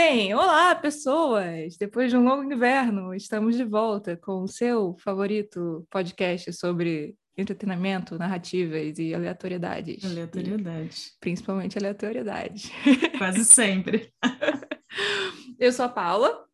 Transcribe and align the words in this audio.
Bem, 0.00 0.32
olá, 0.32 0.76
pessoas! 0.76 1.76
Depois 1.76 2.08
de 2.08 2.16
um 2.16 2.22
longo 2.22 2.44
inverno, 2.44 3.12
estamos 3.12 3.56
de 3.56 3.64
volta 3.64 4.16
com 4.16 4.44
o 4.44 4.46
seu 4.46 4.96
favorito 4.96 5.84
podcast 5.90 6.52
sobre 6.52 7.16
entretenimento, 7.36 8.16
narrativas 8.16 8.96
e 9.00 9.12
aleatoriedades. 9.12 10.04
Aleatoriedade. 10.04 10.94
E, 10.94 11.18
principalmente 11.18 11.76
aleatoriedade. 11.76 12.70
Quase 13.18 13.44
sempre. 13.44 14.12
Eu 15.58 15.72
sou 15.72 15.86
a 15.86 15.88
Paula. 15.88 16.46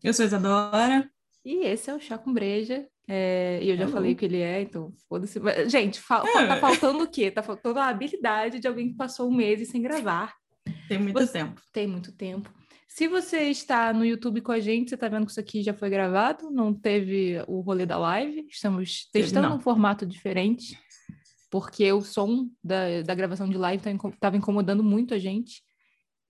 Eu 0.00 0.14
sou 0.14 0.22
a 0.22 0.26
Isadora. 0.26 1.10
E 1.44 1.66
esse 1.66 1.90
é 1.90 1.94
o 1.96 2.00
Chá 2.00 2.16
com 2.16 2.32
Breja. 2.32 2.86
É, 3.08 3.58
e 3.60 3.70
eu 3.70 3.76
já 3.76 3.88
falei 3.88 4.12
o 4.12 4.16
que 4.16 4.24
ele 4.24 4.40
é, 4.40 4.62
então 4.62 4.94
foda-se. 5.08 5.40
Gente, 5.68 6.00
fa 6.00 6.22
é. 6.24 6.46
tá 6.46 6.56
faltando 6.58 7.02
o 7.02 7.10
quê? 7.10 7.28
Tá 7.28 7.42
faltando 7.42 7.80
a 7.80 7.88
habilidade 7.88 8.60
de 8.60 8.68
alguém 8.68 8.90
que 8.90 8.96
passou 8.96 9.28
um 9.28 9.34
mês 9.34 9.68
sem 9.68 9.82
gravar. 9.82 10.32
Tem 10.88 10.98
muito 10.98 11.18
Você... 11.18 11.32
tempo. 11.32 11.60
Tem 11.72 11.86
muito 11.86 12.12
tempo. 12.12 12.48
Se 12.94 13.08
você 13.08 13.50
está 13.50 13.92
no 13.92 14.04
YouTube 14.04 14.40
com 14.40 14.52
a 14.52 14.60
gente, 14.60 14.90
você 14.90 14.94
está 14.94 15.08
vendo 15.08 15.26
que 15.26 15.32
isso 15.32 15.40
aqui 15.40 15.64
já 15.64 15.74
foi 15.74 15.90
gravado, 15.90 16.48
não 16.48 16.72
teve 16.72 17.42
o 17.48 17.58
rolê 17.58 17.84
da 17.84 17.98
live. 17.98 18.46
Estamos 18.48 19.08
testando 19.10 19.48
não. 19.48 19.56
um 19.56 19.60
formato 19.60 20.06
diferente, 20.06 20.78
porque 21.50 21.92
o 21.92 22.00
som 22.02 22.48
da, 22.62 23.02
da 23.02 23.12
gravação 23.12 23.48
de 23.48 23.58
live 23.58 23.82
estava 23.84 24.16
tá 24.20 24.36
incomodando 24.36 24.84
muito 24.84 25.12
a 25.12 25.18
gente. 25.18 25.60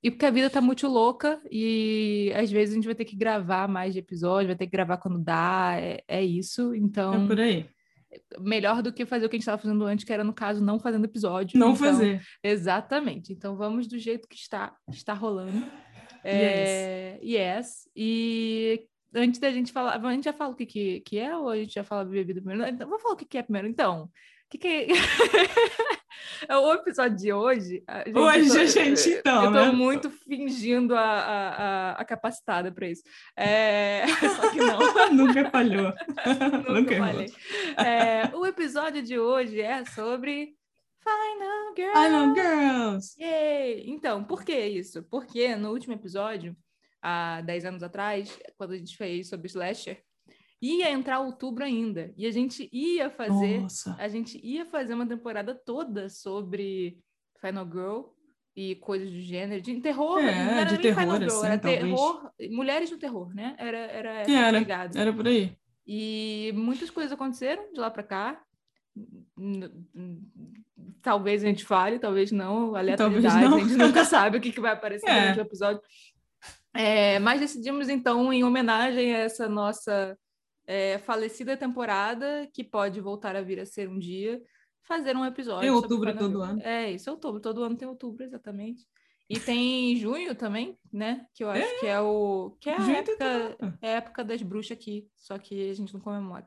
E 0.02 0.10
porque 0.10 0.24
a 0.24 0.30
vida 0.30 0.48
tá 0.48 0.62
muito 0.62 0.88
louca 0.88 1.38
e 1.50 2.32
às 2.34 2.50
vezes 2.50 2.73
a 2.73 2.76
gente 2.76 2.87
vai 2.87 2.95
ter 2.95 3.04
que 3.04 3.15
gravar 3.15 3.68
mais 3.68 3.92
de 3.92 3.98
episódio, 3.98 4.46
vai 4.46 4.56
ter 4.56 4.65
que 4.65 4.73
gravar 4.73 4.96
quando 4.96 5.18
dá, 5.18 5.74
é, 5.76 6.02
é 6.09 6.24
isso. 6.24 6.74
Então. 6.74 7.24
É 7.24 7.26
por 7.26 7.40
aí. 7.40 7.68
Melhor 8.40 8.80
do 8.80 8.90
que 8.90 9.04
fazer 9.04 9.26
o 9.26 9.28
que 9.28 9.37
a 9.37 9.38
gente 9.38 9.42
estava 9.42 9.60
fazendo 9.60 9.84
antes, 9.84 10.06
que 10.06 10.12
era, 10.15 10.24
no 10.24 10.32
caso, 10.32 10.65
não 10.65 10.80
fazendo 10.80 11.04
episódio. 11.04 11.60
Não 11.60 11.74
então, 11.74 11.87
fazer. 11.87 12.23
Exatamente. 12.42 13.35
Então 13.35 13.54
vamos 13.54 13.87
do 13.87 13.98
jeito 13.98 14.26
que 14.26 14.37
está, 14.37 14.74
está 14.88 15.12
rolando. 15.12 15.62
É, 16.24 17.18
yes. 17.22 17.24
yes. 17.24 17.88
E 17.94 18.88
antes 19.14 19.38
da 19.38 19.50
gente 19.50 19.72
falar, 19.72 19.96
a 19.96 20.12
gente 20.12 20.24
já 20.24 20.32
fala 20.32 20.52
o 20.52 20.56
que, 20.56 20.66
que, 20.66 21.00
que 21.00 21.18
é 21.18 21.36
ou 21.36 21.48
a 21.48 21.56
gente 21.56 21.74
já 21.74 21.84
fala 21.84 22.04
bebida 22.04 22.40
primeiro? 22.40 22.66
Então, 22.68 22.88
vou 22.88 22.98
falar 22.98 23.14
o 23.14 23.16
que, 23.16 23.24
que 23.24 23.38
é 23.38 23.42
primeiro. 23.42 23.68
Então, 23.68 24.04
o 24.04 24.10
que, 24.50 24.58
que 24.58 24.68
é... 24.68 24.86
é 26.48 26.56
o 26.56 26.72
episódio 26.72 27.16
de 27.16 27.32
hoje. 27.32 27.82
A 27.86 28.04
gente, 28.04 28.18
hoje 28.18 28.58
a 28.58 28.66
gente, 28.66 29.10
então. 29.10 29.45
Eu 29.45 29.52
tô 29.52 29.66
né? 29.66 29.72
muito 29.72 30.10
fingindo 30.10 30.95
a, 30.95 31.02
a, 31.02 31.90
a 31.92 32.04
capacitada 32.04 32.72
para 32.72 32.88
isso. 32.88 33.02
É... 33.36 34.04
Só 34.36 34.50
que 34.50 34.58
não. 34.58 34.78
Nunca 35.12 35.50
falhou. 35.50 35.92
Nunca, 36.26 36.72
Nunca 36.72 36.96
falhei. 36.96 37.32
É, 37.76 38.36
o 38.36 38.46
episódio 38.46 39.02
de 39.02 39.18
hoje 39.18 39.60
é 39.60 39.84
sobre 39.84 40.54
Final 41.05 41.74
Girls! 41.77 42.07
Final 42.07 42.35
Girls! 42.35 43.23
Yay! 43.23 43.91
Então, 43.91 44.24
por 44.24 44.43
que 44.43 44.59
isso? 44.59 45.02
Porque 45.05 45.55
no 45.55 45.71
último 45.71 45.93
episódio, 45.93 46.57
há 47.02 47.43
10 47.43 47.66
anos 47.66 47.83
atrás, 47.83 48.38
quando 48.57 48.73
a 48.73 48.79
gente 48.79 48.97
fez 48.97 49.29
sobre 49.29 49.47
Slasher, 49.49 50.02
ia 50.60 50.91
entrar 50.91 51.21
outubro 51.21 51.63
ainda. 51.63 52.13
E 52.16 52.27
a 52.27 52.30
gente 52.30 52.69
ia 52.73 53.10
fazer. 53.10 53.60
Nossa. 53.60 53.95
A 53.99 54.09
gente 54.09 54.41
ia 54.43 54.65
fazer 54.65 54.95
uma 54.95 55.07
temporada 55.07 55.55
toda 55.55 56.09
sobre 56.09 56.99
Final 57.38 57.66
Girl 57.66 58.02
e 58.57 58.77
coisas 58.77 59.10
do 59.10 59.21
gênero, 59.21 59.60
de 59.60 59.80
terror, 59.80 60.19
é, 60.21 60.45
não 60.45 60.52
era 60.52 60.71
de 60.71 60.79
terror, 60.79 61.02
Final 61.02 61.19
Girl, 61.19 61.32
assim, 61.32 61.47
era 61.47 61.59
talvez. 61.59 61.82
terror, 61.82 62.30
mulheres 62.51 62.91
no 62.91 62.99
terror, 62.99 63.35
né? 63.35 63.57
Era, 63.59 63.79
era, 63.79 64.10
era, 64.31 64.91
era 64.94 65.12
por 65.12 65.27
aí. 65.27 65.56
E 65.87 66.53
muitas 66.55 66.88
coisas 66.88 67.12
aconteceram 67.12 67.72
de 67.72 67.81
lá 67.81 67.91
para 67.91 68.05
cá 68.05 68.43
talvez 71.03 71.42
a 71.42 71.47
gente 71.47 71.64
fale, 71.64 71.98
talvez 71.98 72.31
não, 72.31 72.75
aleatoriedade, 72.75 73.44
não. 73.44 73.56
a 73.56 73.60
gente 73.60 73.76
nunca 73.76 74.04
sabe 74.06 74.38
o 74.38 74.41
que, 74.41 74.53
que 74.53 74.60
vai 74.60 74.72
aparecer 74.72 75.09
é. 75.09 75.34
no 75.34 75.42
episódio. 75.42 75.80
É, 76.72 77.19
mas 77.19 77.41
decidimos, 77.41 77.88
então, 77.88 78.32
em 78.32 78.42
homenagem 78.42 79.14
a 79.14 79.19
essa 79.19 79.48
nossa 79.48 80.19
é, 80.66 80.98
falecida 80.98 81.56
temporada, 81.56 82.48
que 82.52 82.64
pode 82.64 83.00
voltar 83.00 83.36
a 83.36 83.42
vir 83.42 83.60
a 83.60 83.66
ser 83.66 83.88
um 83.88 83.98
dia, 83.98 84.42
fazer 84.82 85.16
um 85.16 85.24
episódio. 85.24 85.66
Em 85.66 85.70
outubro 85.70 86.16
todo 86.16 86.42
ano. 86.42 86.60
É, 86.62 86.90
isso 86.90 87.10
outubro, 87.10 87.40
todo 87.40 87.62
ano 87.62 87.76
tem 87.76 87.88
outubro, 87.88 88.24
exatamente. 88.24 88.84
E 89.28 89.38
tem 89.38 89.96
junho 89.96 90.34
também, 90.34 90.78
né? 90.92 91.26
Que 91.34 91.44
eu 91.44 91.50
acho 91.50 91.62
é. 91.62 91.78
que 91.80 91.86
é 91.86 92.00
o. 92.00 92.56
Que 92.60 92.70
é 92.70 92.76
a 92.76 92.90
época, 92.90 93.56
é 93.80 93.90
época 93.92 94.24
das 94.24 94.42
bruxas 94.42 94.72
aqui, 94.72 95.08
só 95.16 95.38
que 95.38 95.70
a 95.70 95.74
gente 95.74 95.92
não 95.92 96.00
comemora. 96.00 96.46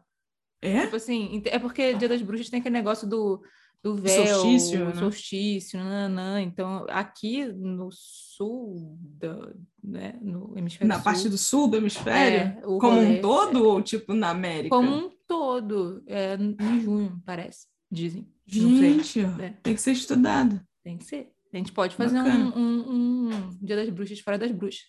É? 0.62 0.82
Tipo 0.82 0.96
assim, 0.96 1.42
é 1.46 1.60
porque 1.60 1.94
Dia 1.94 2.10
das 2.10 2.22
Bruxas 2.22 2.50
tem 2.50 2.60
aquele 2.60 2.74
negócio 2.74 3.08
do, 3.08 3.42
do 3.84 3.96
véu, 3.96 4.26
solstício, 4.26 4.86
né? 4.86 4.96
solstício 4.96 5.80
nanã. 5.80 6.42
então 6.42 6.86
aqui 6.90 7.46
no 7.46 7.90
sul, 7.92 8.98
do, 9.00 9.56
né, 9.84 10.18
no 10.22 10.58
hemisfério 10.58 10.88
Na 10.88 10.96
sul, 10.96 11.04
parte 11.04 11.30
do 11.30 11.38
sul 11.38 11.68
do 11.68 11.78
hemisfério? 11.78 12.58
É, 12.58 12.62
como 12.62 12.80
rolê- 12.96 13.20
um 13.20 13.22
todo 13.22 13.64
ou 13.68 13.82
tipo 13.82 14.14
na 14.14 14.30
América? 14.30 14.76
como 14.76 14.90
um 14.90 15.12
todo, 15.28 16.04
é, 16.08 16.36
em 16.36 16.82
junho, 16.82 17.22
parece, 17.26 17.68
dizem. 17.92 18.28
Gente, 18.46 19.24
ó, 19.24 19.42
É. 19.42 19.50
tem 19.62 19.76
que 19.76 19.82
ser 19.82 19.92
estudado. 19.92 20.60
Tem 20.84 20.98
que 20.98 21.04
ser. 21.06 21.32
A 21.54 21.58
gente 21.58 21.72
pode 21.72 21.96
fazer 21.96 22.18
um, 22.20 22.58
um, 22.58 23.30
um 23.32 23.50
Dia 23.62 23.76
das 23.76 23.90
Bruxas 23.90 24.20
fora 24.20 24.38
das 24.38 24.52
bruxas. 24.52 24.86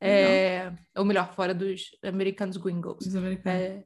É, 0.00 0.72
ou 0.96 1.04
melhor, 1.04 1.34
fora 1.34 1.52
dos 1.54 1.86
americanos 2.04 2.56
gringos. 2.56 3.04
Os 3.06 3.16
americanos. 3.16 3.60
É, 3.60 3.84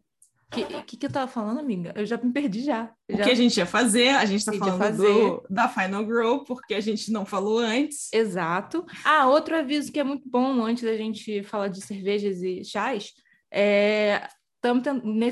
que, 0.53 0.83
que 0.83 0.97
que 0.97 1.07
eu 1.07 1.11
tava 1.11 1.31
falando, 1.31 1.59
amiga? 1.59 1.93
Eu 1.97 2.05
já 2.05 2.17
me 2.17 2.33
perdi 2.33 2.63
já. 2.63 2.93
O 3.11 3.17
já... 3.17 3.25
que 3.25 3.31
a 3.31 3.35
gente 3.35 3.57
ia 3.57 3.67
fazer? 3.67 4.11
A 4.11 4.25
gente 4.25 4.45
tá 4.45 4.53
falando 4.53 4.97
do, 4.97 5.47
da 5.49 5.69
Final 5.69 6.05
Girl, 6.05 6.39
porque 6.47 6.75
a 6.75 6.81
gente 6.81 7.11
não 7.11 7.25
falou 7.25 7.59
antes. 7.59 8.13
Exato. 8.13 8.85
Ah, 9.05 9.27
outro 9.27 9.57
aviso 9.57 9.91
que 9.91 9.99
é 9.99 10.05
muito 10.05 10.29
bom 10.29 10.63
antes 10.65 10.85
da 10.85 10.97
gente 10.97 11.43
falar 11.43 11.69
de 11.69 11.81
cervejas 11.81 12.43
e 12.43 12.63
chás, 12.65 13.13
é 13.53 14.29
tamo 14.63 14.81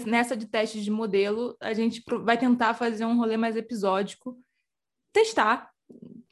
nessa 0.04 0.36
de 0.36 0.47
testes 0.47 0.82
de 0.82 0.91
modelo, 0.91 1.56
a 1.60 1.72
gente 1.72 2.03
vai 2.25 2.36
tentar 2.36 2.75
fazer 2.75 3.04
um 3.04 3.16
rolê 3.16 3.36
mais 3.36 3.56
episódico, 3.56 4.36
testar, 5.12 5.69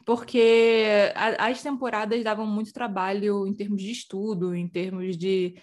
porque 0.09 0.87
a- 1.15 1.49
as 1.49 1.63
temporadas 1.63 2.25
davam 2.25 2.47
muito 2.47 2.73
trabalho 2.73 3.47
em 3.47 3.53
termos 3.53 3.83
de 3.83 3.91
estudo, 3.91 4.55
em 4.55 4.67
termos 4.67 5.19
de, 5.19 5.55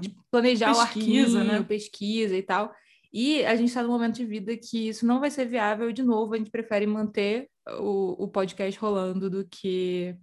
de 0.00 0.16
planejar 0.30 0.68
Pesquisa, 0.74 1.36
o 1.36 1.40
arquivo, 1.40 1.44
né? 1.44 1.62
pesquisa 1.62 2.34
e 2.34 2.42
tal. 2.42 2.72
E 3.12 3.44
a 3.44 3.54
gente 3.56 3.68
está 3.68 3.82
num 3.82 3.90
momento 3.90 4.14
de 4.16 4.24
vida 4.24 4.56
que 4.56 4.88
isso 4.88 5.04
não 5.04 5.20
vai 5.20 5.30
ser 5.30 5.44
viável, 5.44 5.92
de 5.92 6.02
novo, 6.02 6.32
a 6.32 6.38
gente 6.38 6.50
prefere 6.50 6.86
manter 6.86 7.46
o, 7.78 8.24
o 8.24 8.28
podcast 8.28 8.80
rolando 8.80 9.28
do 9.28 9.46
que 9.46 10.16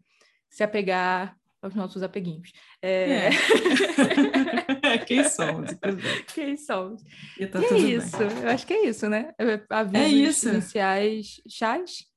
se 0.50 0.64
apegar 0.64 1.36
aos 1.62 1.76
nossos 1.76 2.02
apeguinhos. 2.02 2.52
É... 2.82 3.28
É. 3.28 4.98
Quem 5.06 5.24
somos? 5.24 5.70
Quem 6.34 6.58
somos? 6.58 7.04
E 7.40 7.46
tá 7.46 7.59
E 7.62 7.66
é 7.66 7.68
tudo 7.68 7.82
bem. 7.84 7.94
isso, 7.94 8.24
eu 8.24 8.50
acho 8.50 8.66
que 8.66 8.74
é 8.74 8.88
isso, 8.88 9.08
né? 9.08 9.34
Avisos 9.70 10.02
É 10.02 10.08
isso. 10.09 10.50
iniciais. 10.50 11.42
Chás? 11.48 12.08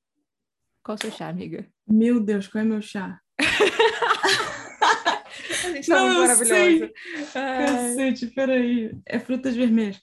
Qual 0.83 0.95
o 0.95 1.01
seu 1.01 1.11
chá, 1.11 1.29
amiga? 1.29 1.67
Meu 1.87 2.19
Deus, 2.19 2.47
qual 2.47 2.63
é 2.63 2.65
meu 2.65 2.81
chá? 2.81 3.19
A 3.39 3.43
gente 5.73 5.89
Não, 5.89 5.97
tá 5.97 6.03
muito 6.03 6.15
eu 6.15 6.21
maravilhosa. 6.21 6.91
Ai. 7.35 7.65
Cacete, 7.65 8.27
peraí. 8.27 8.91
É 9.05 9.19
frutas 9.19 9.55
vermelhas. 9.55 10.01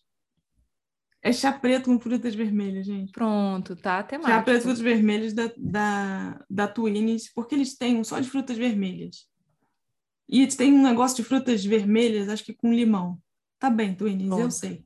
É 1.20 1.32
chá 1.32 1.52
preto 1.52 1.86
com 1.86 1.98
frutas 1.98 2.32
vermelhas, 2.34 2.86
gente. 2.86 3.10
Pronto, 3.12 3.74
tá 3.74 3.96
Chá 3.98 4.02
temático. 4.04 4.44
preto 4.44 4.62
frutas 4.62 4.80
vermelhas 4.80 5.32
da, 5.32 5.50
da, 5.56 6.44
da 6.48 6.68
Twinings, 6.68 7.32
porque 7.34 7.56
eles 7.56 7.76
têm 7.76 7.96
um 7.96 8.04
só 8.04 8.20
de 8.20 8.30
frutas 8.30 8.56
vermelhas. 8.56 9.26
E 10.28 10.42
eles 10.42 10.54
têm 10.54 10.72
um 10.72 10.82
negócio 10.82 11.16
de 11.16 11.24
frutas 11.24 11.64
vermelhas, 11.64 12.28
acho 12.28 12.44
que 12.44 12.54
com 12.54 12.72
limão. 12.72 13.18
Tá 13.58 13.68
bem, 13.68 13.94
Twinings, 13.96 14.38
eu 14.38 14.50
sei. 14.50 14.84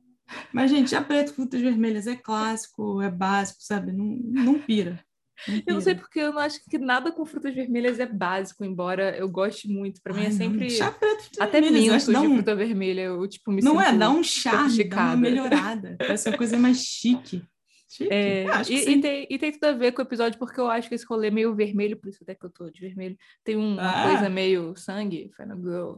Mas, 0.51 0.71
gente, 0.71 0.89
chá 0.89 1.01
preto 1.03 1.29
com 1.29 1.35
frutas 1.43 1.61
vermelhas 1.61 2.07
é 2.07 2.15
clássico, 2.15 2.99
é 3.01 3.11
básico, 3.11 3.61
sabe? 3.61 3.91
Não, 3.91 4.05
não 4.05 4.59
pira. 4.59 4.99
Não 5.47 5.55
Eu 5.67 5.73
não 5.75 5.81
sei 5.81 5.93
pira. 5.95 6.05
porque 6.05 6.19
eu 6.19 6.31
não 6.33 6.39
acho 6.39 6.59
que 6.69 6.77
nada 6.77 7.11
com 7.11 7.25
frutas 7.25 7.53
vermelhas 7.53 7.99
é 7.99 8.05
básico, 8.05 8.63
embora 8.63 9.15
eu 9.17 9.27
goste 9.27 9.67
muito. 9.67 10.01
Pra 10.01 10.13
mim 10.13 10.21
é 10.25 10.29
não, 10.29 10.37
sempre. 10.37 10.69
Chá 10.69 10.91
preto 10.91 11.23
frutas 11.23 11.39
Até 11.41 11.59
mintos 11.61 12.05
que 12.05 12.11
de 12.13 12.27
fruta 12.27 12.55
vermelha, 12.55 13.01
eu 13.01 13.27
tipo 13.27 13.51
me 13.51 13.61
Não 13.61 13.81
é, 13.81 13.91
dá 13.95 14.09
um 14.09 14.23
charme, 14.23 14.83
dá 14.83 14.95
uma 15.05 15.15
melhorada. 15.17 15.95
Parece 15.97 16.29
uma 16.29 16.37
coisa 16.37 16.57
mais 16.57 16.77
chique. 16.83 17.43
Chique? 17.89 18.09
É, 18.11 18.45
Ah, 18.49 18.61
e, 18.67 18.73
e 18.89 19.01
tem, 19.01 19.27
e 19.29 19.37
tem 19.37 19.51
tudo 19.51 19.65
a 19.65 19.71
ver 19.73 19.91
com 19.91 20.01
o 20.01 20.05
episódio, 20.05 20.39
porque 20.39 20.59
eu 20.59 20.67
acho 20.69 20.89
que 20.89 20.95
esse 20.95 21.05
rolê 21.05 21.29
meio 21.29 21.53
vermelho, 21.55 21.97
por 21.97 22.09
isso 22.09 22.19
até 22.23 22.33
que 22.33 22.45
eu 22.45 22.49
tô 22.49 22.69
de 22.69 22.79
vermelho, 22.81 23.15
tem 23.43 23.55
um- 23.55 23.73
uma 23.73 24.03
Ah. 24.03 24.09
coisa 24.09 24.29
meio 24.29 24.75
sangue, 24.75 25.29
Final 25.35 25.57
Girl. 25.59 25.93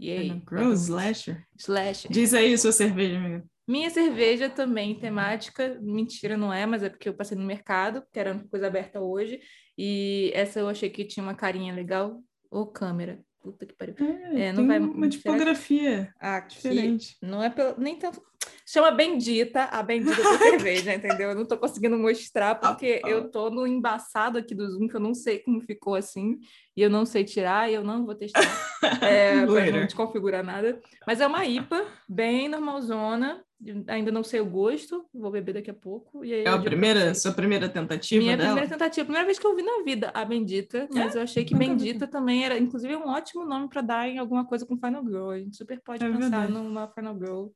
Yay. 0.00 0.24
Final 0.30 0.42
Girl, 0.48 0.72
Slasher. 0.74 1.44
Slash. 1.58 2.06
Diz 2.10 2.32
aí 2.34 2.56
sua 2.58 2.70
cerveja, 2.72 3.16
amiga. 3.18 3.44
Minha 3.68 3.90
cerveja 3.90 4.48
também 4.48 4.94
temática, 4.94 5.78
mentira, 5.82 6.36
não 6.38 6.50
é, 6.52 6.64
mas 6.64 6.82
é 6.82 6.88
porque 6.88 7.08
eu 7.08 7.14
passei 7.14 7.36
no 7.36 7.44
mercado, 7.44 8.02
que 8.10 8.18
era 8.18 8.32
uma 8.32 8.48
coisa 8.48 8.66
aberta 8.66 8.98
hoje, 9.00 9.38
e 9.76 10.30
essa 10.34 10.58
eu 10.58 10.68
achei 10.68 10.88
que 10.88 11.04
tinha 11.04 11.22
uma 11.22 11.34
carinha 11.34 11.74
legal. 11.74 12.22
Ô, 12.50 12.66
câmera. 12.66 13.20
Puta 13.40 13.64
que 13.66 13.74
pariu. 13.76 13.94
É, 14.00 14.46
É, 14.48 14.52
não 14.52 14.62
tem 14.62 14.66
vai- 14.66 14.78
uma 14.80 15.08
que- 15.08 15.16
tipografia 15.18 16.12
Aqui. 16.18 16.56
diferente. 16.56 17.16
Não 17.22 17.42
é 17.42 17.48
pelo, 17.50 17.78
nem 17.78 17.96
tanto. 17.96 18.20
Chama 18.66 18.90
Bendita, 18.90 19.64
a 19.64 19.82
Bendita 19.82 20.16
da 20.22 20.38
cerveja, 20.38 20.94
entendeu? 20.94 21.30
Eu 21.30 21.34
não 21.36 21.46
tô 21.46 21.56
conseguindo 21.56 21.96
mostrar 21.98 22.54
porque 22.56 23.00
eu 23.06 23.30
tô 23.30 23.48
no 23.48 23.66
embaçado 23.66 24.38
aqui 24.38 24.54
do 24.54 24.68
Zoom, 24.70 24.88
que 24.88 24.96
eu 24.96 25.00
não 25.00 25.14
sei 25.14 25.38
como 25.38 25.60
ficou 25.60 25.94
assim, 25.94 26.38
e 26.76 26.82
eu 26.82 26.90
não 26.90 27.06
sei 27.06 27.24
tirar, 27.24 27.70
e 27.70 27.74
eu 27.74 27.84
não 27.84 28.04
vou 28.04 28.14
testar 28.14 28.40
é, 29.02 29.46
para 29.46 29.70
não 29.70 29.84
desconfigurar 29.86 30.42
nada. 30.44 30.80
Mas 31.06 31.20
é 31.20 31.26
uma 31.26 31.46
IPA, 31.46 31.86
bem 32.08 32.48
normalzona, 32.48 33.42
ainda 33.88 34.12
não 34.12 34.22
sei 34.22 34.40
o 34.40 34.46
gosto, 34.46 35.04
vou 35.12 35.30
beber 35.30 35.54
daqui 35.54 35.70
a 35.70 35.74
pouco. 35.74 36.24
é 36.24 36.48
a 36.48 36.58
primeira, 36.58 37.14
sua 37.14 37.32
primeira 37.32 37.68
tentativa 37.68 38.22
Minha 38.22 38.36
dela? 38.36 38.50
primeira 38.50 38.70
tentativa, 38.70 39.04
primeira 39.04 39.26
vez 39.26 39.38
que 39.38 39.46
eu 39.46 39.56
vi 39.56 39.62
na 39.62 39.82
vida 39.82 40.10
a 40.14 40.24
Bendita, 40.24 40.88
mas 40.92 41.14
é? 41.14 41.18
eu 41.18 41.22
achei 41.22 41.44
que 41.44 41.56
Bendita 41.56 42.06
também 42.06 42.44
era, 42.44 42.56
inclusive, 42.56 42.94
um 42.94 43.08
ótimo 43.08 43.44
nome 43.44 43.68
para 43.68 43.82
dar 43.82 44.08
em 44.08 44.18
alguma 44.18 44.44
coisa 44.44 44.64
com 44.64 44.78
Final 44.78 45.04
Girl. 45.04 45.30
A 45.30 45.38
gente 45.38 45.56
super 45.56 45.80
pode 45.80 46.04
é 46.04 46.06
pensar 46.08 46.20
verdade. 46.20 46.52
numa 46.52 46.88
Final 46.88 47.18
Girl 47.18 47.46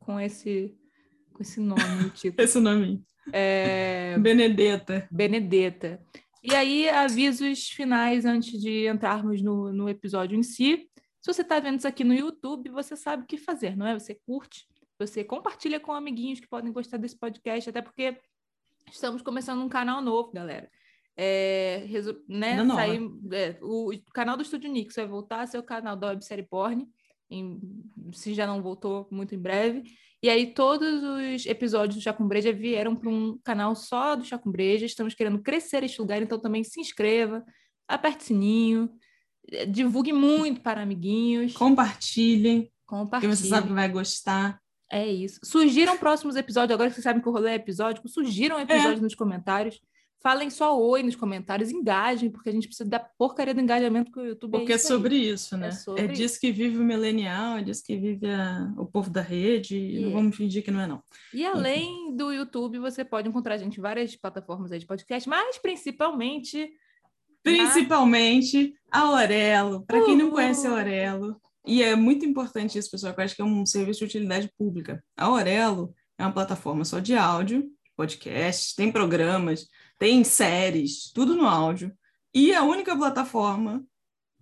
com 0.00 0.18
esse, 0.18 0.74
com 1.32 1.42
esse 1.42 1.60
nome, 1.60 2.10
tipo. 2.14 2.40
esse 2.42 2.58
nome. 2.58 3.02
É... 3.32 4.18
Benedetta. 4.18 5.08
Benedetta. 5.10 6.00
E 6.42 6.54
aí, 6.54 6.90
avisos 6.90 7.70
finais 7.70 8.26
antes 8.26 8.60
de 8.60 8.86
entrarmos 8.86 9.40
no, 9.40 9.72
no 9.72 9.88
episódio 9.88 10.36
em 10.38 10.42
si. 10.42 10.88
Se 11.22 11.32
você 11.32 11.40
está 11.40 11.58
vendo 11.58 11.78
isso 11.78 11.88
aqui 11.88 12.04
no 12.04 12.12
YouTube, 12.12 12.68
você 12.68 12.94
sabe 12.94 13.22
o 13.22 13.26
que 13.26 13.38
fazer, 13.38 13.74
não 13.74 13.86
é? 13.86 13.98
Você 13.98 14.14
curte, 14.26 14.66
você 14.98 15.24
compartilha 15.24 15.80
com 15.80 15.92
amiguinhos 15.92 16.40
que 16.40 16.48
podem 16.48 16.72
gostar 16.72 16.96
desse 16.96 17.16
podcast, 17.16 17.70
até 17.70 17.82
porque 17.82 18.16
estamos 18.90 19.22
começando 19.22 19.62
um 19.62 19.68
canal 19.68 20.00
novo, 20.00 20.32
galera. 20.32 20.70
É, 21.16 21.86
né, 22.28 22.66
sair, 22.66 23.00
é, 23.32 23.56
o, 23.62 23.92
o, 23.92 24.12
canal 24.12 24.36
do 24.36 24.42
Estúdio 24.42 24.70
Nix 24.70 24.96
vai 24.96 25.06
voltar 25.06 25.42
a 25.42 25.46
ser 25.46 25.58
o 25.58 25.62
canal 25.62 25.94
da 25.94 26.08
websérie 26.08 26.44
Porn 26.44 26.88
em, 27.30 27.60
se 28.12 28.34
já 28.34 28.46
não 28.46 28.60
voltou 28.60 29.06
muito 29.10 29.34
em 29.34 29.38
breve. 29.38 29.84
E 30.22 30.28
aí 30.28 30.54
todos 30.54 31.02
os 31.02 31.46
episódios 31.46 31.96
do 31.96 32.02
Chá 32.02 32.12
com 32.12 32.26
Breja 32.26 32.52
vieram 32.52 32.96
para 32.96 33.10
um 33.10 33.38
canal 33.44 33.76
só 33.76 34.16
do 34.16 34.24
Chá 34.24 34.38
com 34.38 34.50
Breja. 34.50 34.86
Estamos 34.86 35.14
querendo 35.14 35.40
crescer 35.40 35.82
este 35.84 36.00
lugar, 36.00 36.22
então 36.22 36.40
também 36.40 36.64
se 36.64 36.80
inscreva, 36.80 37.44
aperte 37.86 38.24
o 38.24 38.26
sininho, 38.28 38.90
divulgue 39.68 40.12
muito 40.12 40.62
para 40.62 40.82
amiguinhos. 40.82 41.52
Compartilhem. 41.52 42.72
Compartilhem. 42.86 43.30
Que 43.30 43.36
você 43.36 43.48
sabe 43.48 43.68
que 43.68 43.74
vai 43.74 43.88
gostar. 43.88 44.60
É 44.90 45.06
isso. 45.06 45.40
Surgiram 45.42 45.96
próximos 45.96 46.36
episódios, 46.36 46.74
agora 46.74 46.88
que 46.88 46.94
vocês 46.94 47.04
sabem 47.04 47.22
que 47.22 47.28
o 47.28 47.32
rolê 47.32 47.50
é 47.50 47.54
episódico, 47.54 48.08
surgiram 48.08 48.60
episódios 48.60 49.00
é. 49.00 49.02
nos 49.02 49.14
comentários. 49.14 49.80
Falem 50.24 50.48
só 50.48 50.80
oi 50.80 51.02
nos 51.02 51.16
comentários, 51.16 51.70
engajem, 51.70 52.30
porque 52.30 52.48
a 52.48 52.52
gente 52.52 52.66
precisa 52.66 52.88
da 52.88 52.98
porcaria 52.98 53.52
do 53.52 53.60
engajamento 53.60 54.10
que 54.10 54.18
o 54.18 54.24
YouTube 54.24 54.54
é 54.54 54.58
Porque 54.58 54.72
é, 54.72 54.76
isso 54.76 54.86
é 54.86 54.88
sobre 54.88 55.16
aí. 55.16 55.28
isso, 55.28 55.56
né? 55.58 55.68
É, 55.68 55.70
sobre 55.72 56.02
é 56.02 56.06
disso 56.06 56.40
que 56.40 56.50
vive 56.50 56.78
o 56.78 56.82
milenial, 56.82 57.58
é 57.58 57.62
disso 57.62 57.82
que 57.84 57.94
vive 57.94 58.26
a... 58.30 58.72
o 58.78 58.86
povo 58.86 59.10
da 59.10 59.20
rede, 59.20 59.76
e 59.76 60.00
não 60.00 60.12
vamos 60.12 60.34
fingir 60.34 60.64
que 60.64 60.70
não 60.70 60.80
é, 60.80 60.86
não. 60.86 61.02
E 61.30 61.44
além 61.44 62.06
Enfim. 62.06 62.16
do 62.16 62.32
YouTube, 62.32 62.78
você 62.78 63.04
pode 63.04 63.28
encontrar 63.28 63.56
a 63.56 63.58
gente 63.58 63.76
em 63.76 63.82
várias 63.82 64.16
plataformas 64.16 64.70
de 64.70 64.86
podcast, 64.86 65.28
mas 65.28 65.58
principalmente. 65.58 66.72
Principalmente 67.42 68.74
na... 68.90 69.00
a 69.00 69.10
Orelo. 69.10 69.84
Para 69.84 70.02
quem 70.06 70.16
não 70.16 70.30
conhece 70.30 70.66
a 70.66 70.72
Orelo, 70.72 71.38
e 71.66 71.82
é 71.82 71.94
muito 71.96 72.24
importante 72.26 72.78
isso, 72.78 72.90
pessoal, 72.90 73.14
que 73.14 73.20
eu 73.20 73.24
acho 73.24 73.36
que 73.36 73.42
é 73.42 73.44
um 73.44 73.64
serviço 73.64 74.00
de 74.00 74.04
utilidade 74.04 74.50
pública. 74.56 75.02
A 75.16 75.30
Orelo 75.30 75.94
é 76.18 76.24
uma 76.24 76.32
plataforma 76.32 76.84
só 76.84 76.98
de 76.98 77.16
áudio, 77.16 77.68
podcasts, 77.96 78.74
tem 78.74 78.90
programas 78.90 79.66
tem 79.98 80.24
séries, 80.24 81.10
tudo 81.12 81.34
no 81.34 81.46
áudio. 81.46 81.92
E 82.34 82.54
a 82.54 82.62
única 82.62 82.96
plataforma, 82.96 83.84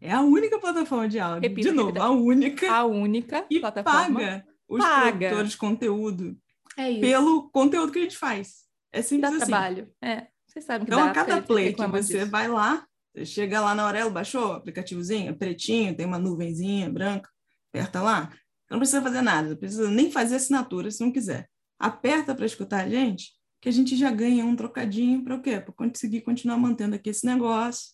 é 0.00 0.10
a 0.10 0.22
única 0.22 0.58
plataforma 0.58 1.08
de 1.08 1.18
áudio, 1.18 1.48
repita, 1.48 1.68
de 1.68 1.74
novo, 1.74 1.88
repita. 1.88 2.04
a 2.04 2.10
única. 2.10 2.72
A 2.72 2.84
única 2.84 3.46
e 3.50 3.60
plataforma. 3.60 4.20
paga 4.20 4.46
os 4.68 4.82
paga. 4.82 5.10
produtores 5.10 5.50
de 5.50 5.56
conteúdo 5.56 6.38
é 6.76 6.98
pelo 6.98 7.50
conteúdo 7.50 7.92
que 7.92 7.98
a 7.98 8.02
gente 8.02 8.16
faz. 8.16 8.62
É 8.90 9.02
simples 9.02 9.30
dá 9.30 9.36
assim. 9.36 9.46
trabalho, 9.46 9.88
é. 10.00 10.26
Vocês 10.46 10.64
sabem 10.64 10.86
que 10.86 10.92
então, 10.92 11.04
dá, 11.04 11.10
a 11.10 11.14
cada 11.14 11.42
play 11.42 11.72
que 11.72 11.86
você 11.86 12.18
disso. 12.18 12.30
vai 12.30 12.48
lá, 12.48 12.86
você 13.14 13.26
chega 13.26 13.60
lá 13.60 13.74
na 13.74 13.84
Aurelo, 13.84 14.10
baixou 14.10 14.48
o 14.48 14.52
aplicativozinho, 14.52 15.30
é 15.30 15.32
pretinho, 15.34 15.94
tem 15.94 16.06
uma 16.06 16.18
nuvenzinha 16.18 16.88
branca, 16.88 17.28
aperta 17.68 18.00
lá. 18.00 18.32
Não 18.70 18.78
precisa 18.78 19.02
fazer 19.02 19.20
nada, 19.20 19.50
não 19.50 19.56
precisa 19.56 19.90
nem 19.90 20.10
fazer 20.10 20.36
assinatura 20.36 20.90
se 20.90 21.04
não 21.04 21.12
quiser. 21.12 21.48
Aperta 21.78 22.34
para 22.34 22.46
escutar 22.46 22.84
a 22.84 22.88
gente, 22.88 23.32
que 23.60 23.68
a 23.68 23.72
gente 23.72 23.96
já 23.96 24.10
ganha 24.10 24.46
um 24.46 24.56
trocadinho 24.56 25.22
para 25.22 25.34
o 25.34 25.42
quê? 25.42 25.60
Para 25.60 25.74
conseguir 25.74 26.22
continuar 26.22 26.56
mantendo 26.56 26.96
aqui 26.96 27.10
esse 27.10 27.26
negócio. 27.26 27.90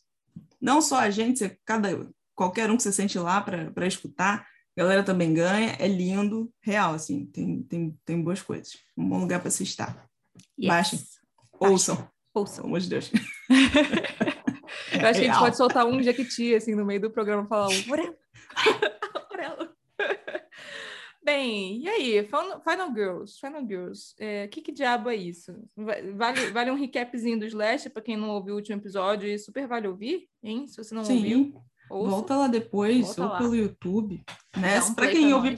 Não 0.60 0.80
só 0.80 1.00
a 1.00 1.10
gente, 1.10 1.58
cada, 1.64 2.08
qualquer 2.34 2.70
um 2.70 2.76
que 2.76 2.82
você 2.84 2.92
sente 2.92 3.18
lá 3.18 3.40
para 3.40 3.86
escutar, 3.86 4.46
a 4.76 4.80
galera 4.80 5.02
também 5.02 5.34
ganha, 5.34 5.74
é 5.80 5.88
lindo, 5.88 6.52
real, 6.62 6.94
assim, 6.94 7.26
tem, 7.26 7.62
tem, 7.64 7.98
tem 8.04 8.22
boas 8.22 8.40
coisas. 8.40 8.74
Um 8.96 9.08
bom 9.08 9.18
lugar 9.18 9.40
para 9.40 9.50
se 9.50 9.64
estar. 9.64 10.08
Yes. 10.56 10.68
Baixem, 10.68 11.00
ouçam. 11.58 12.08
Ouçam. 12.32 12.56
Pelo 12.56 12.68
amor 12.68 12.80
de 12.80 12.88
Deus. 12.88 13.10
Eu 14.92 15.08
acho 15.08 15.20
que 15.20 15.26
a 15.26 15.30
gente 15.30 15.38
pode 15.38 15.56
soltar 15.56 15.86
um 15.86 16.02
Jequiti, 16.02 16.54
assim, 16.54 16.74
no 16.74 16.84
meio 16.84 17.00
do 17.00 17.10
programa, 17.10 17.46
falar 17.46 17.68
um 17.68 17.82
Bem, 21.24 21.82
e 21.82 21.88
aí, 21.88 22.24
Final 22.24 22.94
Girls, 22.94 23.38
Final 23.38 23.66
Girls, 23.66 24.14
o 24.18 24.24
é, 24.24 24.48
que, 24.48 24.62
que 24.62 24.72
diabo 24.72 25.10
é 25.10 25.16
isso? 25.16 25.52
Vale, 26.16 26.50
vale 26.52 26.70
um 26.70 26.74
recapzinho 26.74 27.38
do 27.38 27.44
Slash 27.44 27.90
para 27.90 28.00
quem 28.00 28.16
não 28.16 28.30
ouviu 28.30 28.54
o 28.54 28.56
último 28.56 28.78
episódio 28.78 29.28
e 29.28 29.38
super 29.38 29.68
vale 29.68 29.88
ouvir, 29.88 30.26
hein? 30.42 30.66
Se 30.66 30.78
você 30.78 30.94
não 30.94 31.04
Sim. 31.04 31.16
ouviu, 31.16 31.62
ouça. 31.90 32.10
volta 32.10 32.36
lá 32.36 32.48
depois, 32.48 33.06
volta 33.08 33.22
ou 33.22 33.28
lá. 33.28 33.38
pelo 33.38 33.54
YouTube, 33.54 34.24
né? 34.56 34.80
Um 34.80 34.94
para 34.94 35.10
quem 35.10 35.34
ouve, 35.34 35.56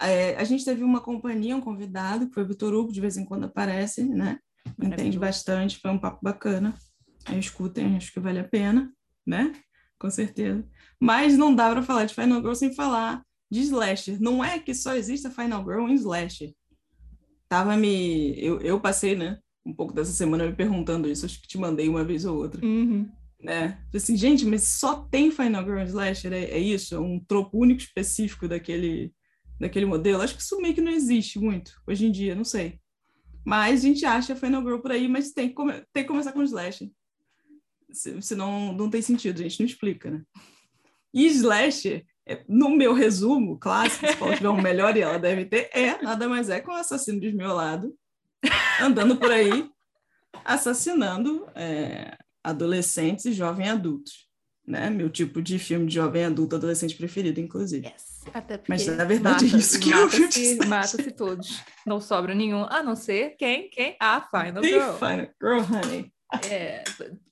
é, 0.00 0.36
a 0.36 0.44
gente 0.44 0.64
teve 0.64 0.84
uma 0.84 1.00
companhia, 1.00 1.56
um 1.56 1.60
convidado, 1.60 2.28
que 2.28 2.34
foi 2.34 2.44
o 2.44 2.46
Vitor 2.48 2.72
Hugo, 2.72 2.92
de 2.92 3.00
vez 3.00 3.16
em 3.16 3.24
quando 3.24 3.44
aparece, 3.44 4.04
né? 4.04 4.38
Entende 4.80 5.18
bastante, 5.18 5.80
foi 5.80 5.90
um 5.90 5.98
papo 5.98 6.20
bacana. 6.22 6.74
Escutem, 7.38 7.96
acho 7.96 8.12
que 8.12 8.20
vale 8.20 8.38
a 8.38 8.44
pena, 8.44 8.92
né? 9.26 9.52
Com 9.98 10.10
certeza. 10.10 10.66
Mas 11.00 11.36
não 11.36 11.54
dá 11.54 11.70
para 11.70 11.82
falar 11.82 12.04
de 12.04 12.14
Final 12.14 12.40
Girls 12.40 12.58
sem 12.58 12.74
falar 12.74 13.22
de 13.50 13.60
slasher. 13.60 14.20
Não 14.20 14.42
é 14.42 14.58
que 14.58 14.74
só 14.74 14.94
exista 14.94 15.30
Final 15.30 15.62
Girl 15.62 15.88
em 15.88 15.94
slasher. 15.94 16.52
Tava 17.48 17.76
me... 17.76 18.34
Eu, 18.36 18.60
eu 18.60 18.80
passei, 18.80 19.14
né? 19.14 19.38
Um 19.64 19.72
pouco 19.72 19.92
dessa 19.92 20.10
semana 20.10 20.46
me 20.46 20.54
perguntando 20.54 21.08
isso. 21.08 21.26
Acho 21.26 21.40
que 21.40 21.46
te 21.46 21.58
mandei 21.58 21.88
uma 21.88 22.02
vez 22.02 22.24
ou 22.24 22.36
outra. 22.36 22.64
Uhum. 22.64 23.08
Né? 23.40 23.78
Assim, 23.94 24.16
gente, 24.16 24.44
mas 24.46 24.64
só 24.64 25.04
tem 25.04 25.30
Final 25.30 25.64
Girl 25.64 25.78
em 25.78 25.84
slasher? 25.84 26.32
É, 26.32 26.44
é 26.44 26.58
isso? 26.58 26.94
É 26.94 26.98
um 26.98 27.20
tropo 27.20 27.58
único 27.58 27.80
específico 27.80 28.48
daquele, 28.48 29.12
daquele 29.60 29.86
modelo? 29.86 30.22
Acho 30.22 30.34
que 30.34 30.42
isso 30.42 30.60
meio 30.60 30.74
que 30.74 30.80
não 30.80 30.92
existe 30.92 31.38
muito 31.38 31.80
hoje 31.86 32.06
em 32.06 32.10
dia, 32.10 32.34
não 32.34 32.44
sei. 32.44 32.80
Mas 33.44 33.80
a 33.80 33.88
gente 33.88 34.04
acha 34.04 34.36
Final 34.36 34.62
Girl 34.62 34.78
por 34.78 34.92
aí, 34.92 35.06
mas 35.06 35.32
tem 35.32 35.48
que, 35.48 35.54
come... 35.54 35.74
tem 35.92 36.04
que 36.04 36.08
começar 36.08 36.32
com 36.32 36.42
slasher. 36.42 36.88
Senão 37.92 38.72
não 38.72 38.90
tem 38.90 39.02
sentido, 39.02 39.40
a 39.40 39.42
gente 39.42 39.60
não 39.60 39.66
explica, 39.66 40.10
né? 40.10 40.22
E 41.14 41.26
slasher 41.26 42.04
é, 42.26 42.42
no 42.48 42.70
meu 42.70 42.94
resumo 42.94 43.58
clássico, 43.58 44.06
se 44.06 44.22
ela 44.22 44.36
tiver 44.36 44.48
um 44.48 44.60
melhor 44.60 44.96
e 44.96 45.00
ela 45.00 45.18
deve 45.18 45.44
ter, 45.44 45.70
é 45.72 46.00
nada 46.00 46.28
mais 46.28 46.48
é 46.48 46.60
que 46.60 46.70
um 46.70 46.74
assassino 46.74 47.20
desmiolado 47.20 47.94
andando 48.80 49.16
por 49.16 49.30
aí 49.30 49.68
assassinando 50.44 51.46
é, 51.54 52.16
adolescentes 52.42 53.24
e 53.24 53.32
jovens 53.32 53.68
adultos. 53.68 54.26
Né? 54.66 54.88
Meu 54.88 55.10
tipo 55.10 55.42
de 55.42 55.58
filme 55.58 55.86
de 55.86 55.94
jovem 55.94 56.24
adulto 56.24 56.56
adolescente 56.56 56.96
preferido, 56.96 57.40
inclusive. 57.40 57.86
Yes. 57.86 58.22
Mas 58.68 58.86
na 58.86 59.04
verdade 59.04 59.44
mata, 59.44 59.56
é 59.56 59.58
isso 59.58 59.80
que 59.80 59.90
mata 59.90 60.16
eu 60.16 60.30
se, 60.30 60.66
Mata-se 60.66 61.10
todos. 61.10 61.60
Não 61.84 62.00
sobra 62.00 62.34
nenhum, 62.34 62.64
a 62.64 62.82
não 62.82 62.94
ser 62.94 63.30
quem? 63.36 63.68
Quem? 63.68 63.96
A 63.98 64.20
Final 64.20 64.62
Girl. 64.62 64.92
Final 64.92 65.28
Girl, 65.40 65.60
honey. 65.60 66.12
É, 66.50 66.82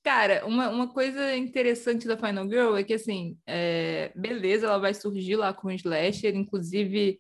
cara, 0.03 0.45
uma, 0.47 0.69
uma 0.69 0.89
coisa 0.89 1.35
interessante 1.37 2.07
da 2.07 2.17
Final 2.17 2.49
Girl 2.49 2.77
é 2.77 2.85
que, 2.85 2.95
assim, 2.95 3.37
é, 3.47 4.13
beleza, 4.15 4.67
ela 4.67 4.79
vai 4.79 4.93
surgir 4.93 5.37
lá 5.37 5.53
com 5.53 5.69
o 5.69 5.73
Slasher, 5.73 6.37
inclusive 6.37 7.19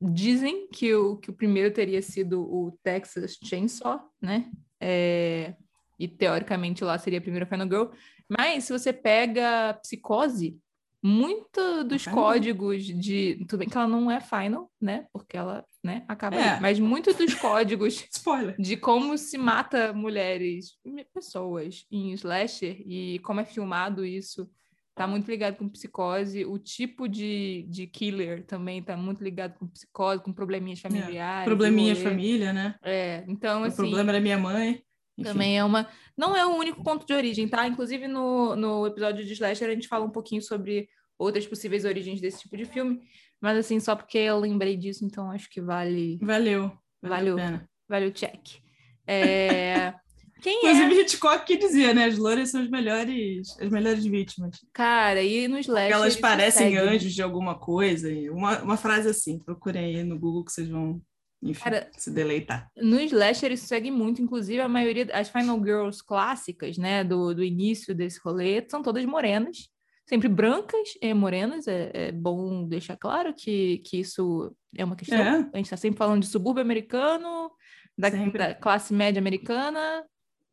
dizem 0.00 0.66
que 0.68 0.94
o, 0.94 1.18
que 1.18 1.30
o 1.30 1.34
primeiro 1.34 1.72
teria 1.72 2.00
sido 2.00 2.42
o 2.42 2.76
Texas 2.82 3.36
Chainsaw, 3.44 4.00
né? 4.20 4.50
É, 4.80 5.54
e 5.98 6.08
teoricamente 6.08 6.82
lá 6.82 6.96
seria 6.98 7.18
a 7.18 7.22
primeira 7.22 7.46
Final 7.46 7.68
Girl. 7.68 7.84
Mas 8.26 8.64
se 8.64 8.72
você 8.72 8.92
pega 8.92 9.74
Psicose, 9.82 10.58
muito 11.02 11.84
dos 11.84 12.04
códigos 12.06 12.84
de. 12.84 13.44
Tudo 13.48 13.60
bem 13.60 13.68
que 13.68 13.76
ela 13.76 13.88
não 13.88 14.10
é 14.10 14.20
final, 14.20 14.70
né? 14.80 15.06
Porque 15.12 15.36
ela 15.36 15.64
né, 15.82 16.04
acaba 16.06 16.36
é. 16.36 16.54
aí. 16.54 16.60
Mas 16.60 16.78
muito 16.78 17.12
dos 17.14 17.34
códigos 17.34 18.04
de 18.58 18.76
como 18.76 19.16
se 19.16 19.38
mata 19.38 19.92
mulheres, 19.92 20.76
pessoas 21.14 21.86
em 21.90 22.12
slasher 22.12 22.82
e 22.86 23.18
como 23.20 23.40
é 23.40 23.44
filmado 23.44 24.04
isso. 24.04 24.48
Tá 24.94 25.06
muito 25.06 25.30
ligado 25.30 25.56
com 25.56 25.68
psicose, 25.68 26.44
o 26.44 26.58
tipo 26.58 27.08
de, 27.08 27.64
de 27.70 27.86
killer 27.86 28.44
também 28.44 28.82
tá 28.82 28.96
muito 28.98 29.24
ligado 29.24 29.54
com 29.58 29.66
psicose, 29.66 30.22
com 30.22 30.32
probleminhas 30.32 30.80
é, 30.80 30.82
familiares. 30.82 31.42
É. 31.42 31.44
Probleminha 31.44 31.94
de 31.94 32.02
família, 32.02 32.52
né? 32.52 32.74
É, 32.82 33.24
então 33.26 33.64
assim. 33.64 33.74
O 33.74 33.86
problema 33.86 34.10
era 34.10 34.20
minha 34.20 34.36
mãe. 34.36 34.82
Enfim. 35.20 35.32
Também 35.32 35.58
é 35.58 35.64
uma. 35.64 35.88
Não 36.16 36.36
é 36.36 36.44
o 36.46 36.56
único 36.56 36.82
ponto 36.82 37.06
de 37.06 37.12
origem, 37.12 37.48
tá? 37.48 37.66
Inclusive, 37.66 38.08
no, 38.08 38.56
no 38.56 38.86
episódio 38.86 39.24
de 39.24 39.32
Slasher, 39.32 39.68
a 39.68 39.74
gente 39.74 39.88
fala 39.88 40.04
um 40.04 40.10
pouquinho 40.10 40.42
sobre 40.42 40.88
outras 41.18 41.46
possíveis 41.46 41.84
origens 41.84 42.20
desse 42.20 42.40
tipo 42.40 42.56
de 42.56 42.64
filme. 42.64 43.00
Mas, 43.40 43.58
assim, 43.58 43.80
só 43.80 43.96
porque 43.96 44.18
eu 44.18 44.38
lembrei 44.38 44.76
disso, 44.76 45.04
então 45.04 45.30
acho 45.30 45.48
que 45.48 45.60
vale. 45.60 46.18
Valeu. 46.22 46.72
Valeu, 47.02 47.36
valeu, 47.88 48.12
check. 48.12 48.60
É... 49.06 49.94
Quem 50.42 50.58
Inclusive, 50.58 50.94
é? 50.94 51.02
Hitchcock 51.02 51.44
que 51.44 51.56
dizia, 51.58 51.92
né? 51.92 52.06
As 52.06 52.16
loiras 52.16 52.50
são 52.50 52.62
as 52.62 52.70
melhores, 52.70 53.58
as 53.60 53.68
melhores 53.68 54.04
vítimas. 54.04 54.56
Cara, 54.72 55.22
e 55.22 55.46
nos 55.46 55.60
slashers... 55.60 55.94
Elas 55.94 56.16
parecem 56.16 56.78
anjos 56.78 57.12
de 57.12 57.22
alguma 57.22 57.58
coisa. 57.58 58.08
Uma, 58.30 58.62
uma 58.62 58.76
frase 58.78 59.08
assim, 59.08 59.38
procurem 59.38 59.96
aí 59.96 60.02
no 60.02 60.18
Google 60.18 60.44
que 60.44 60.52
vocês 60.52 60.68
vão 60.68 61.00
enfim, 61.42 61.62
Cara, 61.62 61.90
se 61.96 62.10
deleitar. 62.10 62.70
No 62.76 63.00
slasher 63.00 63.50
isso 63.50 63.66
segue 63.66 63.90
muito, 63.90 64.20
inclusive 64.20 64.60
a 64.60 64.68
maioria, 64.68 65.08
as 65.12 65.28
Final 65.28 65.58
Girls 65.58 66.04
clássicas, 66.04 66.76
né, 66.76 67.02
do, 67.02 67.34
do 67.34 67.42
início 67.42 67.94
desse 67.94 68.20
rolê, 68.22 68.64
são 68.68 68.82
todas 68.82 69.04
morenas, 69.06 69.70
sempre 70.06 70.28
brancas 70.28 70.90
e 71.00 71.14
morenas, 71.14 71.66
é, 71.66 71.90
é 71.94 72.12
bom 72.12 72.66
deixar 72.66 72.96
claro 72.96 73.32
que, 73.32 73.78
que 73.86 74.00
isso 74.00 74.54
é 74.76 74.84
uma 74.84 74.96
questão, 74.96 75.18
é. 75.18 75.48
a 75.52 75.56
gente 75.56 75.66
está 75.66 75.76
sempre 75.76 75.98
falando 75.98 76.22
de 76.22 76.28
subúrbio 76.28 76.62
americano, 76.62 77.50
da, 77.96 78.10
da, 78.10 78.54
classe 78.54 78.92
média 78.92 79.18
americana, 79.18 80.04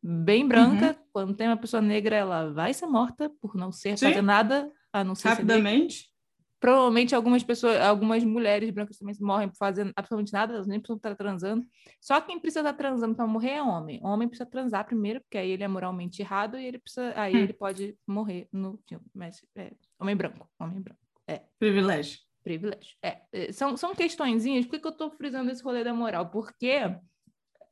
bem 0.01 0.48
branca, 0.48 0.88
uhum. 0.88 1.06
quando 1.12 1.36
tem 1.36 1.48
uma 1.48 1.58
pessoa 1.58 1.82
negra, 1.82 2.15
ela 2.15 2.53
vai 2.53 2.74
ser 2.74 2.86
morta 2.86 3.29
por 3.41 3.56
não 3.56 3.72
ser 3.72 3.98
fazer 3.98 4.22
nada, 4.22 4.72
a 4.94 5.03
não 5.03 5.15
ser 5.15 5.29
Rapidamente. 5.29 6.10
Provavelmente 6.59 7.13
algumas 7.13 7.43
pessoas, 7.43 7.79
algumas 7.79 8.23
mulheres 8.23 8.71
brancas 8.71 8.97
também 8.97 9.15
morrem 9.21 9.47
por 9.47 9.57
fazer 9.57 9.91
absolutamente 9.95 10.33
nada, 10.33 10.55
elas 10.55 10.67
nem 10.67 10.79
precisam 10.79 10.97
estar 10.97 11.15
transando. 11.15 11.65
Só 12.01 12.19
quem 12.19 12.39
precisa 12.39 12.61
estar 12.61 12.73
transando 12.73 13.15
para 13.15 13.27
morrer 13.27 13.51
é 13.51 13.63
homem. 13.63 13.99
O 14.03 14.07
homem 14.07 14.27
precisa 14.27 14.49
transar 14.49 14.85
primeiro, 14.85 15.21
porque 15.21 15.37
aí 15.37 15.51
ele 15.51 15.63
é 15.63 15.67
moralmente 15.67 16.21
errado 16.21 16.57
e 16.57 16.65
ele 16.65 16.79
precisa, 16.79 17.13
aí 17.15 17.35
hum. 17.35 17.39
ele 17.39 17.53
pode 17.53 17.95
morrer 18.07 18.47
no 18.51 18.79
filme. 18.87 19.05
Mas 19.13 19.45
é, 19.55 19.71
homem 19.99 20.15
branco, 20.15 20.49
homem 20.59 20.81
branco. 20.81 20.99
É. 21.27 21.41
Privilégio. 21.59 22.19
Privilégio. 22.43 22.95
É, 23.03 23.21
é 23.31 23.51
são, 23.51 23.77
são 23.77 23.93
questõezinhas. 23.93 24.65
Por 24.65 24.71
que, 24.71 24.79
que 24.79 24.87
eu 24.87 24.91
estou 24.91 25.11
frisando 25.11 25.51
esse 25.51 25.61
rolê 25.61 25.83
da 25.83 25.93
moral? 25.93 26.31
Porque 26.31 26.79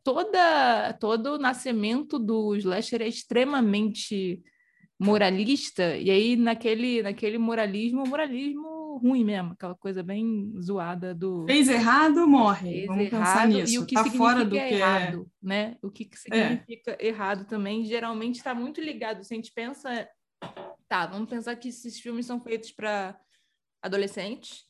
toda, 0.04 0.94
todo 1.00 1.34
o 1.34 1.38
nascimento 1.40 2.20
do 2.20 2.56
slasher 2.56 3.02
é 3.02 3.08
extremamente 3.08 4.44
moralista, 5.00 5.98
e 5.98 6.10
aí 6.10 6.36
naquele, 6.36 7.02
naquele 7.02 7.38
moralismo, 7.38 8.06
moralismo 8.08 8.75
ruim 8.98 9.24
mesmo, 9.24 9.54
aquela 9.54 9.76
coisa 9.76 10.02
bem 10.02 10.54
zoada 10.62 11.14
do. 11.14 11.46
Fez 11.46 11.68
errado, 11.68 12.28
morre. 12.28 12.72
Fez 12.72 12.88
Vamos 12.88 13.06
errado, 13.06 13.24
pensar 13.24 13.48
nisso. 13.48 13.74
E 13.74 13.80
o 13.80 13.86
que 13.86 13.96
tá 13.96 14.06
fora 14.06 14.44
do 14.44 14.52
que 14.52 14.58
é 14.58 14.74
errado, 14.74 15.22
é... 15.22 15.48
né? 15.48 15.78
O 15.82 15.92
que, 15.92 16.06
que 16.06 16.18
significa 16.18 16.98
é. 17.00 17.08
errado 17.08 17.46
também, 17.46 17.86
geralmente 17.86 18.36
está 18.36 18.54
muito 18.54 18.82
ligado. 18.82 19.24
Se 19.24 19.34
a 19.34 19.38
gente 19.38 19.52
pensa. 19.54 20.08
Tá, 20.88 21.08
vamos 21.08 21.30
pensar 21.30 21.56
que 21.56 21.70
esses 21.70 22.00
filmes 22.00 22.26
são 22.26 22.40
feitos 22.40 22.72
para 22.72 23.20
adolescentes. 23.82 24.66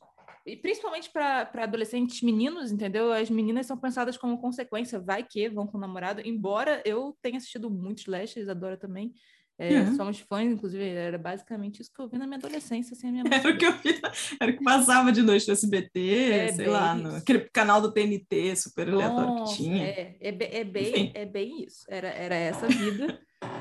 E 0.46 0.56
principalmente 0.56 1.10
para 1.10 1.50
adolescentes 1.56 2.22
meninos, 2.22 2.72
entendeu? 2.72 3.12
As 3.12 3.32
meninas 3.32 3.66
são 3.66 3.76
pensadas 3.76 4.16
como 4.16 4.40
consequência, 4.40 5.00
vai 5.00 5.24
que 5.24 5.50
vão 5.50 5.66
com 5.66 5.78
o 5.78 5.82
namorado. 5.82 6.22
Embora 6.24 6.84
eu 6.86 7.18
tenha 7.20 7.38
assistido 7.38 7.70
muitos 7.70 8.04
slashers, 8.04 8.48
adoro 8.48 8.78
também. 8.78 9.12
É. 9.58 9.86
Somos 9.94 10.20
fãs, 10.20 10.52
inclusive, 10.52 10.84
era 10.84 11.18
basicamente 11.18 11.82
isso 11.82 11.92
que 11.94 12.02
eu 12.02 12.10
vi 12.10 12.18
na 12.18 12.28
minha 12.28 12.38
adolescência, 12.38 12.94
assim, 12.94 13.08
a 13.08 13.12
minha 13.12 13.24
Era 13.32 13.50
o 13.50 13.58
que 13.58 13.66
eu 13.66 13.72
vi, 13.72 14.02
era 14.40 14.52
o 14.52 14.58
que 14.58 14.64
passava 14.64 15.12
de 15.14 15.22
noite 15.22 15.48
no 15.48 15.54
SBT, 15.54 16.32
é, 16.32 16.52
sei 16.52 16.68
lá, 16.68 16.94
no, 16.94 17.16
aquele 17.16 17.40
canal 17.52 17.82
do 17.82 17.92
TNT 17.92 18.56
super 18.58 18.90
aleatório 18.90 19.46
que 19.46 19.56
tinha. 19.56 19.86
É, 19.86 20.18
é, 20.20 20.60
é, 20.60 20.64
bem, 20.64 21.12
é 21.14 21.26
bem 21.26 21.64
isso, 21.64 21.86
era, 21.88 22.10
era 22.10 22.36
essa 22.36 22.68
vida. 22.68 23.18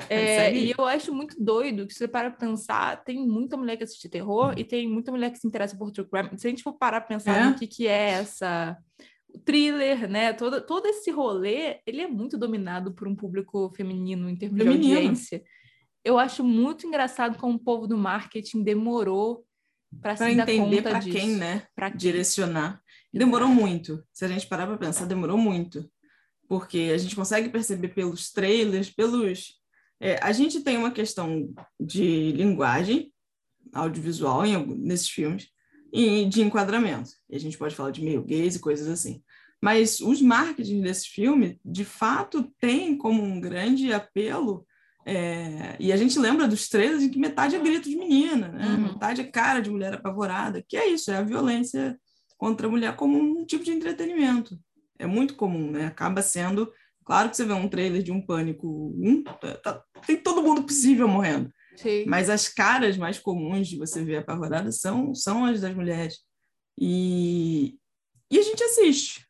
É, 0.09 0.53
e 0.53 0.73
eu 0.77 0.85
acho 0.85 1.13
muito 1.13 1.41
doido 1.41 1.87
que 1.87 1.93
se 1.93 1.99
você 1.99 2.07
para 2.09 2.29
pensar, 2.29 3.01
tem 3.03 3.25
muita 3.25 3.55
mulher 3.55 3.77
que 3.77 3.83
assiste 3.83 4.09
terror 4.09 4.53
e 4.57 4.65
tem 4.65 4.89
muita 4.89 5.11
mulher 5.11 5.31
que 5.31 5.37
se 5.37 5.47
interessa 5.47 5.77
por 5.77 5.91
true 5.91 6.07
crime. 6.09 6.29
Se 6.37 6.47
a 6.47 6.49
gente 6.49 6.63
for 6.63 6.73
parar 6.73 7.01
para 7.01 7.15
pensar 7.15 7.37
é? 7.37 7.45
no 7.45 7.55
que, 7.55 7.67
que 7.67 7.87
é 7.87 8.09
essa 8.09 8.77
thriller, 9.45 10.09
né? 10.09 10.33
Todo, 10.33 10.61
todo 10.61 10.87
esse 10.87 11.11
rolê, 11.11 11.79
ele 11.85 12.01
é 12.01 12.07
muito 12.07 12.37
dominado 12.37 12.93
por 12.93 13.07
um 13.07 13.15
público 13.15 13.71
feminino 13.75 14.29
em 14.29 14.35
termos 14.35 14.57
feminino. 14.57 14.83
de 14.83 14.95
audiência 14.95 15.43
eu 16.05 16.19
acho 16.19 16.43
muito 16.43 16.85
engraçado 16.85 17.37
como 17.37 17.55
o 17.55 17.59
povo 17.59 17.87
do 17.87 17.97
marketing 17.97 18.63
demorou 18.63 19.43
para 19.99 20.15
se 20.15 20.29
entender 20.29 20.83
para 20.83 20.99
quem, 20.99 21.35
né? 21.35 21.67
Para 21.75 21.89
direcionar. 21.89 22.79
Demorou 23.11 23.47
muito. 23.47 24.03
Se 24.13 24.23
a 24.23 24.27
gente 24.27 24.45
parar 24.45 24.67
para 24.67 24.77
pensar, 24.77 25.05
demorou 25.05 25.37
muito. 25.37 25.89
Porque 26.47 26.91
a 26.93 26.97
gente 26.97 27.15
consegue 27.15 27.49
perceber 27.49 27.89
pelos 27.89 28.31
trailers, 28.31 28.89
pelos. 28.89 29.59
É, 29.99 30.19
a 30.21 30.31
gente 30.31 30.61
tem 30.61 30.77
uma 30.77 30.91
questão 30.91 31.51
de 31.79 32.31
linguagem 32.33 33.11
audiovisual 33.73 34.45
em, 34.45 34.63
nesses 34.77 35.09
filmes 35.09 35.49
e 35.91 36.25
de 36.25 36.43
enquadramento. 36.43 37.09
E 37.29 37.35
a 37.35 37.39
gente 37.39 37.57
pode 37.57 37.73
falar 37.73 37.91
de 37.91 38.03
meio 38.03 38.21
gays 38.21 38.55
e 38.55 38.59
coisas 38.59 38.87
assim. 38.87 39.23
Mas 39.59 40.01
os 40.01 40.21
marketing 40.21 40.81
desse 40.81 41.07
filme, 41.07 41.59
de 41.65 41.83
fato, 41.83 42.53
tem 42.59 42.95
como 42.95 43.23
um 43.23 43.39
grande 43.39 43.91
apelo 43.91 44.67
é, 45.07 45.75
e 45.79 45.93
a 45.93 45.97
gente 45.97 46.17
lembra 46.17 46.47
dos 46.47 46.67
trailers 46.67 47.03
em 47.03 47.09
que 47.09 47.19
metade 47.19 47.55
é 47.55 47.59
grito 47.59 47.87
de 47.87 47.95
menina, 47.95 48.47
né? 48.47 48.65
Uhum. 48.65 48.93
metade 48.93 49.21
é 49.21 49.25
cara 49.25 49.61
de 49.61 49.69
mulher 49.69 49.93
apavorada, 49.93 50.63
que 50.67 50.75
é 50.75 50.87
isso, 50.87 51.11
é 51.11 51.17
a 51.17 51.21
violência 51.21 51.99
contra 52.37 52.65
a 52.65 52.69
mulher 52.69 52.95
como 52.95 53.17
um 53.17 53.45
tipo 53.45 53.63
de 53.63 53.71
entretenimento. 53.71 54.59
É 54.97 55.05
muito 55.05 55.35
comum, 55.35 55.69
né? 55.69 55.85
Acaba 55.85 56.23
sendo. 56.23 56.71
Claro 57.03 57.29
que 57.29 57.37
você 57.37 57.45
vê 57.45 57.53
um 57.53 57.69
trailer 57.69 58.01
de 58.01 58.11
um 58.11 58.19
pânico 58.19 58.67
um, 58.97 59.23
tá, 59.23 59.57
tá, 59.57 59.83
tem 60.07 60.17
todo 60.17 60.41
mundo 60.41 60.63
possível 60.63 61.07
morrendo. 61.07 61.51
Sim. 61.75 62.05
Mas 62.07 62.27
as 62.29 62.47
caras 62.47 62.97
mais 62.97 63.19
comuns 63.19 63.67
de 63.67 63.77
você 63.77 64.03
ver 64.03 64.17
apavorada 64.17 64.71
são, 64.71 65.13
são 65.13 65.45
as 65.45 65.61
das 65.61 65.75
mulheres. 65.75 66.19
E, 66.79 67.77
e 68.31 68.39
a 68.39 68.41
gente 68.41 68.63
assiste. 68.63 69.27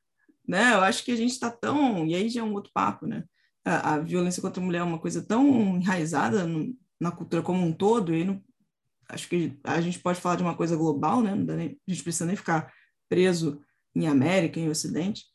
Né? 0.48 0.74
Eu 0.74 0.82
acho 0.82 1.04
que 1.04 1.12
a 1.12 1.18
gente 1.18 1.32
está 1.32 1.52
tão. 1.52 2.06
E 2.06 2.16
aí 2.16 2.30
já 2.30 2.40
é 2.40 2.44
um 2.44 2.54
outro 2.54 2.72
papo, 2.74 3.06
né? 3.06 3.26
A, 3.66 3.96
a, 3.96 4.00
violência 4.00 4.42
contra 4.42 4.62
a 4.62 4.66
mulher 4.66 4.80
é 4.80 4.84
uma 4.84 5.00
coisa 5.00 5.22
tão 5.22 5.76
enraizada 5.78 6.46
no, 6.46 6.74
na 7.00 7.12
cultura 7.12 7.42
como 7.42 7.66
um 7.66 7.74
todo, 7.74 8.14
e 8.14 8.42
acho 9.10 9.28
que 9.28 9.58
a 9.64 9.82
gente 9.82 10.00
pode 10.00 10.22
falar 10.22 10.36
de 10.36 10.44
uma 10.44 10.56
coisa 10.56 10.76
global, 10.76 11.22
né? 11.22 11.36
Nem, 11.36 11.80
a 11.88 11.92
gente 11.92 12.04
precisa 12.04 12.26
nem 12.26 12.36
ficar 12.36 12.72
preso 13.10 13.62
em 13.96 14.08
América, 14.08 14.60
em 14.60 14.70
Ocidente. 14.70 15.26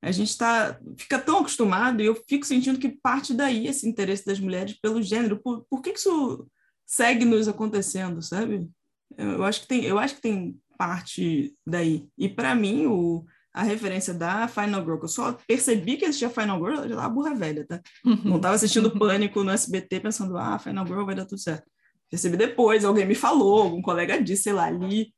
A 0.00 0.10
gente 0.10 0.36
tá, 0.36 0.78
fica 0.96 1.18
tão 1.18 1.38
acostumado 1.38 2.02
e 2.02 2.06
eu 2.06 2.14
fico 2.28 2.44
sentindo 2.44 2.78
que 2.78 2.88
parte 2.88 3.32
daí 3.32 3.68
esse 3.68 3.88
interesse 3.88 4.26
das 4.26 4.40
mulheres 4.40 4.78
pelo 4.80 5.00
gênero. 5.00 5.40
Por, 5.40 5.64
por 5.70 5.80
que, 5.80 5.92
que 5.92 5.98
isso 5.98 6.48
segue 6.84 7.24
nos 7.24 7.46
acontecendo, 7.46 8.20
sabe? 8.20 8.68
Eu 9.16 9.44
acho 9.44 9.62
que 9.62 9.68
tem, 9.68 9.84
eu 9.84 9.98
acho 9.98 10.16
que 10.16 10.20
tem 10.20 10.60
parte 10.76 11.54
daí. 11.64 12.08
E 12.18 12.28
para 12.28 12.54
mim, 12.54 12.86
o, 12.86 13.24
a 13.54 13.62
referência 13.62 14.14
da 14.14 14.48
Final 14.48 14.82
Girl, 14.82 14.96
que 14.96 15.04
eu 15.04 15.08
só 15.08 15.32
percebi 15.46 15.96
que 15.96 16.04
existia 16.04 16.30
Final 16.30 16.58
Girl, 16.58 16.88
já 16.88 16.96
tava 16.96 17.08
burra 17.08 17.34
velha, 17.34 17.66
tá? 17.66 17.80
Não 18.24 18.40
tava 18.40 18.54
assistindo 18.54 18.90
Pânico 18.98 19.44
no 19.44 19.50
SBT 19.50 20.00
pensando, 20.00 20.38
ah, 20.38 20.58
Final 20.58 20.86
Girl 20.86 21.04
vai 21.04 21.14
dar 21.14 21.26
tudo 21.26 21.40
certo. 21.40 21.70
Percebi 22.10 22.36
depois, 22.36 22.84
alguém 22.84 23.06
me 23.06 23.14
falou, 23.14 23.62
algum 23.62 23.82
colega 23.82 24.22
disse, 24.22 24.44
sei 24.44 24.52
lá, 24.52 24.66
ali 24.66 25.12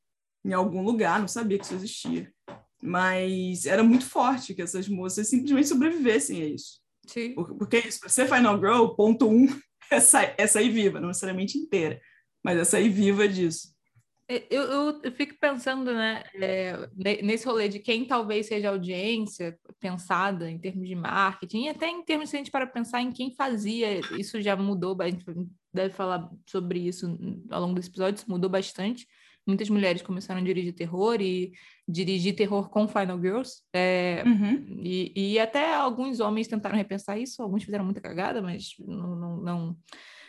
em 0.45 0.53
algum 0.53 0.83
lugar, 0.83 1.21
não 1.21 1.29
sabia 1.29 1.59
que 1.59 1.65
isso 1.65 1.75
existia. 1.75 2.33
Mas 2.83 3.67
era 3.67 3.83
muito 3.83 4.05
forte 4.05 4.55
que 4.55 4.63
essas 4.63 4.89
moças 4.89 5.29
simplesmente 5.29 5.69
sobrevivessem 5.69 6.43
a 6.43 6.47
isso. 6.47 6.81
Sim. 7.07 7.35
Porque 7.35 7.77
é 7.77 7.89
isso, 7.89 8.01
para 8.01 8.09
ser 8.09 8.27
Final 8.27 8.59
Girl, 8.59 8.89
ponto 8.89 9.29
um 9.29 9.47
é 9.91 10.01
sair, 10.01 10.35
é 10.37 10.47
sair 10.47 10.71
viva, 10.71 11.01
não 11.01 11.09
necessariamente 11.09 11.57
inteira, 11.57 12.01
mas 12.45 12.59
é 12.59 12.65
sair 12.65 12.89
viva 12.89 13.27
disso. 13.27 13.74
É, 14.27 14.47
eu, 14.51 14.63
eu, 14.63 15.01
eu, 15.03 15.13
fico 15.13 15.35
pensando, 15.39 15.93
né, 15.93 16.25
é, 16.37 16.89
nesse 17.23 17.47
rolê 17.47 17.69
de 17.69 17.79
quem 17.79 18.07
talvez 18.07 18.47
seja 18.47 18.69
a 18.69 18.73
audiência 18.73 19.59
pensada 19.79 20.51
em 20.51 20.59
termos 20.59 20.89
de 20.89 20.95
marketing, 20.95 21.65
e 21.65 21.69
até 21.69 21.89
em 21.89 22.03
termos, 22.03 22.31
se 22.31 22.37
a 22.37 22.39
gente 22.39 22.51
para 22.51 22.67
pensar 22.67 23.03
em 23.03 23.13
quem 23.13 23.35
fazia, 23.35 24.01
isso 24.19 24.41
já 24.41 24.57
mudou, 24.57 24.97
a 25.01 25.11
gente 25.11 25.25
deve 25.73 25.93
falar 25.93 26.31
sobre 26.47 26.79
isso 26.79 27.19
ao 27.51 27.61
longo 27.61 27.75
desse 27.75 27.91
episódio, 27.91 28.19
isso 28.19 28.31
mudou 28.31 28.49
bastante. 28.49 29.07
Muitas 29.47 29.69
mulheres 29.69 30.01
começaram 30.01 30.41
a 30.41 30.45
dirigir 30.45 30.73
terror 30.73 31.21
e 31.21 31.53
dirigir 31.87 32.35
terror 32.35 32.71
com 32.71 32.89
Final 32.89 33.21
Girls, 33.21 33.63
é, 33.75 34.23
uhum. 34.25 34.81
e, 34.83 35.13
e 35.35 35.39
até 35.39 35.75
alguns 35.75 36.19
homens 36.19 36.49
tentaram 36.49 36.77
repensar 36.77 37.19
isso, 37.19 37.43
alguns 37.43 37.63
fizeram 37.63 37.85
muita 37.85 38.01
cagada, 38.01 38.41
mas 38.41 38.75
não, 38.79 39.15
não, 39.15 39.37
não 39.37 39.77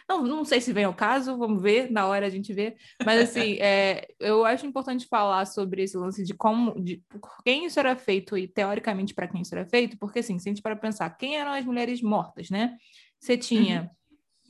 não, 0.08 0.24
não 0.24 0.46
sei 0.46 0.62
se 0.62 0.72
vem 0.72 0.84
ao 0.84 0.94
caso, 0.94 1.38
vamos 1.38 1.62
ver, 1.62 1.92
na 1.92 2.06
hora 2.06 2.28
a 2.28 2.30
gente 2.30 2.54
vê. 2.54 2.76
Mas, 3.04 3.30
assim, 3.30 3.58
é, 3.60 4.08
eu 4.20 4.46
acho 4.46 4.66
importante 4.66 5.08
falar 5.08 5.46
sobre 5.46 5.84
esse 5.84 5.98
lance 5.98 6.24
de 6.24 6.34
como, 6.34 6.80
de 6.82 7.02
por 7.10 7.44
quem 7.44 7.66
isso 7.66 7.80
era 7.80 7.96
feito 7.96 8.38
e, 8.38 8.48
teoricamente, 8.48 9.14
para 9.14 9.28
quem 9.28 9.42
isso 9.42 9.56
era 9.56 9.66
feito, 9.66 9.98
porque, 9.98 10.20
assim, 10.20 10.38
se 10.38 10.48
a 10.48 10.52
gente 10.52 10.62
para 10.62 10.76
pensar, 10.76 11.10
quem 11.18 11.38
eram 11.38 11.54
as 11.54 11.66
mulheres 11.66 12.02
mortas, 12.02 12.50
né? 12.50 12.78
Você 13.20 13.36
tinha, 13.36 13.90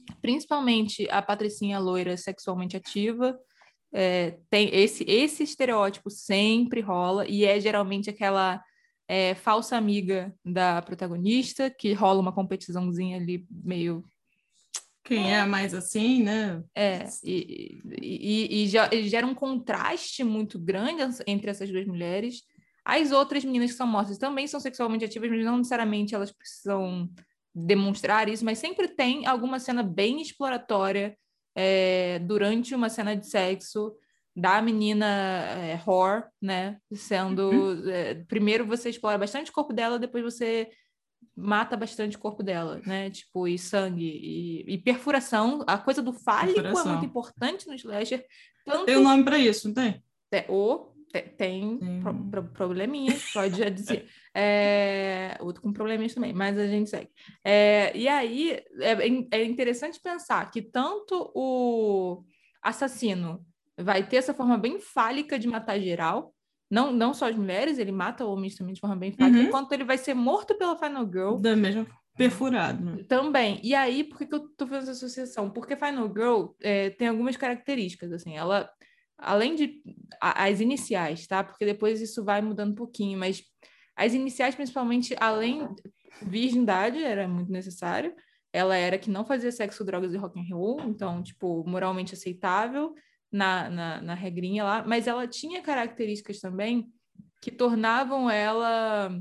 uhum. 0.09 0.15
principalmente, 0.21 1.07
a 1.09 1.21
patricinha 1.21 1.79
loira 1.79 2.17
sexualmente 2.17 2.75
ativa, 2.75 3.39
é, 3.93 4.38
tem 4.50 4.69
esse, 4.75 5.05
esse 5.07 5.43
estereótipo 5.43 6.09
sempre 6.09 6.81
rola, 6.81 7.25
e 7.25 7.45
é 7.45 7.57
geralmente 7.62 8.09
aquela 8.09 8.62
é, 9.07 9.35
falsa 9.35 9.77
amiga 9.77 10.33
da 10.43 10.81
protagonista, 10.81 11.69
que 11.69 11.93
rola 11.93 12.19
uma 12.19 12.33
competiçãozinha 12.33 13.15
ali 13.15 13.47
meio 13.50 14.03
quem 15.05 15.33
é 15.33 15.45
mais 15.45 15.74
assim, 15.74 16.24
né? 16.24 16.63
É, 16.75 17.05
e, 17.24 17.79
e, 18.01 18.65
e, 18.65 18.77
e, 18.91 19.07
gera 19.07 19.25
um 19.25 19.35
contraste 19.35 20.24
muito 20.24 20.57
grande 20.57 21.01
entre 21.27 21.51
essas 21.51 21.71
duas 21.71 21.85
mulheres. 21.85 22.41
As 22.83 23.12
outras 23.12 23.45
meninas 23.45 23.71
que 23.71 23.77
são 23.77 23.88
mortas 23.88 24.17
também 24.17 24.47
são 24.47 24.59
sexualmente 24.59 25.05
ativas, 25.05 25.29
mas 25.29 25.45
não 25.45 25.57
necessariamente 25.57 26.15
elas 26.15 26.31
precisam 26.31 27.07
demonstrar 27.53 28.27
isso, 28.27 28.43
mas 28.43 28.57
sempre 28.57 28.88
tem 28.88 29.27
alguma 29.27 29.59
cena 29.59 29.83
bem 29.83 30.21
exploratória 30.21 31.15
é, 31.55 32.19
durante 32.19 32.75
uma 32.75 32.89
cena 32.89 33.15
de 33.15 33.27
sexo 33.27 33.95
da 34.35 34.62
menina 34.62 35.05
é, 35.05 35.79
whore, 35.88 36.25
né? 36.41 36.77
Sendo. 36.93 37.50
Uhum. 37.50 37.89
É, 37.89 38.15
primeiro 38.27 38.65
você 38.65 38.89
explora 38.89 39.17
bastante 39.17 39.51
o 39.51 39.53
corpo 39.53 39.71
dela, 39.71 39.97
depois 39.97 40.24
você 40.24 40.67
mata 41.36 41.75
bastante 41.75 42.15
o 42.15 42.20
corpo 42.20 42.42
dela, 42.42 42.82
né? 42.86 43.10
Tipo, 43.10 43.48
e 43.48 43.58
sangue, 43.58 44.06
e, 44.06 44.74
e 44.74 44.77
perfuração. 44.77 45.63
A 45.68 45.77
coisa 45.77 46.01
do 46.01 46.13
fálico 46.13 46.62
perfuração. 46.62 46.92
é 46.92 46.96
muito 46.96 47.10
importante 47.10 47.68
no 47.68 47.74
slasher. 47.74 48.25
Tanto... 48.65 48.86
Tem 48.86 48.98
um 48.98 49.04
nome 49.04 49.24
para 49.24 49.38
isso, 49.38 49.68
não 49.68 49.75
tem? 49.75 50.04
É, 50.32 50.46
o 50.50 50.94
tem 51.22 51.80
pro, 52.01 52.13
pro, 52.30 52.44
probleminhas, 52.44 53.32
pode 53.32 53.58
já 53.58 53.70
dizer. 53.70 54.08
É, 54.38 55.38
outro 55.39 55.62
com 55.62 55.72
probleminhas 55.72 56.13
também, 56.13 56.34
mas 56.34 56.58
a 56.58 56.68
gente 56.68 56.89
segue. 56.89 57.10
É, 57.42 57.96
e 57.96 58.06
aí 58.06 58.62
é, 58.82 59.38
é 59.39 59.46
interessante 59.46 59.98
pensar 59.98 60.51
que 60.51 60.62
tanto 60.62 61.32
o 61.34 62.22
assassino 62.62 63.39
vai 63.77 64.06
ter 64.06 64.18
essa 64.18 64.34
forma 64.34 64.58
bem 64.58 64.77
fálica 64.77 65.39
de 65.39 65.48
matar 65.48 65.80
geral, 65.80 66.35
não, 66.75 66.91
não 66.91 67.13
só 67.13 67.29
as 67.29 67.36
mulheres, 67.38 67.79
ele 67.79 67.94
mata 67.94 68.25
homens 68.25 68.55
também 68.55 68.74
de 68.74 68.82
forma 68.82 68.98
bem 68.98 69.13
fálica, 69.13 69.39
uhum. 69.39 69.46
enquanto 69.46 69.72
ele 69.72 69.86
vai 69.86 69.98
ser 69.98 70.13
morto 70.13 70.58
pela 70.58 70.77
Final 70.77 71.05
Girl. 71.05 71.36
Da 71.38 71.55
mesma 71.55 71.88
perfurado. 72.17 72.84
Né? 72.84 73.03
Também. 73.08 73.62
E 73.63 73.74
aí, 73.74 74.03
por 74.03 74.17
que, 74.17 74.25
que 74.25 74.36
eu 74.36 74.50
tô 74.58 74.67
fazendo 74.67 74.84
essa 74.84 74.91
associação? 74.91 75.50
Porque 75.50 75.77
Final 75.77 76.08
Girl 76.08 76.48
é, 76.62 76.89
tem 76.89 77.08
algumas 77.08 77.38
características, 77.38 78.12
assim, 78.12 78.36
ela 78.36 78.70
além 79.17 79.55
de 79.55 79.82
as 80.20 80.60
iniciais, 80.60 81.25
tá? 81.25 81.41
Porque 81.41 81.63
depois 81.63 82.01
isso 82.01 82.22
vai 82.25 82.41
mudando 82.41 82.72
um 82.72 82.75
pouquinho, 82.75 83.17
mas 83.17 83.41
as 83.96 84.13
iniciais, 84.13 84.53
principalmente, 84.53 85.15
além 85.17 85.70
virgindade, 86.22 87.01
era 87.01 87.25
muito 87.25 87.50
necessário. 87.50 88.13
Ela 88.51 88.75
era 88.75 88.98
que 88.98 89.10
não 89.10 89.25
fazia 89.25 89.51
sexo, 89.51 89.86
drogas 89.86 90.13
e 90.13 90.17
rock 90.17 90.38
and 90.38 90.53
roll, 90.53 90.82
então, 90.82 91.24
tipo, 91.24 91.63
moralmente 91.65 92.13
aceitável 92.13 92.94
na, 93.32 93.70
na, 93.70 94.01
na 94.01 94.13
regrinha 94.13 94.63
lá, 94.63 94.84
mas 94.86 95.08
ela 95.08 95.27
tinha 95.27 95.62
características 95.62 96.39
também 96.39 96.88
que 97.41 97.51
tornavam 97.51 98.29
ela 98.29 99.20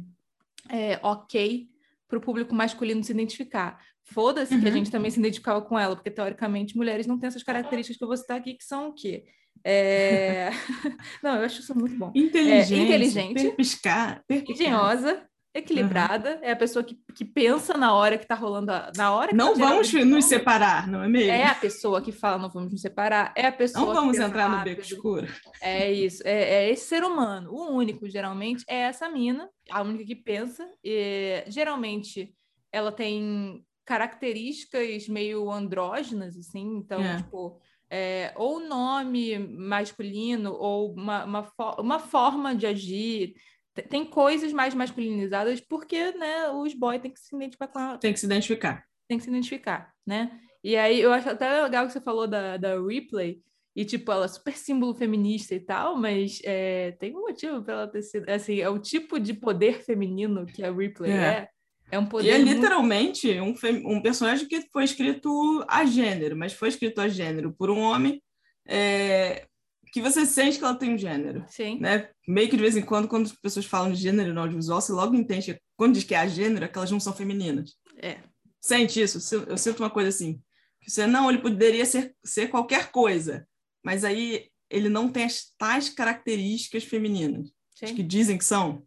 é, 0.70 0.98
ok 1.02 1.68
para 2.08 2.18
o 2.18 2.20
público 2.20 2.54
masculino 2.54 3.02
se 3.02 3.12
identificar. 3.12 3.78
Foda-se 4.04 4.54
uhum. 4.54 4.60
que 4.60 4.66
a 4.66 4.70
uhum. 4.70 4.76
gente 4.76 4.90
também 4.90 5.10
se 5.10 5.18
identificava 5.18 5.62
com 5.62 5.78
ela, 5.78 5.96
porque 5.96 6.10
teoricamente 6.10 6.76
mulheres 6.76 7.06
não 7.06 7.18
têm 7.18 7.28
essas 7.28 7.42
características 7.42 7.96
que 7.96 8.04
eu 8.04 8.08
vou 8.08 8.16
citar 8.16 8.38
aqui, 8.38 8.54
que 8.54 8.64
são 8.64 8.88
o 8.88 8.94
quê? 8.94 9.24
É... 9.64 10.50
Não, 11.22 11.36
eu 11.36 11.44
acho 11.44 11.60
isso 11.60 11.76
muito 11.76 11.96
bom. 11.96 12.12
Inteligente, 12.14 12.80
é, 12.80 12.84
inteligente 12.84 13.42
perpiscar, 13.42 14.22
perpiscar. 14.26 14.54
engenhosa, 14.54 15.26
equilibrada, 15.54 16.36
uhum. 16.36 16.38
é 16.42 16.50
a 16.50 16.56
pessoa 16.56 16.84
que, 16.84 16.98
que 17.14 17.24
pensa 17.24 17.78
na 17.78 17.94
hora 17.94 18.18
que 18.18 18.26
tá 18.26 18.34
rolando, 18.34 18.72
a, 18.72 18.90
na 18.96 19.14
hora 19.14 19.28
que 19.28 19.36
Não 19.36 19.54
tá 19.54 19.66
vamos 19.66 19.92
nos 19.92 20.24
separar, 20.24 20.88
não 20.88 21.02
é 21.02 21.08
mesmo? 21.08 21.30
É 21.30 21.46
a 21.46 21.54
pessoa 21.54 22.02
que 22.02 22.10
fala, 22.10 22.38
não 22.38 22.50
vamos 22.50 22.72
nos 22.72 22.80
separar, 22.80 23.32
é 23.36 23.46
a 23.46 23.52
pessoa 23.52 23.86
Não 23.86 23.94
vamos 23.94 24.18
entrar 24.18 24.48
rápido. 24.48 24.58
no 24.58 24.64
beco 24.64 24.80
escuro. 24.82 25.28
É 25.62 25.92
isso, 25.92 26.22
é, 26.26 26.64
é, 26.66 26.70
esse 26.70 26.86
ser 26.86 27.04
humano, 27.04 27.52
o 27.52 27.70
único, 27.70 28.08
geralmente, 28.08 28.64
é 28.68 28.80
essa 28.80 29.08
mina, 29.08 29.48
a 29.70 29.80
única 29.82 30.04
que 30.04 30.16
pensa, 30.16 30.68
e, 30.82 31.44
geralmente 31.46 32.34
ela 32.72 32.90
tem 32.90 33.64
características 33.84 35.08
meio 35.08 35.50
andrógenas, 35.50 36.36
assim, 36.36 36.78
então, 36.78 37.00
é. 37.00 37.18
tipo 37.18 37.60
é, 37.90 38.32
ou 38.34 38.58
nome 38.58 39.38
masculino, 39.38 40.52
ou 40.52 40.92
uma, 40.92 41.24
uma, 41.24 41.52
uma 41.78 41.98
forma 42.00 42.52
de 42.54 42.66
agir. 42.66 43.34
Tem 43.82 44.04
coisas 44.04 44.52
mais 44.52 44.74
masculinizadas 44.74 45.60
porque 45.60 46.12
né, 46.12 46.50
os 46.50 46.74
boys 46.74 47.00
têm 47.00 47.10
que 47.10 47.20
se 47.20 47.34
identificar 47.34 47.68
com 47.68 47.80
ela. 47.80 47.98
Tem 47.98 48.12
que 48.12 48.20
se 48.20 48.26
identificar. 48.26 48.84
Tem 49.08 49.18
que 49.18 49.24
se 49.24 49.30
identificar, 49.30 49.92
né? 50.06 50.38
E 50.62 50.76
aí 50.76 51.00
eu 51.00 51.12
acho 51.12 51.28
até 51.28 51.62
legal 51.62 51.86
que 51.86 51.92
você 51.92 52.00
falou 52.00 52.26
da, 52.26 52.56
da 52.56 52.80
Ripley, 52.80 53.42
e 53.76 53.84
tipo, 53.84 54.10
ela 54.12 54.26
é 54.26 54.28
super 54.28 54.56
símbolo 54.56 54.94
feminista 54.94 55.54
e 55.54 55.60
tal, 55.60 55.96
mas 55.96 56.40
é, 56.44 56.92
tem 56.92 57.14
um 57.14 57.22
motivo 57.22 57.62
para 57.62 57.74
ela 57.74 57.88
ter 57.88 58.02
sido. 58.02 58.28
Assim, 58.30 58.60
é 58.60 58.68
o 58.68 58.78
tipo 58.78 59.18
de 59.18 59.34
poder 59.34 59.82
feminino 59.82 60.46
que 60.46 60.62
a 60.62 60.72
Ripley 60.72 61.10
é. 61.10 61.16
é 61.16 61.48
é 61.90 61.98
um 61.98 62.06
poder. 62.06 62.28
E 62.28 62.30
é 62.30 62.38
literalmente 62.38 63.40
um, 63.40 63.54
um 63.84 64.00
personagem 64.00 64.48
que 64.48 64.62
foi 64.72 64.84
escrito 64.84 65.64
a 65.68 65.84
gênero, 65.84 66.36
mas 66.36 66.52
foi 66.52 66.68
escrito 66.68 67.00
a 67.00 67.08
gênero 67.08 67.52
por 67.52 67.70
um 67.70 67.78
homem 67.78 68.22
é, 68.66 69.46
que 69.92 70.00
você 70.00 70.24
sente 70.26 70.58
que 70.58 70.64
ela 70.64 70.74
tem 70.74 70.94
um 70.94 70.98
gênero. 70.98 71.44
Sim. 71.48 71.78
Né? 71.78 72.08
Meio 72.26 72.48
que 72.48 72.56
de 72.56 72.62
vez 72.62 72.76
em 72.76 72.82
quando, 72.82 73.06
quando 73.06 73.26
as 73.26 73.32
pessoas 73.32 73.66
falam 73.66 73.92
de 73.92 74.00
gênero 74.00 74.32
no 74.32 74.40
audiovisual, 74.40 74.80
você 74.80 74.92
logo 74.92 75.14
entende 75.14 75.54
que 75.54 75.60
quando 75.76 75.94
diz 75.94 76.04
que 76.04 76.14
é 76.14 76.18
a 76.18 76.26
gênero, 76.26 76.64
é 76.64 76.68
que 76.68 76.78
elas 76.78 76.90
não 76.90 77.00
são 77.00 77.12
femininas. 77.12 77.74
É. 77.98 78.18
Sente 78.60 79.02
isso? 79.02 79.18
Eu 79.46 79.58
sinto 79.58 79.80
uma 79.80 79.90
coisa 79.90 80.08
assim. 80.08 80.40
Você, 80.86 81.06
não, 81.06 81.30
ele 81.30 81.40
poderia 81.40 81.84
ser, 81.84 82.14
ser 82.24 82.48
qualquer 82.48 82.90
coisa, 82.90 83.46
mas 83.82 84.04
aí 84.04 84.48
ele 84.70 84.88
não 84.88 85.08
tem 85.08 85.24
as 85.24 85.54
tais 85.58 85.88
características 85.88 86.84
femininas. 86.84 87.52
Sim. 87.74 87.94
que 87.94 88.02
dizem 88.02 88.38
que 88.38 88.44
são. 88.44 88.86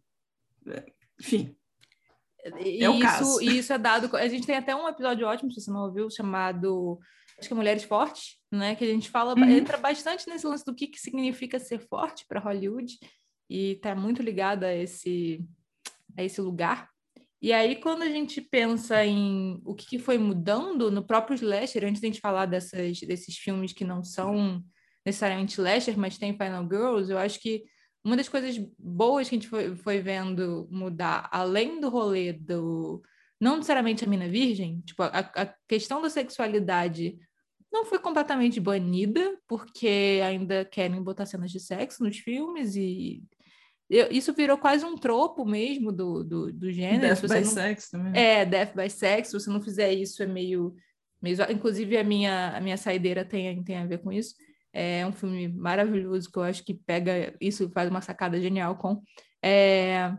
Enfim, 1.20 1.56
e 2.60 2.84
é 2.84 2.90
o 2.90 2.94
isso, 2.94 3.02
caso. 3.02 3.42
Isso 3.42 3.74
é 3.74 3.78
dado. 3.78 4.16
A 4.16 4.28
gente 4.28 4.48
tem 4.48 4.56
até 4.56 4.76
um 4.76 4.88
episódio 4.88 5.28
ótimo, 5.28 5.52
se 5.52 5.62
você 5.62 5.72
não 5.72 5.86
ouviu, 5.86 6.10
chamado 6.10 7.00
acho 7.38 7.48
que 7.48 7.54
é 7.54 7.58
Mulheres 7.58 7.84
Fortes, 7.84 8.38
né? 8.52 8.76
Que 8.76 8.84
a 8.84 8.88
gente 8.88 9.10
fala, 9.10 9.36
uhum. 9.36 9.50
entra 9.50 9.78
bastante 9.78 10.28
nesse 10.28 10.48
lance 10.48 10.66
do 10.66 10.74
que, 10.74 10.88
que 10.88 11.00
significa 11.00 11.60
ser 11.60 11.80
forte 11.80 12.26
para 12.28 12.40
Hollywood 12.40 12.98
e 13.50 13.74
está 13.74 13.96
muito 13.96 14.22
ligada 14.22 14.68
a 14.68 14.76
esse, 14.76 15.46
a 16.18 16.24
esse 16.24 16.42
lugar. 16.42 16.90
E 17.42 17.54
aí, 17.54 17.76
quando 17.76 18.02
a 18.02 18.10
gente 18.10 18.42
pensa 18.42 19.06
em 19.06 19.62
o 19.64 19.76
que, 19.76 20.00
foi 20.00 20.18
mudando 20.18 20.90
no 20.90 21.06
próprio 21.06 21.36
slasher, 21.36 21.86
antes 21.86 22.02
de 22.02 22.08
a 22.08 22.10
gente 22.10 22.22
falar 22.22 22.48
dessas, 22.48 23.00
desses 23.02 23.38
filmes 23.38 23.74
que 23.74 23.86
não 23.86 24.04
são 24.04 24.64
necessariamente 25.06 25.54
slasher, 25.54 25.98
mas 25.98 26.18
tem 26.18 26.34
Final 26.34 26.64
Girls, 26.64 27.12
eu 27.12 27.18
acho 27.18 27.40
que 27.40 27.64
uma 28.04 28.18
das 28.18 28.28
coisas 28.28 28.58
boas 28.80 29.30
que 29.30 29.36
a 29.36 29.38
gente 29.38 29.50
foi, 29.50 29.76
foi 29.76 30.00
vendo 30.00 30.68
mudar, 30.72 31.30
além 31.32 31.80
do 31.80 31.90
rolê 31.90 32.34
do. 32.34 33.02
Não 33.40 33.58
necessariamente 33.58 34.04
a 34.04 34.08
mina 34.08 34.28
virgem, 34.28 34.82
tipo, 34.82 35.04
a, 35.04 35.10
a 35.10 35.54
questão 35.68 36.02
da 36.02 36.10
sexualidade 36.10 37.20
não 37.72 37.86
foi 37.86 38.00
completamente 38.00 38.60
banida, 38.60 39.38
porque 39.48 40.22
ainda 40.26 40.66
querem 40.66 41.04
botar 41.04 41.26
cenas 41.26 41.52
de 41.52 41.60
sexo 41.60 42.04
nos 42.04 42.18
filmes 42.18 42.76
e 42.76 43.24
eu, 43.90 44.08
isso 44.12 44.34
virou 44.34 44.58
quase 44.58 44.86
um 44.86 44.98
tropo 44.98 45.46
mesmo 45.46 45.92
do, 45.92 46.24
do, 46.24 46.52
do 46.52 46.72
gênero. 46.72 47.02
Death 47.02 47.22
by 47.22 47.40
não... 47.40 47.44
sex 47.46 47.90
também. 47.90 48.22
É, 48.22 48.46
death 48.46 48.76
by 48.76 48.90
sex. 48.90 49.30
Se 49.30 49.40
você 49.40 49.50
não 49.50 49.62
fizer 49.62 49.94
isso, 49.94 50.22
é 50.22 50.26
meio... 50.26 50.76
meio... 51.22 51.38
Inclusive, 51.50 51.98
a 51.98 52.04
minha, 52.04 52.58
a 52.58 52.60
minha 52.60 52.78
saideira 52.78 53.24
tem, 53.24 53.64
tem 53.64 53.78
a 53.78 53.86
ver 53.86 54.00
com 54.00 54.12
isso. 54.12 54.36
É 54.74 55.06
um 55.08 55.14
filme 55.14 55.48
maravilhoso 55.48 56.30
que 56.32 56.38
eu 56.38 56.44
acho 56.44 56.64
que 56.64 56.74
pega 56.74 57.34
isso 57.40 57.64
e 57.64 57.72
faz 57.72 57.90
uma 57.90 58.02
sacada 58.02 58.40
genial 58.40 58.76
com. 58.76 59.02
É... 59.44 60.14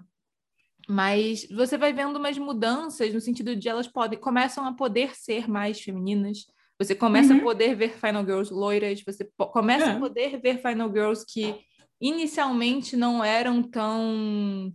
Mas 0.89 1.47
você 1.51 1.77
vai 1.77 1.93
vendo 1.93 2.17
umas 2.17 2.39
mudanças 2.39 3.13
no 3.13 3.21
sentido 3.21 3.55
de 3.55 3.69
elas 3.69 3.87
podem 3.87 4.19
começam 4.19 4.65
a 4.65 4.73
poder 4.73 5.15
ser 5.15 5.47
mais 5.47 5.79
femininas. 5.79 6.47
Você 6.79 6.95
começa 6.95 7.35
uhum. 7.35 7.41
a 7.41 7.43
poder 7.43 7.75
ver 7.75 7.91
Final 7.99 8.25
Girls 8.25 8.53
loiras, 8.53 9.03
você 9.05 9.29
começa 9.37 9.85
é. 9.85 9.91
a 9.91 9.99
poder 9.99 10.41
ver 10.41 10.63
Final 10.63 10.89
Girls 10.89 11.27
que 11.29 11.61
inicialmente 12.01 12.97
não 12.97 13.25
eram 13.25 13.63
tão 13.63 14.73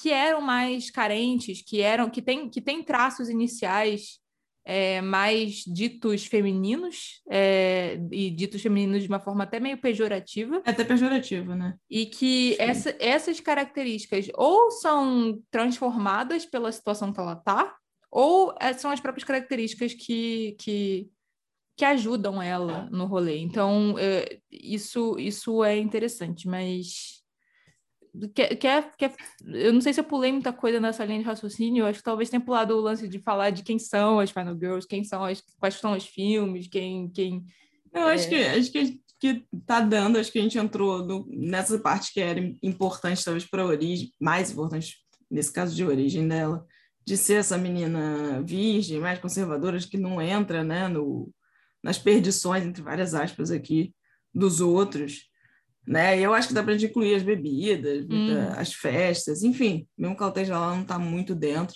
que 0.00 0.10
eram 0.10 0.40
mais 0.40 0.90
carentes, 0.90 1.62
que 1.62 1.80
eram 1.80 2.10
que 2.10 2.20
tem 2.20 2.48
que 2.48 2.60
tem 2.60 2.82
traços 2.82 3.28
iniciais 3.28 4.20
é, 4.64 5.00
mais 5.00 5.64
ditos 5.66 6.26
femininos, 6.26 7.22
é, 7.28 7.98
e 8.12 8.30
ditos 8.30 8.62
femininos 8.62 9.02
de 9.02 9.08
uma 9.08 9.20
forma 9.20 9.44
até 9.44 9.58
meio 9.58 9.78
pejorativa. 9.78 10.62
É 10.64 10.70
até 10.70 10.84
pejorativa, 10.84 11.56
né? 11.56 11.74
E 11.88 12.06
que 12.06 12.56
essa, 12.58 12.94
essas 13.00 13.40
características 13.40 14.28
ou 14.34 14.70
são 14.70 15.42
transformadas 15.50 16.44
pela 16.44 16.70
situação 16.70 17.12
que 17.12 17.20
ela 17.20 17.32
está, 17.32 17.74
ou 18.10 18.54
é, 18.60 18.72
são 18.72 18.90
as 18.90 19.00
próprias 19.00 19.24
características 19.24 19.94
que, 19.94 20.56
que, 20.60 21.08
que 21.80 21.84
ajudam 21.86 22.42
ela 22.42 22.86
no 22.92 23.06
rolê. 23.06 23.38
Então, 23.38 23.94
é, 23.98 24.38
isso, 24.52 25.18
isso 25.18 25.64
é 25.64 25.78
interessante, 25.78 26.46
mas 26.46 27.22
quer, 28.34 28.54
quer, 28.56 28.92
quer, 28.98 29.14
eu 29.46 29.72
não 29.72 29.80
sei 29.80 29.94
se 29.94 29.98
eu 30.00 30.04
pulei 30.04 30.30
muita 30.30 30.52
coisa 30.52 30.78
nessa 30.78 31.06
linha 31.06 31.20
de 31.20 31.24
raciocínio, 31.24 31.80
eu 31.80 31.86
acho 31.86 32.00
que 32.00 32.04
talvez 32.04 32.28
tenha 32.28 32.38
pulado 32.38 32.76
o 32.76 32.80
lance 32.82 33.08
de 33.08 33.18
falar 33.18 33.48
de 33.48 33.62
quem 33.62 33.78
são 33.78 34.20
as 34.20 34.30
Final 34.30 34.58
Girls, 34.58 34.86
quem 34.86 35.02
são 35.02 35.24
as, 35.24 35.42
quais 35.58 35.76
são 35.76 35.96
os 35.96 36.04
filmes, 36.04 36.68
quem. 36.68 37.08
quem 37.08 37.46
eu 37.94 38.08
é... 38.08 38.12
acho 38.12 38.28
que 38.28 38.34
acho 38.34 38.70
que, 38.70 39.00
que 39.18 39.46
tá 39.64 39.80
dando, 39.80 40.18
acho 40.18 40.30
que 40.30 40.38
a 40.38 40.42
gente 40.42 40.58
entrou 40.58 41.02
no, 41.02 41.26
nessa 41.30 41.78
parte 41.78 42.12
que 42.12 42.20
era 42.20 42.40
importante, 42.62 43.24
talvez, 43.24 43.46
para 43.46 43.62
a 43.62 43.66
origem, 43.66 44.12
mais 44.20 44.50
importante 44.50 44.98
nesse 45.30 45.50
caso 45.50 45.74
de 45.74 45.82
origem 45.82 46.28
dela, 46.28 46.62
de 47.06 47.16
ser 47.16 47.36
essa 47.36 47.56
menina 47.56 48.42
virgem, 48.42 49.00
mais 49.00 49.18
conservadora, 49.18 49.78
que 49.78 49.96
não 49.96 50.20
entra 50.20 50.62
né, 50.62 50.88
no, 50.88 51.32
nas 51.82 51.98
perdições, 51.98 52.64
entre 52.64 52.82
várias 52.82 53.14
aspas 53.14 53.50
aqui, 53.50 53.94
dos 54.34 54.60
outros 54.60 55.30
né? 55.86 56.18
E 56.18 56.22
eu 56.22 56.32
acho 56.34 56.48
que 56.48 56.54
dá 56.54 56.62
para 56.62 56.74
gente 56.76 56.90
incluir 56.90 57.14
as 57.14 57.22
bebidas, 57.22 58.06
Hum. 58.08 58.36
as 58.56 58.72
festas, 58.72 59.42
enfim, 59.42 59.86
mesmo 59.98 60.14
que 60.16 60.22
ela 60.22 60.30
esteja 60.30 60.58
lá, 60.58 60.74
não 60.74 60.82
está 60.82 60.98
muito 60.98 61.34
dentro. 61.34 61.74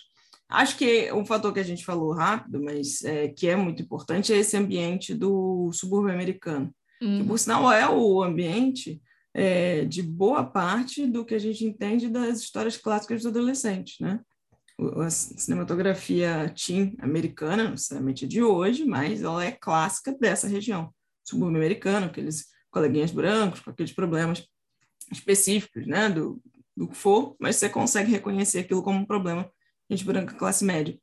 Acho 0.48 0.76
que 0.76 1.10
um 1.12 1.24
fator 1.24 1.52
que 1.52 1.58
a 1.58 1.64
gente 1.64 1.84
falou 1.84 2.12
rápido, 2.12 2.62
mas 2.62 3.02
é, 3.02 3.28
que 3.28 3.48
é 3.48 3.56
muito 3.56 3.82
importante, 3.82 4.32
é 4.32 4.36
esse 4.36 4.56
ambiente 4.56 5.14
do 5.14 5.70
subúrbio 5.72 6.12
americano, 6.12 6.72
que 7.00 7.06
Hum. 7.06 7.26
por 7.26 7.38
sinal 7.38 7.72
é 7.72 7.88
o 7.88 8.22
ambiente 8.22 9.00
é, 9.36 9.84
de 9.84 10.00
boa 10.00 10.44
parte 10.44 11.06
do 11.08 11.24
que 11.24 11.34
a 11.34 11.40
gente 11.40 11.64
entende 11.64 12.08
das 12.08 12.38
histórias 12.40 12.76
clássicas 12.76 13.22
do 13.22 13.30
adolescente, 13.30 14.00
né? 14.00 14.20
A 14.78 15.10
cinematografia 15.10 16.52
teen 16.54 16.96
americana, 17.00 17.64
não 17.64 17.70
necessariamente 17.72 18.26
de 18.26 18.42
hoje, 18.42 18.84
mas 18.84 19.22
ela 19.22 19.44
é 19.44 19.52
clássica 19.52 20.12
dessa 20.18 20.48
região, 20.48 20.92
subúrbio 21.24 21.58
americano, 21.58 22.06
aqueles 22.06 22.46
coleguinhas 22.70 23.12
brancos 23.12 23.60
com 23.60 23.70
aqueles 23.70 23.92
problemas 23.92 24.44
específicos, 25.12 25.86
né, 25.86 26.08
do, 26.08 26.42
do 26.76 26.88
que 26.88 26.96
for, 26.96 27.36
mas 27.38 27.56
você 27.56 27.68
consegue 27.68 28.10
reconhecer 28.10 28.60
aquilo 28.60 28.82
como 28.82 28.98
um 28.98 29.06
problema 29.06 29.48
gente 29.90 30.04
branca 30.04 30.34
classe 30.34 30.64
média. 30.64 30.98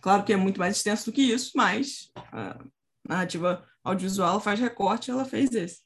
Claro 0.00 0.24
que 0.24 0.32
é 0.32 0.36
muito 0.36 0.58
mais 0.58 0.76
extenso 0.76 1.06
do 1.06 1.12
que 1.12 1.22
isso, 1.22 1.52
mas 1.54 2.10
a 2.32 2.58
narrativa 3.08 3.64
audiovisual 3.84 4.40
faz 4.40 4.58
recorte, 4.58 5.10
ela 5.10 5.24
fez 5.24 5.52
esse. 5.52 5.80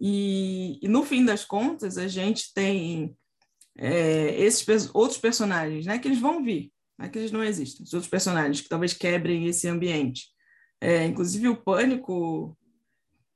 E, 0.00 0.78
e 0.82 0.88
no 0.88 1.04
fim 1.04 1.24
das 1.24 1.44
contas, 1.44 1.96
a 1.98 2.08
gente 2.08 2.52
tem 2.52 3.16
é, 3.78 4.34
esses 4.40 4.90
outros 4.94 5.18
personagens, 5.18 5.86
né, 5.86 5.98
que 5.98 6.08
eles 6.08 6.18
vão 6.20 6.42
vir, 6.44 6.70
não 6.98 7.06
é 7.06 7.08
que 7.08 7.18
eles 7.18 7.32
não 7.32 7.42
existem, 7.42 7.84
os 7.84 7.92
outros 7.94 8.10
personagens 8.10 8.60
que 8.60 8.68
talvez 8.68 8.92
quebrem 8.92 9.46
esse 9.46 9.66
ambiente. 9.68 10.26
É, 10.80 11.04
inclusive 11.06 11.48
o 11.48 11.56
Pânico 11.56 12.56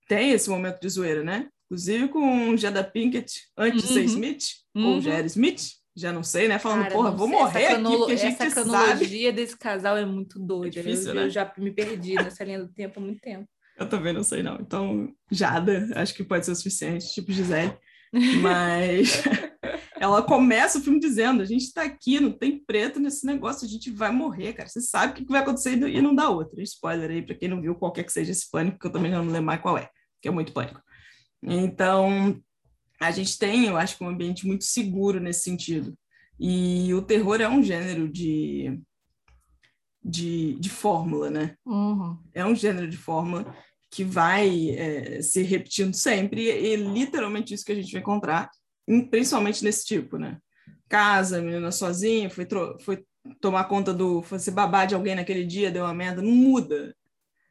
tem 0.09 0.31
esse 0.33 0.49
momento 0.51 0.81
de 0.81 0.88
zoeira, 0.88 1.22
né? 1.22 1.49
Inclusive 1.66 2.09
com 2.09 2.51
o 2.51 2.57
Jada 2.57 2.83
Pinkett, 2.85 3.40
antes 3.57 3.83
de 3.83 3.88
ser 3.88 4.01
Uhum. 4.01 4.05
Smith, 4.07 4.44
Uhum. 4.75 4.87
ou 4.94 5.01
já 5.01 5.14
era 5.14 5.27
Smith, 5.27 5.62
já 5.96 6.12
não 6.12 6.22
sei, 6.22 6.46
né? 6.49 6.59
Falando, 6.59 6.83
Cara, 6.83 6.94
porra, 6.94 7.11
vou 7.12 7.29
sei, 7.29 7.37
morrer 7.38 7.62
essa 7.62 7.77
aqui, 7.79 7.96
porque 7.96 8.12
a 8.12 8.16
gente 8.16 8.42
Essa 8.42 8.51
sabe. 8.64 8.70
cronologia 8.70 9.33
desse 9.33 9.57
casal 9.57 9.96
é 9.96 10.05
muito 10.05 10.38
doida. 10.38 10.79
É 10.79 10.83
difícil, 10.83 11.09
eu, 11.09 11.14
né? 11.14 11.25
eu 11.25 11.31
já 11.31 11.53
me 11.57 11.70
perdi 11.72 12.14
nessa 12.14 12.44
linha 12.44 12.59
do 12.62 12.68
tempo 12.68 13.01
há 13.01 13.03
muito 13.03 13.20
tempo. 13.20 13.49
Eu 13.79 13.88
também 13.88 14.12
não 14.12 14.22
sei, 14.22 14.42
não. 14.42 14.57
Então, 14.61 15.12
Jada, 15.31 15.88
acho 15.96 16.14
que 16.14 16.22
pode 16.25 16.44
ser 16.44 16.53
o 16.53 16.57
suficiente, 16.57 17.12
tipo 17.12 17.33
Gisele. 17.33 17.77
Mas 18.42 19.22
ela 19.98 20.22
começa 20.22 20.78
o 20.78 20.82
filme 20.82 21.00
dizendo: 21.00 21.42
a 21.42 21.44
gente 21.44 21.72
tá 21.72 21.82
aqui, 21.82 22.20
não 22.20 22.32
tem 22.32 22.59
preto 22.59 23.00
nesse 23.00 23.24
negócio, 23.26 23.66
a 23.66 23.68
gente 23.68 23.90
vai 23.90 24.12
morrer, 24.12 24.52
cara. 24.52 24.68
Você 24.68 24.80
sabe 24.80 25.12
o 25.12 25.16
que 25.16 25.30
vai 25.30 25.40
acontecer 25.40 25.76
e 25.76 26.02
não 26.02 26.14
dá 26.14 26.28
outra. 26.28 26.62
Spoiler 26.62 27.11
aí, 27.11 27.22
para 27.22 27.35
quem 27.35 27.48
não 27.48 27.61
viu 27.61 27.74
qualquer 27.74 28.04
que 28.04 28.12
seja 28.12 28.32
esse 28.32 28.50
pânico, 28.50 28.78
que 28.78 28.87
eu 28.87 28.92
também 28.92 29.11
não 29.11 29.24
lembro 29.24 29.42
mais 29.42 29.61
qual 29.61 29.78
é, 29.78 29.88
que 30.20 30.28
é 30.28 30.30
muito 30.30 30.52
pânico. 30.52 30.80
Então, 31.42 32.40
a 33.00 33.11
gente 33.11 33.38
tem, 33.38 33.66
eu 33.66 33.76
acho 33.76 33.96
que 33.96 34.04
um 34.04 34.09
ambiente 34.09 34.46
muito 34.46 34.64
seguro 34.64 35.20
nesse 35.20 35.42
sentido. 35.42 35.96
E 36.38 36.92
o 36.92 37.02
terror 37.02 37.40
é 37.40 37.48
um 37.48 37.62
gênero 37.62 38.09
de, 38.09 38.78
de, 40.04 40.54
de 40.56 40.68
fórmula, 40.68 41.30
né? 41.30 41.56
Uhum. 41.64 42.18
é 42.35 42.44
um 42.44 42.54
gênero 42.54 42.88
de 42.88 42.96
fórmula 42.96 43.54
que 43.90 44.04
vai 44.04 44.70
é, 44.70 45.22
se 45.22 45.42
repetindo 45.42 45.94
sempre, 45.94 46.42
e 46.42 46.74
é 46.74 46.76
literalmente 46.76 47.54
isso 47.54 47.64
que 47.64 47.72
a 47.72 47.74
gente 47.74 47.92
vai 47.92 48.00
encontrar, 48.00 48.50
principalmente 49.11 49.64
nesse 49.64 49.85
tipo, 49.85 50.18
né? 50.18 50.38
Casa, 50.88 51.40
menina 51.40 51.72
sozinha, 51.72 52.31
foi, 52.31 52.46
foi 52.81 53.05
tomar 53.40 53.64
conta 53.64 53.92
do. 53.92 54.22
foi 54.22 54.38
ser 54.38 54.53
babá 54.53 54.85
de 54.85 54.94
alguém 54.94 55.14
naquele 55.14 55.44
dia, 55.44 55.70
deu 55.70 55.85
uma 55.85 55.94
merda, 55.94 56.22
não 56.22 56.31
muda. 56.31 56.94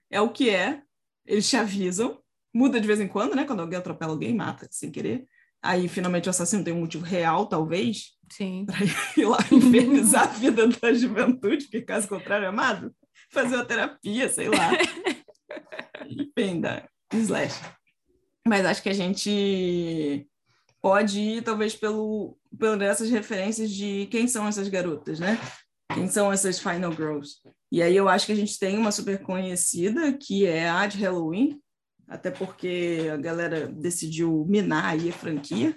É 0.09 0.21
o 0.21 0.29
que 0.29 0.49
é, 0.49 0.81
eles 1.25 1.49
te 1.49 1.57
avisam, 1.57 2.19
muda 2.53 2.79
de 2.79 2.87
vez 2.87 2.99
em 2.99 3.07
quando, 3.07 3.35
né? 3.35 3.43
Quando 3.43 3.59
alguém 3.59 3.77
atropela 3.77 4.13
alguém, 4.13 4.33
mata 4.33 4.67
sem 4.71 4.91
querer. 4.91 5.27
Aí, 5.61 5.87
finalmente, 5.87 6.27
o 6.27 6.29
assassino 6.29 6.63
tem 6.63 6.73
um 6.73 6.81
motivo 6.81 7.03
real, 7.03 7.47
talvez, 7.47 8.11
Sim. 8.31 8.65
ir 9.17 9.25
lá 9.25 9.39
infernizar 9.51 10.23
a 10.23 10.27
vida 10.27 10.67
da 10.67 10.93
juventude, 10.93 11.65
porque 11.65 11.81
caso 11.81 12.07
contrário, 12.07 12.47
amado, 12.47 12.93
fazer 13.31 13.55
uma 13.55 13.65
terapia, 13.65 14.29
sei 14.29 14.47
lá. 14.47 14.71
Enfim, 16.07 16.61
da 16.61 16.87
slash. 17.11 17.59
Mas 18.47 18.63
acho 18.63 18.83
que 18.83 18.89
a 18.89 18.93
gente 18.93 20.27
pode 20.85 21.19
ir, 21.19 21.41
talvez, 21.41 21.75
pelo, 21.75 22.37
pelo 22.59 22.79
essas 22.83 23.09
referências 23.09 23.71
de 23.71 24.05
quem 24.11 24.27
são 24.27 24.47
essas 24.47 24.67
garotas, 24.67 25.19
né? 25.19 25.35
Quem 25.91 26.07
são 26.07 26.31
essas 26.31 26.59
Final 26.59 26.91
Girls. 26.91 27.37
E 27.71 27.81
aí 27.81 27.95
eu 27.95 28.07
acho 28.07 28.27
que 28.27 28.31
a 28.31 28.35
gente 28.35 28.59
tem 28.59 28.77
uma 28.77 28.91
super 28.91 29.19
conhecida, 29.23 30.13
que 30.13 30.45
é 30.45 30.69
a 30.69 30.85
de 30.85 30.99
Halloween, 30.99 31.59
até 32.07 32.29
porque 32.29 33.09
a 33.11 33.17
galera 33.17 33.65
decidiu 33.65 34.45
minar 34.47 34.85
aí 34.93 35.09
a 35.09 35.13
franquia. 35.13 35.75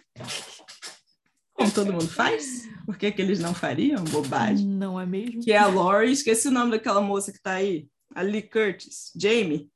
Como 1.55 1.73
todo 1.73 1.90
mundo 1.90 2.09
faz. 2.09 2.68
Por 2.85 2.99
que, 2.99 3.11
que 3.11 3.23
eles 3.23 3.38
não 3.38 3.55
fariam? 3.55 4.05
Bobagem. 4.05 4.66
Não 4.66 5.01
é 5.01 5.07
mesmo? 5.07 5.40
Que 5.40 5.53
é 5.53 5.57
a 5.57 5.68
Laurie. 5.68 6.12
Esqueci 6.12 6.49
o 6.49 6.53
nome 6.53 6.73
daquela 6.73 7.01
moça 7.01 7.33
que 7.33 7.40
tá 7.40 7.53
aí. 7.53 7.88
A 8.14 8.21
Lee 8.21 8.42
Curtis. 8.42 9.11
Jamie. 9.18 9.71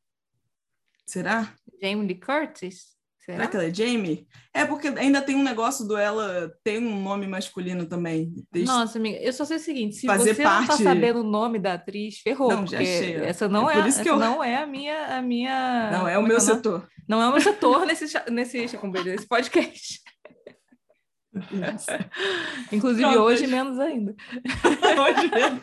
Será? 1.07 1.55
Jamie 1.81 2.07
Lee 2.07 2.21
Curtis? 2.21 2.92
Será 3.24 3.37
Será? 3.38 3.46
que 3.46 3.56
ela 3.56 3.66
é 3.66 3.72
Jamie? 3.74 4.26
É 4.52 4.64
porque 4.64 4.88
ainda 4.88 5.22
tem 5.22 5.37
um 5.37 5.42
negócio 5.44 5.87
do 5.87 5.96
ela 5.96 6.50
tem 6.64 6.78
um 6.78 7.00
nome 7.02 7.26
masculino 7.28 7.87
também. 7.87 8.35
Nossa, 8.66 8.98
amiga, 8.98 9.16
eu 9.18 9.32
só 9.32 9.44
sei 9.44 9.58
o 9.58 9.61
seguinte: 9.61 9.94
se 9.96 10.06
Fazer 10.06 10.35
você 10.35 10.42
não 10.42 10.50
tá 10.50 10.66
parte- 10.66 10.82
sabendo 10.82 11.20
o 11.20 11.24
nome 11.24 11.58
da 11.61 11.74
atriz, 11.74 12.18
ferrou. 12.18 12.50
Não, 12.50 12.66
já 12.66 12.78
achei, 12.80 13.14
essa 13.16 13.48
não 13.48 13.70
É 13.70 13.76
é, 13.76 13.78
essa 13.87 14.02
eu- 14.08 14.16
não 14.18 14.42
é 14.42 14.56
a 14.56 14.66
minha. 14.66 15.18
A 15.18 15.22
minha 15.22 15.90
Não, 15.92 16.08
é 16.08 16.12
o 16.12 16.16
como 16.16 16.28
meu 16.28 16.38
nome? 16.38 16.50
setor. 16.54 16.88
Não 17.08 17.22
é 17.22 17.28
o 17.28 17.32
meu 17.32 17.40
setor 17.40 17.87
nesse, 17.87 18.06
nesse, 18.30 18.58
nesse 18.58 19.26
podcast. 19.28 20.00
Inclusive 22.71 23.03
Pronto, 23.03 23.21
hoje, 23.21 23.47
menos 23.47 23.79
ainda. 23.79 24.14
Hoje 25.03 25.31
mesmo. 25.31 25.61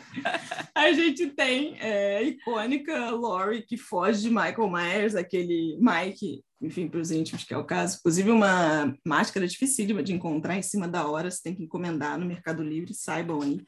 A 0.74 0.92
gente 0.92 1.28
tem 1.28 1.76
é, 1.78 2.16
a 2.18 2.22
icônica 2.22 3.10
Laurie 3.10 3.62
que 3.62 3.76
foge 3.76 4.22
de 4.22 4.30
Michael 4.30 4.68
Myers, 4.68 5.14
aquele 5.14 5.78
Mike, 5.80 6.42
enfim, 6.60 6.88
para 6.88 7.00
os 7.00 7.10
íntimos, 7.10 7.44
que 7.44 7.54
é 7.54 7.56
o 7.56 7.64
caso. 7.64 7.98
Inclusive, 7.98 8.30
uma 8.30 8.94
máscara 9.06 9.46
dificílima 9.46 10.02
de 10.02 10.12
encontrar 10.12 10.56
em 10.56 10.62
cima 10.62 10.88
da 10.88 11.06
hora, 11.06 11.30
você 11.30 11.42
tem 11.42 11.54
que 11.54 11.62
encomendar 11.62 12.18
no 12.18 12.26
Mercado 12.26 12.62
Livre, 12.62 12.92
saibam 12.92 13.40
aí, 13.40 13.60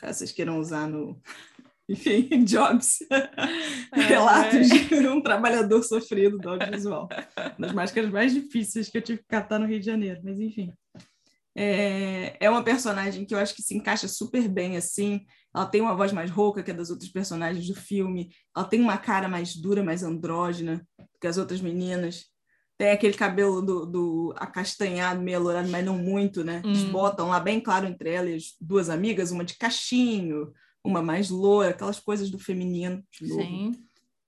caso 0.00 0.18
vocês 0.18 0.32
queiram 0.32 0.58
usar 0.58 0.88
no. 0.88 1.20
Enfim, 1.88 2.42
jobs, 2.42 2.98
relatos 3.92 4.68
de 4.68 5.06
um 5.06 5.20
trabalhador 5.20 5.84
sofrido 5.84 6.36
do 6.36 6.48
audiovisual. 6.48 7.08
Uma 7.56 7.68
das 7.68 7.72
máscaras 7.72 8.10
mais 8.10 8.34
difíceis 8.34 8.88
que 8.88 8.98
eu 8.98 9.02
tive 9.02 9.20
que 9.20 9.28
catar 9.28 9.60
no 9.60 9.66
Rio 9.66 9.78
de 9.78 9.86
Janeiro, 9.86 10.20
mas 10.24 10.40
enfim. 10.40 10.72
É, 11.58 12.36
é 12.38 12.50
uma 12.50 12.62
personagem 12.62 13.24
que 13.24 13.34
eu 13.34 13.38
acho 13.38 13.54
que 13.54 13.62
se 13.62 13.74
encaixa 13.74 14.06
super 14.06 14.46
bem 14.46 14.76
assim. 14.76 15.24
Ela 15.54 15.64
tem 15.64 15.80
uma 15.80 15.96
voz 15.96 16.12
mais 16.12 16.30
rouca 16.30 16.62
que 16.62 16.70
a 16.70 16.74
das 16.74 16.90
outras 16.90 17.10
personagens 17.10 17.66
do 17.66 17.74
filme. 17.74 18.30
Ela 18.54 18.66
tem 18.66 18.80
uma 18.80 18.98
cara 18.98 19.26
mais 19.26 19.56
dura, 19.56 19.82
mais 19.82 20.02
andrógena 20.02 20.86
que 21.18 21.26
as 21.26 21.38
outras 21.38 21.62
meninas. 21.62 22.26
Tem 22.76 22.90
aquele 22.90 23.14
cabelo 23.14 23.62
do, 23.62 23.86
do 23.86 24.34
acastanhado, 24.36 25.22
meio 25.22 25.38
alourado, 25.38 25.70
mas 25.70 25.82
não 25.82 25.96
muito, 25.96 26.44
né? 26.44 26.60
Eles 26.62 26.84
Hum. 26.84 26.92
botam 26.92 27.28
lá 27.28 27.40
bem 27.40 27.58
claro 27.58 27.86
entre 27.86 28.10
elas 28.10 28.54
duas 28.60 28.90
amigas, 28.90 29.30
uma 29.30 29.46
de 29.46 29.56
cachinho, 29.56 30.52
uma 30.84 31.00
mais 31.00 31.30
loura, 31.30 31.70
aquelas 31.70 31.98
coisas 31.98 32.30
do 32.30 32.38
feminino, 32.38 33.02
de 33.10 33.28
novo 33.28 33.42
Sim. 33.42 33.72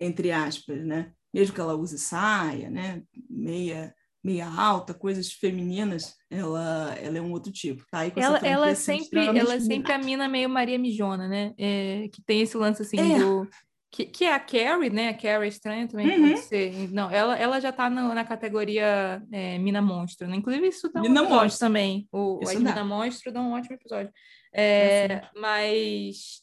entre 0.00 0.32
aspas, 0.32 0.82
né? 0.82 1.12
Mesmo 1.32 1.54
que 1.54 1.60
ela 1.60 1.74
use 1.74 1.98
saia, 1.98 2.70
né? 2.70 3.02
Meia, 3.28 3.94
meia 4.28 4.46
alta, 4.46 4.92
coisas 4.92 5.32
femininas, 5.32 6.14
ela, 6.30 6.94
ela 7.00 7.18
é 7.18 7.20
um 7.20 7.32
outro 7.32 7.50
tipo, 7.52 7.84
tá? 7.90 8.04
Ela, 8.16 8.38
ela 8.38 8.68
é 8.70 8.74
sempre, 8.74 9.02
extremamente 9.04 9.40
ela 9.44 9.54
é 9.54 9.60
sempre 9.60 9.92
a 9.92 9.98
mina 9.98 10.28
meio 10.28 10.48
Maria 10.48 10.78
Mijona, 10.78 11.26
né? 11.26 11.54
É, 11.58 12.08
que 12.12 12.20
tem 12.22 12.40
esse 12.42 12.56
lance 12.56 12.82
assim 12.82 12.98
É. 13.14 13.18
do. 13.18 13.48
Que, 13.90 14.04
que 14.04 14.24
é 14.26 14.34
a 14.34 14.38
Carrie, 14.38 14.90
né? 14.90 15.08
A 15.08 15.14
Carrie 15.14 15.48
estranha 15.48 15.88
também 15.88 16.06
Uhum. 16.20 16.28
pode 16.28 16.40
ser. 16.40 16.90
Não, 16.92 17.10
ela, 17.10 17.38
ela 17.38 17.58
já 17.58 17.72
tá 17.72 17.88
no- 17.88 18.12
na 18.12 18.22
categoria 18.22 19.22
é, 19.32 19.56
Mina 19.58 19.80
Monstro, 19.80 20.28
né? 20.28 20.36
Inclusive, 20.36 20.68
isso 20.68 20.90
dá 20.92 21.00
um 21.00 21.04
Mina 21.04 21.20
episódio 21.20 21.42
Monstro. 21.44 21.66
também. 21.66 22.06
O, 22.12 22.38
Isso 22.42 22.52
dá. 22.52 22.58
Mina 22.60 22.84
Monstro 22.84 23.32
dá 23.32 23.40
um 23.40 23.52
ótimo 23.52 23.76
episódio. 23.76 24.12
É, 24.52 25.22
mas, 25.34 26.42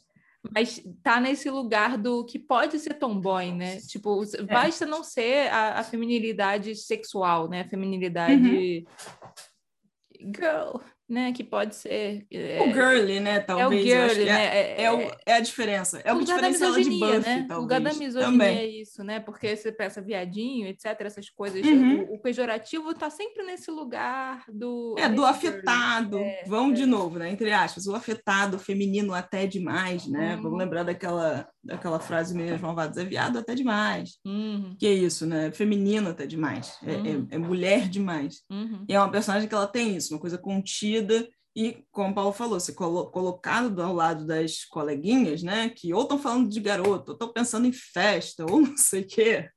mas 0.51 0.81
tá 1.03 1.19
nesse 1.19 1.49
lugar 1.49 1.97
do 1.97 2.25
que 2.25 2.37
pode 2.39 2.79
ser 2.79 2.95
tomboy, 2.95 3.51
né? 3.51 3.79
Tipo, 3.81 4.23
É. 4.23 4.43
basta 4.43 4.85
não 4.85 5.03
ser 5.03 5.51
a, 5.51 5.79
a 5.79 5.83
feminilidade 5.83 6.75
sexual, 6.75 7.49
né? 7.49 7.61
A 7.61 7.69
feminilidade. 7.69 8.33
Uhum. 8.33 10.31
Girl. 10.33 10.81
Né? 11.07 11.31
Que 11.31 11.43
pode 11.43 11.75
ser. 11.75 12.25
É, 12.31 12.61
o 12.61 12.73
girly, 12.73 13.19
né? 13.19 13.39
Talvez. 13.39 13.85
É 13.87 14.05
o 14.05 14.09
girly, 14.09 14.25
né? 14.25 14.45
É, 14.45 14.83
é, 14.83 14.91
o, 14.91 15.01
é, 15.01 15.17
é, 15.25 15.33
a 15.33 15.39
diferença. 15.39 16.01
É 16.03 16.11
o, 16.11 16.19
que 16.19 16.25
diferencia 16.25 16.65
ela 16.65 16.81
de 16.81 16.89
Buffy, 16.89 17.19
né? 17.19 17.45
talvez. 17.47 17.57
O 17.57 17.61
lugar 17.61 17.81
da 17.81 17.93
misoginia 17.93 18.25
Também. 18.25 18.57
é 18.57 18.65
isso, 18.65 19.03
né? 19.03 19.19
Porque 19.19 19.55
você 19.55 19.71
pensa 19.71 20.01
viadinho, 20.01 20.67
etc., 20.67 20.95
essas 21.01 21.29
coisas. 21.29 21.65
Uhum. 21.65 22.01
O, 22.09 22.15
o, 22.15 22.19
pejorativo 22.19 22.93
tá 22.93 23.09
sempre 23.09 23.43
nesse 23.43 23.69
lugar 23.69 24.43
do. 24.47 24.95
É, 24.97 25.07
do 25.07 25.25
afetado. 25.25 26.17
É, 26.17 26.43
Vamos 26.47 26.77
de 26.77 26.85
novo, 26.85 27.19
né? 27.19 27.29
Entre 27.29 27.51
aspas, 27.51 27.85
o 27.85 27.95
afetado, 27.95 28.57
feminino 28.57 29.13
até 29.13 29.45
demais, 29.45 30.07
né? 30.07 30.35
Uhum. 30.35 30.41
Vamos 30.41 30.59
lembrar 30.59 30.83
daquela, 30.83 31.47
daquela 31.65 31.99
frase 31.99 32.35
meio 32.35 32.59
malvadas, 32.61 32.97
é 32.97 33.03
viado 33.03 33.39
até 33.39 33.55
demais. 33.55 34.19
Uhum. 34.23 34.75
Que 34.77 34.85
é 34.85 34.93
isso, 34.93 35.25
né? 35.25 35.51
Feminino 35.51 36.09
até 36.09 36.27
demais. 36.27 36.77
É, 36.83 36.93
uhum. 36.93 37.27
é, 37.31 37.37
mulher 37.37 37.89
demais. 37.89 38.43
Uhum. 38.49 38.85
E 38.87 38.93
é 38.93 38.99
uma 38.99 39.11
personagem 39.11 39.49
que 39.49 39.55
ela 39.55 39.67
tem 39.67 39.95
isso, 39.95 40.13
uma 40.13 40.19
coisa 40.19 40.37
contida 40.37 41.27
e, 41.55 41.83
como 41.89 42.11
o 42.11 42.13
Paulo 42.13 42.33
falou, 42.33 42.59
ser 42.59 42.73
colo 42.73 43.09
colocado 43.09 43.81
ao 43.81 43.93
lado 43.93 44.25
das 44.25 44.65
coleguinhas, 44.65 45.41
né, 45.41 45.69
que 45.69 45.93
ou 45.93 46.03
estão 46.03 46.19
falando 46.19 46.49
de 46.49 46.59
garoto, 46.59 47.11
ou 47.11 47.15
estão 47.15 47.31
pensando 47.31 47.65
em 47.65 47.71
festa, 47.71 48.45
ou 48.45 48.59
não 48.61 48.77
sei 48.77 49.01
o 49.01 49.07
quê. 49.07 49.49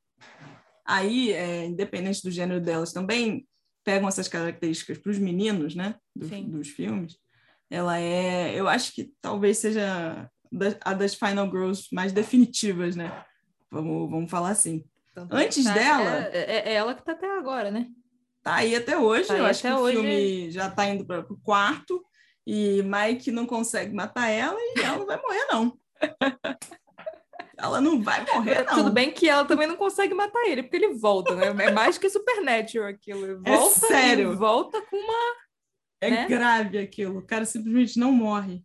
Aí, 0.87 1.33
é, 1.33 1.67
independente 1.67 2.23
do 2.23 2.31
gênero 2.31 2.61
delas, 2.61 2.93
também 2.93 3.47
pegam 3.85 4.09
essas 4.09 4.29
características 4.29 4.99
para 4.99 5.11
os 5.11 5.19
meninos, 5.19 5.75
né, 5.75 5.97
do, 6.15 6.29
dos 6.45 6.69
filmes. 6.69 7.17
Ela 7.69 7.99
é, 7.99 8.59
eu 8.59 8.67
acho 8.67 8.95
que 8.95 9.13
talvez 9.21 9.59
seja 9.59 10.31
a 10.85 10.95
das 10.95 11.15
Final 11.15 11.51
Girls 11.51 11.89
mais 11.93 12.13
definitivas, 12.13 12.97
né? 12.97 13.25
Vamos, 13.71 14.11
vamos 14.11 14.31
falar 14.31 14.51
assim. 14.51 14.85
Então, 15.13 15.29
Antes 15.31 15.65
tá, 15.65 15.75
dela. 15.75 16.29
É, 16.33 16.39
é, 16.39 16.69
é, 16.71 16.75
ela 16.75 16.95
que 16.95 17.01
está 17.01 17.13
até 17.13 17.31
agora, 17.37 17.71
né? 17.71 17.87
Tá 18.43 18.57
aí 18.57 18.75
até 18.75 18.97
hoje. 18.97 19.29
Tá 19.29 19.37
eu 19.37 19.47
acho 19.47 19.63
que 19.63 19.69
o 19.69 19.87
filme 19.89 20.51
já 20.51 20.69
está 20.69 20.87
indo 20.87 21.05
para 21.05 21.21
o 21.21 21.39
quarto 21.39 22.03
e 22.47 22.83
Mike 22.83 23.31
não 23.31 23.47
consegue 23.47 23.95
matar 23.95 24.29
ela 24.29 24.59
e 24.59 24.81
ela 24.81 24.99
não 24.99 25.07
vai 25.07 25.21
morrer, 25.21 25.47
não. 25.53 25.79
ela 27.59 27.81
não 27.81 28.01
vai 28.01 28.25
morrer, 28.25 28.65
não. 28.65 28.75
Tudo 28.77 28.91
bem 28.91 29.11
que 29.11 29.29
ela 29.29 29.45
também 29.45 29.67
não 29.67 29.77
consegue 29.77 30.15
matar 30.15 30.43
ele, 30.47 30.63
porque 30.63 30.77
ele 30.77 30.95
volta, 30.95 31.35
né? 31.35 31.67
É 31.67 31.71
mais 31.71 31.99
que 31.99 32.09
Supernatural 32.09 32.89
aquilo. 32.89 33.27
É 33.27 33.35
volta 33.35 33.87
é 33.87 33.89
sério. 33.89 34.37
volta 34.37 34.81
com 34.83 34.97
uma. 34.97 35.37
É 36.01 36.11
né? 36.11 36.27
grave 36.29 36.79
aquilo. 36.79 37.19
O 37.19 37.27
cara 37.27 37.45
simplesmente 37.45 37.99
não 37.99 38.13
morre. 38.13 38.63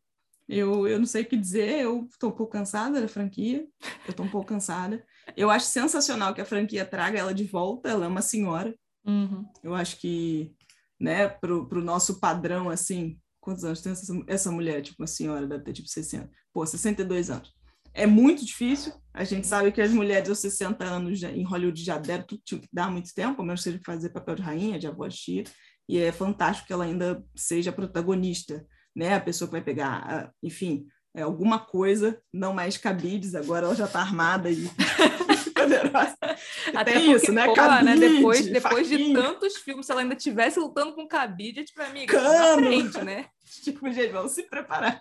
Eu, 0.48 0.88
eu 0.88 1.00
não 1.00 1.06
sei 1.06 1.24
o 1.24 1.26
que 1.26 1.38
dizer, 1.38 1.80
eu 1.80 2.08
estou 2.12 2.30
um 2.30 2.34
pouco 2.34 2.52
cansada 2.52 3.00
da 3.00 3.08
franquia, 3.08 3.66
eu 4.06 4.12
estou 4.12 4.26
um 4.26 4.30
pouco 4.30 4.48
cansada. 4.48 5.04
Eu 5.38 5.50
acho 5.50 5.68
sensacional 5.68 6.34
que 6.34 6.42
a 6.42 6.46
franquia 6.46 6.86
traga 6.86 7.18
ela 7.18 7.34
de 7.34 7.46
volta, 7.46 7.90
ela 7.90 8.06
é 8.06 8.08
uma 8.08 8.22
senhora, 8.22 8.76
Uhum. 9.06 9.46
Eu 9.62 9.76
acho 9.76 10.00
que, 10.00 10.54
né, 11.00 11.28
para 11.28 11.54
o 11.54 11.84
nosso 11.84 12.20
padrão, 12.20 12.70
assim, 12.70 13.20
quantos 13.40 13.64
anos 13.64 13.82
tem 13.82 13.92
essa, 13.92 14.24
essa 14.28 14.52
mulher? 14.52 14.82
Tipo, 14.82 15.02
uma 15.02 15.08
senhora, 15.08 15.48
deve 15.48 15.64
ter 15.64 15.74
tipo 15.74 15.88
60. 15.88 16.30
Pô, 16.54 16.66
62 16.66 17.30
anos. 17.30 17.54
É 17.94 18.08
muito 18.08 18.44
difícil. 18.44 18.94
A 19.14 19.24
gente 19.24 19.46
sabe 19.46 19.72
que 19.72 19.82
as 19.82 19.92
mulheres 19.92 20.30
aos 20.30 20.40
60 20.40 20.84
anos 20.84 21.20
já, 21.20 21.32
em 21.32 21.44
Hollywood 21.44 21.84
já 21.84 21.98
deram 21.98 22.26
tudo 22.26 22.62
que 22.62 22.70
dá 22.72 22.90
muito 22.90 23.14
tempo, 23.14 23.42
ao 23.42 23.46
menos 23.46 23.62
seja 23.62 23.80
fazer 23.86 24.10
papel 24.10 24.36
de 24.36 24.42
rainha, 24.42 24.80
de 24.80 24.88
avó 24.88 25.08
de 25.08 25.18
tia. 25.18 25.44
E 25.88 26.00
é 26.00 26.12
fantástico 26.12 26.68
que 26.68 26.74
ela 26.74 26.86
ainda 26.86 27.24
seja 27.36 27.72
protagonista, 27.72 28.66
né? 28.96 29.16
A 29.16 29.22
pessoa 29.22 29.48
que 29.48 29.54
vai 29.54 29.62
pegar, 29.62 30.32
enfim, 30.42 30.88
é 31.16 31.22
alguma 31.22 31.60
coisa, 31.60 32.22
não 32.34 32.54
mais 32.54 32.78
cabides, 32.78 33.36
agora 33.36 33.66
ela 33.66 33.76
já 33.76 33.86
está 33.86 34.00
armada 34.00 34.50
e 34.50 34.68
poderosa. 35.54 36.18
Até 36.76 36.94
Tem 36.94 37.12
isso, 37.12 37.32
né? 37.32 37.54
Cabide, 37.54 37.86
né? 37.86 37.96
Depois, 37.96 38.46
depois 38.50 38.88
de 38.90 39.14
tantos 39.14 39.58
filmes, 39.58 39.86
se 39.86 39.92
ela 39.92 40.02
ainda 40.02 40.16
estivesse 40.16 40.60
lutando 40.60 40.94
com 40.94 41.08
cabide, 41.08 41.64
tipo, 41.64 41.82
amiga, 41.82 42.14
Cano. 42.14 42.64
frente, 42.64 43.02
né? 43.04 43.28
tipo, 43.64 43.92
gente, 43.92 44.12
vamos 44.12 44.32
se 44.32 44.44
preparar. 44.44 45.00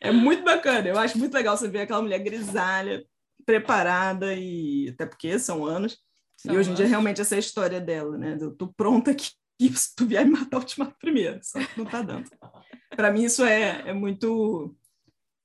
É 0.00 0.10
muito 0.10 0.44
bacana. 0.44 0.88
Eu 0.88 0.98
acho 0.98 1.18
muito 1.18 1.34
legal 1.34 1.56
você 1.56 1.68
ver 1.68 1.82
aquela 1.82 2.02
mulher 2.02 2.18
grisalha, 2.18 3.04
preparada, 3.44 4.34
e 4.34 4.90
até 4.90 5.06
porque 5.06 5.38
são 5.38 5.64
anos. 5.64 5.98
São 6.36 6.54
e 6.54 6.58
hoje 6.58 6.70
em 6.70 6.74
dia, 6.74 6.86
realmente, 6.86 7.20
essa 7.20 7.34
é 7.34 7.36
a 7.36 7.40
história 7.40 7.80
dela, 7.80 8.16
né? 8.16 8.36
Eu 8.40 8.54
tô 8.54 8.68
pronta 8.68 9.10
aqui 9.10 9.30
se 9.68 9.94
tu 9.94 10.06
vier 10.06 10.24
me 10.24 10.32
matar, 10.32 10.56
eu 10.56 10.64
te 10.64 10.78
mato 10.78 10.96
primeiro. 10.98 11.38
Só 11.42 11.58
que 11.58 11.78
não 11.78 11.84
tá 11.84 12.00
dando. 12.00 12.30
Para 12.90 13.12
mim, 13.12 13.24
isso 13.24 13.44
é, 13.44 13.88
é 13.88 13.92
muito 13.92 14.76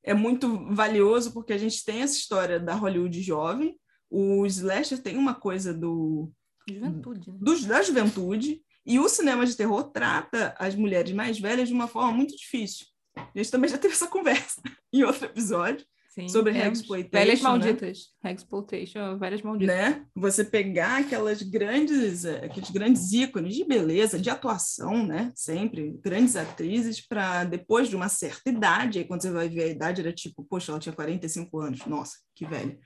é 0.04 0.14
muito 0.14 0.72
valioso 0.74 1.34
porque 1.34 1.52
a 1.52 1.58
gente 1.58 1.84
tem 1.84 2.02
essa 2.02 2.16
história 2.16 2.60
da 2.60 2.76
Hollywood 2.76 3.22
jovem, 3.24 3.80
o 4.10 4.46
slasher 4.46 5.02
tem 5.02 5.18
uma 5.18 5.34
coisa 5.34 5.74
do 5.74 6.32
juventude, 6.70 7.32
né? 7.32 7.38
do, 7.40 7.68
da 7.68 7.82
juventude 7.82 8.62
e 8.86 9.00
o 9.00 9.10
cinema 9.10 9.46
de 9.46 9.56
terror 9.56 9.84
trata 9.86 10.56
as 10.60 10.76
mulheres 10.76 11.12
mais 11.12 11.40
velhas 11.40 11.68
de 11.68 11.74
uma 11.74 11.88
forma 11.88 12.12
muito 12.12 12.38
difícil. 12.38 12.86
A 13.18 13.32
gente 13.36 13.50
também 13.50 13.70
já 13.70 13.80
teve 13.80 13.96
essa 13.96 14.08
conversa 14.08 14.62
em 14.94 15.04
outro 15.04 15.26
episódio 15.26 15.86
Sim, 16.16 16.30
sobre 16.30 16.58
é, 16.58 16.68
Hexploitation. 16.68 17.26
Velhas 17.26 17.42
né? 17.42 17.50
malditas. 17.50 18.00
Né? 18.24 18.32
Hexploitation, 18.32 19.20
velhas 19.20 19.42
malditas. 19.42 19.76
Né? 19.76 20.06
Você 20.16 20.46
pegar 20.46 21.02
aquelas 21.02 21.42
grandes, 21.42 22.24
eh, 22.24 22.46
aqueles 22.46 22.72
grandes 22.72 23.12
ícones 23.12 23.54
de 23.54 23.66
beleza, 23.66 24.18
de 24.18 24.30
atuação, 24.30 25.06
né? 25.06 25.34
Sempre, 25.36 26.00
grandes 26.02 26.38
atrizes, 26.38 27.06
para 27.06 27.44
depois 27.44 27.90
de 27.90 27.98
uma 27.98 28.08
certa 28.08 28.50
idade, 28.50 29.00
aí 29.00 29.06
quando 29.06 29.24
você 29.24 29.32
vai 29.32 29.50
ver 29.50 29.64
a 29.64 29.68
idade, 29.68 30.00
era 30.00 30.14
tipo, 30.14 30.46
poxa, 30.46 30.72
ela 30.72 30.80
tinha 30.80 30.96
45 30.96 31.60
anos, 31.60 31.86
nossa, 31.86 32.16
que 32.34 32.46
velha 32.46 32.80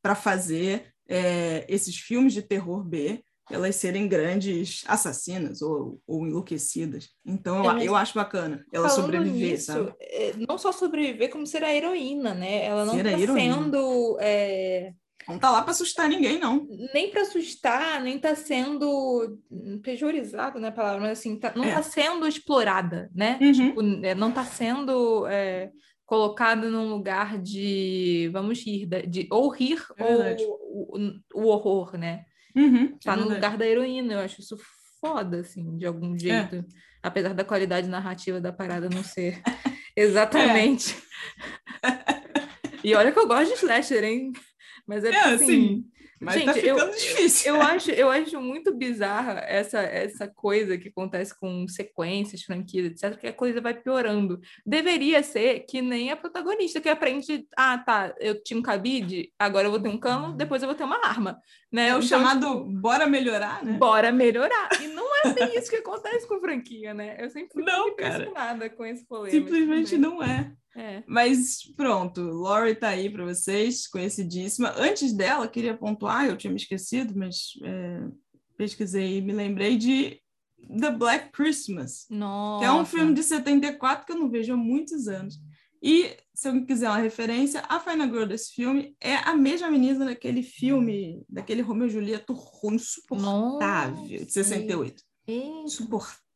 para 0.00 0.14
fazer 0.14 0.92
é, 1.08 1.66
esses 1.68 1.96
filmes 1.96 2.32
de 2.32 2.42
terror 2.42 2.84
B 2.84 3.24
elas 3.50 3.76
serem 3.76 4.08
grandes 4.08 4.84
assassinas 4.86 5.62
ou, 5.62 6.00
ou 6.06 6.26
enlouquecidas. 6.26 7.08
Então, 7.24 7.70
é, 7.70 7.82
eu, 7.82 7.86
eu 7.86 7.96
acho 7.96 8.14
bacana 8.14 8.64
ela 8.72 8.88
sobreviver, 8.88 9.52
nisso, 9.52 9.66
sabe? 9.66 9.94
É, 10.00 10.34
não 10.48 10.58
só 10.58 10.72
sobreviver, 10.72 11.30
como 11.30 11.46
ser 11.46 11.64
a 11.64 11.74
heroína, 11.74 12.34
né? 12.34 12.64
Ela 12.64 12.84
não 12.84 12.96
está 12.96 13.34
sendo... 13.34 14.18
É... 14.20 14.92
Não 15.28 15.38
tá 15.38 15.50
lá 15.50 15.60
para 15.60 15.72
assustar 15.72 16.08
ninguém, 16.08 16.38
não. 16.38 16.66
Nem 16.94 17.10
para 17.10 17.20
assustar, 17.20 18.02
nem 18.02 18.18
tá 18.18 18.34
sendo 18.34 19.38
pejorizada, 19.82 20.58
né, 20.58 20.68
a 20.68 20.72
palavra, 20.72 21.00
mas 21.00 21.18
assim, 21.18 21.38
tá, 21.38 21.52
não 21.54 21.64
é. 21.64 21.74
tá 21.74 21.82
sendo 21.82 22.26
explorada, 22.26 23.10
né? 23.14 23.38
Uhum. 23.40 23.52
Tipo, 23.52 23.82
é, 24.06 24.14
não 24.14 24.32
tá 24.32 24.42
sendo 24.42 25.26
é, 25.26 25.70
colocado 26.08 26.70
num 26.70 26.88
lugar 26.88 27.38
de 27.38 28.30
vamos 28.32 28.64
rir, 28.64 28.86
de, 29.06 29.28
ou 29.30 29.50
rir 29.50 29.78
é 29.98 30.36
ou 30.40 30.96
o, 30.96 31.20
o, 31.34 31.46
horror, 31.48 31.98
né? 31.98 32.24
Uhum, 32.58 32.98
tá 32.98 33.12
é 33.12 33.16
no 33.16 33.28
lugar 33.28 33.56
da 33.56 33.64
heroína, 33.64 34.14
eu 34.14 34.18
acho 34.18 34.40
isso 34.40 34.58
foda, 35.00 35.40
assim, 35.40 35.76
de 35.76 35.86
algum 35.86 36.14
é. 36.16 36.18
jeito. 36.18 36.56
É. 36.56 36.64
Apesar 37.00 37.32
da 37.32 37.44
qualidade 37.44 37.88
narrativa 37.88 38.40
da 38.40 38.52
parada 38.52 38.88
não 38.88 39.04
ser 39.04 39.40
exatamente. 39.96 40.96
e 42.82 42.94
olha 42.94 43.12
que 43.12 43.18
eu 43.18 43.28
gosto 43.28 43.52
de 43.52 43.58
slasher, 43.58 44.02
hein? 44.02 44.32
Mas 44.88 45.04
é, 45.04 45.10
é 45.10 45.20
assim, 45.20 45.34
assim 45.34 45.84
mas 46.20 46.34
tá 46.34 46.40
Gente, 46.40 46.46
tá 46.46 46.54
ficando 46.54 46.92
eu, 46.92 46.96
difícil. 46.96 47.54
Eu, 47.54 47.62
acho, 47.62 47.90
eu 47.92 48.10
acho 48.10 48.40
muito 48.40 48.74
bizarra 48.74 49.40
essa, 49.46 49.78
essa 49.80 50.26
coisa 50.26 50.76
que 50.76 50.88
acontece 50.88 51.38
com 51.38 51.66
sequências, 51.68 52.42
franquias, 52.42 52.86
etc., 52.86 53.18
que 53.18 53.26
a 53.28 53.32
coisa 53.32 53.60
vai 53.60 53.74
piorando. 53.74 54.40
Deveria 54.66 55.22
ser 55.22 55.60
que 55.60 55.80
nem 55.80 56.10
a 56.10 56.16
protagonista, 56.16 56.80
que 56.80 56.88
aprende, 56.88 57.46
ah, 57.56 57.78
tá, 57.78 58.14
eu 58.18 58.42
tinha 58.42 58.58
um 58.58 58.62
cabide, 58.62 59.32
agora 59.38 59.68
eu 59.68 59.70
vou 59.70 59.80
ter 59.80 59.88
um 59.88 59.98
cano, 59.98 60.32
depois 60.32 60.62
eu 60.62 60.68
vou 60.68 60.76
ter 60.76 60.84
uma 60.84 61.06
arma. 61.06 61.40
Né? 61.70 61.88
É 61.88 61.94
o 61.94 61.98
então, 61.98 62.02
chamado 62.02 62.46
tipo, 62.46 62.80
bora 62.80 63.06
melhorar, 63.06 63.64
né? 63.64 63.72
Bora 63.78 64.10
melhorar. 64.10 64.70
E 64.82 64.88
não 64.88 65.06
é 65.24 65.32
bem 65.32 65.56
isso 65.56 65.70
que 65.70 65.76
acontece 65.76 66.26
com 66.26 66.40
franquia, 66.40 66.94
né? 66.94 67.16
Eu 67.20 67.30
sempre 67.30 67.48
fico 67.48 67.60
não, 67.60 67.88
impressionada 67.88 68.68
com 68.70 68.84
esse 68.84 69.06
problema. 69.06 69.38
Simplesmente 69.38 69.96
não 69.96 70.22
é. 70.22 70.52
É. 70.78 71.02
Mas 71.08 71.62
pronto, 71.76 72.20
Laurie 72.20 72.76
tá 72.76 72.90
aí 72.90 73.10
para 73.10 73.24
vocês, 73.24 73.88
conhecidíssima. 73.88 74.72
Antes 74.76 75.12
dela, 75.12 75.48
queria 75.48 75.76
pontuar, 75.76 76.26
eu 76.26 76.36
tinha 76.36 76.52
me 76.52 76.56
esquecido, 76.56 77.14
mas 77.16 77.54
é, 77.64 78.00
pesquisei 78.56 79.18
e 79.18 79.20
me 79.20 79.32
lembrei 79.32 79.76
de 79.76 80.20
The 80.80 80.92
Black 80.92 81.32
Christmas, 81.32 82.06
Nossa. 82.08 82.60
que 82.60 82.64
é 82.64 82.72
um 82.72 82.84
filme 82.84 83.12
de 83.12 83.24
74 83.24 84.06
que 84.06 84.12
eu 84.12 84.18
não 84.18 84.30
vejo 84.30 84.52
há 84.52 84.56
muitos 84.56 85.08
anos. 85.08 85.40
E, 85.82 86.16
se 86.34 86.46
alguém 86.46 86.64
quiser 86.64 86.88
uma 86.88 86.98
referência, 86.98 87.62
a 87.68 87.80
Final 87.80 88.08
Girl 88.08 88.26
desse 88.26 88.52
filme 88.52 88.96
é 89.00 89.16
a 89.16 89.34
mesma 89.36 89.70
menina 89.70 90.04
daquele 90.04 90.42
filme, 90.42 91.24
daquele 91.28 91.62
Romeo 91.62 91.86
e 91.88 91.90
Julieta 91.90 92.32
ruim, 92.32 92.76
insuportável, 92.76 93.96
Nossa. 93.96 94.08
de 94.08 94.32
68. 94.32 95.02
Insuportável. 95.26 96.27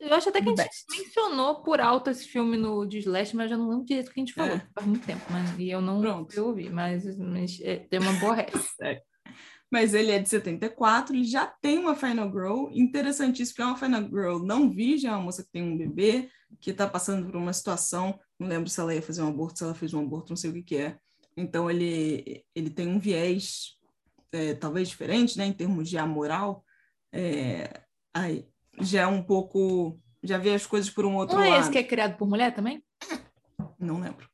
Eu 0.00 0.14
acho 0.14 0.28
até 0.28 0.40
que 0.40 0.46
a 0.46 0.50
gente 0.50 0.64
Best. 0.64 0.84
mencionou 0.90 1.62
por 1.62 1.80
alto 1.80 2.10
esse 2.10 2.26
filme 2.26 2.56
no 2.56 2.84
de 2.84 2.98
Slash, 2.98 3.34
mas 3.34 3.50
eu 3.50 3.58
não 3.58 3.68
lembro 3.68 3.84
direito 3.84 4.08
o 4.08 4.12
que 4.12 4.20
a 4.20 4.22
gente 4.22 4.34
falou. 4.34 4.56
É. 4.56 4.66
Faz 4.74 4.86
muito 4.86 5.06
tempo, 5.06 5.22
mas, 5.30 5.58
e 5.58 5.70
eu 5.70 5.80
não 5.80 6.00
Pronto. 6.00 6.34
eu 6.36 6.46
ouvi, 6.46 6.68
mas, 6.68 7.16
mas 7.18 7.60
é, 7.62 7.76
tem 7.76 8.00
uma 8.00 8.12
boa 8.14 8.34
resta. 8.34 8.52
Mas 9.72 9.92
ele 9.92 10.12
é 10.12 10.20
de 10.20 10.28
74, 10.28 11.16
ele 11.16 11.24
já 11.24 11.46
tem 11.46 11.78
uma 11.78 11.96
Final 11.96 12.30
Girl, 12.30 12.68
interessantíssimo, 12.72 13.56
que 13.56 13.62
é 13.62 13.64
uma 13.64 13.76
Final 13.76 14.02
Girl 14.02 14.38
não 14.38 14.70
virgem, 14.70 15.10
é 15.10 15.12
uma 15.12 15.22
moça 15.22 15.42
que 15.42 15.50
tem 15.50 15.64
um 15.64 15.76
bebê, 15.76 16.30
que 16.60 16.70
está 16.70 16.86
passando 16.86 17.26
por 17.26 17.34
uma 17.34 17.52
situação, 17.52 18.16
não 18.38 18.46
lembro 18.46 18.70
se 18.70 18.78
ela 18.78 18.94
ia 18.94 19.02
fazer 19.02 19.22
um 19.22 19.28
aborto, 19.28 19.58
se 19.58 19.64
ela 19.64 19.74
fez 19.74 19.92
um 19.92 20.00
aborto, 20.00 20.30
não 20.30 20.36
sei 20.36 20.50
o 20.50 20.52
que, 20.54 20.62
que 20.62 20.76
é. 20.76 20.96
Então 21.36 21.68
ele, 21.68 22.44
ele 22.54 22.70
tem 22.70 22.86
um 22.86 23.00
viés 23.00 23.76
é, 24.30 24.54
talvez 24.54 24.88
diferente, 24.88 25.36
né, 25.36 25.46
em 25.46 25.52
termos 25.52 25.88
de 25.88 25.98
amoral, 25.98 26.64
é, 27.12 27.82
aí, 28.12 28.46
já 28.80 29.02
é 29.02 29.06
um 29.06 29.22
pouco 29.22 29.98
já 30.22 30.38
vê 30.38 30.54
as 30.54 30.66
coisas 30.66 30.90
por 30.90 31.04
um 31.04 31.16
outro 31.16 31.36
Não 31.36 31.44
lado. 31.44 31.56
é 31.56 31.60
esse 31.60 31.70
que 31.70 31.78
é 31.78 31.84
criado 31.84 32.16
por 32.16 32.26
mulher 32.26 32.54
também? 32.54 32.82
Não 33.78 34.00
lembro. 34.00 34.28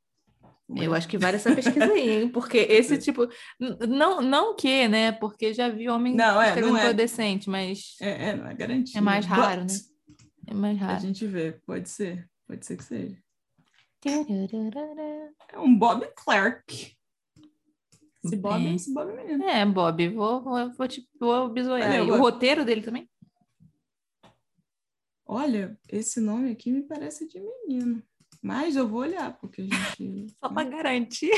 Eu 0.77 0.95
acho 0.95 1.09
que 1.09 1.19
vale 1.19 1.37
essa 1.37 1.53
pesquisa 1.53 1.85
aí, 1.85 2.23
hein? 2.23 2.29
Porque 2.29 2.59
esse 2.71 2.97
tipo. 2.97 3.29
Não, 3.89 4.21
não 4.21 4.55
que, 4.55 4.87
né? 4.87 5.11
Porque 5.11 5.53
já 5.53 5.69
vi 5.69 5.89
homem 5.89 6.15
não, 6.15 6.41
é, 6.41 6.49
escrevendo 6.49 6.73
não 6.75 6.81
é. 6.81 6.95
decente, 6.95 7.51
mas. 7.51 7.97
É, 8.01 8.29
é, 8.29 8.37
não 8.37 8.47
é 8.47 8.55
garantido. 8.55 8.97
É 8.97 9.01
mais 9.01 9.27
raro, 9.27 9.63
But 9.63 9.73
né? 9.73 9.79
É 10.47 10.55
mais 10.55 10.81
A 10.81 10.87
raro. 10.87 11.01
gente 11.01 11.27
vê, 11.27 11.59
pode 11.67 11.89
ser. 11.89 12.29
Pode 12.47 12.65
ser 12.65 12.77
que 12.77 12.85
seja. 12.85 13.17
É 14.05 15.59
um 15.59 15.77
Bob 15.77 16.07
Clark. 16.15 16.97
Esse 18.25 18.37
Bob, 18.37 18.65
É. 18.65 18.75
esse 18.75 18.95
Bob 18.95 19.11
é 19.11 19.17
menino. 19.17 19.45
É, 19.45 19.67
Bob, 19.67 20.09
vou, 20.11 20.43
vou, 20.43 20.73
vou, 20.73 20.89
te, 20.89 21.09
vou 21.19 21.49
bisoiar. 21.49 21.89
Olha, 21.89 22.01
aí. 22.03 22.09
eu 22.09 22.15
O 22.15 22.19
roteiro 22.19 22.65
dele 22.65 22.83
também? 22.83 23.10
Olha, 25.33 25.79
esse 25.89 26.21
nome 26.21 26.51
aqui 26.51 26.73
me 26.73 26.83
parece 26.83 27.29
de 27.29 27.41
menino. 27.41 28.03
Mas 28.43 28.75
eu 28.75 28.89
vou 28.89 29.01
olhar, 29.01 29.39
porque 29.39 29.63
a 29.63 29.65
gente. 29.65 30.27
Só 30.43 30.49
pra 30.49 30.65
garantir. 30.65 31.31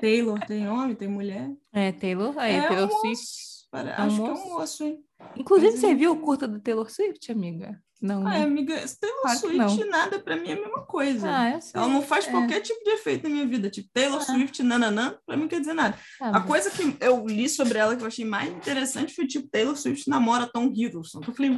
Taylor 0.00 0.40
tem 0.46 0.66
homem, 0.68 0.96
tem 0.96 1.06
mulher. 1.08 1.50
É, 1.72 1.92
Taylor, 1.92 2.36
aí, 2.38 2.54
é 2.56 2.66
Taylor 2.68 2.86
um 2.88 2.90
Swift. 3.00 3.08
moço. 3.08 3.68
Para- 3.70 3.90
É 3.90 4.00
um 4.00 4.04
Acho 4.06 4.16
que 4.16 4.22
é 4.22 4.28
moço? 4.30 4.42
um 4.46 4.50
moço, 4.54 4.84
hein? 4.84 5.04
Inclusive, 5.36 5.70
Mas 5.72 5.80
você 5.80 5.94
viu 5.94 6.12
o 6.12 6.16
curta 6.20 6.48
do 6.48 6.58
Taylor 6.60 6.90
Swift, 6.90 7.30
amiga? 7.30 7.80
Não. 8.00 8.26
Ah, 8.26 8.30
né? 8.30 8.42
amiga, 8.42 8.74
Taylor 9.00 9.20
Claro 9.22 9.38
Swift, 9.38 9.84
nada 9.84 10.18
pra 10.18 10.34
mim 10.36 10.48
é 10.48 10.52
a 10.54 10.56
mesma 10.60 10.84
coisa. 10.84 11.28
Ah, 11.30 11.50
eu 11.52 11.60
sei. 11.62 11.70
Ela 11.80 11.88
não 11.88 12.02
faz 12.02 12.26
É. 12.26 12.30
qualquer 12.32 12.60
tipo 12.60 12.82
de 12.82 12.90
efeito 12.90 13.22
na 13.22 13.28
minha 13.30 13.46
vida. 13.46 13.70
Tipo, 13.70 13.88
Taylor 13.92 14.18
Ah. 14.18 14.24
Swift, 14.24 14.60
nananã, 14.64 15.16
pra 15.24 15.36
mim 15.36 15.42
não 15.42 15.48
quer 15.48 15.60
dizer 15.60 15.74
nada. 15.74 15.96
Ah, 16.20 16.38
A 16.38 16.40
coisa 16.40 16.70
que 16.72 16.96
eu 17.00 17.24
li 17.24 17.48
sobre 17.48 17.78
ela 17.78 17.94
que 17.94 18.02
eu 18.02 18.06
achei 18.08 18.24
mais 18.24 18.50
interessante 18.52 19.14
foi, 19.14 19.26
tipo, 19.28 19.48
Taylor 19.48 19.76
Swift 19.76 20.08
namora 20.10 20.50
Tom 20.52 20.72
Hiddleston. 20.74 21.20
Eu 21.24 21.32
falei, 21.32 21.56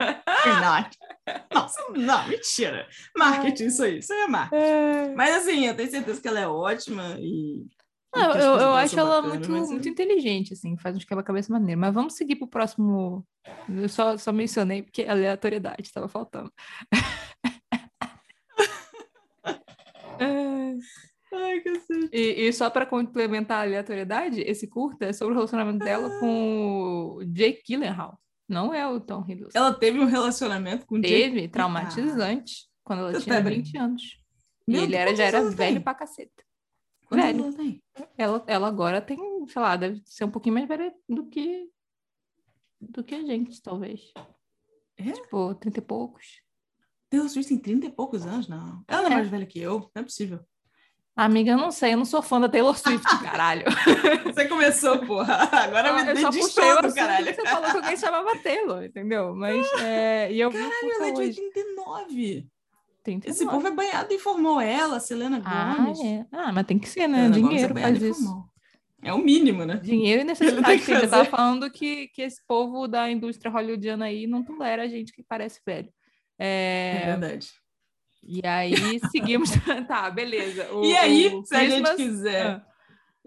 what? 0.00 0.60
Not. 0.60 0.98
Nossa, 1.52 1.82
não, 1.92 2.28
mentira. 2.28 2.86
Marketing, 3.16 3.66
isso 3.66 3.82
aí. 3.82 3.98
Isso 3.98 4.12
aí 4.12 4.20
é 4.20 4.26
marketing. 4.28 4.62
É. 4.62 5.14
Mas, 5.14 5.34
assim, 5.36 5.66
eu 5.66 5.76
tenho 5.76 5.90
certeza 5.90 6.20
que 6.20 6.28
ela 6.28 6.40
é 6.40 6.46
ótima 6.46 7.16
e... 7.18 7.66
que 8.12 8.20
as 8.20 8.36
eu, 8.36 8.52
eu 8.52 8.74
acho 8.74 8.98
ela 8.98 9.22
bacanas, 9.22 9.48
muito, 9.48 9.50
mas 9.50 9.70
muito 9.70 9.88
inteligente, 9.88 10.52
assim, 10.52 10.76
faz 10.76 10.96
uns 10.96 11.04
quebra-cabeça 11.04 11.52
maneiro. 11.52 11.80
Mas 11.80 11.94
vamos 11.94 12.14
seguir 12.14 12.36
pro 12.36 12.46
próximo. 12.46 13.26
Eu 13.68 13.88
só, 13.88 14.16
só 14.16 14.32
mencionei 14.32 14.82
porque 14.82 15.04
aleatoriedade 15.04 15.82
estava 15.82 16.08
faltando. 16.08 16.52
É. 20.18 20.76
Ai, 21.32 21.60
cacete. 21.60 22.08
E, 22.12 22.46
e 22.46 22.52
só 22.52 22.70
para 22.70 22.86
complementar 22.86 23.58
a 23.58 23.62
aleatoriedade, 23.62 24.40
esse 24.40 24.66
curta 24.66 25.06
é 25.06 25.12
sobre 25.12 25.34
o 25.34 25.36
relacionamento 25.36 25.84
dela 25.84 26.08
com 26.20 27.16
o 27.18 27.24
Jake 27.24 27.62
Gyllenhaal. 27.66 28.18
Não 28.48 28.72
é 28.72 28.86
o 28.86 29.00
Tom 29.00 29.24
Hiddleston. 29.26 29.58
Ela 29.58 29.74
teve 29.74 29.98
um 29.98 30.04
relacionamento 30.06 30.86
com 30.86 30.96
o 30.96 31.00
Jake... 31.00 31.12
Teve, 31.14 31.48
traumatizante, 31.48 32.68
quando 32.84 33.00
ela 33.00 33.20
tinha 33.20 33.42
tá 33.42 33.48
20 33.50 33.76
anos. 33.78 34.22
Meu 34.66 34.80
e 34.80 34.84
ele 34.84 34.92
Deus, 34.96 35.00
era, 35.00 35.16
já 35.16 35.24
era 35.24 35.50
velho 35.50 35.74
tem? 35.74 35.80
pra 35.80 35.94
caceta. 35.94 36.44
Quantos 37.08 37.24
velho. 37.26 37.44
ela 37.44 37.52
tem? 37.52 37.82
Ela, 38.16 38.44
ela 38.46 38.68
agora 38.68 39.00
tem, 39.00 39.18
sei 39.48 39.62
lá, 39.62 39.76
deve 39.76 40.00
ser 40.04 40.24
um 40.24 40.30
pouquinho 40.30 40.54
mais 40.54 40.66
velha 40.68 40.92
do 41.08 41.26
que 41.26 41.68
do 42.80 43.02
que 43.02 43.14
a 43.14 43.22
gente, 43.22 43.60
talvez. 43.62 44.12
É? 44.96 45.12
Tipo, 45.12 45.54
30 45.54 45.78
e 45.78 45.82
poucos. 45.82 46.42
Taylor 47.08 47.28
Swift 47.28 47.48
tem 47.48 47.58
30 47.58 47.86
e 47.86 47.90
poucos 47.92 48.26
anos, 48.26 48.48
não. 48.48 48.84
Ela 48.88 49.04
é, 49.04 49.06
É. 49.06 49.14
mais 49.14 49.28
velha 49.28 49.46
que 49.46 49.58
eu, 49.58 49.80
não 49.94 50.00
é 50.00 50.02
possível. 50.02 50.40
Amiga, 51.16 51.52
eu 51.52 51.56
não 51.56 51.70
sei, 51.70 51.94
eu 51.94 51.96
não 51.96 52.04
sou 52.04 52.20
fã 52.20 52.38
da 52.38 52.46
Taylor 52.46 52.76
Swift, 52.78 53.02
caralho. 53.24 53.64
Você 54.24 54.46
começou, 54.46 54.98
porra. 54.98 55.48
Agora 55.50 55.88
eu 55.88 56.14
me 56.14 56.20
só 56.20 56.28
diz 56.28 56.44
puxei 56.44 56.72
o 56.72 56.94
caralho. 56.94 57.34
você 57.34 57.42
falou 57.46 57.70
que 57.70 57.76
alguém 57.78 57.96
chamava 57.96 58.36
Taylor, 58.38 58.84
entendeu? 58.84 59.34
Mas, 59.34 59.66
é, 59.80 60.30
e 60.30 60.38
eu 60.38 60.50
Caralho, 60.52 60.92
ela 60.94 61.06
é 61.08 61.10
de 61.12 61.20
hoje. 61.22 61.40
89. 61.40 62.46
39. 63.02 63.30
Esse 63.30 63.46
povo 63.46 63.66
é 63.66 63.70
banhado 63.70 64.12
em 64.12 64.18
formol. 64.18 64.60
Ela, 64.60 65.00
Selena 65.00 65.40
Ah, 65.44 65.76
Gomes. 65.78 66.00
é. 66.00 66.26
ah, 66.32 66.52
mas 66.52 66.66
tem 66.66 66.78
que 66.78 66.88
ser, 66.88 67.08
né? 67.08 67.28
Selena 67.28 67.38
Gomes 67.40 67.48
Dinheiro 67.48 67.78
é 67.78 67.82
faz 67.82 68.02
isso. 68.02 68.44
É 69.02 69.12
o 69.14 69.18
mínimo, 69.18 69.64
né? 69.64 69.76
Dinheiro 69.76 70.22
e 70.22 70.24
necessidade. 70.24 70.84
tava 70.84 71.08
fazer. 71.08 71.30
falando 71.30 71.70
que, 71.70 72.08
que 72.08 72.20
esse 72.22 72.42
povo 72.46 72.86
da 72.88 73.10
indústria 73.10 73.50
hollywoodiana 73.50 74.06
aí 74.06 74.26
não 74.26 74.42
tolera 74.42 74.82
a 74.82 74.88
gente 74.88 75.12
que 75.12 75.22
parece 75.22 75.60
velho. 75.64 75.88
É, 76.38 77.00
É, 77.02 77.06
verdade. 77.06 77.48
E 78.22 78.40
aí 78.46 78.74
seguimos. 79.10 79.50
tá, 79.88 80.10
beleza. 80.10 80.72
O- 80.72 80.84
e 80.84 80.96
aí, 80.96 81.28
o 81.34 81.44
se 81.44 81.54
a 81.54 81.60
gente 81.60 81.70
Christmas- 81.82 81.96
quiser. 81.96 82.46
Ah, 82.46 82.66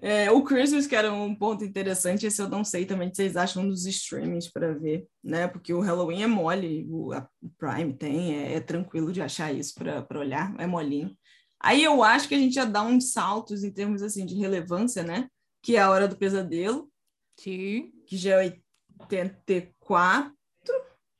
é, 0.01 0.31
o 0.31 0.41
Christmas, 0.43 0.87
que 0.87 0.95
era 0.95 1.11
um 1.11 1.35
ponto 1.35 1.65
interessante, 1.65 2.25
esse 2.25 2.41
eu 2.41 2.47
não 2.47 2.63
sei 2.63 2.85
também 2.85 3.09
que 3.09 3.17
vocês 3.17 3.35
acham 3.35 3.67
dos 3.67 3.85
streamings 3.85 4.47
para 4.49 4.73
ver, 4.73 5.05
né? 5.21 5.45
Porque 5.47 5.73
o 5.73 5.81
Halloween 5.81 6.23
é 6.23 6.27
mole, 6.27 6.87
o, 6.89 7.11
Prime 7.57 7.93
tem, 7.93 8.33
é, 8.35 8.53
é 8.53 8.59
tranquilo 8.61 9.11
de 9.11 9.21
achar 9.21 9.53
isso 9.53 9.73
para 9.75 10.19
olhar, 10.19 10.55
é 10.57 10.65
molinho. 10.65 11.13
Aí 11.61 11.83
eu 11.83 12.01
acho 12.01 12.29
que 12.29 12.35
a 12.35 12.37
gente 12.37 12.55
já 12.55 12.63
dá 12.63 12.81
uns 12.81 13.11
saltos 13.11 13.61
em 13.65 13.71
termos 13.73 14.01
assim 14.01 14.25
de 14.25 14.35
relevância, 14.35 15.03
né? 15.03 15.27
Que 15.61 15.75
é 15.75 15.81
a 15.81 15.89
Hora 15.89 16.07
do 16.07 16.15
Pesadelo, 16.15 16.89
sim. 17.37 17.91
que 18.07 18.15
já 18.15 18.41
é 18.41 18.55
84. 19.01 20.33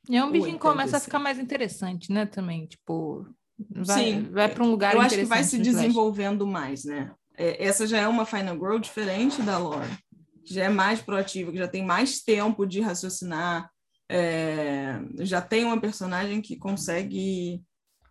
E 0.09 0.15
aí 0.15 0.23
um 0.23 0.31
bichinho 0.31 0.57
começa 0.57 0.95
a 0.97 0.99
ficar 1.01 1.19
mais 1.19 1.37
interessante, 1.37 2.11
né? 2.11 2.25
Também, 2.25 2.65
tipo. 2.65 3.27
Vai, 3.69 4.03
Sim, 4.03 4.29
vai 4.31 4.49
para 4.49 4.63
um 4.63 4.71
lugar 4.71 4.93
eu 4.93 5.01
acho 5.01 5.15
que 5.15 5.25
vai 5.25 5.43
se 5.43 5.57
desenvolvendo 5.57 6.45
mais, 6.47 6.85
né? 6.85 7.11
É, 7.37 7.65
essa 7.65 7.87
já 7.87 7.97
é 7.99 8.07
uma 8.07 8.25
Final 8.25 8.55
Girl 8.55 8.77
diferente 8.77 9.41
da 9.41 9.57
Lore, 9.57 9.89
que 10.45 10.53
já 10.53 10.65
é 10.65 10.69
mais 10.69 11.01
proativa, 11.01 11.51
que 11.51 11.57
já 11.57 11.67
tem 11.67 11.85
mais 11.85 12.21
tempo 12.21 12.65
de 12.65 12.81
raciocinar, 12.81 13.69
é, 14.09 14.99
já 15.19 15.41
tem 15.41 15.63
uma 15.63 15.79
personagem 15.79 16.41
que 16.41 16.57
consegue 16.57 17.61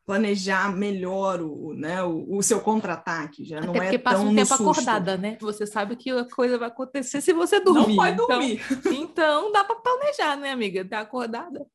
planejar 0.06 0.74
melhor 0.74 1.42
o, 1.42 1.74
né, 1.74 2.02
o, 2.02 2.38
o 2.38 2.42
seu 2.42 2.60
contra-ataque, 2.60 3.44
já 3.44 3.60
não 3.60 3.70
Até 3.74 3.78
é 3.78 3.82
porque 3.82 3.98
passa 3.98 4.16
tão 4.22 4.28
um 4.28 4.34
tempo 4.34 4.54
acordada, 4.54 5.18
né? 5.18 5.36
Você 5.38 5.66
sabe 5.66 5.96
que 5.96 6.10
a 6.10 6.24
coisa 6.24 6.56
vai 6.56 6.68
acontecer 6.68 7.20
se 7.20 7.34
você 7.34 7.60
dormir. 7.60 7.88
Não 7.88 7.96
pode 7.96 8.14
Então- 8.14 8.26
dormir. 8.26 8.62
Então, 8.86 9.52
dá 9.52 9.64
para 9.64 9.76
planejar, 9.76 10.36
né, 10.36 10.50
amiga? 10.50 10.82
Tá 10.82 11.00
acordada. 11.00 11.66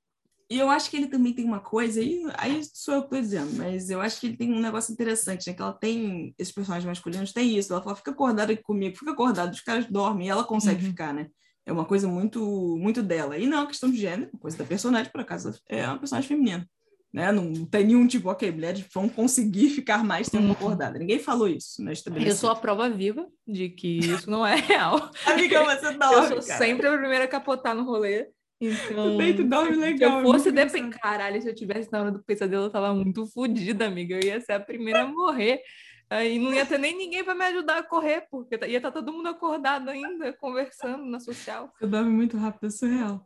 E 0.53 0.59
eu 0.59 0.69
acho 0.69 0.87
que 0.87 0.95
ele 0.97 1.07
também 1.07 1.33
tem 1.33 1.45
uma 1.45 1.59
coisa, 1.59 1.99
aí, 1.99 2.21
aí 2.37 2.61
sou 2.71 2.93
eu 2.93 2.99
que 3.01 3.07
estou 3.07 3.21
dizendo, 3.21 3.57
mas 3.57 3.89
eu 3.89 3.99
acho 3.99 4.19
que 4.19 4.27
ele 4.27 4.37
tem 4.37 4.53
um 4.53 4.59
negócio 4.59 4.93
interessante, 4.93 5.47
né? 5.47 5.53
Que 5.55 5.61
ela 5.63 5.73
tem, 5.73 6.35
esses 6.37 6.53
personagens 6.53 6.85
masculinos 6.85 7.33
tem 7.33 7.57
isso, 7.57 7.73
ela 7.73 7.81
fala, 7.81 7.95
fica 7.95 8.11
acordada 8.11 8.53
aqui 8.53 8.61
comigo, 8.61 8.95
fica 8.95 9.09
acordada, 9.13 9.51
os 9.51 9.61
caras 9.61 9.87
dormem, 9.87 10.27
e 10.27 10.29
ela 10.29 10.43
consegue 10.43 10.83
Uhum. 10.83 10.89
ficar, 10.91 11.11
né? 11.11 11.25
É 11.65 11.73
uma 11.73 11.85
coisa 11.85 12.07
muito 12.07 12.77
muito 12.79 13.01
dela. 13.01 13.35
E 13.35 13.47
não 13.47 13.57
é 13.57 13.61
uma 13.61 13.67
questão 13.67 13.89
de 13.89 13.97
gênero, 13.97 14.29
é 14.31 14.37
coisa 14.37 14.55
da 14.55 14.63
personagem, 14.63 15.11
por 15.11 15.21
acaso, 15.21 15.59
é 15.67 15.87
uma 15.87 15.97
personagem 15.97 16.27
feminina. 16.27 16.69
Né? 17.11 17.31
Não, 17.31 17.65
tem 17.65 17.85
nenhum 17.87 18.05
tipo, 18.05 18.29
ok, 18.29 18.51
mulheres 18.51 18.85
vão 18.93 19.09
conseguir 19.09 19.69
ficar 19.73 20.03
mais 20.03 20.29
tempo 20.29 20.45
Uhum. 20.45 20.51
acordada. 20.51 20.99
Ninguém 20.99 21.17
falou 21.17 21.47
isso, 21.47 21.83
né? 21.83 21.93
Eu 22.15 22.35
sou 22.35 22.51
a 22.51 22.55
prova 22.55 22.87
viva 22.91 23.27
de 23.47 23.69
que 23.69 23.87
isso 23.87 24.29
não 24.29 24.45
é 24.45 24.53
real. 24.61 25.09
Amiga, 25.25 25.63
você 25.63 25.93
dorme, 25.93 26.15
eu 26.15 26.27
sou 26.27 26.41
cara. 26.43 26.57
sempre 26.63 26.87
a 26.87 26.95
primeira 26.95 27.25
a 27.25 27.27
capotar 27.27 27.73
no 27.73 27.83
rolê. 27.85 28.27
Então, 28.69 29.17
dorme 29.47 29.73
se 29.73 29.79
legal, 29.79 30.19
eu 30.19 30.31
fosse 30.31 30.49
é 30.49 30.51
depender. 30.51 30.97
Caralho, 30.97 31.41
se 31.41 31.47
eu 31.47 31.55
tivesse 31.55 31.91
na 31.91 32.01
hora 32.01 32.11
do 32.11 32.23
pesadelo, 32.23 32.65
eu 32.65 32.69
tava 32.69 32.93
muito 32.93 33.25
fodida, 33.27 33.85
amiga. 33.87 34.15
Eu 34.15 34.23
ia 34.23 34.41
ser 34.41 34.53
a 34.53 34.59
primeira 34.59 35.01
a 35.01 35.07
morrer. 35.07 35.61
Aí 36.09 36.37
não 36.37 36.53
ia 36.53 36.65
ter 36.65 36.77
nem 36.77 36.95
ninguém 36.95 37.23
para 37.23 37.33
me 37.33 37.45
ajudar 37.45 37.79
a 37.79 37.83
correr, 37.83 38.27
porque 38.29 38.55
ia 38.67 38.77
estar 38.77 38.91
todo 38.91 39.11
mundo 39.11 39.27
acordado 39.29 39.89
ainda, 39.89 40.31
conversando 40.33 41.05
na 41.05 41.19
social. 41.19 41.73
Você 41.79 41.87
dorme 41.87 42.11
muito 42.11 42.37
rápido, 42.37 42.67
é 42.67 42.69
surreal. 42.69 43.25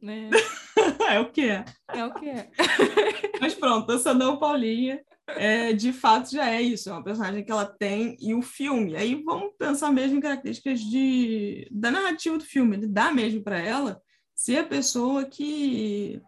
Né? 0.00 0.30
é 1.10 1.20
o 1.20 1.30
que 1.30 1.48
é. 1.48 1.64
É 1.88 2.04
o 2.04 2.14
que 2.14 2.28
é. 2.28 2.50
Mas 3.40 3.54
pronto, 3.54 3.92
essa 3.92 4.14
não 4.14 4.38
Paulinha, 4.38 5.02
é, 5.28 5.72
de 5.72 5.92
fato 5.92 6.30
já 6.30 6.48
é 6.48 6.62
isso, 6.62 6.88
é 6.88 6.92
uma 6.92 7.04
personagem 7.04 7.44
que 7.44 7.50
ela 7.50 7.66
tem 7.66 8.16
e 8.20 8.34
o 8.34 8.42
filme. 8.42 8.96
Aí 8.96 9.22
vamos 9.22 9.52
pensar 9.58 9.90
mesmo 9.90 10.16
em 10.16 10.20
características 10.20 10.80
de, 10.80 11.68
da 11.70 11.90
narrativa 11.90 12.38
do 12.38 12.44
filme. 12.44 12.76
Ele 12.76 12.86
dá 12.86 13.12
mesmo 13.12 13.42
para 13.42 13.58
ela 13.58 14.00
ser 14.34 14.58
a 14.58 14.64
pessoa 14.64 15.24
que 15.24 16.20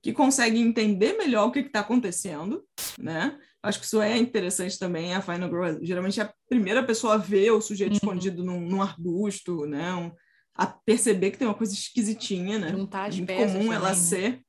que 0.00 0.12
consegue 0.12 0.58
entender 0.60 1.14
melhor 1.18 1.48
o 1.48 1.50
que 1.50 1.58
está 1.58 1.80
acontecendo, 1.80 2.64
né? 2.98 3.36
Acho 3.60 3.80
que 3.80 3.84
isso 3.84 4.00
é 4.00 4.16
interessante 4.16 4.78
também. 4.78 5.12
A 5.12 5.20
Final 5.20 5.48
Girl 5.50 5.84
geralmente 5.84 6.20
é 6.20 6.22
a 6.22 6.32
primeira 6.48 6.84
pessoa 6.86 7.14
a 7.14 7.18
ver 7.18 7.50
o 7.50 7.60
sujeito 7.60 7.90
Uhum. 7.92 7.96
escondido 7.96 8.44
num, 8.44 8.60
num 8.60 8.80
arbusto, 8.80 9.66
né? 9.66 9.92
Um- 9.94 10.12
a 10.54 10.66
perceber 10.66 11.32
que 11.32 11.38
tem 11.38 11.46
uma 11.48 11.54
coisa 11.54 11.72
esquisitinha, 11.74 12.58
né? 12.58 12.70
Juntar 12.70 13.06
as 13.06 13.14
é 13.14 13.18
muito 13.18 13.34
comum 13.34 13.72
ela 13.72 13.88
também, 13.90 14.00
né? 14.02 14.08
ser 14.08 14.40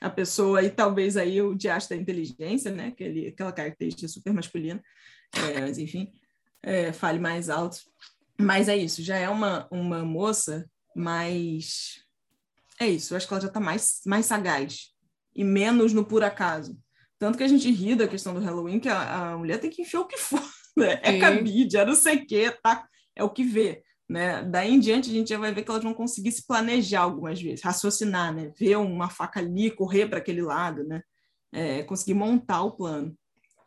a 0.00 0.10
pessoa 0.10 0.62
e 0.62 0.70
talvez 0.70 1.16
aí 1.16 1.40
o 1.40 1.54
diacho 1.54 1.88
da 1.88 1.96
inteligência, 1.96 2.70
né? 2.72 2.88
Aquele, 2.88 3.28
aquela 3.28 3.52
característica 3.52 4.08
super 4.08 4.32
masculina, 4.32 4.82
É, 5.34 5.60
mas 5.60 5.78
enfim, 5.78 6.12
é, 6.62 6.92
fale 6.92 7.18
mais 7.20 7.48
alto. 7.48 7.78
Mas 8.38 8.68
é 8.68 8.76
isso, 8.76 9.02
já 9.02 9.16
é 9.16 9.28
uma, 9.28 9.68
uma 9.70 10.04
moça 10.04 10.68
mais. 10.94 12.04
É 12.80 12.86
isso, 12.88 13.12
eu 13.12 13.16
acho 13.16 13.26
que 13.26 13.32
ela 13.32 13.40
já 13.40 13.48
está 13.48 13.60
mais, 13.60 14.00
mais 14.06 14.26
sagaz 14.26 14.90
e 15.34 15.44
menos 15.44 15.92
no 15.92 16.04
por 16.04 16.22
acaso. 16.22 16.78
Tanto 17.18 17.38
que 17.38 17.44
a 17.44 17.48
gente 17.48 17.70
ri 17.70 17.94
da 17.94 18.06
questão 18.06 18.34
do 18.34 18.40
Halloween, 18.40 18.78
que 18.78 18.88
a, 18.88 19.32
a 19.32 19.38
mulher 19.38 19.58
tem 19.58 19.70
que 19.70 19.82
enfiar 19.82 20.00
o 20.00 20.06
que 20.06 20.18
for, 20.18 20.42
né? 20.76 21.00
É 21.02 21.18
cabide, 21.18 21.76
é 21.78 21.84
não 21.84 21.94
sei 21.94 22.16
o 22.16 22.26
quê, 22.26 22.50
tá? 22.62 22.86
É 23.14 23.24
o 23.24 23.30
que 23.30 23.42
vê. 23.44 23.82
né? 24.08 24.42
Daí 24.44 24.72
em 24.72 24.78
diante 24.78 25.10
a 25.10 25.12
gente 25.12 25.30
já 25.30 25.38
vai 25.38 25.52
ver 25.52 25.62
que 25.62 25.70
elas 25.70 25.82
vão 25.82 25.94
conseguir 25.94 26.32
se 26.32 26.46
planejar 26.46 27.00
algumas 27.00 27.40
vezes, 27.40 27.64
raciocinar, 27.64 28.34
né? 28.34 28.52
Ver 28.58 28.76
uma 28.76 29.08
faca 29.08 29.40
ali, 29.40 29.70
correr 29.70 30.06
para 30.08 30.18
aquele 30.18 30.42
lado, 30.42 30.84
né? 30.84 31.02
É, 31.52 31.82
conseguir 31.84 32.14
montar 32.14 32.62
o 32.62 32.72
plano. 32.72 33.16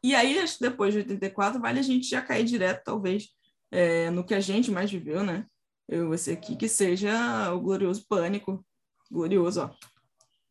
E 0.03 0.15
aí, 0.15 0.43
depois 0.61 0.93
de 0.93 0.99
84, 0.99 1.59
vale 1.59 1.79
a 1.79 1.83
gente 1.83 2.07
já 2.07 2.21
cair 2.21 2.45
direto, 2.45 2.83
talvez, 2.85 3.27
é, 3.71 4.09
no 4.11 4.23
que 4.23 4.33
a 4.33 4.39
gente 4.39 4.71
mais 4.71 4.91
viveu, 4.91 5.23
né? 5.23 5.45
Eu 5.87 6.05
e 6.05 6.07
você 6.07 6.31
aqui, 6.33 6.55
que 6.55 6.67
seja 6.69 7.51
o 7.51 7.59
glorioso 7.59 8.05
pânico. 8.07 8.63
Glorioso, 9.09 9.61
ó. 9.63 9.89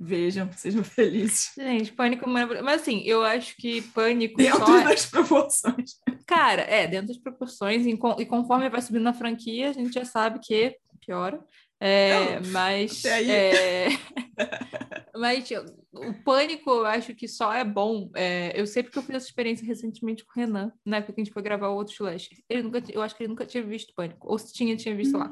Vejam, 0.00 0.48
sejam 0.52 0.84
felizes. 0.84 1.52
Gente, 1.56 1.92
pânico 1.92 2.28
maravilhoso. 2.28 2.64
Mas 2.64 2.82
assim, 2.82 3.02
eu 3.04 3.24
acho 3.24 3.56
que 3.56 3.82
pânico. 3.82 4.36
Dentro 4.36 4.64
só... 4.64 4.78
É 4.78 4.84
das 4.84 5.06
proporções. 5.06 5.96
Cara, 6.24 6.62
é, 6.62 6.86
dentro 6.86 7.08
das 7.08 7.18
proporções, 7.18 7.84
e 7.86 8.26
conforme 8.26 8.68
vai 8.68 8.80
subindo 8.80 9.02
na 9.02 9.12
franquia, 9.12 9.70
a 9.70 9.72
gente 9.72 9.92
já 9.92 10.04
sabe 10.04 10.38
que 10.40 10.76
piora. 11.04 11.44
É, 11.80 12.40
Não, 12.40 12.50
mas. 12.50 13.04
É... 13.04 13.88
mas 15.16 15.48
o 15.92 16.14
pânico, 16.24 16.70
eu 16.70 16.86
acho 16.86 17.14
que 17.14 17.28
só 17.28 17.52
é 17.52 17.64
bom. 17.64 18.10
É, 18.14 18.52
eu 18.58 18.66
sei 18.66 18.82
porque 18.82 18.98
eu 18.98 19.02
fiz 19.02 19.16
essa 19.16 19.26
experiência 19.26 19.66
recentemente 19.66 20.24
com 20.24 20.32
o 20.32 20.44
Renan, 20.44 20.72
na 20.84 20.96
época 20.96 21.12
que 21.12 21.20
a 21.20 21.24
gente 21.24 21.32
foi 21.32 21.42
gravar 21.42 21.68
o 21.68 21.76
outro 21.76 21.94
Slash. 21.94 22.30
Ele 22.48 22.62
nunca, 22.62 22.82
eu 22.92 23.00
acho 23.00 23.16
que 23.16 23.22
ele 23.22 23.30
nunca 23.30 23.46
tinha 23.46 23.62
visto 23.62 23.94
pânico, 23.94 24.26
ou 24.28 24.38
se 24.38 24.52
tinha, 24.52 24.76
tinha 24.76 24.94
visto 24.94 25.16
hum. 25.16 25.20
lá. 25.20 25.30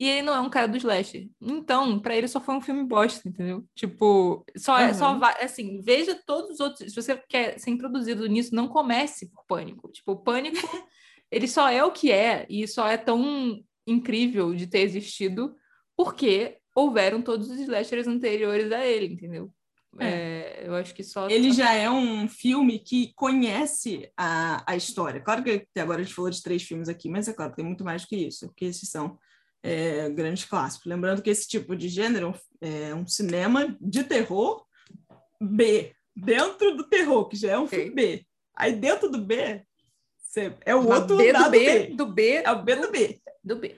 E 0.00 0.08
ele 0.08 0.22
não 0.22 0.34
é 0.34 0.40
um 0.40 0.48
cara 0.48 0.66
do 0.66 0.76
Slash. 0.76 1.30
Então, 1.40 1.98
para 1.98 2.16
ele 2.16 2.28
só 2.28 2.40
foi 2.40 2.54
um 2.54 2.60
filme 2.62 2.84
bosta, 2.84 3.28
entendeu? 3.28 3.64
Tipo, 3.74 4.44
só, 4.56 4.78
é, 4.78 4.94
só 4.94 5.18
vai. 5.18 5.44
Assim, 5.44 5.82
veja 5.82 6.18
todos 6.26 6.52
os 6.52 6.60
outros. 6.60 6.90
Se 6.90 6.96
você 6.96 7.16
quer 7.28 7.58
ser 7.58 7.70
introduzido 7.70 8.26
nisso, 8.26 8.54
não 8.54 8.68
comece 8.68 9.30
por 9.30 9.44
pânico. 9.46 9.90
Tipo, 9.92 10.12
o 10.12 10.16
pânico, 10.16 10.56
ele 11.30 11.46
só 11.46 11.68
é 11.68 11.84
o 11.84 11.92
que 11.92 12.10
é, 12.10 12.46
e 12.48 12.66
só 12.66 12.88
é 12.88 12.96
tão 12.96 13.62
incrível 13.86 14.54
de 14.54 14.66
ter 14.66 14.80
existido 14.80 15.54
porque 15.96 16.58
houveram 16.74 17.22
todos 17.22 17.48
os 17.50 17.58
slashers 17.60 18.06
anteriores 18.06 18.72
a 18.72 18.84
ele, 18.84 19.14
entendeu? 19.14 19.52
É. 20.00 20.06
É, 20.06 20.62
eu 20.66 20.74
acho 20.74 20.92
que 20.94 21.04
só. 21.04 21.28
Ele 21.28 21.52
já 21.52 21.72
é 21.72 21.88
um 21.88 22.28
filme 22.28 22.78
que 22.78 23.12
conhece 23.14 24.10
a, 24.16 24.64
a 24.66 24.76
história. 24.76 25.20
Claro 25.20 25.44
que 25.44 25.66
agora 25.78 26.00
a 26.00 26.04
gente 26.04 26.14
falou 26.14 26.30
de 26.30 26.42
três 26.42 26.62
filmes 26.62 26.88
aqui, 26.88 27.08
mas 27.08 27.28
é 27.28 27.32
claro 27.32 27.52
que 27.52 27.56
tem 27.56 27.64
muito 27.64 27.84
mais 27.84 28.02
do 28.02 28.08
que 28.08 28.16
isso, 28.16 28.48
porque 28.48 28.64
esses 28.64 28.88
são 28.88 29.18
é, 29.62 30.08
grandes 30.10 30.44
clássicos. 30.44 30.86
Lembrando 30.86 31.22
que 31.22 31.30
esse 31.30 31.46
tipo 31.46 31.76
de 31.76 31.88
gênero 31.88 32.34
é 32.60 32.94
um 32.94 33.06
cinema 33.06 33.76
de 33.80 34.02
terror 34.02 34.64
B, 35.40 35.94
dentro 36.14 36.76
do 36.76 36.88
terror, 36.88 37.28
que 37.28 37.36
já 37.36 37.52
é 37.52 37.58
um 37.58 37.64
okay. 37.64 37.84
filme 37.84 37.94
B. 37.94 38.26
Aí 38.56 38.72
dentro 38.74 39.08
do 39.08 39.18
B, 39.18 39.64
é 40.64 40.74
o 40.74 40.88
outro 40.88 41.16
B 41.16 41.32
do 41.32 41.50
B, 41.50 41.58
B, 41.58 41.94
do 41.94 42.06
B. 42.06 42.42
É 42.44 42.50
o 42.50 42.62
B 42.62 42.76
do, 42.76 42.82
do 42.82 42.90
B. 42.90 43.20
Do 43.44 43.56
B. 43.56 43.76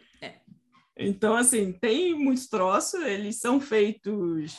Então, 0.99 1.37
assim, 1.37 1.73
tem 1.73 2.15
muitos 2.15 2.49
troços, 2.49 3.03
eles 3.03 3.39
são 3.39 3.61
feitos. 3.61 4.57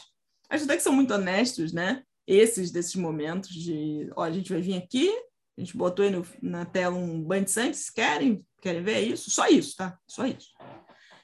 Acho 0.50 0.66
até 0.66 0.78
que 0.78 0.84
são 0.84 0.94
muito 0.94 1.14
honestos, 1.14 1.74
né? 1.74 2.04
Esses 2.28 2.72
desses 2.72 2.96
momentos 2.96 3.50
de, 3.50 4.10
ó, 4.16 4.24
a 4.24 4.32
gente 4.32 4.52
vai 4.52 4.62
vir 4.62 4.76
aqui, 4.76 5.10
a 5.58 5.62
gente 5.62 5.76
botou 5.76 6.06
aí 6.06 6.12
no, 6.12 6.26
na 6.42 6.66
tela 6.66 6.96
um 6.96 7.24
banho 7.24 7.46
de 7.46 7.52
sangue, 7.52 7.74
vocês 7.74 7.90
querem? 7.90 8.46
Querem 8.62 8.84
ver 8.84 9.02
isso? 9.02 9.32
Só 9.32 9.48
isso, 9.48 9.76
tá? 9.76 9.98
Só 10.08 10.26
isso. 10.28 10.50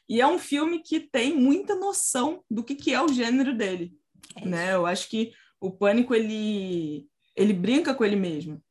E 0.10 0.20
é 0.20 0.28
um 0.28 0.40
filme 0.40 0.82
que 0.82 1.00
tem 1.00 1.36
muita 1.36 1.76
noção 1.76 2.44
do 2.50 2.64
que, 2.64 2.76
que 2.76 2.94
é 2.94 3.02
o 3.02 3.08
gênero 3.08 3.56
dele, 3.56 3.94
é 4.36 4.46
né? 4.46 4.74
Eu 4.74 4.86
acho 4.86 5.10
que 5.10 5.32
o 5.62 5.72
Pânico, 5.72 6.14
ele, 6.14 7.08
ele 7.36 7.54
brinca 7.54 7.94
com 7.94 8.04
ele 8.04 8.16
mesmo. 8.16 8.62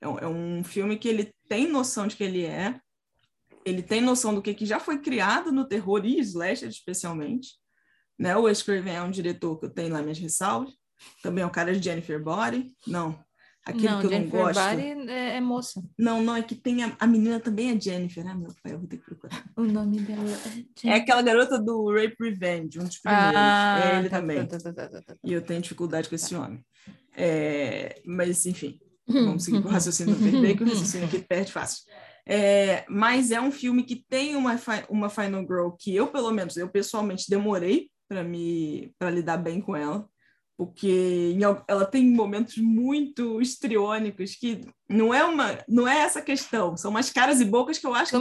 É 0.00 0.08
um, 0.08 0.18
é 0.18 0.28
um 0.28 0.64
filme 0.64 0.98
que 0.98 1.08
ele 1.08 1.32
tem 1.48 1.66
noção 1.66 2.06
de 2.06 2.16
que 2.16 2.24
ele 2.24 2.44
é, 2.44 2.78
ele 3.64 3.82
tem 3.82 4.00
noção 4.00 4.34
do 4.34 4.42
que, 4.42 4.54
que 4.54 4.66
já 4.66 4.78
foi 4.78 4.98
criado 5.00 5.50
no 5.50 5.66
terror 5.66 6.04
e 6.04 6.18
slasher, 6.20 6.68
especialmente. 6.68 7.54
Né? 8.18 8.36
O 8.36 8.42
Wes 8.42 8.62
Craven 8.62 8.94
é 8.94 9.02
um 9.02 9.10
diretor 9.10 9.58
que 9.58 9.66
eu 9.66 9.70
tenho 9.70 9.92
lá 9.92 10.02
minhas 10.02 10.18
ressalvas. 10.18 10.72
Também 11.22 11.42
é 11.42 11.46
um 11.46 11.50
cara 11.50 11.72
de 11.72 11.82
Jennifer 11.82 12.22
Body. 12.22 12.72
Não, 12.86 13.18
aquele 13.64 13.88
não, 13.88 14.00
que 14.00 14.06
eu 14.06 14.10
Jennifer 14.10 14.38
não 14.38 14.46
gosto. 14.46 14.62
Body 14.62 15.10
é, 15.10 15.36
é, 15.36 15.40
moça. 15.40 15.82
Não, 15.98 16.22
não, 16.22 16.36
é 16.36 16.42
que 16.42 16.54
tem 16.54 16.84
a, 16.84 16.96
a 16.98 17.06
menina 17.06 17.40
também 17.40 17.76
é 17.76 17.80
Jennifer. 17.80 18.26
Ah, 18.26 18.34
meu 18.34 18.52
pai, 18.62 18.72
eu 18.72 18.78
vou 18.78 18.86
ter 18.86 18.98
que 18.98 19.04
procurar. 19.04 19.44
O 19.56 19.62
nome 19.64 20.00
dela 20.00 20.22
é 20.22 20.50
Jennifer. 20.50 20.90
É 20.90 20.94
aquela 20.94 21.22
garota 21.22 21.58
do 21.58 21.92
Rape 21.92 22.16
Revenge, 22.20 22.78
um 22.78 22.84
dos 22.84 22.98
primeiros. 22.98 23.34
Ah, 23.36 23.80
é 23.84 23.98
ele 23.98 24.08
tá, 24.08 24.20
também. 24.20 24.46
Tá, 24.46 24.58
tá, 24.58 24.72
tá, 24.72 24.88
tá, 24.88 25.02
tá. 25.02 25.16
E 25.24 25.32
eu 25.32 25.42
tenho 25.42 25.60
dificuldade 25.60 26.08
com 26.08 26.14
esse 26.14 26.34
homem. 26.34 26.64
É, 27.16 28.00
mas, 28.06 28.46
enfim, 28.46 28.78
vamos 29.08 29.44
seguir 29.44 29.62
com 29.62 29.68
o 29.68 29.72
raciocínio 29.72 30.16
perder, 30.16 30.56
que 30.56 30.62
o 30.62 30.68
raciocínio 30.68 31.06
aqui 31.06 31.18
perde 31.18 31.52
fácil. 31.52 31.84
É, 32.26 32.84
mas 32.88 33.30
é 33.30 33.40
um 33.40 33.52
filme 33.52 33.82
que 33.82 33.96
tem 34.08 34.34
uma, 34.34 34.58
uma 34.88 35.10
Final 35.10 35.42
Girl 35.42 35.70
que 35.78 35.94
eu, 35.94 36.06
pelo 36.06 36.30
menos, 36.30 36.56
eu 36.56 36.68
pessoalmente 36.68 37.28
demorei 37.28 37.90
para 38.08 38.22
me 38.22 38.92
para 38.98 39.10
lidar 39.10 39.36
bem 39.36 39.60
com 39.60 39.76
ela, 39.76 40.06
porque 40.56 41.36
ela 41.68 41.84
tem 41.84 42.10
momentos 42.10 42.56
muito 42.58 43.40
estriônicos 43.40 44.36
que 44.36 44.62
não 44.88 45.12
é 45.12 45.24
uma 45.24 45.58
não 45.68 45.86
é 45.86 45.98
essa 45.98 46.22
questão, 46.22 46.76
são 46.76 46.90
umas 46.90 47.10
caras 47.10 47.40
e 47.40 47.44
bocas 47.44 47.78
que 47.78 47.86
eu 47.86 47.94
acho 47.94 48.10
que 48.10 48.16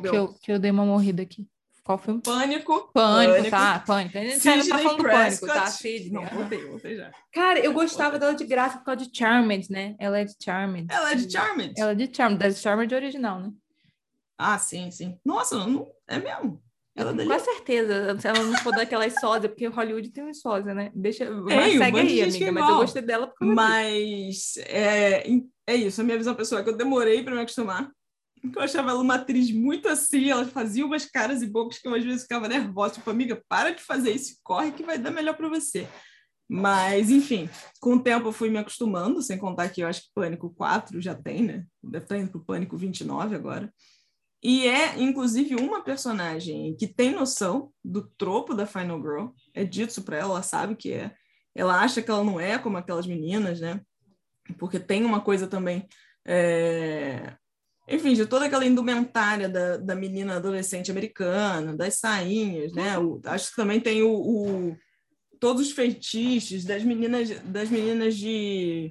que, 0.00 0.08
que, 0.08 0.16
eu, 0.16 0.34
que 0.34 0.52
eu 0.52 0.58
dei 0.58 0.70
uma 0.70 0.84
morrida 0.84 1.22
aqui. 1.22 1.46
Qual 1.84 1.98
filme? 1.98 2.22
Pânico. 2.22 2.90
Pânico, 2.94 3.32
pânico. 3.34 3.50
tá, 3.50 3.78
Pânico. 3.86 4.16
A 4.16 4.20
gente 4.22 4.40
Sidney 4.40 4.68
tá 4.68 4.78
falando 4.78 4.96
do 4.96 5.04
Pânico, 5.04 5.46
tá? 5.46 5.66
Sidney. 5.66 6.10
Não, 6.10 6.24
voltei, 6.24 6.64
voltei 6.64 6.96
já. 6.96 7.12
Cara, 7.30 7.60
eu 7.60 7.74
gostava 7.74 8.18
dela 8.18 8.34
de 8.34 8.44
graça 8.44 8.78
por 8.78 8.84
causa 8.86 9.06
de 9.06 9.16
Charmed, 9.16 9.70
né? 9.70 9.94
Ela 9.98 10.20
é 10.20 10.24
de 10.24 10.34
Charmed. 10.42 10.86
Ela 10.90 11.12
é 11.12 11.14
de 11.14 11.30
Charmed? 11.30 11.74
Ela 11.76 11.92
é 11.92 11.94
de 11.94 12.16
Charmed, 12.16 12.38
da 12.38 12.50
Charmed 12.50 12.94
original, 12.94 13.38
né? 13.38 13.52
Ah, 14.38 14.58
sim, 14.58 14.90
sim. 14.90 15.18
Nossa, 15.22 15.58
não, 15.58 15.86
é 16.08 16.18
mesmo. 16.18 16.62
Ela 16.96 17.12
dali... 17.12 17.28
Com 17.28 17.38
certeza, 17.38 18.18
se 18.18 18.28
ela 18.28 18.42
não 18.42 18.56
for 18.58 18.74
daquelas 18.74 19.14
sósia, 19.20 19.48
porque 19.48 19.66
Hollywood 19.66 20.08
tem 20.08 20.24
um 20.24 20.32
sósia, 20.32 20.72
né? 20.72 20.90
Deixa, 20.94 21.30
mas 21.30 21.76
segue 21.76 21.98
aí, 21.98 22.22
amiga, 22.22 22.52
mas 22.52 22.68
eu 22.70 22.76
gostei 22.76 23.02
dela 23.02 23.26
por 23.26 23.46
Mas 23.46 24.56
é, 24.68 25.26
é 25.66 25.74
isso, 25.74 26.00
a 26.00 26.04
minha 26.04 26.16
visão 26.16 26.34
pessoal 26.34 26.62
é 26.62 26.64
que 26.64 26.70
eu 26.70 26.76
demorei 26.76 27.22
para 27.22 27.34
me 27.34 27.40
acostumar 27.40 27.90
eu 28.54 28.62
achava 28.62 28.90
ela 28.90 29.00
uma 29.00 29.14
atriz 29.14 29.50
muito 29.50 29.88
assim, 29.88 30.30
ela 30.30 30.44
fazia 30.44 30.84
umas 30.84 31.04
caras 31.06 31.42
e 31.42 31.46
bocas 31.46 31.78
que 31.78 31.88
eu 31.88 31.94
às 31.94 32.04
vezes 32.04 32.22
ficava 32.22 32.48
nervosa, 32.48 32.94
tipo, 32.94 33.10
amiga, 33.10 33.42
para 33.48 33.70
de 33.70 33.82
fazer 33.82 34.12
isso, 34.12 34.38
corre 34.42 34.72
que 34.72 34.82
vai 34.82 34.98
dar 34.98 35.10
melhor 35.10 35.36
para 35.36 35.48
você. 35.48 35.88
Mas, 36.48 37.10
enfim, 37.10 37.48
com 37.80 37.94
o 37.94 38.02
tempo 38.02 38.28
eu 38.28 38.32
fui 38.32 38.50
me 38.50 38.58
acostumando, 38.58 39.22
sem 39.22 39.38
contar 39.38 39.70
que 39.70 39.80
eu 39.80 39.86
acho 39.86 40.02
que 40.02 40.10
Pânico 40.14 40.50
4 40.54 41.00
já 41.00 41.14
tem, 41.14 41.42
né? 41.42 41.64
Deve 41.82 42.04
estar 42.04 42.18
indo 42.18 42.30
para 42.30 42.40
o 42.40 42.44
Pânico 42.44 42.76
29 42.76 43.34
agora. 43.34 43.72
E 44.42 44.68
é, 44.68 45.00
inclusive, 45.00 45.54
uma 45.56 45.82
personagem 45.82 46.76
que 46.76 46.86
tem 46.86 47.12
noção 47.12 47.72
do 47.82 48.06
tropo 48.18 48.54
da 48.54 48.66
Final 48.66 49.00
Girl. 49.00 49.28
É 49.54 49.64
dito 49.64 49.88
isso 49.88 50.02
para 50.02 50.18
ela, 50.18 50.34
ela 50.34 50.42
sabe 50.42 50.76
que 50.76 50.92
é. 50.92 51.14
Ela 51.54 51.80
acha 51.80 52.02
que 52.02 52.10
ela 52.10 52.22
não 52.22 52.38
é 52.38 52.58
como 52.58 52.76
aquelas 52.76 53.06
meninas, 53.06 53.60
né? 53.60 53.80
Porque 54.58 54.78
tem 54.78 55.02
uma 55.02 55.22
coisa 55.22 55.46
também 55.46 55.88
é, 56.26 57.34
enfim, 57.86 58.14
de 58.14 58.26
toda 58.26 58.46
aquela 58.46 58.64
indumentária 58.64 59.48
da, 59.48 59.76
da 59.76 59.94
menina 59.94 60.36
adolescente 60.36 60.90
americana, 60.90 61.76
das 61.76 61.94
sainhas, 61.96 62.72
né? 62.72 62.98
O, 62.98 63.20
acho 63.26 63.50
que 63.50 63.56
também 63.56 63.80
tem 63.80 64.02
o, 64.02 64.10
o, 64.10 64.76
todos 65.38 65.66
os 65.66 65.72
feitiços 65.72 66.64
das 66.64 66.82
meninas, 66.82 67.28
das 67.40 67.68
meninas 67.68 68.16
de, 68.16 68.90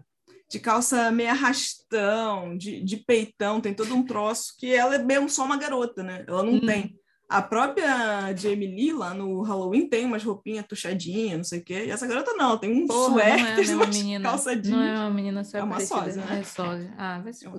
de 0.50 0.60
calça 0.60 1.12
meio 1.12 1.32
arrastão, 1.32 2.56
de, 2.56 2.84
de 2.84 2.98
peitão, 2.98 3.60
tem 3.60 3.74
todo 3.74 3.96
um 3.96 4.06
troço 4.06 4.54
que 4.60 4.72
ela 4.74 4.96
é 4.96 5.00
mesmo 5.00 5.28
só 5.28 5.44
uma 5.44 5.58
garota, 5.58 6.04
né? 6.04 6.24
Ela 6.28 6.44
não 6.44 6.54
hum. 6.54 6.66
tem. 6.66 6.96
A 7.28 7.42
própria 7.42 8.36
Jamie 8.36 8.68
Lee, 8.68 8.94
lá 8.94 9.12
no 9.12 9.42
Halloween, 9.42 9.90
tem 9.90 10.06
umas 10.06 10.24
roupinhas 10.24 10.68
tuchadinhas, 10.68 11.38
não 11.38 11.44
sei 11.44 11.60
o 11.60 11.64
quê. 11.64 11.86
E 11.86 11.90
essa 11.90 12.06
garota 12.06 12.34
não, 12.34 12.60
tem 12.60 12.72
um 12.72 12.86
Porra, 12.86 13.14
suéter, 13.14 13.66
não 13.66 13.74
é 13.74 13.76
uma 13.76 13.88
menina, 13.88 14.30
calça 14.30 14.56
jeans. 14.56 14.70
Não 14.70 14.84
é 14.84 14.94
uma 15.00 15.10
menina 15.10 15.44
só 15.44 15.58
é 15.58 15.64
uma 15.64 15.80
sósia, 15.80 16.24
né? 16.24 16.40
É 16.42 16.44
sósia. 16.44 16.94
Ah, 16.96 17.20
vai 17.22 17.34
se 17.34 17.48
é 17.48 17.50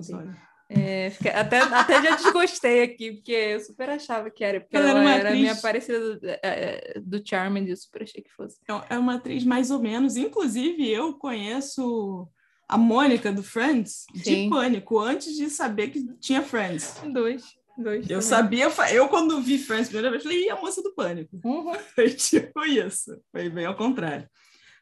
é, 0.67 1.11
até, 1.35 1.59
até 1.59 2.01
já 2.01 2.15
desgostei 2.15 2.83
aqui, 2.83 3.11
porque 3.13 3.31
eu 3.31 3.59
super 3.59 3.89
achava 3.89 4.31
que 4.31 4.43
era, 4.43 4.59
porque 4.59 4.75
ela, 4.75 4.89
ela 4.89 5.11
era, 5.11 5.29
atriz... 5.29 5.41
minha 5.41 5.55
parecida 5.55 6.17
do, 6.17 6.27
é, 6.27 6.39
é, 6.43 6.99
do 6.99 7.21
Charmed, 7.23 7.69
eu 7.69 7.77
super 7.77 8.03
achei 8.03 8.23
que 8.23 8.31
fosse. 8.31 8.57
É, 8.67 8.95
é 8.95 8.97
uma 8.97 9.15
atriz 9.15 9.43
mais 9.43 9.69
ou 9.69 9.79
menos, 9.79 10.15
inclusive 10.15 10.89
eu 10.89 11.13
conheço 11.13 12.27
a 12.67 12.77
Mônica 12.77 13.31
do 13.31 13.43
Friends 13.43 14.05
Sim. 14.15 14.45
de 14.45 14.49
Pânico, 14.49 14.99
antes 14.99 15.35
de 15.35 15.49
saber 15.51 15.89
que 15.89 16.03
tinha 16.19 16.41
Friends. 16.41 16.95
Dois. 17.13 17.43
Dois 17.77 18.09
eu 18.09 18.19
também. 18.19 18.21
sabia, 18.21 18.71
eu 18.93 19.07
quando 19.07 19.41
vi 19.41 19.59
Friends 19.59 19.89
primeira 19.89 20.09
vez, 20.09 20.23
falei, 20.23 20.45
e 20.45 20.49
a 20.49 20.55
moça 20.55 20.81
do 20.81 20.95
Pânico? 20.95 21.39
Uhum. 21.43 21.73
Foi 21.93 22.09
tipo 22.09 22.65
isso, 22.65 23.21
foi 23.31 23.49
bem 23.49 23.65
ao 23.65 23.75
contrário. 23.75 24.27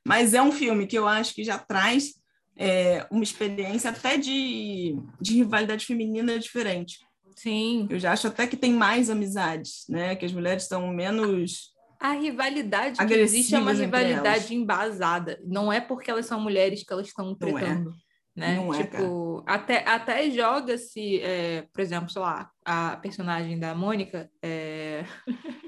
Mas 0.06 0.34
é 0.34 0.42
um 0.42 0.52
filme 0.52 0.86
que 0.86 0.98
eu 0.98 1.08
acho 1.08 1.34
que 1.34 1.44
já 1.44 1.58
traz 1.58 2.14
é, 2.58 3.06
uma 3.10 3.24
experiência 3.24 3.90
até 3.90 4.18
de, 4.18 4.96
de 5.20 5.34
rivalidade 5.36 5.86
feminina 5.86 6.38
diferente. 6.38 7.00
Sim. 7.36 7.88
Eu 7.90 8.00
já 8.00 8.12
acho 8.12 8.28
até 8.28 8.46
que 8.46 8.56
tem 8.56 8.74
mais 8.74 9.10
amizades, 9.10 9.86
né? 9.90 10.16
Que 10.16 10.26
as 10.26 10.32
mulheres 10.32 10.64
estão 10.64 10.88
menos. 10.88 11.74
A 12.00 12.12
rivalidade 12.12 13.06
que 13.06 13.14
existe 13.14 13.56
é 13.56 13.60
uma 13.60 13.74
rivalidade 13.74 14.54
embasada. 14.54 15.40
Não 15.46 15.72
é 15.72 15.80
porque 15.80 16.12
elas 16.12 16.26
são 16.26 16.40
mulheres 16.40 16.84
que 16.84 16.94
elas 16.94 17.08
estão 17.08 17.32
é. 17.32 17.36
tretando. 17.36 17.90
É. 17.90 18.04
Né? 18.36 18.56
Não 18.56 18.72
tipo, 18.72 19.44
é, 19.48 19.54
até, 19.54 19.88
até 19.88 20.30
joga-se, 20.32 21.22
é, 21.22 21.68
por 21.72 21.82
exemplo, 21.82 22.10
sei 22.10 22.22
lá, 22.22 22.50
a 22.66 22.98
personagem 22.98 23.60
da 23.60 23.76
Mônica, 23.76 24.30
é, 24.42 25.06
é... 25.28 25.32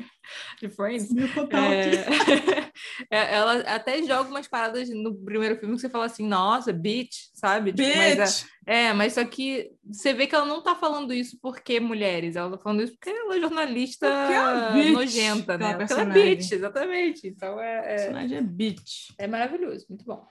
de 0.68 0.76
Friends. 0.76 1.10
É... 1.12 2.66
é... 3.10 3.36
ela 3.36 3.60
até 3.62 4.02
joga 4.04 4.30
umas 4.30 4.48
paradas 4.48 4.90
no 4.90 5.16
primeiro 5.16 5.58
filme 5.58 5.76
que 5.76 5.82
você 5.82 5.90
fala 5.90 6.06
assim, 6.06 6.28
nossa, 6.28 6.72
bitch, 6.72 7.30
sabe? 7.34 7.72
Bitch! 7.72 7.88
Tipo, 7.88 7.98
mas, 7.98 8.46
é... 8.66 8.86
é, 8.86 8.94
mas 8.94 9.14
só 9.14 9.24
que 9.26 9.72
você 9.84 10.14
vê 10.14 10.28
que 10.28 10.36
ela 10.36 10.46
não 10.46 10.62
tá 10.62 10.76
falando 10.76 11.14
isso 11.14 11.38
porque 11.42 11.80
mulheres, 11.80 12.36
ela 12.36 12.52
tá 12.52 12.58
falando 12.58 12.84
isso 12.84 12.94
porque 12.94 13.10
ela 13.10 13.36
é 13.36 13.40
jornalista 13.40 14.08
é 14.08 14.92
nojenta, 14.92 15.58
né? 15.58 15.76
Porque 15.76 15.94
ela 15.94 16.02
é 16.02 16.06
bitch, 16.06 16.52
exatamente. 16.52 17.28
Então 17.28 17.60
é. 17.60 17.78
é... 17.78 17.96
personagem 17.96 18.38
é 18.38 18.42
bitch. 18.42 19.10
É 19.18 19.28
maravilhoso, 19.28 19.86
muito 19.90 20.06
bom. 20.06 20.28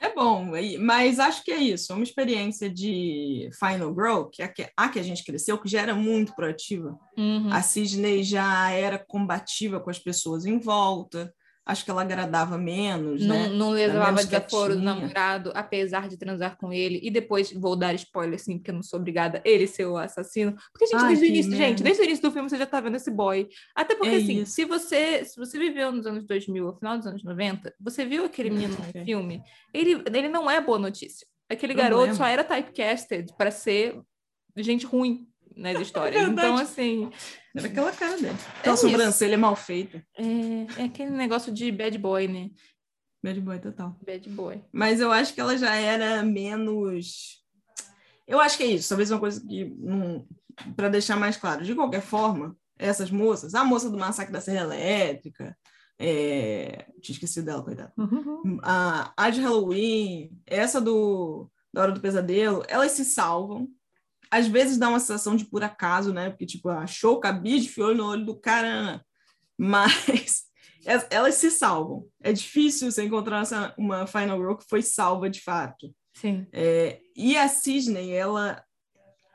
É 0.00 0.14
bom, 0.14 0.52
mas 0.80 1.18
acho 1.18 1.44
que 1.44 1.52
é 1.52 1.58
isso. 1.58 1.92
Uma 1.92 2.02
experiência 2.02 2.70
de 2.70 3.50
Final 3.52 3.94
Girl, 3.94 4.24
que 4.24 4.42
é 4.42 4.46
a 4.46 4.48
que, 4.48 4.66
a, 4.74 4.88
que 4.88 4.98
a 4.98 5.02
gente 5.02 5.22
cresceu, 5.22 5.58
que 5.58 5.68
já 5.68 5.82
era 5.82 5.94
muito 5.94 6.34
proativa. 6.34 6.98
Uhum. 7.18 7.52
A 7.52 7.60
Sidney 7.60 8.22
já 8.22 8.70
era 8.70 8.98
combativa 8.98 9.78
com 9.78 9.90
as 9.90 9.98
pessoas 9.98 10.46
em 10.46 10.58
volta 10.58 11.32
acho 11.64 11.84
que 11.84 11.90
ela 11.90 12.02
agradava 12.02 12.58
menos, 12.58 13.24
não, 13.24 13.36
né? 13.36 13.48
Não 13.48 13.70
levava 13.70 14.24
desaforo 14.24 14.74
do 14.74 14.82
namorado, 14.82 15.52
apesar 15.54 16.08
de 16.08 16.16
transar 16.16 16.56
com 16.56 16.72
ele. 16.72 17.00
E 17.02 17.10
depois, 17.10 17.52
vou 17.52 17.76
dar 17.76 17.94
spoiler, 17.94 18.34
assim, 18.34 18.58
porque 18.58 18.70
eu 18.70 18.74
não 18.74 18.82
sou 18.82 18.98
obrigada, 18.98 19.40
ele 19.44 19.66
ser 19.66 19.86
o 19.86 19.96
assassino. 19.96 20.54
Porque, 20.72 20.86
gente, 20.86 21.02
Ai, 21.02 21.08
desde 21.08 21.24
o 21.24 21.28
início, 21.28 21.56
gente, 21.56 21.82
desde 21.82 22.02
o 22.02 22.04
início 22.04 22.22
do 22.22 22.32
filme 22.32 22.48
você 22.48 22.58
já 22.58 22.66
tá 22.66 22.80
vendo 22.80 22.96
esse 22.96 23.10
boy. 23.10 23.48
Até 23.74 23.94
porque, 23.94 24.14
é 24.14 24.16
assim, 24.16 24.40
isso. 24.40 24.52
se 24.52 24.64
você, 24.64 25.24
se 25.24 25.36
você 25.36 25.58
viveu 25.58 25.92
nos 25.92 26.06
anos 26.06 26.24
2000, 26.26 26.66
ao 26.66 26.76
final 26.76 26.96
dos 26.96 27.06
anos 27.06 27.22
90, 27.22 27.74
você 27.80 28.04
viu 28.04 28.24
aquele 28.24 28.50
menino 28.50 28.76
no 28.76 29.04
filme, 29.04 29.42
ele, 29.72 30.02
ele 30.12 30.28
não 30.28 30.50
é 30.50 30.60
boa 30.60 30.78
notícia. 30.78 31.26
Aquele 31.48 31.74
não 31.74 31.82
garoto 31.82 32.14
só 32.14 32.26
era 32.26 32.44
typecasted 32.44 33.34
para 33.36 33.50
ser 33.50 34.00
gente 34.56 34.86
ruim 34.86 35.26
nas 35.56 35.80
histórias. 35.80 36.22
É 36.22 36.26
então, 36.26 36.56
assim. 36.56 37.10
Era 37.54 37.66
aquela 37.66 37.92
cara 37.92 38.16
dele. 38.16 38.36
Aquela 38.58 38.74
é 38.74 38.76
sobrancelha 38.76 39.38
mal 39.38 39.56
feita. 39.56 40.04
É, 40.16 40.82
é 40.82 40.84
aquele 40.84 41.10
negócio 41.10 41.52
de 41.52 41.70
bad 41.72 41.96
boy, 41.98 42.28
né? 42.28 42.50
Bad 43.22 43.40
boy 43.40 43.58
total. 43.58 43.98
Bad 44.06 44.28
boy. 44.30 44.62
Mas 44.72 45.00
eu 45.00 45.10
acho 45.10 45.34
que 45.34 45.40
ela 45.40 45.56
já 45.58 45.74
era 45.74 46.22
menos. 46.22 47.44
Eu 48.26 48.40
acho 48.40 48.56
que 48.56 48.62
é 48.62 48.66
isso. 48.66 48.88
Talvez 48.88 49.10
uma 49.10 49.20
coisa 49.20 49.40
que. 49.46 49.74
Para 50.76 50.88
deixar 50.88 51.16
mais 51.16 51.36
claro. 51.36 51.64
De 51.64 51.74
qualquer 51.74 52.02
forma, 52.02 52.56
essas 52.78 53.10
moças, 53.10 53.54
a 53.54 53.64
moça 53.64 53.90
do 53.90 53.98
massacre 53.98 54.32
da 54.32 54.40
Serra 54.40 54.64
Elétrica, 54.64 55.56
é... 55.98 56.86
tinha 57.00 57.14
esquecido 57.14 57.46
dela, 57.46 57.62
coitada. 57.62 57.92
Uhum. 57.96 58.58
A, 58.62 59.12
a 59.16 59.30
de 59.30 59.40
Halloween, 59.40 60.30
essa 60.46 60.80
do 60.80 61.50
da 61.72 61.82
Hora 61.82 61.92
do 61.92 62.00
Pesadelo, 62.00 62.64
elas 62.68 62.92
se 62.92 63.04
salvam 63.04 63.68
às 64.30 64.46
vezes 64.46 64.78
dá 64.78 64.88
uma 64.88 65.00
sensação 65.00 65.34
de 65.34 65.44
por 65.44 65.62
acaso, 65.62 66.12
né? 66.12 66.30
Porque, 66.30 66.46
tipo, 66.46 66.68
achou 66.68 67.16
o 67.16 67.20
cabide, 67.20 67.68
fiou 67.68 67.94
no 67.94 68.06
olho 68.06 68.24
do 68.24 68.36
cara. 68.36 69.04
Mas 69.58 70.44
elas 71.10 71.34
se 71.34 71.50
salvam. 71.50 72.06
É 72.22 72.32
difícil 72.32 72.90
você 72.90 73.04
encontrar 73.04 73.42
essa, 73.42 73.74
uma 73.76 74.06
Final 74.06 74.38
Girl 74.38 74.54
que 74.54 74.68
foi 74.68 74.82
salva 74.82 75.28
de 75.28 75.40
fato. 75.40 75.94
Sim. 76.14 76.46
É, 76.52 77.00
e 77.16 77.36
a 77.36 77.48
Cisne, 77.48 78.10
ela... 78.10 78.62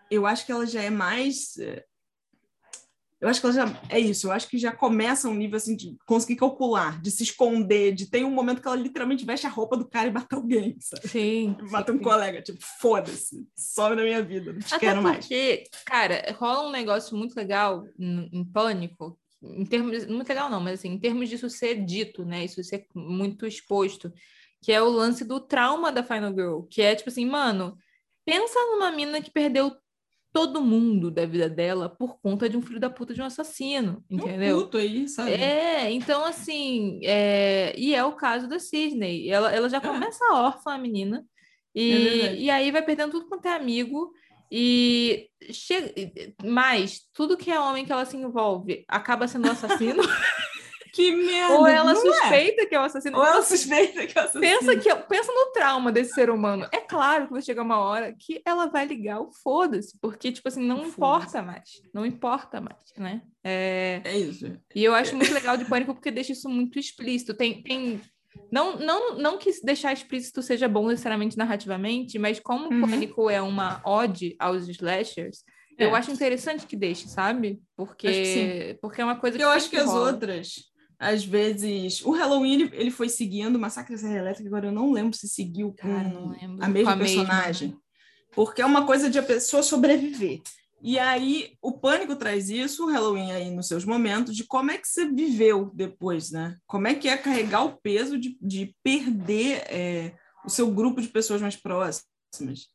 Eu 0.09 0.25
acho 0.25 0.45
que 0.45 0.51
ela 0.51 0.65
já 0.65 0.83
é 0.83 0.89
mais 0.89 1.57
eu 3.25 3.29
acho 3.31 3.41
que 3.41 3.47
ela 3.47 3.55
já 3.55 3.81
é 3.89 3.99
isso, 3.99 4.27
eu 4.27 4.31
acho 4.31 4.47
que 4.47 4.55
já 4.55 4.71
começa 4.71 5.27
um 5.27 5.33
nível 5.33 5.57
assim 5.57 5.75
de 5.75 5.97
conseguir 6.05 6.35
calcular, 6.35 7.01
de 7.01 7.09
se 7.09 7.23
esconder, 7.23 7.91
de 7.91 8.05
tem 8.05 8.23
um 8.23 8.29
momento 8.29 8.61
que 8.61 8.67
ela 8.67 8.77
literalmente 8.77 9.25
veste 9.25 9.47
a 9.47 9.49
roupa 9.49 9.75
do 9.75 9.89
cara 9.89 10.09
e 10.09 10.11
mata 10.11 10.35
alguém, 10.35 10.77
sabe? 10.79 11.07
Sim. 11.07 11.57
Mata 11.71 11.91
um 11.91 11.97
colega, 11.97 12.39
tipo, 12.43 12.59
foda-se, 12.79 13.47
some 13.55 13.95
na 13.95 14.03
minha 14.03 14.21
vida, 14.21 14.53
não 14.53 14.59
te 14.59 14.75
Até 14.75 14.85
quero 14.85 15.01
mais. 15.01 15.25
Porque, 15.25 15.63
cara, 15.87 16.35
rola 16.37 16.67
um 16.69 16.71
negócio 16.71 17.17
muito 17.17 17.35
legal 17.35 17.83
em 17.97 18.45
pânico, 18.45 19.17
em 19.41 19.65
termos, 19.65 20.05
muito 20.05 20.29
legal 20.29 20.47
não, 20.47 20.61
mas 20.61 20.75
assim, 20.75 20.89
em 20.89 20.99
termos 20.99 21.27
disso 21.27 21.49
ser 21.49 21.83
dito, 21.83 22.23
né? 22.23 22.45
Isso 22.45 22.63
ser 22.63 22.85
muito 22.93 23.47
exposto, 23.47 24.13
que 24.61 24.71
é 24.71 24.79
o 24.79 24.89
lance 24.89 25.25
do 25.25 25.39
trauma 25.39 25.91
da 25.91 26.03
Final 26.03 26.31
Girl, 26.31 26.61
que 26.69 26.83
é 26.83 26.93
tipo 26.93 27.09
assim, 27.09 27.25
mano, 27.25 27.75
pensa 28.23 28.59
numa 28.71 28.91
mina 28.91 29.19
que 29.19 29.31
perdeu 29.31 29.75
todo 30.35 30.61
mundo 30.61 31.09
da 31.09 31.25
vida 31.25 31.47
dela 31.47 31.87
por 31.87 32.19
conta 32.19 32.49
de 32.49 32.57
um 32.57 32.61
filho 32.61 32.77
da 32.77 32.89
puta 32.89 33.13
de 33.13 33.21
um 33.21 33.25
assassino, 33.25 34.03
entendeu? 34.11 34.57
Um 34.57 34.61
puto 34.63 34.75
aí, 34.75 35.07
sabe? 35.07 35.31
É, 35.31 35.89
então 35.89 36.25
assim, 36.25 36.99
é... 37.05 37.73
e 37.79 37.95
é 37.95 38.03
o 38.03 38.17
caso 38.17 38.45
da 38.45 38.59
Sidney. 38.59 39.29
Ela, 39.29 39.55
ela 39.55 39.69
já 39.69 39.77
é. 39.77 39.79
começa 39.79 40.25
é. 40.25 40.33
órfã, 40.33 40.73
a 40.73 40.77
menina, 40.77 41.23
e, 41.73 42.19
é 42.19 42.35
e 42.35 42.49
aí 42.49 42.69
vai 42.69 42.81
perdendo 42.81 43.11
tudo 43.11 43.29
quanto 43.29 43.45
é 43.45 43.55
amigo, 43.55 44.11
e 44.51 45.29
chega... 45.53 45.93
mas 46.43 47.03
tudo 47.13 47.37
que 47.37 47.49
é 47.49 47.57
homem 47.57 47.85
que 47.85 47.93
ela 47.93 48.03
se 48.03 48.17
envolve 48.17 48.83
acaba 48.89 49.29
sendo 49.29 49.47
um 49.47 49.51
assassino. 49.51 50.03
Que 50.95 51.13
merda! 51.13 51.55
Ou 51.55 51.67
ela 51.67 51.91
é. 51.91 51.95
suspeita 51.95 52.61
é. 52.61 52.65
que 52.65 52.73
é 52.73 52.79
o 52.79 52.83
assassino. 52.83 53.17
Ou 53.17 53.25
ela 53.25 53.41
suspeita 53.41 54.07
que 54.07 54.17
é 54.17 54.21
o 54.21 54.23
assassino. 54.23 54.41
Pensa, 54.41 54.77
que, 54.77 54.95
pensa 55.07 55.29
no 55.33 55.51
trauma 55.51 55.91
desse 55.91 56.13
ser 56.13 56.29
humano. 56.29 56.69
É 56.71 56.79
claro 56.79 57.27
que 57.27 57.33
vai 57.33 57.41
chegar 57.41 57.63
uma 57.63 57.79
hora 57.79 58.15
que 58.17 58.41
ela 58.45 58.67
vai 58.67 58.85
ligar 58.85 59.19
o 59.19 59.29
foda-se, 59.43 59.99
porque, 59.99 60.31
tipo 60.31 60.47
assim, 60.47 60.65
não 60.65 60.85
importa 60.85 61.41
mais. 61.41 61.81
Não 61.93 62.05
importa 62.05 62.61
mais, 62.61 62.93
né? 62.97 63.21
É... 63.43 64.01
é 64.05 64.17
isso. 64.17 64.57
E 64.73 64.85
eu 64.85 64.95
acho 64.95 65.13
muito 65.17 65.33
legal 65.33 65.57
de 65.57 65.65
Pânico 65.65 65.93
porque 65.93 66.09
deixa 66.09 66.31
isso 66.31 66.47
muito 66.47 66.79
explícito. 66.79 67.33
Tem, 67.33 67.61
tem 67.61 67.99
não, 68.49 68.77
não, 68.77 69.17
não 69.17 69.37
que 69.37 69.51
deixar 69.65 69.91
explícito 69.91 70.41
seja 70.41 70.69
bom 70.69 70.87
necessariamente 70.87 71.37
narrativamente, 71.37 72.17
mas 72.17 72.39
como 72.39 72.73
uhum. 72.73 72.89
Pânico 72.89 73.29
é 73.29 73.41
uma 73.41 73.81
ode 73.83 74.33
aos 74.39 74.69
slashers, 74.69 75.43
é. 75.77 75.83
eu 75.83 75.93
acho 75.93 76.09
interessante 76.09 76.65
que 76.65 76.77
deixe, 76.77 77.09
sabe? 77.09 77.61
Porque, 77.75 78.77
porque 78.81 79.01
é 79.01 79.03
uma 79.03 79.17
coisa 79.17 79.37
que. 79.37 79.43
Eu 79.43 79.49
acho 79.49 79.69
que 79.69 79.77
rola. 79.77 80.07
as 80.07 80.13
outras 80.13 80.74
às 81.05 81.23
vezes. 81.23 82.03
O 82.03 82.11
Halloween 82.11 82.53
ele, 82.53 82.71
ele 82.73 82.91
foi 82.91 83.09
seguindo 83.09 83.55
o 83.55 83.59
Massacre 83.59 83.93
da 83.93 84.01
Serra 84.01 84.17
Elétrica, 84.17 84.49
agora 84.49 84.67
eu 84.67 84.71
não 84.71 84.91
lembro 84.91 85.15
se 85.15 85.27
seguiu 85.27 85.75
com 85.79 85.87
Cara, 85.87 86.09
a 86.61 86.67
mesma 86.67 86.83
com 86.83 86.89
a 86.89 86.97
personagem. 86.97 87.67
Mesma. 87.69 87.81
Porque 88.33 88.61
é 88.61 88.65
uma 88.65 88.85
coisa 88.85 89.09
de 89.09 89.19
a 89.19 89.23
pessoa 89.23 89.63
sobreviver. 89.63 90.41
E 90.81 90.99
aí 90.99 91.53
o 91.61 91.71
pânico 91.71 92.15
traz 92.15 92.49
isso, 92.49 92.85
o 92.85 92.91
Halloween 92.91 93.31
aí 93.31 93.49
nos 93.49 93.67
seus 93.67 93.85
momentos, 93.85 94.35
de 94.35 94.43
como 94.43 94.71
é 94.71 94.77
que 94.77 94.87
você 94.87 95.05
viveu 95.09 95.71
depois, 95.73 96.31
né? 96.31 96.57
Como 96.67 96.87
é 96.87 96.93
que 96.93 97.07
é 97.07 97.17
carregar 97.17 97.63
o 97.63 97.77
peso 97.77 98.19
de, 98.19 98.37
de 98.41 98.75
perder 98.83 99.63
é, 99.67 100.13
o 100.45 100.49
seu 100.49 100.69
grupo 100.69 101.01
de 101.01 101.07
pessoas 101.07 101.41
mais 101.41 101.55
próximas. 101.55 102.67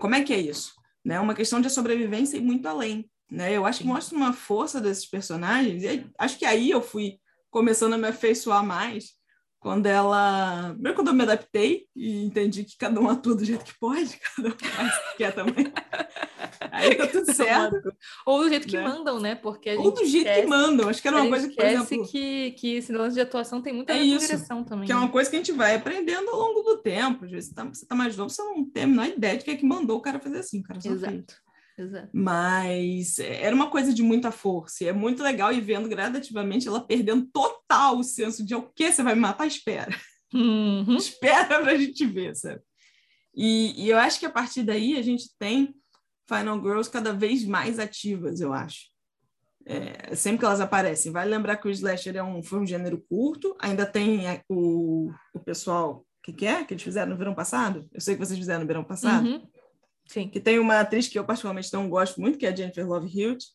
Como 0.00 0.14
é 0.14 0.22
que 0.22 0.32
é 0.32 0.40
isso? 0.40 0.72
Né? 1.04 1.20
Uma 1.20 1.34
questão 1.34 1.60
de 1.60 1.70
sobrevivência 1.70 2.36
e 2.36 2.40
muito 2.40 2.66
além. 2.66 3.08
Né? 3.30 3.52
Eu 3.52 3.64
acho 3.64 3.80
que 3.80 3.86
mostra 3.86 4.16
uma 4.16 4.32
força 4.32 4.80
desses 4.80 5.06
personagens. 5.06 5.82
E 5.82 6.06
acho 6.18 6.38
que 6.38 6.44
aí 6.44 6.70
eu 6.70 6.82
fui 6.82 7.18
começando 7.50 7.94
a 7.94 7.98
me 7.98 8.08
afeiçoar 8.08 8.64
mais 8.64 9.16
quando 9.66 9.86
ela. 9.86 10.70
Primeiro, 10.74 10.94
quando 10.94 11.08
eu 11.08 11.14
me 11.14 11.22
adaptei 11.22 11.86
e 11.94 12.24
entendi 12.24 12.62
que 12.62 12.76
cada 12.78 13.00
um 13.00 13.08
atua 13.08 13.34
do 13.34 13.44
jeito 13.44 13.64
que 13.64 13.76
pode, 13.78 14.16
cada 14.36 14.48
um 14.48 14.58
faz 14.58 14.94
o 14.94 15.10
que 15.10 15.16
quer 15.18 15.34
também. 15.34 15.72
Aí 16.70 16.94
tá 16.94 17.06
tudo 17.06 17.32
certo. 17.32 17.92
Ou 18.24 18.44
do 18.44 18.48
jeito 18.48 18.68
que 18.68 18.76
né? 18.76 18.84
mandam, 18.84 19.18
né? 19.18 19.34
Porque 19.34 19.74
Ou 19.74 19.90
do 19.90 20.04
jeito 20.04 20.28
esquece, 20.28 20.42
que 20.42 20.46
mandam. 20.46 20.88
Acho 20.88 21.02
que 21.02 21.08
era 21.08 21.16
uma 21.16 21.28
coisa 21.28 21.48
que, 21.48 21.56
por 21.56 21.64
exemplo. 21.64 22.08
Que, 22.08 22.50
que 22.52 22.76
esse 22.76 22.92
lance 22.92 23.14
de 23.14 23.20
atuação 23.20 23.60
tem 23.60 23.72
muita 23.72 23.92
é 23.92 24.02
direção 24.02 24.62
também. 24.62 24.86
Que 24.86 24.92
é 24.92 24.96
uma 24.96 25.06
né? 25.06 25.12
coisa 25.12 25.28
que 25.28 25.36
a 25.36 25.38
gente 25.40 25.52
vai 25.52 25.74
aprendendo 25.74 26.30
ao 26.30 26.38
longo 26.38 26.62
do 26.62 26.78
tempo. 26.78 27.24
Às 27.24 27.30
vezes 27.30 27.48
você 27.48 27.54
tá, 27.54 27.64
você 27.64 27.86
tá 27.86 27.94
mais 27.94 28.16
novo, 28.16 28.30
você 28.30 28.42
não 28.42 28.64
tem 28.64 28.84
a 28.84 28.86
menor 28.86 29.06
ideia 29.08 29.36
de 29.36 29.44
que 29.44 29.50
é 29.50 29.56
que 29.56 29.66
mandou 29.66 29.98
o 29.98 30.02
cara 30.02 30.20
fazer 30.20 30.38
assim. 30.38 30.60
O 30.60 30.62
cara 30.62 30.80
só 30.80 30.90
Exato. 30.90 31.12
fez. 31.12 31.45
Exato. 31.78 32.08
Mas 32.12 33.18
era 33.18 33.54
uma 33.54 33.68
coisa 33.70 33.92
de 33.92 34.02
muita 34.02 34.30
força. 34.30 34.82
E 34.82 34.88
é 34.88 34.92
muito 34.92 35.22
legal 35.22 35.52
ir 35.52 35.60
vendo 35.60 35.88
gradativamente 35.88 36.66
ela 36.66 36.80
perdendo 36.80 37.26
total 37.26 37.98
o 37.98 38.04
senso 38.04 38.44
de 38.44 38.54
o 38.54 38.62
que 38.62 38.90
você 38.90 39.02
vai 39.02 39.14
me 39.14 39.20
matar? 39.20 39.46
Espera. 39.46 39.94
Uhum. 40.32 40.96
Espera 40.96 41.60
pra 41.60 41.76
gente 41.76 42.06
ver, 42.06 42.34
sabe? 42.34 42.60
E, 43.34 43.84
e, 43.84 43.90
eu 43.90 43.98
acho 43.98 44.18
que 44.18 44.24
a 44.24 44.30
partir 44.30 44.62
daí 44.62 44.96
a 44.96 45.02
gente 45.02 45.28
tem 45.38 45.74
Final 46.26 46.60
Girls 46.62 46.90
cada 46.90 47.12
vez 47.12 47.44
mais 47.44 47.78
ativas, 47.78 48.40
eu 48.40 48.52
acho. 48.54 48.86
É, 49.66 50.14
sempre 50.14 50.38
que 50.38 50.44
elas 50.46 50.60
aparecem. 50.60 51.12
Vai 51.12 51.26
lembrar 51.26 51.58
que 51.58 51.68
o 51.68 51.70
Slasher 51.70 52.16
é 52.16 52.22
um, 52.22 52.42
foi 52.42 52.60
um 52.60 52.66
gênero 52.66 53.04
curto, 53.10 53.54
ainda 53.60 53.84
tem 53.84 54.22
o, 54.48 55.12
o 55.34 55.40
pessoal. 55.40 56.06
Que, 56.22 56.32
que 56.32 56.46
é 56.46 56.64
que 56.64 56.74
eles 56.74 56.82
fizeram 56.82 57.10
no 57.10 57.18
verão 57.18 57.34
passado? 57.34 57.86
Eu 57.92 58.00
sei 58.00 58.14
que 58.14 58.24
vocês 58.24 58.38
fizeram 58.38 58.60
no 58.62 58.66
verão 58.66 58.82
passado. 58.82 59.26
Uhum. 59.26 59.46
Sim. 60.06 60.28
Que 60.28 60.40
tem 60.40 60.58
uma 60.58 60.80
atriz 60.80 61.08
que 61.08 61.18
eu 61.18 61.24
particularmente 61.24 61.72
não 61.72 61.88
gosto 61.88 62.20
muito, 62.20 62.38
que 62.38 62.46
é 62.46 62.50
a 62.50 62.54
Jennifer 62.54 62.86
Love 62.86 63.08
Hewitt. 63.08 63.46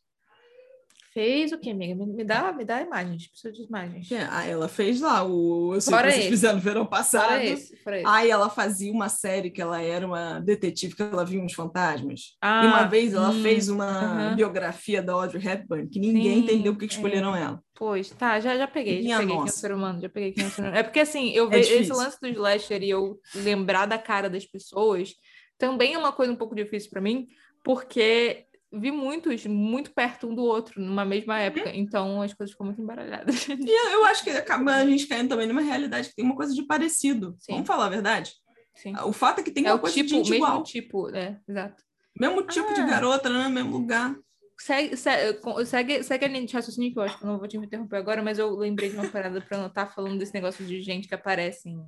Fez 1.14 1.52
o 1.52 1.58
quê, 1.58 1.72
amiga? 1.72 1.94
Me, 2.06 2.24
dá, 2.24 2.54
me 2.54 2.64
dá 2.64 2.82
imagens, 2.82 3.28
preciso 3.28 3.54
de 3.54 3.64
imagens. 3.68 4.10
É, 4.10 4.26
ah, 4.32 4.48
ela 4.48 4.70
fez 4.70 5.02
lá 5.02 5.24
o. 5.26 5.74
Eu 5.76 5.82
sei 5.82 5.94
fora 5.94 6.08
que 6.08 6.14
vocês 6.14 6.24
esse. 6.24 6.30
fizeram 6.30 6.56
no 6.56 6.62
verão 6.62 6.86
passado. 6.86 7.28
Fora 7.28 7.44
esse, 7.44 7.76
fora 7.84 7.98
esse. 7.98 8.08
Aí 8.08 8.30
ela 8.30 8.50
fazia 8.50 8.94
uma 8.94 9.10
série 9.10 9.52
que 9.52 9.62
ela 9.62 9.82
era 9.82 10.08
uma 10.08 10.40
detetive, 10.40 10.96
que 10.96 11.02
ela 11.02 11.26
via 11.26 11.42
uns 11.42 11.52
fantasmas. 11.52 12.38
Ah, 12.42 12.64
e 12.64 12.68
uma 12.68 12.86
vez 12.86 13.14
ela 13.14 13.30
hum, 13.30 13.42
fez 13.42 13.68
uma 13.68 14.34
biografia 14.38 15.04
da 15.04 15.12
Audrey 15.12 15.46
Hepburn, 15.46 15.90
que 15.90 16.00
ninguém 16.00 16.36
Sim, 16.36 16.44
entendeu 16.44 16.72
porque 16.72 16.88
que 16.88 16.94
escolheram 16.94 17.36
é. 17.36 17.42
ela. 17.42 17.64
Pois, 17.76 18.10
tá, 18.12 18.40
já, 18.40 18.58
já 18.58 18.68
peguei. 18.68 19.02
Minha 19.02 19.18
já 19.18 19.20
peguei 19.20 19.36
nossa. 19.36 19.48
quem 19.48 19.52
é 19.52 19.58
o 19.58 19.60
ser 19.60 19.74
humano, 19.74 20.02
já 20.02 20.10
peguei 20.10 20.32
quem 20.32 20.46
é 20.46 20.48
o 20.48 20.50
ser 20.52 20.62
humano. 20.62 20.78
É 20.78 20.84
porque 20.84 21.00
assim, 21.02 21.32
eu 21.32 21.48
é 21.48 21.50
vejo 21.50 21.74
esse 21.74 21.92
lance 21.92 22.18
do 22.22 22.28
slasher 22.30 22.82
e 22.84 22.90
eu 22.90 23.20
lembrar 23.36 23.86
da 23.86 23.98
cara 23.98 24.30
das 24.30 24.46
pessoas 24.46 25.14
também 25.62 25.94
é 25.94 25.98
uma 25.98 26.12
coisa 26.12 26.34
um 26.34 26.36
pouco 26.36 26.56
difícil 26.56 26.90
para 26.90 27.00
mim, 27.00 27.28
porque 27.64 28.48
vi 28.74 28.90
muitos 28.90 29.46
muito 29.46 29.92
perto 29.92 30.28
um 30.28 30.34
do 30.34 30.44
outro, 30.44 30.82
numa 30.82 31.06
mesma 31.06 31.40
época. 31.40 31.70
Uhum. 31.70 31.76
Então 31.76 32.22
as 32.24 32.34
coisas 32.34 32.52
ficam 32.52 32.66
muito 32.66 32.82
embaralhadas. 32.82 33.46
E 33.48 33.94
eu 33.94 34.04
acho 34.06 34.24
que 34.24 34.32
acaba 34.32 34.74
a 34.74 34.86
gente 34.88 35.06
caindo 35.06 35.30
também 35.30 35.46
numa 35.46 35.62
realidade 35.62 36.10
que 36.10 36.16
tem 36.16 36.26
uma 36.26 36.36
coisa 36.36 36.52
de 36.56 36.64
parecido. 36.64 37.36
Sim. 37.38 37.54
Vamos 37.54 37.68
falar 37.68 37.86
a 37.86 37.90
verdade? 37.90 38.34
Sim. 38.76 38.96
O 39.06 39.14
fato 39.14 39.42
é 39.42 39.44
que 39.44 39.52
tem 39.52 39.68
é 39.68 39.72
uma 39.72 39.78
coisa 39.78 39.96
tipo, 39.96 40.10
de 40.10 40.16
gente 40.16 40.32
mesmo 40.32 40.46
igual. 40.46 40.64
tipo, 40.64 41.16
é, 41.16 41.40
exato. 41.48 41.84
Mesmo 42.20 42.42
tipo 42.48 42.70
ah. 42.70 42.74
de 42.74 42.82
garota, 42.82 43.30
né? 43.30 43.48
Mesmo 43.50 43.72
lugar. 43.72 44.16
Segue, 44.58 44.98
segue, 44.98 45.40
segue, 45.66 46.04
segue 46.04 46.26
a 46.26 46.28
linha 46.28 46.46
de 46.46 46.54
raciocínio 46.54 46.92
que 46.92 46.98
eu 46.98 47.04
acho 47.04 47.18
que 47.20 47.24
eu 47.24 47.28
não 47.28 47.38
vou 47.38 47.48
te 47.48 47.58
interromper 47.58 47.98
agora, 47.98 48.24
mas 48.24 48.40
eu 48.40 48.56
lembrei 48.56 48.90
de 48.90 48.96
uma 48.96 49.10
parada 49.10 49.40
para 49.42 49.58
anotar 49.58 49.94
falando 49.94 50.18
desse 50.18 50.34
negócio 50.34 50.66
de 50.66 50.82
gente 50.82 51.08
que 51.08 51.16
aparece 51.16 51.70
em, 51.70 51.84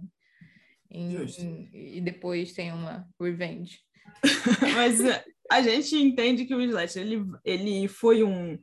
em, 0.94 1.16
em, 1.16 1.98
e 1.98 2.02
depois 2.02 2.54
tem 2.54 2.72
uma 2.72 3.08
revenge. 3.20 3.80
mas 4.76 5.02
é, 5.02 5.24
a 5.52 5.62
gente 5.62 5.96
entende 5.96 6.46
que 6.46 6.54
o 6.54 6.62
Slash 6.62 7.00
ele, 7.00 7.26
ele 7.44 7.88
foi 7.88 8.24
um, 8.24 8.58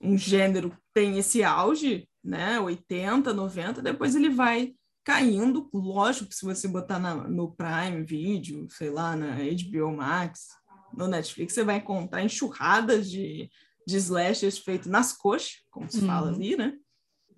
um 0.00 0.16
gênero 0.16 0.76
tem 0.94 1.18
esse 1.18 1.42
auge, 1.42 2.08
né? 2.22 2.58
80, 2.60 3.34
90, 3.34 3.82
depois 3.82 4.14
ele 4.14 4.30
vai 4.30 4.72
caindo. 5.04 5.68
Lógico 5.74 6.28
que 6.28 6.36
se 6.36 6.44
você 6.44 6.68
botar 6.68 6.98
na, 6.98 7.14
no 7.28 7.52
Prime 7.52 8.04
Video, 8.04 8.66
sei 8.70 8.90
lá, 8.90 9.16
na 9.16 9.36
HBO 9.36 9.92
Max, 9.96 10.48
no 10.96 11.08
Netflix, 11.08 11.52
você 11.52 11.64
vai 11.64 11.76
encontrar 11.76 12.22
enxurradas 12.22 13.10
de, 13.10 13.50
de 13.86 13.96
slashers 13.96 14.58
feitos 14.58 14.86
nas 14.86 15.12
coxas, 15.12 15.62
como 15.70 15.90
se 15.90 16.00
uhum. 16.00 16.06
fala 16.06 16.28
ali, 16.30 16.56
né? 16.56 16.72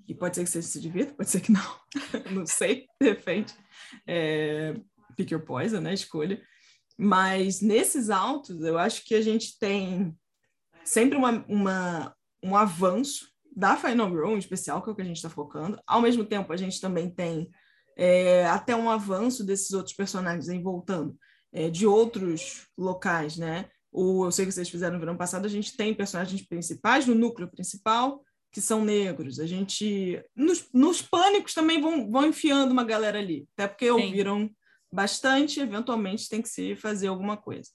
E 0.09 0.15
pode 0.15 0.37
ser 0.37 0.45
que 0.45 0.51
você 0.51 0.63
se 0.63 0.81
divirta, 0.81 1.15
pode 1.15 1.29
ser 1.29 1.41
que 1.41 1.53
não. 1.53 1.81
não 2.33 2.47
sei, 2.47 2.87
de 3.01 3.09
repente. 3.09 3.55
É, 4.07 4.75
pick 5.17 5.31
your 5.31 5.45
poison, 5.45 5.81
né? 5.81 5.93
Escolha. 5.93 6.41
Mas 6.97 7.61
nesses 7.61 8.09
altos, 8.09 8.61
eu 8.63 8.79
acho 8.79 9.05
que 9.05 9.15
a 9.15 9.21
gente 9.21 9.59
tem 9.59 10.17
sempre 10.85 11.19
uma, 11.19 11.45
uma, 11.49 12.15
um 12.43 12.57
avanço 12.57 13.29
da 13.55 13.77
Final 13.77 14.11
Girl, 14.11 14.35
em 14.35 14.39
especial, 14.39 14.83
que 14.83 14.89
é 14.89 14.93
o 14.93 14.97
que 14.97 15.03
a 15.03 15.07
gente 15.07 15.17
está 15.17 15.29
focando. 15.29 15.81
Ao 15.87 16.01
mesmo 16.01 16.25
tempo, 16.25 16.53
a 16.53 16.57
gente 16.57 16.81
também 16.81 17.11
tem 17.11 17.51
é, 17.97 18.47
até 18.47 18.77
um 18.77 18.91
avanço 18.91 19.45
desses 19.45 19.73
outros 19.73 19.95
personagens 19.95 20.49
em 20.49 20.63
voltando 20.63 21.17
é, 21.53 21.71
de 21.71 21.87
outros 21.87 22.67
locais, 22.77 23.37
né? 23.37 23.69
O, 23.91 24.27
eu 24.27 24.31
sei 24.31 24.45
que 24.45 24.53
vocês 24.53 24.69
fizeram 24.69 24.95
no 24.95 25.01
verão 25.01 25.17
passado, 25.17 25.47
a 25.47 25.49
gente 25.49 25.75
tem 25.77 25.95
personagens 25.95 26.47
principais 26.47 27.07
no 27.07 27.15
núcleo 27.15 27.51
principal 27.51 28.23
que 28.57 28.61
são 28.63 28.83
negros. 28.83 29.39
A 29.39 29.45
gente 29.45 30.19
nos, 30.35 30.67
nos 30.73 31.03
pânicos 31.03 31.53
também 31.53 31.79
vão, 31.79 32.11
vão 32.11 32.25
enfiando 32.25 32.73
uma 32.73 32.85
galera 32.85 33.19
ali, 33.19 33.47
até 33.53 33.69
porque 33.69 33.85
Sim. 33.85 33.91
ouviram 33.91 34.51
bastante, 34.91 35.61
eventualmente 35.61 36.27
tem 36.27 36.41
que 36.41 36.49
se 36.49 36.75
fazer 36.75 37.09
alguma 37.09 37.37
coisa, 37.37 37.69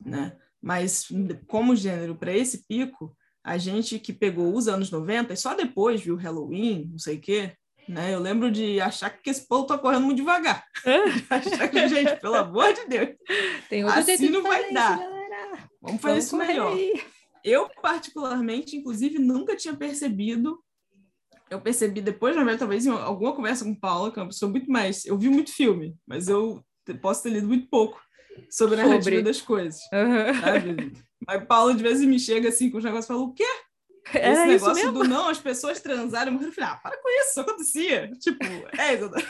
né? 0.00 0.36
Mas 0.62 1.08
como 1.48 1.74
gênero 1.74 2.14
para 2.14 2.32
esse 2.32 2.64
pico, 2.64 3.12
a 3.42 3.58
gente 3.58 3.98
que 3.98 4.12
pegou 4.12 4.54
os 4.54 4.68
anos 4.68 4.88
90 4.88 5.32
e 5.32 5.36
só 5.36 5.52
depois 5.52 6.00
viu 6.00 6.14
Halloween, 6.14 6.88
não 6.92 6.98
sei 7.00 7.16
o 7.16 7.20
quê, 7.20 7.56
né? 7.88 8.14
Eu 8.14 8.20
lembro 8.20 8.52
de 8.52 8.80
achar 8.80 9.10
que 9.10 9.28
esse 9.28 9.48
povo 9.48 9.66
tá 9.66 9.76
correndo 9.76 10.04
muito 10.04 10.18
devagar. 10.18 10.64
achar 11.28 11.68
que, 11.68 11.88
gente, 11.88 12.20
pelo 12.20 12.36
amor 12.36 12.72
de 12.72 12.86
Deus, 12.86 13.08
Tem 13.68 13.84
outro 13.84 13.98
assim 13.98 14.30
não 14.30 14.44
vai 14.44 14.72
dar. 14.72 14.96
Galera. 14.96 15.68
Vamos 15.82 16.00
fazer 16.00 16.20
Vamos 16.20 16.24
isso 16.24 16.36
melhor. 16.36 16.72
Aí. 16.72 17.02
Eu, 17.44 17.68
particularmente, 17.82 18.76
inclusive, 18.76 19.18
nunca 19.18 19.54
tinha 19.54 19.76
percebido 19.76 20.58
eu 21.50 21.60
percebi 21.60 22.00
depois, 22.00 22.34
na 22.34 22.42
verdade, 22.42 22.60
talvez 22.60 22.86
em 22.86 22.90
alguma 22.90 23.34
conversa 23.34 23.64
com 23.64 23.74
Paula, 23.74 24.10
que 24.10 24.18
é 24.18 24.22
uma 24.22 24.28
pessoa 24.28 24.50
muito 24.50 24.70
mais. 24.70 25.04
Eu 25.04 25.16
vi 25.16 25.28
muito 25.28 25.52
filme, 25.52 25.94
mas 26.06 26.28
eu 26.28 26.64
posso 27.00 27.22
ter 27.22 27.30
lido 27.30 27.46
muito 27.46 27.68
pouco 27.68 28.00
sobre 28.50 28.80
a 28.80 28.84
narrativa 28.84 29.22
das 29.22 29.40
coisas. 29.40 29.80
Uhum. 29.92 30.92
Mas 31.26 31.46
Paula 31.46 31.74
de 31.74 31.82
vez 31.82 32.00
em 32.00 32.06
me 32.06 32.18
chega 32.18 32.48
assim 32.48 32.70
com 32.70 32.78
os 32.78 32.84
negócios 32.84 33.06
e 33.06 33.08
fala: 33.08 33.20
o 33.20 33.32
quê? 33.32 33.46
Era 34.12 34.32
Esse 34.32 34.46
negócio 34.46 34.92
do 34.92 35.04
não, 35.04 35.28
as 35.28 35.38
pessoas 35.38 35.80
transaram. 35.80 36.32
Eu 36.34 36.52
falei, 36.52 36.70
ah, 36.70 36.76
para 36.76 37.00
com 37.00 37.08
isso, 37.08 37.30
isso 37.30 37.40
acontecia. 37.40 38.10
Tipo, 38.20 38.44
é, 38.78 38.94
Isadora. 38.94 39.26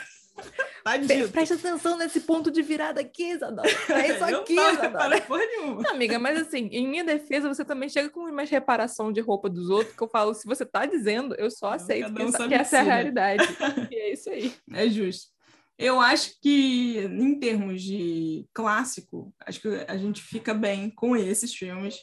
Tá 0.83 0.97
dito. 0.97 1.31
Presta 1.31 1.55
atenção 1.55 1.97
nesse 1.97 2.21
ponto 2.21 2.51
de 2.51 2.61
virada 2.61 3.01
aqui, 3.01 3.31
Isadora. 3.31 3.67
É 3.89 4.13
isso 4.13 4.23
aqui, 4.25 4.53
Isadora. 4.53 5.21
Porra 5.21 5.45
nenhuma. 5.45 5.81
Não, 5.81 5.91
amiga, 5.91 6.19
mas 6.19 6.39
assim, 6.39 6.69
em 6.71 6.87
minha 6.87 7.03
defesa, 7.03 7.47
você 7.47 7.65
também 7.65 7.89
chega 7.89 8.09
com 8.09 8.21
uma 8.21 8.43
reparação 8.43 9.11
de 9.11 9.19
roupa 9.19 9.49
dos 9.49 9.69
outros, 9.69 9.95
que 9.95 10.03
eu 10.03 10.07
falo, 10.07 10.33
se 10.33 10.45
você 10.45 10.65
tá 10.65 10.85
dizendo, 10.85 11.33
eu 11.35 11.49
só 11.49 11.73
aceito 11.73 12.11
um 12.11 12.31
que, 12.31 12.47
que 12.47 12.53
essa 12.53 12.77
é 12.77 12.79
a 12.79 12.83
realidade. 12.83 13.43
e 13.91 13.95
é 13.95 14.13
isso 14.13 14.29
aí. 14.29 14.53
É 14.73 14.87
justo. 14.87 15.33
Eu 15.77 15.99
acho 15.99 16.39
que, 16.41 16.99
em 16.99 17.37
termos 17.39 17.81
de 17.81 18.47
clássico, 18.53 19.33
acho 19.45 19.59
que 19.59 19.67
a 19.87 19.97
gente 19.97 20.21
fica 20.21 20.53
bem 20.53 20.89
com 20.89 21.15
esses 21.15 21.53
filmes. 21.53 21.97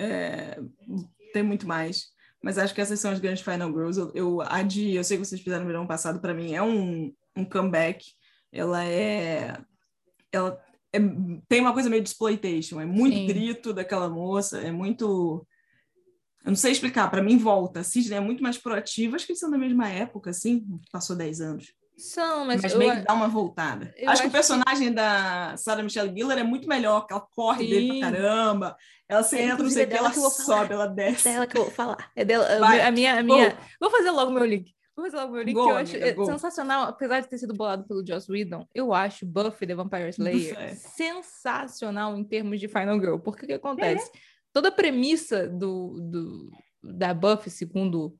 É, 0.00 0.58
tem 1.32 1.42
muito 1.42 1.68
mais. 1.68 2.06
Mas 2.42 2.58
acho 2.58 2.74
que 2.74 2.80
essas 2.80 2.98
são 2.98 3.10
as 3.10 3.20
grandes 3.20 3.42
Final 3.42 3.70
Girls. 3.70 3.98
Eu, 3.98 4.12
eu, 4.14 4.40
a 4.40 4.62
de, 4.62 4.94
eu 4.94 5.04
sei 5.04 5.18
que 5.18 5.24
vocês 5.24 5.40
fizeram 5.40 5.62
no 5.62 5.68
verão 5.68 5.86
passado, 5.86 6.20
para 6.20 6.34
mim 6.34 6.54
é 6.54 6.62
um, 6.62 7.12
um 7.36 7.44
comeback. 7.44 8.04
Ela 8.52 8.84
é. 8.84 9.58
Ela 10.32 10.60
é, 10.92 10.98
tem 11.48 11.60
uma 11.60 11.72
coisa 11.72 11.90
meio 11.90 12.02
de 12.02 12.08
exploitation. 12.08 12.80
É 12.80 12.86
muito 12.86 13.16
Sim. 13.16 13.26
grito 13.26 13.72
daquela 13.72 14.08
moça, 14.08 14.58
é 14.60 14.70
muito. 14.70 15.46
Eu 16.44 16.50
não 16.50 16.56
sei 16.56 16.72
explicar, 16.72 17.10
para 17.10 17.22
mim 17.22 17.36
volta. 17.36 17.80
A 17.80 17.84
Sidney 17.84 18.18
é 18.18 18.20
muito 18.20 18.42
mais 18.42 18.56
proativa, 18.56 19.16
acho 19.16 19.26
que 19.26 19.32
eles 19.32 19.40
são 19.40 19.50
da 19.50 19.58
mesma 19.58 19.88
época, 19.88 20.30
assim, 20.30 20.64
passou 20.92 21.16
10 21.16 21.40
anos. 21.40 21.72
São, 21.98 22.44
mas, 22.44 22.60
mas 22.60 22.74
meio 22.74 22.94
que 22.94 23.02
dá 23.02 23.14
uma 23.14 23.26
voltada. 23.26 23.92
Acho, 23.96 24.10
acho, 24.10 24.22
que 24.22 24.28
o 24.28 24.30
personagem 24.30 24.88
que... 24.88 24.94
da 24.94 25.56
Sarah 25.56 25.82
Michelle 25.82 26.14
Gellar 26.14 26.38
é 26.38 26.42
muito 26.42 26.68
melhor, 26.68 27.06
que 27.06 27.12
ela 27.12 27.26
corre 27.34 27.64
Sim. 27.64 27.70
dele 27.70 28.00
pra 28.00 28.12
caramba. 28.12 28.76
Ela 29.08 29.22
se 29.22 29.38
entra, 29.38 29.62
não 29.62 29.70
sei 29.70 29.84
o 29.84 29.88
que, 29.88 29.94
ela 29.94 30.12
sobe, 30.12 30.74
ela 30.74 30.86
desce. 30.88 31.28
É 31.28 31.32
dela 31.32 31.46
que 31.46 31.56
eu 31.56 31.64
vou 31.64 31.72
falar. 31.72 32.10
É 32.14 32.24
dela. 32.24 32.58
Vai. 32.58 32.82
A 32.82 32.92
minha, 32.92 33.18
a 33.18 33.22
minha... 33.22 33.56
Vou 33.80 33.90
fazer 33.90 34.10
logo 34.10 34.30
meu 34.30 34.44
link. 34.44 34.74
Meu 34.96 35.42
link, 35.42 35.54
go, 35.54 35.64
que 35.64 35.70
eu 35.70 35.76
acho 35.76 35.96
amiga, 35.96 36.24
sensacional. 36.24 36.88
Apesar 36.88 37.20
de 37.20 37.28
ter 37.28 37.38
sido 37.38 37.52
bolado 37.52 37.84
pelo 37.86 38.06
Joss 38.06 38.30
Whedon, 38.30 38.66
eu 38.74 38.94
acho 38.94 39.26
Buffy 39.26 39.66
the 39.66 39.74
Vampire 39.74 40.08
Slayer 40.08 40.58
é. 40.58 40.74
sensacional 40.74 42.16
em 42.16 42.24
termos 42.24 42.58
de 42.58 42.66
Final 42.66 42.98
Girl. 42.98 43.18
Porque 43.18 43.44
o 43.44 43.48
que 43.48 43.54
acontece? 43.54 44.10
É. 44.14 44.18
Toda 44.52 44.68
a 44.68 44.72
premissa 44.72 45.46
do, 45.46 46.00
do, 46.00 46.50
da 46.82 47.12
Buffy, 47.12 47.50
segundo 47.50 48.16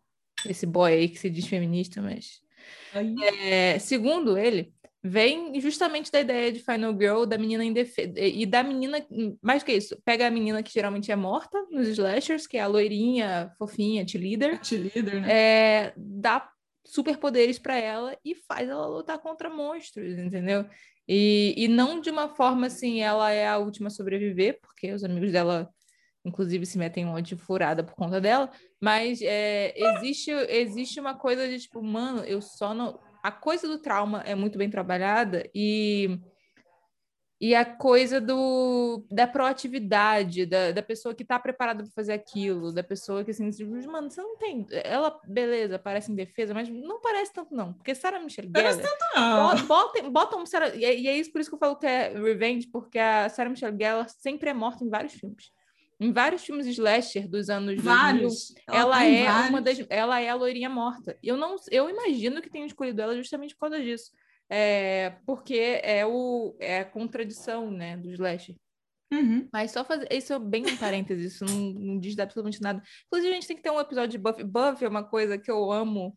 esse 0.47 0.67
boy 0.67 0.93
aí 0.93 1.09
que 1.09 1.19
se 1.19 1.31
diz 1.31 1.47
feminista, 1.47 2.03
mas 2.03 2.43
é, 3.43 3.79
segundo 3.79 4.37
ele, 4.37 4.73
vem 5.03 5.59
justamente 5.61 6.11
da 6.11 6.21
ideia 6.21 6.53
de 6.53 6.61
Final 6.61 6.93
Girl, 6.93 7.25
da 7.25 7.39
menina 7.39 7.65
indefesa. 7.65 8.13
E 8.19 8.45
da 8.45 8.63
menina, 8.63 9.05
mais 9.41 9.63
que 9.63 9.73
isso, 9.73 9.97
pega 10.05 10.27
a 10.27 10.31
menina 10.31 10.63
que 10.63 10.73
geralmente 10.73 11.11
é 11.11 11.17
morta 11.17 11.59
nos 11.71 11.89
slashers, 11.89 12.47
que 12.47 12.57
é 12.57 12.61
a 12.61 12.67
loirinha, 12.67 13.51
fofinha, 13.59 14.07
cheerleader. 14.07 14.63
Cheerleader, 14.65 15.21
né? 15.21 15.29
É, 15.31 15.93
dá 15.97 16.49
superpoderes 16.87 17.59
para 17.59 17.77
ela 17.77 18.17
e 18.25 18.35
faz 18.35 18.69
ela 18.69 18.87
lutar 18.87 19.19
contra 19.19 19.51
monstros, 19.51 20.19
entendeu? 20.19 20.67
E, 21.09 21.55
e 21.57 21.69
não 21.69 22.01
de 22.01 22.11
uma 22.11 22.29
forma 22.29 22.67
assim, 22.67 23.01
ela 23.01 23.31
é 23.31 23.47
a 23.47 23.59
última 23.59 23.89
a 23.89 23.91
sobreviver, 23.91 24.59
porque 24.61 24.93
os 24.93 25.05
amigos 25.05 25.33
dela 25.33 25.71
inclusive 26.27 26.67
se 26.67 26.77
metem 26.77 27.05
em 27.05 27.07
um 27.07 27.13
monte 27.13 27.29
de 27.29 27.37
furada 27.37 27.85
por 27.85 27.95
conta 27.95 28.21
dela, 28.21 28.51
mas 28.81 29.21
é, 29.23 29.73
existe, 29.77 30.31
existe 30.31 30.99
uma 30.99 31.15
coisa 31.15 31.49
de 31.49 31.61
tipo, 31.61 31.81
mano, 31.83 32.25
eu 32.25 32.43
só 32.43 32.75
não. 32.75 32.99
A 33.23 33.31
coisa 33.31 33.69
do 33.69 33.79
trauma 33.79 34.23
é 34.23 34.35
muito 34.35 34.59
bem 34.59 34.69
trabalhada 34.69 35.49
e. 35.55 36.21
E 37.39 37.55
a 37.55 37.67
coisa 37.67 38.19
do, 38.19 39.05
da 39.11 39.27
proatividade, 39.27 40.47
da, 40.47 40.73
da 40.73 40.83
pessoa 40.83 41.15
que 41.15 41.23
está 41.23 41.39
preparada 41.39 41.83
para 41.83 41.93
fazer 41.93 42.15
aquilo, 42.15 42.73
da 42.73 42.83
pessoa 42.83 43.23
que 43.23 43.31
assim, 43.31 43.51
tipo, 43.51 43.71
mano, 43.91 44.11
você 44.11 44.23
não 44.23 44.39
tem. 44.39 44.67
Ela, 44.71 45.21
beleza, 45.27 45.79
parece 45.79 46.11
em 46.11 46.15
defesa, 46.15 46.55
mas 46.55 46.67
não 46.71 46.99
parece 46.99 47.35
tanto, 47.35 47.55
não. 47.55 47.75
Porque 47.75 47.95
Sarah 47.95 48.21
Michelle 48.21 48.49
Gellar. 48.49 48.75
Parece 48.75 48.81
tanto, 48.81 49.05
não. 49.15 49.67
Bota, 49.67 50.03
bota 50.09 50.37
um 50.37 50.47
Sarah, 50.47 50.75
e, 50.75 50.83
é, 50.83 50.99
e 50.99 51.09
é 51.09 51.17
isso 51.19 51.31
por 51.31 51.41
isso 51.43 51.51
que 51.51 51.55
eu 51.55 51.59
falo 51.59 51.77
que 51.77 51.87
é 51.87 52.09
Revenge, 52.09 52.69
porque 52.69 52.99
a 52.99 53.29
Sarah 53.29 53.51
Michelle 53.51 53.77
Gellar 53.77 54.09
sempre 54.09 54.49
é 54.49 54.55
morta 54.55 54.83
em 54.83 54.89
vários 54.89 55.13
filmes. 55.13 55.53
Em 56.01 56.13
vários 56.13 56.43
filmes 56.43 56.67
slasher 56.67 57.29
dos 57.29 57.51
anos 57.51 57.83
vários. 57.83 58.55
2000, 58.55 58.65
ela, 58.67 58.81
ela 58.81 59.05
é 59.05 59.25
vários. 59.25 59.51
uma 59.51 59.61
das, 59.61 59.87
ela 59.91 60.21
é 60.21 60.29
a 60.31 60.35
loirinha 60.35 60.71
morta. 60.71 61.19
Eu 61.23 61.37
não, 61.37 61.57
eu 61.71 61.91
imagino 61.91 62.41
que 62.41 62.51
tenham 62.51 62.67
escolhido 62.67 63.03
ela 63.03 63.15
justamente 63.15 63.55
por 63.55 63.69
causa 63.69 63.83
disso, 63.83 64.11
é, 64.49 65.11
porque 65.27 65.81
é 65.83 66.07
o 66.07 66.57
é 66.61 66.81
a 66.81 66.85
contradição, 66.85 67.71
né, 67.71 67.97
do 67.97 68.11
slasher. 68.11 68.57
Uhum. 69.13 69.49
Mas 69.53 69.71
só 69.71 69.85
fazer. 69.85 70.09
Isso 70.11 70.33
é 70.33 70.39
bem 70.39 70.67
um 70.67 70.77
parênteses, 70.77 71.35
isso 71.35 71.45
não, 71.45 71.73
não 71.73 71.99
diz 71.99 72.19
absolutamente 72.19 72.61
nada. 72.61 72.83
Inclusive, 73.07 73.33
a 73.33 73.35
gente 73.35 73.47
tem 73.47 73.57
que 73.57 73.63
ter 73.63 73.71
um 73.71 73.81
episódio 73.81 74.11
de 74.11 74.19
Buffy. 74.19 74.45
Buffy 74.45 74.85
é 74.85 74.89
uma 74.89 75.05
coisa 75.05 75.39
que 75.39 75.51
eu 75.51 75.71
amo 75.71 76.17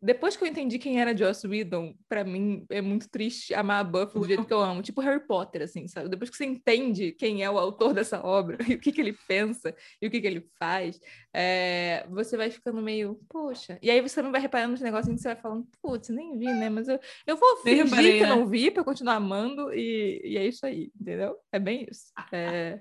depois 0.00 0.36
que 0.36 0.44
eu 0.44 0.48
entendi 0.48 0.78
quem 0.78 1.00
era 1.00 1.16
Joss 1.16 1.46
Whedon, 1.46 1.94
para 2.08 2.22
mim 2.22 2.66
é 2.68 2.82
muito 2.82 3.08
triste 3.08 3.54
amar 3.54 3.80
a 3.80 3.84
Buffy 3.84 4.20
do 4.20 4.26
jeito 4.26 4.44
que 4.44 4.52
eu 4.52 4.60
amo. 4.60 4.82
Tipo 4.82 5.00
Harry 5.00 5.26
Potter, 5.26 5.62
assim, 5.62 5.88
sabe? 5.88 6.08
Depois 6.08 6.28
que 6.28 6.36
você 6.36 6.44
entende 6.44 7.12
quem 7.12 7.42
é 7.42 7.50
o 7.50 7.58
autor 7.58 7.94
dessa 7.94 8.24
obra, 8.24 8.58
e 8.68 8.74
o 8.74 8.78
que, 8.78 8.92
que 8.92 9.00
ele 9.00 9.16
pensa, 9.26 9.74
e 10.00 10.06
o 10.06 10.10
que, 10.10 10.20
que 10.20 10.26
ele 10.26 10.46
faz, 10.58 11.00
é... 11.32 12.06
você 12.10 12.36
vai 12.36 12.50
ficando 12.50 12.82
meio, 12.82 13.18
poxa. 13.28 13.78
E 13.80 13.90
aí 13.90 14.00
você 14.00 14.20
não 14.20 14.30
vai 14.30 14.40
reparando 14.40 14.72
nos 14.72 14.80
negócios 14.82 15.14
que 15.14 15.20
você 15.20 15.28
vai 15.28 15.36
falando, 15.36 15.66
putz, 15.80 16.10
nem 16.10 16.38
vi, 16.38 16.46
né? 16.46 16.68
Mas 16.68 16.88
eu, 16.88 17.00
eu 17.26 17.36
vou 17.36 17.56
fingir 17.58 17.84
reparei, 17.84 18.18
que 18.18 18.22
né? 18.22 18.28
não 18.28 18.46
vi 18.46 18.70
para 18.70 18.84
continuar 18.84 19.14
amando, 19.14 19.72
e, 19.72 20.20
e 20.24 20.36
é 20.36 20.46
isso 20.46 20.66
aí, 20.66 20.92
entendeu? 21.00 21.36
É 21.50 21.58
bem 21.58 21.86
isso. 21.90 22.12
É... 22.30 22.80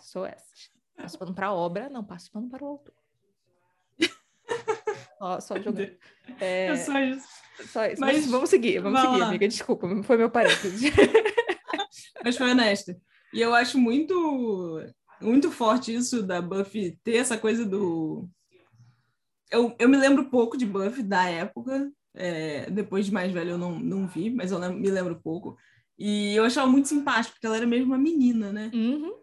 Sou 0.00 0.26
essa. 0.26 0.44
Passo 0.96 1.18
pano 1.18 1.34
para 1.34 1.48
a 1.48 1.54
obra, 1.54 1.88
não 1.88 2.04
passo 2.04 2.30
pano 2.30 2.48
para 2.48 2.64
o 2.64 2.66
autor. 2.66 3.03
Ó, 5.20 5.40
só 5.40 5.56
jogando. 5.60 5.90
É... 6.40 6.66
é 6.66 6.76
só 6.76 6.98
isso. 7.00 7.26
Só 7.72 7.86
isso. 7.86 8.00
Mas, 8.00 8.16
Mas 8.16 8.26
vamos 8.26 8.50
seguir, 8.50 8.80
vamos 8.80 9.00
seguir, 9.00 9.18
lá. 9.18 9.28
amiga. 9.28 9.48
Desculpa, 9.48 9.88
foi 10.02 10.16
meu 10.16 10.30
parênteses. 10.30 10.80
Mas 12.24 12.36
foi 12.36 12.50
honesta. 12.50 12.96
E 13.32 13.40
eu 13.40 13.54
acho 13.54 13.78
muito, 13.78 14.82
muito 15.20 15.50
forte 15.50 15.94
isso 15.94 16.22
da 16.22 16.40
Buffy 16.40 16.98
ter 17.02 17.16
essa 17.16 17.36
coisa 17.36 17.64
do. 17.64 18.28
Eu, 19.50 19.74
eu 19.78 19.88
me 19.88 19.96
lembro 19.96 20.30
pouco 20.30 20.56
de 20.56 20.66
Buffy 20.66 21.02
da 21.02 21.28
época. 21.28 21.90
É, 22.16 22.70
depois 22.70 23.06
de 23.06 23.12
mais 23.12 23.32
velho 23.32 23.50
eu 23.50 23.58
não, 23.58 23.78
não 23.78 24.06
vi, 24.06 24.30
mas 24.30 24.52
eu 24.52 24.58
me 24.72 24.90
lembro 24.90 25.20
pouco. 25.20 25.56
E 25.98 26.34
eu 26.34 26.44
achava 26.44 26.66
muito 26.66 26.88
simpático, 26.88 27.34
porque 27.34 27.46
ela 27.46 27.56
era 27.56 27.66
mesmo 27.66 27.86
uma 27.86 27.98
menina, 27.98 28.52
né? 28.52 28.70
Uhum. 28.72 29.14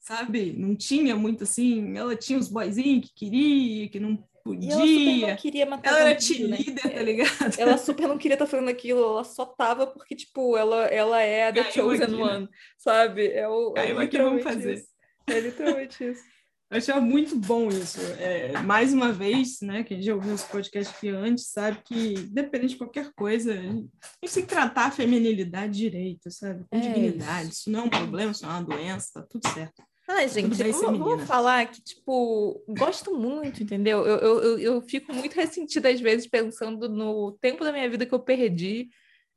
Sabe? 0.00 0.52
Não 0.52 0.74
tinha 0.74 1.16
muito 1.16 1.44
assim. 1.44 1.96
Ela 1.96 2.16
tinha 2.16 2.38
os 2.38 2.48
boyzinhos 2.48 3.06
que 3.06 3.14
queria, 3.14 3.88
que 3.88 4.00
não 4.00 4.22
podia. 4.42 4.72
ela 4.72 4.86
super 4.86 5.28
não 5.28 5.36
queria 5.36 5.66
matar 5.66 5.88
Ela 5.88 6.00
era 6.10 6.20
cheerleader, 6.20 6.84
né? 6.84 6.90
tá 6.90 7.02
ligado? 7.02 7.58
Ela 7.58 7.78
super 7.78 8.08
não 8.08 8.18
queria 8.18 8.34
estar 8.34 8.44
tá 8.44 8.50
fazendo 8.50 8.68
aquilo, 8.68 9.02
ela 9.02 9.24
só 9.24 9.46
tava 9.46 9.86
porque, 9.86 10.14
tipo, 10.14 10.56
ela, 10.56 10.86
ela 10.86 11.20
é 11.20 11.48
a 11.48 11.52
The 11.52 11.64
Caiu 11.64 11.72
Chosen 11.72 12.02
aqui, 12.04 12.12
né? 12.12 12.22
One, 12.22 12.42
né? 12.42 12.48
sabe? 12.78 13.28
É 13.28 13.48
o. 13.48 13.72
Caiu 13.72 14.00
é 14.00 14.04
aqui, 14.04 14.18
vamos 14.18 14.42
fazer. 14.42 14.74
Isso. 14.74 14.86
É 15.26 15.40
literalmente 15.40 16.04
isso. 16.04 16.22
Eu 16.72 16.78
achava 16.78 17.02
muito 17.02 17.38
bom 17.38 17.68
isso. 17.68 18.00
É, 18.18 18.58
mais 18.62 18.94
uma 18.94 19.12
vez, 19.12 19.60
né, 19.60 19.84
quem 19.84 20.00
já 20.00 20.14
ouviu 20.14 20.34
esse 20.34 20.46
podcast 20.46 20.94
aqui 20.96 21.10
antes, 21.10 21.48
sabe 21.48 21.82
que, 21.84 22.14
dependendo 22.30 22.70
de 22.70 22.76
qualquer 22.78 23.12
coisa, 23.12 23.52
a 23.52 23.56
gente 23.56 23.90
tem 24.22 24.42
que 24.42 24.48
tratar 24.48 24.86
a 24.86 24.90
feminilidade 24.90 25.76
direito, 25.76 26.30
sabe? 26.30 26.64
Com 26.70 26.78
é 26.78 26.80
dignidade. 26.80 27.50
Isso. 27.50 27.60
isso 27.60 27.70
não 27.70 27.80
é 27.80 27.82
um 27.82 27.90
problema, 27.90 28.32
isso 28.32 28.46
não 28.46 28.52
é 28.52 28.54
uma 28.54 28.64
doença, 28.64 29.10
tá 29.12 29.26
tudo 29.28 29.46
certo. 29.48 29.82
Ai, 30.08 30.28
gente, 30.28 30.62
vamos, 30.72 30.98
vamos 30.98 31.24
falar 31.24 31.66
que, 31.66 31.80
tipo, 31.80 32.62
gosto 32.68 33.16
muito, 33.16 33.62
entendeu? 33.62 34.04
Eu, 34.04 34.18
eu, 34.18 34.42
eu, 34.42 34.58
eu, 34.58 34.82
fico 34.82 35.12
muito 35.12 35.34
ressentida 35.36 35.88
às 35.88 36.00
vezes 36.00 36.26
pensando 36.26 36.88
no 36.88 37.32
tempo 37.40 37.62
da 37.62 37.72
minha 37.72 37.88
vida 37.88 38.04
que 38.04 38.12
eu 38.12 38.18
perdi, 38.18 38.88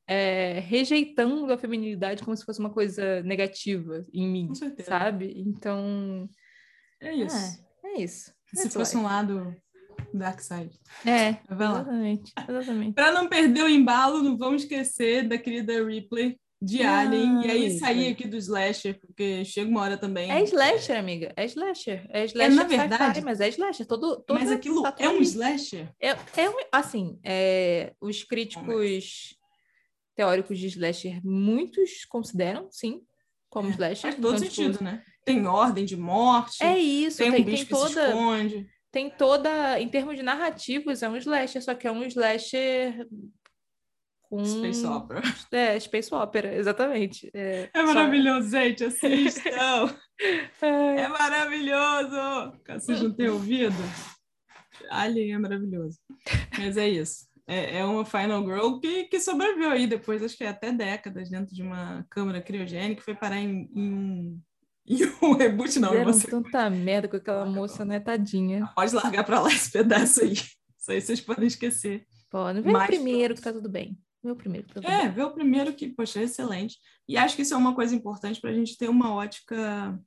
é, 0.07 0.59
rejeitando 0.59 1.51
a 1.51 1.57
feminilidade 1.57 2.23
como 2.23 2.35
se 2.35 2.43
fosse 2.43 2.59
uma 2.59 2.71
coisa 2.71 3.21
negativa 3.23 4.05
em 4.13 4.27
mim, 4.27 4.51
sabe? 4.83 5.33
Então. 5.37 6.27
É 6.99 7.13
isso. 7.13 7.65
É, 7.83 7.89
é 7.89 8.01
isso. 8.01 8.33
Se 8.53 8.69
fosse 8.69 8.97
um 8.97 9.03
lado 9.03 9.55
dark 10.13 10.39
side. 10.39 10.79
É, 11.05 11.37
exatamente. 11.51 12.33
exatamente. 12.47 12.93
Para 12.93 13.11
não 13.11 13.27
perder 13.27 13.63
o 13.63 13.69
embalo, 13.69 14.23
não 14.23 14.37
vamos 14.37 14.63
esquecer 14.63 15.27
da 15.27 15.37
querida 15.37 15.83
Ripley, 15.85 16.39
de 16.65 16.81
ah, 16.81 17.01
Alien, 17.01 17.45
e 17.45 17.51
aí 17.51 17.77
sair 17.77 18.11
aqui 18.11 18.27
do 18.27 18.37
slasher, 18.37 18.99
porque 18.99 19.45
chega 19.45 19.69
uma 19.69 19.81
hora 19.81 19.97
também. 19.97 20.31
É 20.31 20.41
slasher, 20.43 20.97
amiga, 20.97 21.31
é 21.35 21.45
slasher. 21.45 22.07
É, 22.09 22.25
slasher 22.25 22.51
é 22.51 22.55
na 22.55 22.63
verdade, 22.63 23.21
mas 23.21 23.39
é 23.39 23.49
slasher. 23.49 23.85
Todo, 23.85 24.17
todo 24.21 24.39
mas 24.39 24.51
aquilo 24.51 24.83
é 24.97 25.07
um 25.07 25.21
slasher? 25.21 25.93
É, 26.01 26.09
é 26.35 26.49
um, 26.49 26.55
assim, 26.71 27.19
é, 27.23 27.93
os 28.01 28.23
críticos 28.23 29.37
teóricos 30.15 30.57
de 30.57 30.67
slasher, 30.67 31.21
muitos 31.23 32.03
consideram, 32.05 32.67
sim, 32.71 33.01
como 33.47 33.69
é, 33.69 33.71
slasher. 33.71 34.01
Faz 34.01 34.15
todo 34.15 34.35
então, 34.35 34.39
sentido, 34.39 34.71
tipo, 34.71 34.83
né? 34.83 35.03
Tem 35.23 35.45
ordem 35.45 35.85
de 35.85 35.95
morte. 35.95 36.63
É 36.63 36.79
isso, 36.79 37.17
tem, 37.19 37.31
tem 37.31 37.41
um 37.41 37.45
bicho 37.45 37.67
tem 37.67 37.77
toda, 37.77 37.87
que 37.87 37.93
se 37.93 38.07
esconde. 38.07 38.67
Tem 38.91 39.09
toda, 39.11 39.79
em 39.79 39.87
termos 39.87 40.15
de 40.15 40.23
narrativos, 40.23 41.03
é 41.03 41.09
um 41.09 41.17
slasher, 41.17 41.61
só 41.61 41.75
que 41.75 41.85
é 41.85 41.91
um 41.91 42.03
slasher 42.05 43.07
com... 44.29 44.43
Space 44.43 44.85
Opera. 44.85 45.21
É, 45.51 45.79
Space 45.79 46.13
Opera, 46.13 46.55
exatamente. 46.55 47.29
É, 47.33 47.69
é 47.73 47.83
maravilhoso, 47.83 48.49
só... 48.49 48.57
gente, 48.57 48.83
assistam! 48.83 49.95
é. 50.61 51.01
é 51.01 51.07
maravilhoso! 51.07 52.59
Caso 52.63 52.85
vocês 52.85 53.01
não 53.01 53.13
tenham 53.13 53.33
ouvido, 53.33 53.75
Alien 54.89 55.33
é 55.33 55.37
maravilhoso. 55.37 55.99
Mas 56.57 56.77
é 56.77 56.89
isso. 56.89 57.25
É, 57.47 57.79
é 57.79 57.85
uma 57.85 58.03
Final 58.05 58.43
Girl 58.43 58.79
que, 58.79 59.03
que 59.03 59.19
sobreviveu 59.19 59.69
aí 59.69 59.85
depois, 59.85 60.23
acho 60.23 60.35
que 60.35 60.43
é 60.43 60.49
até 60.49 60.71
décadas, 60.71 61.29
dentro 61.29 61.53
de 61.53 61.61
uma 61.61 62.05
câmara 62.09 62.41
criogênica, 62.41 63.03
foi 63.03 63.13
parar 63.13 63.37
em, 63.37 63.69
em 63.75 64.41
um 65.21 65.33
reboot 65.37 65.79
não. 65.79 65.89
Fizeram 65.89 66.13
você... 66.13 66.27
tanta 66.27 66.69
merda 66.69 67.07
com 67.07 67.17
aquela 67.17 67.45
moça, 67.45 67.85
né? 67.85 67.99
Tadinha. 67.99 68.69
Pode 68.75 68.95
largar 68.95 69.23
pra 69.23 69.39
lá 69.39 69.49
esse 69.49 69.71
pedaço 69.71 70.23
aí. 70.23 70.33
Isso 70.33 70.91
aí 70.91 71.01
vocês 71.01 71.21
podem 71.21 71.47
esquecer. 71.47 72.05
Pode, 72.29 72.61
vê 72.61 72.71
Mas, 72.71 72.83
o 72.83 72.87
primeiro 72.87 73.35
que 73.35 73.41
tá 73.41 73.53
tudo 73.53 73.69
bem. 73.69 73.97
Vê 74.25 74.31
o 74.31 74.35
primeiro. 74.35 74.67
É, 74.81 75.07
vê 75.07 75.21
o 75.21 75.29
primeiro 75.29 75.71
que, 75.71 75.87
poxa, 75.89 76.19
é 76.19 76.23
excelente. 76.23 76.79
E 77.07 77.15
acho 77.15 77.35
que 77.35 77.43
isso 77.43 77.53
é 77.53 77.57
uma 77.57 77.75
coisa 77.75 77.93
importante 77.93 78.41
para 78.41 78.49
a 78.49 78.53
gente 78.53 78.75
ter 78.75 78.89
uma 78.89 79.13
ótica 79.13 79.99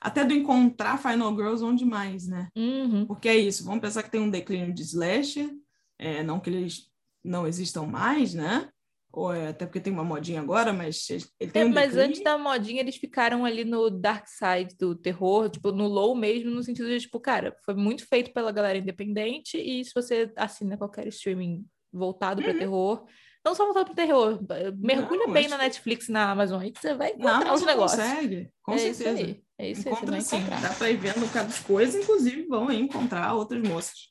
até 0.00 0.24
do 0.24 0.34
encontrar 0.34 0.98
Final 0.98 1.36
Girls 1.36 1.64
onde 1.64 1.84
mais, 1.84 2.26
né? 2.26 2.48
Uhum. 2.56 3.06
Porque 3.06 3.28
é 3.28 3.36
isso, 3.36 3.64
vamos 3.64 3.80
pensar 3.80 4.02
que 4.02 4.10
tem 4.10 4.20
um 4.20 4.30
declínio 4.30 4.74
de 4.74 4.82
slasher, 4.82 5.48
é, 5.96 6.24
não 6.24 6.40
que 6.40 6.50
eles 6.50 6.90
não 7.22 7.46
existam 7.46 7.82
mais, 7.82 8.34
né? 8.34 8.68
Ou 9.12 9.32
é, 9.32 9.48
até 9.48 9.66
porque 9.66 9.80
tem 9.80 9.92
uma 9.92 10.02
modinha 10.02 10.40
agora, 10.40 10.72
mas 10.72 11.08
ele 11.38 11.50
tem 11.52 11.62
é, 11.62 11.64
um 11.66 11.68
Mas 11.68 11.96
antes 11.96 12.24
da 12.24 12.36
modinha, 12.36 12.80
eles 12.80 12.96
ficaram 12.96 13.44
ali 13.44 13.64
no 13.64 13.88
dark 13.88 14.26
side 14.26 14.76
do 14.76 14.96
terror, 14.96 15.48
tipo, 15.48 15.70
no 15.70 15.86
low 15.86 16.14
mesmo, 16.16 16.50
no 16.50 16.62
sentido 16.62 16.88
de, 16.88 17.00
tipo, 17.00 17.20
cara, 17.20 17.56
foi 17.64 17.74
muito 17.74 18.04
feito 18.08 18.32
pela 18.32 18.50
galera 18.50 18.78
independente, 18.78 19.56
e 19.58 19.84
se 19.84 19.92
você 19.94 20.32
assina 20.34 20.76
qualquer 20.76 21.06
streaming 21.08 21.64
voltado 21.92 22.40
uhum. 22.40 22.46
para 22.46 22.58
terror, 22.58 23.04
não 23.44 23.54
só 23.54 23.64
voltado 23.64 23.86
para 23.86 23.94
terror. 23.94 24.38
Mergulha 24.78 25.26
não, 25.26 25.32
bem 25.32 25.48
na 25.48 25.58
Netflix, 25.58 26.08
na 26.08 26.30
Amazon 26.30 26.60
aí, 26.60 26.72
que 26.72 26.80
você 26.80 26.94
vai 26.94 27.10
encontrar 27.10 27.44
não, 27.44 27.54
os 27.54 27.62
negócios. 27.62 28.00
consegue, 28.00 28.50
com 28.62 28.72
é 28.74 28.78
certeza. 28.78 29.22
Isso. 29.22 29.40
É 29.58 29.70
isso 29.70 29.88
Encontra, 29.88 30.16
aí, 30.16 30.22
você 30.22 30.36
vai 30.36 30.40
encontrar. 30.40 30.62
Dá 30.68 30.74
para 30.74 30.90
ir 30.90 30.96
vendo 30.96 31.32
cada 31.32 31.52
coisa, 31.62 31.98
inclusive 31.98 32.46
vão 32.46 32.68
aí 32.68 32.80
encontrar 32.80 33.34
outras 33.34 33.62
moças 33.62 34.10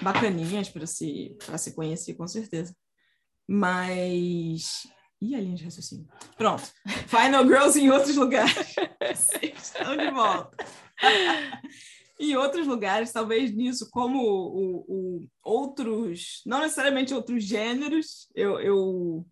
bacaninhas 0.00 0.68
para 0.68 0.86
se, 0.86 1.36
se 1.58 1.74
conhecer, 1.74 2.14
com 2.14 2.26
certeza. 2.26 2.74
Mas... 3.48 4.86
E 5.20 5.34
a 5.34 5.40
linha 5.40 5.56
de 5.56 5.64
raciocínio? 5.64 6.06
Pronto. 6.36 6.62
Final 7.08 7.44
Girls 7.44 7.80
em 7.80 7.90
outros 7.90 8.14
lugares. 8.14 8.76
Estão 9.42 9.96
de 9.96 10.10
volta. 10.12 10.56
em 12.18 12.36
outros 12.36 12.66
lugares, 12.66 13.12
talvez 13.12 13.54
nisso, 13.54 13.88
como 13.90 14.18
o, 14.18 14.84
o, 14.88 15.28
outros, 15.42 16.42
não 16.44 16.60
necessariamente 16.60 17.14
outros 17.14 17.44
gêneros, 17.44 18.28
eu, 18.34 18.58
eu, 18.60 19.26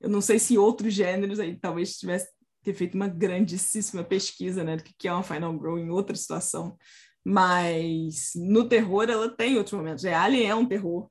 eu 0.00 0.08
não 0.08 0.20
sei 0.20 0.38
se 0.38 0.58
outros 0.58 0.92
gêneros 0.92 1.38
aí 1.38 1.56
talvez 1.56 1.96
tivesse 1.96 2.28
ter 2.62 2.74
feito 2.74 2.94
uma 2.94 3.06
grandíssima 3.06 4.02
pesquisa, 4.02 4.64
né, 4.64 4.76
do 4.76 4.82
que 4.82 5.06
é 5.06 5.12
uma 5.12 5.22
Final 5.22 5.52
Girl 5.52 5.78
em 5.78 5.90
outra 5.90 6.16
situação, 6.16 6.76
mas 7.24 8.32
no 8.34 8.68
terror 8.68 9.08
ela 9.08 9.28
tem 9.28 9.56
outros 9.56 9.74
momentos. 9.74 10.04
É, 10.04 10.14
Alien 10.14 10.48
é 10.48 10.54
um 10.54 10.66
terror, 10.66 11.08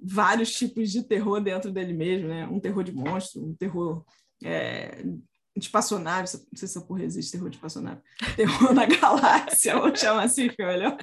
vários 0.00 0.52
tipos 0.52 0.90
de 0.90 1.04
terror 1.04 1.40
dentro 1.40 1.70
dele 1.70 1.92
mesmo, 1.92 2.28
né, 2.28 2.46
um 2.48 2.58
terror 2.58 2.82
de 2.82 2.92
monstro, 2.92 3.44
um 3.44 3.54
terror 3.54 4.04
é, 4.42 5.04
de 5.58 5.66
espaçonave, 5.66 6.20
não 6.20 6.28
sei 6.28 6.48
se 6.54 6.64
essa 6.64 6.80
porra 6.80 7.04
existe, 7.04 7.32
terror 7.32 7.50
de 7.50 7.56
espaçonave. 7.56 8.00
Terror 8.36 8.72
na 8.72 8.86
galáxia, 8.86 9.78
vamos 9.78 10.00
chamar 10.00 10.24
assim, 10.24 10.48
que 10.48 10.62
olha. 10.62 10.96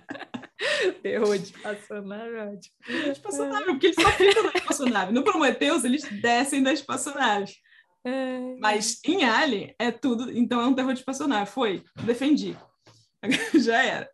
Terror 1.04 1.38
de 1.38 1.46
espaçonave, 1.46 2.36
ótimo. 2.36 2.76
Terror 2.86 3.04
de 3.04 3.12
espaçonave, 3.12 3.66
porque 3.66 3.88
eles 3.88 3.96
só 3.96 4.12
ficam 4.12 4.44
na 4.44 4.52
espaçonave. 4.56 5.14
No 5.14 5.24
Prometheus, 5.24 5.84
eles 5.84 6.04
descem 6.22 6.64
da 6.64 6.74
espaçonave. 6.74 7.54
É... 8.06 8.56
Mas 8.60 9.00
em 9.04 9.24
Alien 9.24 9.76
é 9.80 9.92
tudo, 9.92 10.32
então 10.32 10.62
é 10.62 10.68
um 10.68 10.74
terror 10.74 10.94
de 10.94 11.00
espaçonave. 11.00 11.50
Foi, 11.50 11.84
defendi. 12.04 12.56
Já 13.60 13.84
era. 13.84 14.10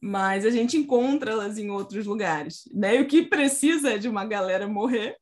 Mas 0.00 0.46
a 0.46 0.50
gente 0.50 0.78
encontra 0.78 1.32
elas 1.32 1.58
em 1.58 1.70
outros 1.70 2.06
lugares. 2.06 2.62
Né? 2.72 2.96
E 2.96 3.00
o 3.02 3.06
que 3.06 3.22
precisa 3.22 3.92
é 3.92 3.98
de 3.98 4.08
uma 4.08 4.24
galera 4.24 4.66
morrer. 4.66 5.16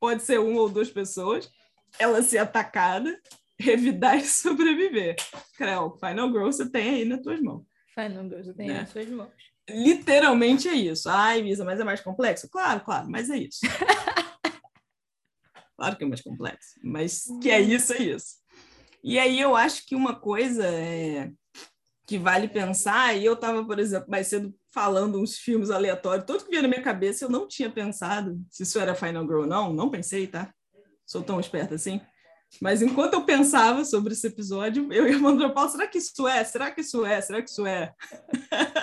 Pode 0.00 0.22
ser 0.22 0.40
uma 0.40 0.62
ou 0.62 0.68
duas 0.70 0.90
pessoas. 0.90 1.50
Ela 1.98 2.22
ser 2.22 2.38
atacada 2.38 3.14
revidar 3.62 4.16
e 4.16 4.26
sobreviver. 4.26 5.16
Creu, 5.56 5.96
Final 5.98 6.30
Girl 6.30 6.46
você 6.46 6.68
tem 6.68 6.96
aí 6.96 7.04
nas 7.04 7.20
tuas 7.20 7.40
mãos. 7.40 7.64
Final 7.94 8.28
Girl 8.28 8.42
você 8.42 8.54
tem 8.54 8.68
né? 8.68 8.74
aí 8.74 8.80
nas 8.80 8.90
suas 8.90 9.08
mãos. 9.08 9.32
Literalmente 9.70 10.68
é 10.68 10.74
isso. 10.74 11.08
Ai, 11.08 11.42
Misa, 11.42 11.64
mas 11.64 11.78
é 11.78 11.84
mais 11.84 12.00
complexo? 12.00 12.48
Claro, 12.50 12.80
claro, 12.80 13.08
mas 13.08 13.30
é 13.30 13.38
isso. 13.38 13.60
claro 15.76 15.96
que 15.96 16.04
é 16.04 16.06
mais 16.06 16.20
complexo, 16.20 16.74
mas 16.82 17.24
que 17.40 17.50
é 17.50 17.60
isso, 17.60 17.92
é 17.92 17.98
isso. 17.98 18.42
E 19.02 19.18
aí 19.18 19.40
eu 19.40 19.56
acho 19.56 19.86
que 19.86 19.94
uma 19.94 20.14
coisa 20.14 20.66
é... 20.66 21.30
que 22.06 22.18
vale 22.18 22.48
pensar, 22.48 23.16
e 23.16 23.24
eu 23.24 23.34
estava, 23.34 23.64
por 23.64 23.78
exemplo, 23.78 24.10
mais 24.10 24.26
cedo 24.26 24.54
falando 24.72 25.20
uns 25.20 25.36
filmes 25.36 25.70
aleatórios, 25.70 26.26
tudo 26.26 26.44
que 26.44 26.50
vinha 26.50 26.62
na 26.62 26.68
minha 26.68 26.82
cabeça, 26.82 27.24
eu 27.24 27.28
não 27.28 27.46
tinha 27.46 27.70
pensado 27.70 28.40
se 28.50 28.62
isso 28.62 28.80
era 28.80 28.94
Final 28.94 29.24
Girl 29.24 29.40
ou 29.40 29.46
não, 29.46 29.72
não 29.72 29.90
pensei, 29.90 30.26
tá? 30.26 30.52
Sou 31.06 31.22
tão 31.22 31.38
esperta 31.38 31.74
assim. 31.74 32.00
Mas 32.60 32.82
enquanto 32.82 33.14
eu 33.14 33.24
pensava 33.24 33.84
sobre 33.84 34.12
esse 34.12 34.26
episódio, 34.26 34.92
eu 34.92 35.08
ia 35.08 35.18
mandando 35.18 35.52
Paulo, 35.54 35.70
será 35.70 35.86
que 35.86 35.98
isso 35.98 36.28
é? 36.28 36.44
Será 36.44 36.70
que 36.70 36.80
isso 36.80 37.04
é? 37.04 37.20
Será 37.20 37.42
que 37.42 37.50
isso 37.50 37.66
é? 37.66 37.92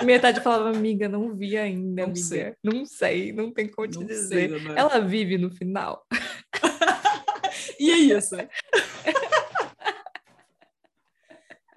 Metade 0.03 0.41
falava, 0.41 0.69
amiga, 0.69 1.07
não 1.07 1.35
vi 1.35 1.57
ainda, 1.57 2.01
não 2.01 2.09
amiga. 2.11 2.25
Sei. 2.25 2.53
Não 2.63 2.85
sei, 2.85 3.31
não 3.31 3.51
tem 3.51 3.67
como 3.67 3.87
te 3.87 3.99
não 3.99 4.05
dizer. 4.05 4.49
Sei, 4.49 4.73
Ela 4.75 4.99
vive 4.99 5.37
no 5.37 5.51
final. 5.51 6.05
e 7.79 7.91
é 7.91 7.97
isso. 7.97 8.35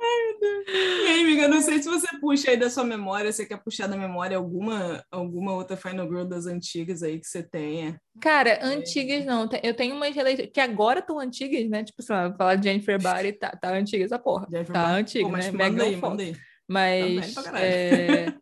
Ai, 0.04 0.26
meu 0.26 0.31
Deus. 0.31 0.31
E 0.44 1.06
aí, 1.06 1.20
amiga, 1.20 1.46
não 1.46 1.60
sei 1.60 1.80
se 1.80 1.88
você 1.88 2.08
puxa 2.18 2.50
aí 2.50 2.56
da 2.56 2.68
sua 2.68 2.82
memória, 2.82 3.32
você 3.32 3.46
quer 3.46 3.62
puxar 3.62 3.86
da 3.86 3.96
memória 3.96 4.36
alguma, 4.36 5.04
alguma 5.10 5.52
outra 5.52 5.76
Final 5.76 6.08
Girl 6.08 6.24
das 6.24 6.46
antigas 6.46 7.02
aí 7.02 7.20
que 7.20 7.26
você 7.26 7.42
tenha? 7.42 8.00
Cara, 8.20 8.58
antigas 8.62 9.24
não. 9.24 9.48
Eu 9.62 9.74
tenho 9.74 9.94
umas 9.94 10.14
que 10.52 10.60
agora 10.60 10.98
estão 10.98 11.20
antigas, 11.20 11.68
né? 11.70 11.84
Tipo, 11.84 12.02
sei 12.02 12.16
lá, 12.16 12.34
falar 12.34 12.56
de 12.56 12.68
Jennifer 12.68 13.00
Barry, 13.00 13.32
tá, 13.32 13.50
tá 13.50 13.72
antiga 13.72 14.04
essa 14.04 14.18
porra. 14.18 14.48
Jennifer 14.50 14.72
tá 14.72 14.82
Bar... 14.82 14.94
antiga, 14.94 15.24
Pô, 15.24 15.30
mas 15.30 15.46
né? 15.46 15.52
Manda 15.52 15.84
aí, 15.84 15.96
manda 15.96 16.22
aí. 16.22 16.36
Mas, 16.68 17.36
é... 17.54 18.34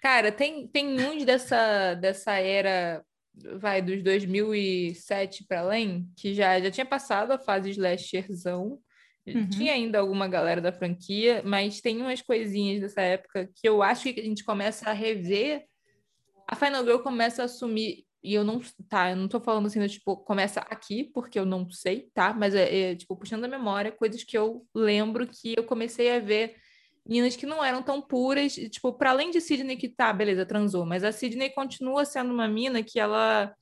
cara, 0.00 0.30
tem, 0.30 0.68
tem 0.68 1.00
uns 1.00 1.24
dessa, 1.24 1.94
dessa 1.94 2.34
era, 2.34 3.02
vai, 3.56 3.82
dos 3.82 4.02
2007 4.02 5.44
para 5.48 5.60
além, 5.60 6.08
que 6.16 6.34
já, 6.34 6.60
já 6.60 6.70
tinha 6.70 6.86
passado 6.86 7.32
a 7.32 7.38
fase 7.38 7.70
slasherzão, 7.70 8.78
Uhum. 9.34 9.48
Tinha 9.48 9.72
ainda 9.72 9.98
alguma 9.98 10.28
galera 10.28 10.60
da 10.60 10.72
franquia, 10.72 11.42
mas 11.44 11.80
tem 11.80 12.00
umas 12.00 12.22
coisinhas 12.22 12.80
dessa 12.80 13.00
época 13.00 13.48
que 13.54 13.68
eu 13.68 13.82
acho 13.82 14.12
que 14.12 14.20
a 14.20 14.24
gente 14.24 14.44
começa 14.44 14.88
a 14.88 14.92
rever. 14.92 15.64
A 16.46 16.56
Final 16.56 16.84
Girl 16.84 16.98
começa 16.98 17.42
a 17.42 17.44
assumir, 17.44 18.04
e 18.22 18.34
eu 18.34 18.42
não, 18.44 18.60
tá, 18.88 19.10
eu 19.10 19.16
não 19.16 19.28
tô 19.28 19.40
falando 19.40 19.66
assim, 19.66 19.86
tipo, 19.86 20.16
começa 20.16 20.60
aqui, 20.60 21.04
porque 21.12 21.38
eu 21.38 21.46
não 21.46 21.68
sei, 21.70 22.08
tá? 22.14 22.32
Mas 22.32 22.54
é, 22.54 22.92
é 22.92 22.94
tipo, 22.96 23.16
puxando 23.16 23.44
a 23.44 23.48
memória, 23.48 23.92
coisas 23.92 24.24
que 24.24 24.36
eu 24.36 24.66
lembro 24.74 25.26
que 25.26 25.54
eu 25.56 25.64
comecei 25.64 26.10
a 26.10 26.18
ver 26.18 26.56
meninas 27.08 27.36
que 27.36 27.46
não 27.46 27.64
eram 27.64 27.82
tão 27.82 28.02
puras, 28.02 28.54
tipo, 28.54 28.92
para 28.92 29.10
além 29.10 29.30
de 29.30 29.40
Sidney 29.40 29.76
que 29.76 29.88
tá, 29.88 30.12
beleza, 30.12 30.44
transou, 30.44 30.84
mas 30.84 31.02
a 31.02 31.10
Sidney 31.10 31.50
continua 31.50 32.04
sendo 32.04 32.32
uma 32.32 32.46
mina 32.46 32.82
que 32.82 33.00
ela 33.00 33.54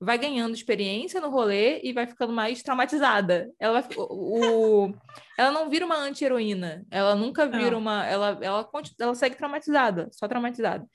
vai 0.00 0.16
ganhando 0.16 0.54
experiência 0.54 1.20
no 1.20 1.28
rolê 1.28 1.80
e 1.82 1.92
vai 1.92 2.06
ficando 2.06 2.32
mais 2.32 2.62
traumatizada. 2.62 3.50
Ela, 3.58 3.82
vai, 3.82 3.96
o, 3.98 4.86
o 4.86 4.94
ela 5.36 5.52
não 5.52 5.68
vira 5.68 5.84
uma 5.84 5.96
anti-heroína. 5.96 6.86
Ela 6.90 7.14
nunca 7.14 7.46
vira 7.46 7.72
não. 7.72 7.78
uma. 7.78 8.06
Ela, 8.06 8.38
ela, 8.40 8.70
ela 8.98 9.14
segue 9.14 9.36
traumatizada, 9.36 10.08
só 10.12 10.26
traumatizada. 10.26 10.86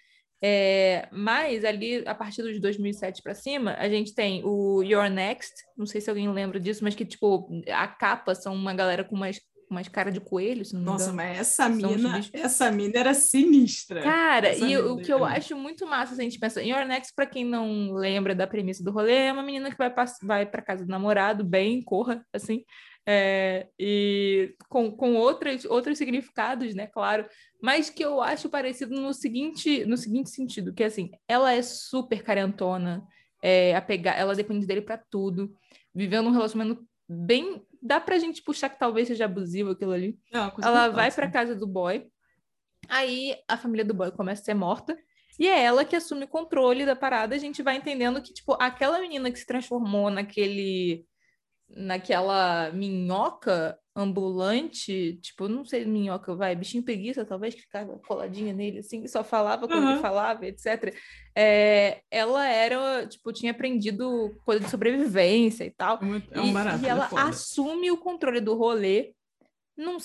É, 0.43 1.07
mas 1.11 1.63
ali, 1.63 2.03
a 2.05 2.13
partir 2.13 2.41
dos 2.41 2.59
2007 2.59 3.21
para 3.21 3.33
cima, 3.33 3.75
a 3.77 3.87
gente 3.87 4.13
tem 4.13 4.43
o 4.43 4.81
Your 4.83 5.09
Next. 5.09 5.53
Não 5.77 5.85
sei 5.85 6.01
se 6.01 6.09
alguém 6.09 6.31
lembra 6.31 6.59
disso, 6.59 6.83
mas 6.83 6.95
que, 6.95 7.05
tipo, 7.05 7.47
a 7.71 7.87
capa 7.87 8.33
são 8.33 8.53
uma 8.53 8.73
galera 8.73 9.03
com 9.03 9.15
umas 9.15 9.39
umas 9.69 9.87
caras 9.87 10.13
de 10.13 10.19
coelho, 10.19 10.63
se 10.63 10.73
não 10.73 10.81
me 10.81 10.85
Nossa, 10.87 11.11
mas 11.11 11.39
essa 11.39 11.69
mina, 11.69 12.21
essa 12.33 12.71
mina 12.71 12.99
era 12.99 13.13
sinistra. 13.13 14.01
Cara, 14.01 14.49
essa 14.49 14.65
e 14.65 14.77
o 14.77 14.97
que 14.97 15.11
eu 15.11 15.23
acho 15.25 15.55
muito 15.55 15.85
massa, 15.85 16.15
se 16.15 16.21
a 16.21 16.23
gente 16.23 16.39
pensa, 16.39 16.61
em 16.61 16.71
Your 16.71 16.85
Next, 16.85 17.13
pra 17.15 17.25
quem 17.25 17.43
não 17.43 17.93
lembra 17.93 18.35
da 18.35 18.47
premissa 18.47 18.83
do 18.83 18.91
rolê, 18.91 19.25
é 19.25 19.33
uma 19.33 19.43
menina 19.43 19.71
que 19.71 19.77
vai, 19.77 19.93
vai 20.23 20.45
pra 20.45 20.61
casa 20.61 20.85
do 20.85 20.89
namorado, 20.89 21.43
bem, 21.43 21.81
corra, 21.81 22.25
assim, 22.33 22.63
é, 23.07 23.67
e 23.79 24.55
com, 24.67 24.91
com 24.91 25.13
outros, 25.15 25.65
outros 25.65 25.97
significados, 25.97 26.73
né, 26.73 26.87
claro, 26.87 27.27
mas 27.61 27.89
que 27.89 28.03
eu 28.03 28.21
acho 28.21 28.49
parecido 28.49 28.99
no 28.99 29.13
seguinte, 29.13 29.85
no 29.85 29.97
seguinte 29.97 30.29
sentido, 30.29 30.73
que 30.73 30.83
assim, 30.83 31.11
ela 31.27 31.53
é 31.53 31.61
super 31.61 32.23
carentona, 32.23 33.03
é, 33.43 33.75
apegar, 33.75 34.17
ela 34.17 34.33
depende 34.33 34.65
dele 34.65 34.81
para 34.81 34.97
tudo, 34.97 35.53
vivendo 35.93 36.27
um 36.27 36.31
relacionamento 36.31 36.83
bem 37.07 37.61
dá 37.85 37.99
pra 37.99 38.17
gente 38.17 38.41
puxar 38.41 38.69
que 38.69 38.79
talvez 38.79 39.07
seja 39.07 39.25
abusivo 39.25 39.71
aquilo 39.71 39.91
ali. 39.91 40.17
Não, 40.31 40.51
ela 40.61 40.89
vai 40.89 41.11
pra 41.11 41.29
casa 41.29 41.55
do 41.55 41.67
boy, 41.67 42.07
aí 42.89 43.35
a 43.47 43.55
família 43.57 43.85
do 43.85 43.93
boy 43.93 44.11
começa 44.11 44.41
a 44.41 44.45
ser 44.45 44.53
morta, 44.55 44.97
e 45.39 45.47
é 45.47 45.63
ela 45.63 45.85
que 45.85 45.95
assume 45.95 46.25
o 46.25 46.29
controle 46.29 46.85
da 46.85 46.95
parada, 46.95 47.35
a 47.35 47.37
gente 47.37 47.61
vai 47.61 47.75
entendendo 47.75 48.21
que, 48.21 48.33
tipo, 48.33 48.57
aquela 48.59 48.99
menina 48.99 49.29
que 49.31 49.37
se 49.37 49.45
transformou 49.45 50.09
naquele 50.09 51.05
naquela 51.67 52.71
minhoca 52.71 53.77
ambulante, 53.95 55.17
tipo, 55.21 55.47
não 55.47 55.63
sei, 55.63 55.85
minhoca, 55.85 56.35
vai, 56.35 56.55
bichinho 56.55 56.83
preguiça, 56.83 57.23
talvez, 57.23 57.55
que 57.55 57.61
ficava 57.61 57.97
coladinha 57.99 58.53
nele, 58.53 58.79
assim, 58.79 59.07
só 59.07 59.23
falava 59.23 59.67
quando 59.67 59.83
uhum. 59.83 59.91
ele 59.91 60.01
falava, 60.01 60.45
etc. 60.45 60.93
É, 61.33 62.01
ela 62.11 62.45
era, 62.45 63.07
tipo, 63.07 63.31
tinha 63.31 63.51
aprendido 63.51 64.35
coisa 64.43 64.65
de 64.65 64.69
sobrevivência 64.69 65.63
e 65.63 65.71
tal. 65.71 65.99
É 66.31 66.41
um 66.41 66.51
barato, 66.51 66.83
e, 66.83 66.85
e 66.85 66.89
ela 66.89 67.09
assume 67.13 67.89
o 67.89 67.97
controle 67.97 68.41
do 68.41 68.53
rolê, 68.53 69.13
não 69.77 69.97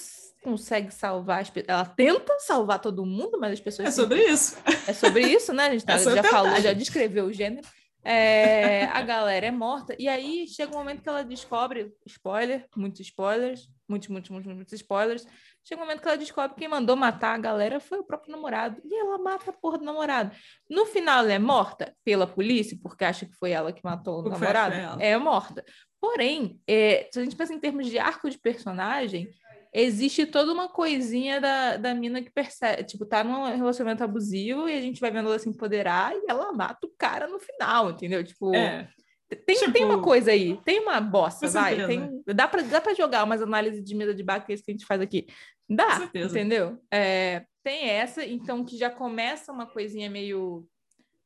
consegue 0.43 0.93
salvar 0.93 1.41
as 1.41 1.53
Ela 1.67 1.85
tenta 1.85 2.39
salvar 2.41 2.81
todo 2.81 3.07
mundo, 3.07 3.39
mas 3.41 3.53
as 3.53 3.61
pessoas. 3.61 3.89
É 3.89 3.91
sobre 3.91 4.25
isso. 4.25 4.57
É 4.87 4.93
sobre 4.93 5.27
isso, 5.27 5.53
né? 5.53 5.67
A 5.67 5.71
gente 5.71 5.85
tá, 5.87 5.95
é 5.95 5.99
já 5.99 6.25
falou, 6.25 6.61
já 6.61 6.73
descreveu 6.73 7.27
o 7.27 7.33
gênero. 7.33 7.67
É, 8.03 8.85
a 8.87 9.03
galera 9.03 9.47
é 9.47 9.51
morta. 9.51 9.95
E 9.99 10.09
aí 10.09 10.47
chega 10.49 10.75
um 10.75 10.79
momento 10.79 11.03
que 11.03 11.09
ela 11.09 11.23
descobre, 11.23 11.93
spoiler, 12.07 12.67
muitos 12.75 13.01
spoilers, 13.01 13.69
muitos, 13.91 14.09
muitos, 14.09 14.31
muitos, 14.31 14.55
muitos 14.55 14.73
spoilers. 14.73 15.27
Chega 15.65 15.81
um 15.81 15.85
momento 15.85 16.01
que 16.01 16.09
ela 16.09 16.17
descobre 16.17 16.55
que 16.55 16.61
quem 16.61 16.69
mandou 16.69 16.97
matar 16.97 17.35
a 17.35 17.39
galera 17.39 17.81
foi 17.81 17.99
o 17.99 18.05
próprio 18.05 18.33
namorado. 18.33 18.81
E 18.85 18.95
ela 18.95 19.19
mata 19.19 19.51
a 19.51 19.53
porra 19.53 19.79
do 19.79 19.85
namorado. 19.85 20.35
No 20.69 20.87
final, 20.87 21.21
ela 21.21 21.33
é 21.33 21.39
morta 21.39 21.95
pela 22.05 22.27
polícia, 22.27 22.79
porque 22.83 23.05
acha 23.05 23.27
que 23.27 23.37
foi 23.37 23.51
ela 23.51 23.73
que 23.73 23.85
matou 23.85 24.23
o, 24.23 24.27
o 24.27 24.31
namorado. 24.31 24.75
É 25.03 25.17
morta. 25.19 25.65
Porém, 26.01 26.59
é, 26.67 27.09
se 27.13 27.21
a 27.21 27.25
gente 27.25 27.37
pensa 27.37 27.53
em 27.53 27.61
termos 27.61 27.87
de 27.87 27.99
arco 27.99 28.31
de 28.31 28.39
personagem, 28.39 29.29
existe 29.73 30.27
toda 30.27 30.53
uma 30.53 30.69
coisinha 30.69 31.41
da, 31.41 31.77
da 31.77 31.95
mina 31.95 32.23
que 32.23 32.31
percebe, 32.31 32.85
tipo, 32.85 33.05
tá 33.05 33.23
num 33.23 33.45
relacionamento 33.57 34.03
abusivo 34.03 34.69
e 34.69 34.75
a 34.75 34.81
gente 34.81 35.01
vai 35.01 35.11
vendo 35.11 35.29
ela 35.29 35.39
se 35.39 35.49
empoderar 35.49 36.15
e 36.15 36.25
ela 36.29 36.53
mata 36.53 36.87
o 36.87 36.93
cara 36.97 37.27
no 37.27 37.39
final, 37.39 37.91
entendeu? 37.91 38.25
Tipo, 38.25 38.55
é. 38.55 38.89
Tem, 39.37 39.57
tipo, 39.57 39.73
tem 39.73 39.85
uma 39.85 40.03
coisa 40.03 40.31
aí, 40.31 40.59
tem 40.65 40.81
uma 40.81 41.01
bossa, 41.01 41.47
vai, 41.49 41.87
tem, 41.87 42.23
dá, 42.27 42.49
pra, 42.49 42.63
dá 42.63 42.81
pra 42.81 42.95
jogar 42.95 43.25
umas 43.25 43.41
análises 43.41 43.85
de 43.85 43.95
mesa 43.95 44.15
de 44.15 44.23
bar 44.23 44.45
que 44.45 44.53
é 44.53 44.55
isso 44.55 44.65
que 44.65 44.71
a 44.71 44.75
gente 44.75 44.87
faz 44.87 45.01
aqui. 45.01 45.27
Dá, 45.69 46.11
entendeu? 46.15 46.79
É, 46.91 47.45
tem 47.63 47.89
essa, 47.89 48.25
então, 48.25 48.65
que 48.65 48.77
já 48.77 48.91
começa 48.91 49.53
uma 49.53 49.67
coisinha 49.67 50.11
meio 50.11 50.67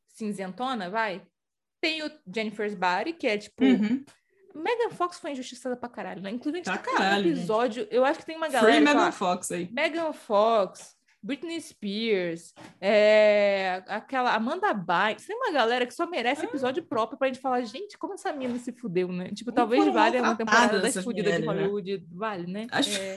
cinzentona, 0.08 0.90
vai. 0.90 1.22
Tem 1.80 2.02
o 2.02 2.10
Jennifer's 2.32 2.74
Body, 2.74 3.14
que 3.14 3.26
é 3.26 3.38
tipo... 3.38 3.64
Uhum 3.64 4.04
Megan 4.54 4.90
Fox 4.90 5.18
foi 5.18 5.32
injustiçada 5.32 5.76
pra 5.76 5.88
caralho, 5.88 6.22
né? 6.22 6.30
Inclusive, 6.30 6.62
a 6.64 6.72
gente 6.72 6.82
tá 6.82 6.92
caralho, 6.92 7.32
episódio. 7.32 7.82
Né? 7.82 7.88
Eu 7.90 8.04
acho 8.04 8.20
que 8.20 8.26
tem 8.26 8.36
uma 8.36 8.48
galera. 8.48 8.72
Free 8.72 8.84
Megan 8.84 9.10
Fox 9.10 9.50
aí. 9.50 9.68
Megan 9.72 10.12
Fox, 10.12 10.96
Britney 11.24 11.58
Spears, 11.58 12.54
é, 12.78 13.82
aquela 13.88 14.34
Amanda 14.34 14.74
Bynes, 14.74 15.26
tem 15.26 15.34
uma 15.34 15.50
galera 15.50 15.86
que 15.86 15.94
só 15.94 16.06
merece 16.06 16.42
ah. 16.42 16.44
episódio 16.44 16.82
próprio 16.82 17.18
pra 17.18 17.28
gente 17.28 17.40
falar, 17.40 17.62
gente, 17.62 17.96
como 17.96 18.12
essa 18.12 18.30
mina 18.30 18.58
se 18.58 18.72
fudeu, 18.72 19.08
né? 19.08 19.30
Tipo, 19.30 19.50
talvez 19.50 19.86
valha 19.92 20.20
uma 20.22 20.36
temporada 20.36 20.80
das 20.80 21.02
fudidas 21.02 21.34
de 21.34 21.40
né? 21.40 21.46
Hollywood, 21.46 21.96
né? 21.96 22.04
vale, 22.12 22.46
né? 22.46 22.66
As... 22.70 22.94
É... 22.94 23.16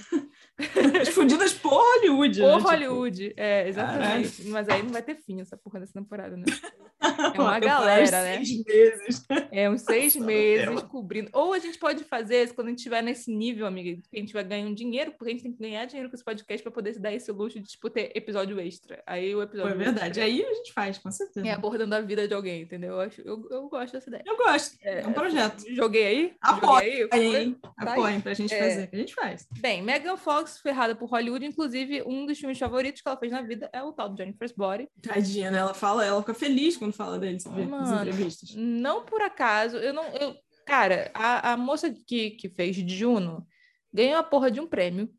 As 1.02 1.10
fudidas 1.10 1.54
por 1.54 1.72
Hollywood, 1.72 2.40
Por 2.40 2.48
né? 2.48 2.56
Tipo, 2.58 2.70
Hollywood, 2.70 3.28
tipo... 3.30 3.40
é, 3.40 3.68
exatamente. 3.68 4.44
Mas 4.46 4.70
aí 4.70 4.82
não 4.82 4.90
vai 4.90 5.04
ter 5.04 5.16
fim 5.16 5.40
essa 5.40 5.56
porra 5.56 5.80
dessa 5.80 5.94
temporada, 5.94 6.36
né? 6.36 6.46
É 7.36 7.40
uma 7.40 7.60
galera, 7.60 8.24
né? 8.24 8.44
Seis 8.44 8.64
meses. 8.66 9.26
É, 9.52 9.70
uns 9.70 9.82
seis 9.82 10.16
Nossa, 10.16 10.26
meses 10.26 10.84
cobrindo. 10.84 11.30
Ou 11.32 11.54
a 11.54 11.60
gente 11.60 11.78
pode 11.78 12.04
fazer, 12.04 12.52
quando 12.54 12.68
a 12.68 12.70
gente 12.72 12.80
estiver 12.80 13.04
nesse 13.04 13.32
nível, 13.32 13.68
amiga, 13.68 14.02
que 14.10 14.18
a 14.18 14.20
gente 14.20 14.34
vai 14.34 14.44
ganhar 14.44 14.68
um 14.68 14.74
dinheiro, 14.74 15.12
porque 15.12 15.30
a 15.30 15.34
gente 15.34 15.44
tem 15.44 15.54
que 15.54 15.60
ganhar 15.60 15.86
dinheiro 15.86 16.10
com 16.10 16.16
esse 16.16 16.24
podcast 16.24 16.64
para 16.64 16.72
poder 16.72 16.94
se 16.94 17.00
dar 17.00 17.14
esse 17.14 17.32
luxo 17.32 17.60
de, 17.60 17.68
tipo, 17.68 17.90
ter 17.98 18.12
episódio 18.14 18.60
extra. 18.60 19.02
Aí 19.08 19.34
o 19.34 19.42
episódio. 19.42 19.76
Foi 19.76 19.84
verdade. 19.84 20.20
Extra, 20.20 20.26
aí 20.26 20.46
a 20.46 20.54
gente 20.54 20.72
faz, 20.72 21.00
com 21.00 21.10
certeza. 21.10 21.48
É 21.48 21.52
abordando 21.52 21.96
a 21.96 22.02
vida 22.02 22.28
de 22.28 22.34
alguém, 22.34 22.62
entendeu? 22.62 22.94
Eu, 22.94 23.00
acho, 23.02 23.22
eu, 23.22 23.48
eu 23.50 23.68
gosto 23.68 23.94
dessa 23.94 24.08
ideia. 24.08 24.24
Eu 24.24 24.38
gosto. 24.38 24.78
É, 24.84 25.02
é 25.02 25.08
um 25.08 25.14
projeto. 25.14 25.64
Joguei 25.74 26.06
aí? 26.06 26.36
Apoiem. 26.40 27.54
Tá 27.56 27.94
Apoiem 27.94 28.22
pra 28.22 28.36
gente 28.36 28.54
é... 28.54 28.60
fazer, 28.60 28.88
que 28.88 28.96
a 28.96 29.00
gente 29.00 29.16
faz. 29.16 29.48
Bem, 29.60 29.82
Megan 29.82 30.16
Fox, 30.16 30.60
ferrada 30.60 30.96
por 30.96 31.10
Hollywood, 31.10 31.44
inclusive, 31.44 32.04
um 32.04 32.28
dos 32.28 32.38
filmes 32.38 32.60
favoritos 32.60 33.02
que 33.02 33.08
ela 33.08 33.18
fez 33.18 33.32
na 33.32 33.42
vida 33.42 33.68
é 33.74 33.82
o 33.82 33.92
tal 33.92 34.10
do 34.10 34.18
Jennifer's 34.18 34.52
Body. 34.52 34.88
Tadinha, 35.02 35.50
né? 35.50 35.58
Ela 35.58 35.74
fala, 35.74 36.06
ela 36.06 36.22
fica 36.22 36.36
feliz 36.36 36.78
quando 36.78 36.94
fala 36.94 37.18
dele, 37.18 37.40
vê 37.56 37.66
Mano, 37.66 38.02
entrevistas. 38.02 38.54
Não 38.56 39.04
por 39.06 39.22
acaso, 39.22 39.78
eu 39.78 39.94
não. 39.94 40.06
Eu, 40.10 40.36
cara, 40.66 41.10
a, 41.16 41.54
a 41.54 41.58
moça 41.58 41.92
que, 42.06 42.32
que 42.32 42.48
fez 42.48 42.76
Juno 42.76 43.44
ganhou 43.92 44.20
a 44.20 44.24
porra 44.24 44.52
de 44.52 44.60
um 44.60 44.68
prêmio 44.68 45.10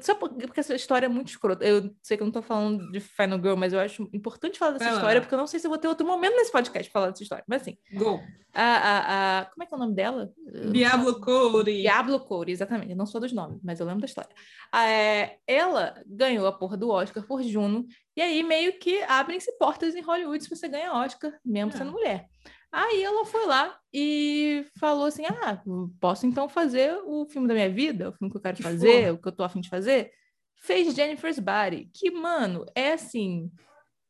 só 0.00 0.14
porque 0.14 0.60
essa 0.60 0.74
história 0.74 1.06
é 1.06 1.08
muito 1.08 1.28
escrota. 1.28 1.64
Eu 1.64 1.94
sei 2.02 2.16
que 2.16 2.22
eu 2.22 2.26
não 2.26 2.32
tô 2.32 2.42
falando 2.42 2.90
de 2.90 3.00
Final 3.00 3.38
Girl, 3.38 3.56
mas 3.56 3.72
eu 3.72 3.80
acho 3.80 4.08
importante 4.12 4.58
falar 4.58 4.72
dessa 4.72 4.92
história, 4.92 5.20
porque 5.20 5.34
eu 5.34 5.38
não 5.38 5.46
sei 5.46 5.60
se 5.60 5.66
eu 5.66 5.70
vou 5.70 5.78
ter 5.78 5.88
outro 5.88 6.06
momento 6.06 6.34
nesse 6.34 6.52
podcast 6.52 6.90
falar 6.90 7.10
dessa 7.10 7.22
história. 7.22 7.44
Mas 7.46 7.62
assim. 7.62 7.76
Go. 7.92 8.20
A, 8.54 8.62
a, 8.62 9.40
a, 9.40 9.44
como 9.46 9.62
é 9.62 9.66
que 9.66 9.74
é 9.74 9.76
o 9.76 9.80
nome 9.80 9.94
dela? 9.94 10.32
Diablo 10.72 11.20
Cody. 11.20 11.82
Diablo 11.82 12.20
Cody, 12.20 12.52
exatamente. 12.52 12.90
Eu 12.90 12.96
não 12.96 13.06
sou 13.06 13.20
dos 13.20 13.32
nomes, 13.32 13.60
mas 13.62 13.80
eu 13.80 13.86
lembro 13.86 14.00
da 14.00 14.06
história. 14.06 14.30
É, 14.74 15.36
ela 15.46 16.02
ganhou 16.06 16.46
a 16.46 16.52
porra 16.52 16.76
do 16.76 16.88
Oscar 16.88 17.22
por 17.26 17.42
Juno, 17.42 17.86
e 18.16 18.22
aí 18.22 18.42
meio 18.42 18.78
que 18.78 19.02
abrem-se 19.02 19.52
portas 19.58 19.94
em 19.94 20.00
Hollywood 20.00 20.42
se 20.42 20.48
você 20.48 20.68
ganha 20.68 20.92
Oscar, 20.94 21.32
mesmo 21.44 21.72
é. 21.74 21.76
sendo 21.76 21.92
mulher. 21.92 22.28
Aí 22.72 23.02
ela 23.02 23.24
foi 23.24 23.46
lá 23.46 23.78
e 23.92 24.66
falou 24.78 25.06
assim: 25.06 25.24
Ah, 25.26 25.62
posso 26.00 26.26
então 26.26 26.48
fazer 26.48 26.98
o 27.04 27.26
filme 27.26 27.48
da 27.48 27.54
minha 27.54 27.70
vida, 27.70 28.10
o 28.10 28.12
filme 28.12 28.30
que 28.30 28.36
eu 28.36 28.42
quero 28.42 28.62
fazer, 28.62 29.12
o 29.12 29.18
que 29.18 29.28
eu 29.28 29.32
tô 29.32 29.42
afim 29.44 29.60
de 29.60 29.68
fazer. 29.68 30.10
Fez 30.56 30.94
Jennifer's 30.94 31.38
Body, 31.38 31.90
que, 31.94 32.10
mano, 32.10 32.64
é 32.74 32.92
assim: 32.92 33.50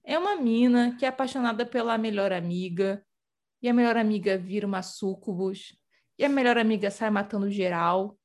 é 0.04 0.18
uma 0.18 0.36
mina 0.36 0.96
que 0.98 1.04
é 1.04 1.09
apaixonada 1.09 1.66
pela 1.66 1.98
melhor 1.98 2.32
amiga, 2.32 3.04
e 3.62 3.68
a 3.68 3.74
melhor 3.74 3.96
amiga 3.96 4.38
vira 4.38 4.66
uma 4.66 4.82
sucubus, 4.82 5.76
e 6.18 6.24
a 6.24 6.28
melhor 6.28 6.57
amiga 6.59 6.90
sai 6.90 7.11
matando 7.11 7.50
geral. 7.50 8.16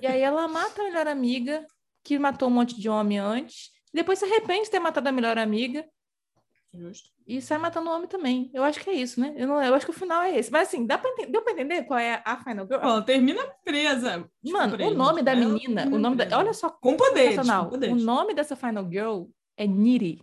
E 0.00 0.06
aí 0.06 0.20
ela 0.20 0.48
mata 0.48 0.80
a 0.80 0.84
melhor 0.84 1.06
amiga, 1.06 1.66
que 2.02 2.18
matou 2.18 2.48
um 2.48 2.52
monte 2.52 2.80
de 2.80 2.88
homem 2.88 3.18
antes, 3.18 3.70
Depois 3.92 4.18
se 4.18 4.26
arrepende 4.26 4.64
de 4.64 4.70
ter 4.70 4.78
matado 4.78 5.08
a 5.08 5.12
melhor 5.12 5.38
amiga. 5.38 5.86
Justo. 6.78 7.10
E 7.26 7.40
sai 7.40 7.58
matando 7.58 7.88
o 7.88 7.92
homem 7.92 8.06
também. 8.06 8.50
Eu 8.52 8.62
acho 8.62 8.78
que 8.80 8.90
é 8.90 8.92
isso, 8.92 9.20
né? 9.20 9.34
Eu, 9.36 9.48
não, 9.48 9.62
eu 9.62 9.74
acho 9.74 9.86
que 9.86 9.90
o 9.90 9.94
final 9.94 10.22
é 10.22 10.38
esse. 10.38 10.50
Mas 10.52 10.68
assim, 10.68 10.86
dá 10.86 10.98
pra 10.98 11.10
deu 11.28 11.42
pra 11.42 11.52
entender 11.52 11.84
qual 11.84 11.98
é 11.98 12.22
a 12.24 12.36
Final 12.36 12.66
Girl? 12.66 12.80
Bom, 12.80 13.02
termina 13.02 13.42
presa. 13.64 14.28
Mano, 14.44 14.76
o 14.84 14.94
nome 14.94 15.22
da 15.22 15.34
menina, 15.34 15.86
o 15.86 15.98
nome 15.98 16.16
da, 16.16 16.38
olha 16.38 16.52
só. 16.52 16.70
Com 16.70 16.96
poder, 16.96 17.36
com 17.36 17.68
poder. 17.70 17.90
O 17.90 17.96
nome 17.96 18.34
dessa 18.34 18.54
Final 18.54 18.88
Girl 18.90 19.24
é 19.56 19.66
Niri. 19.66 20.20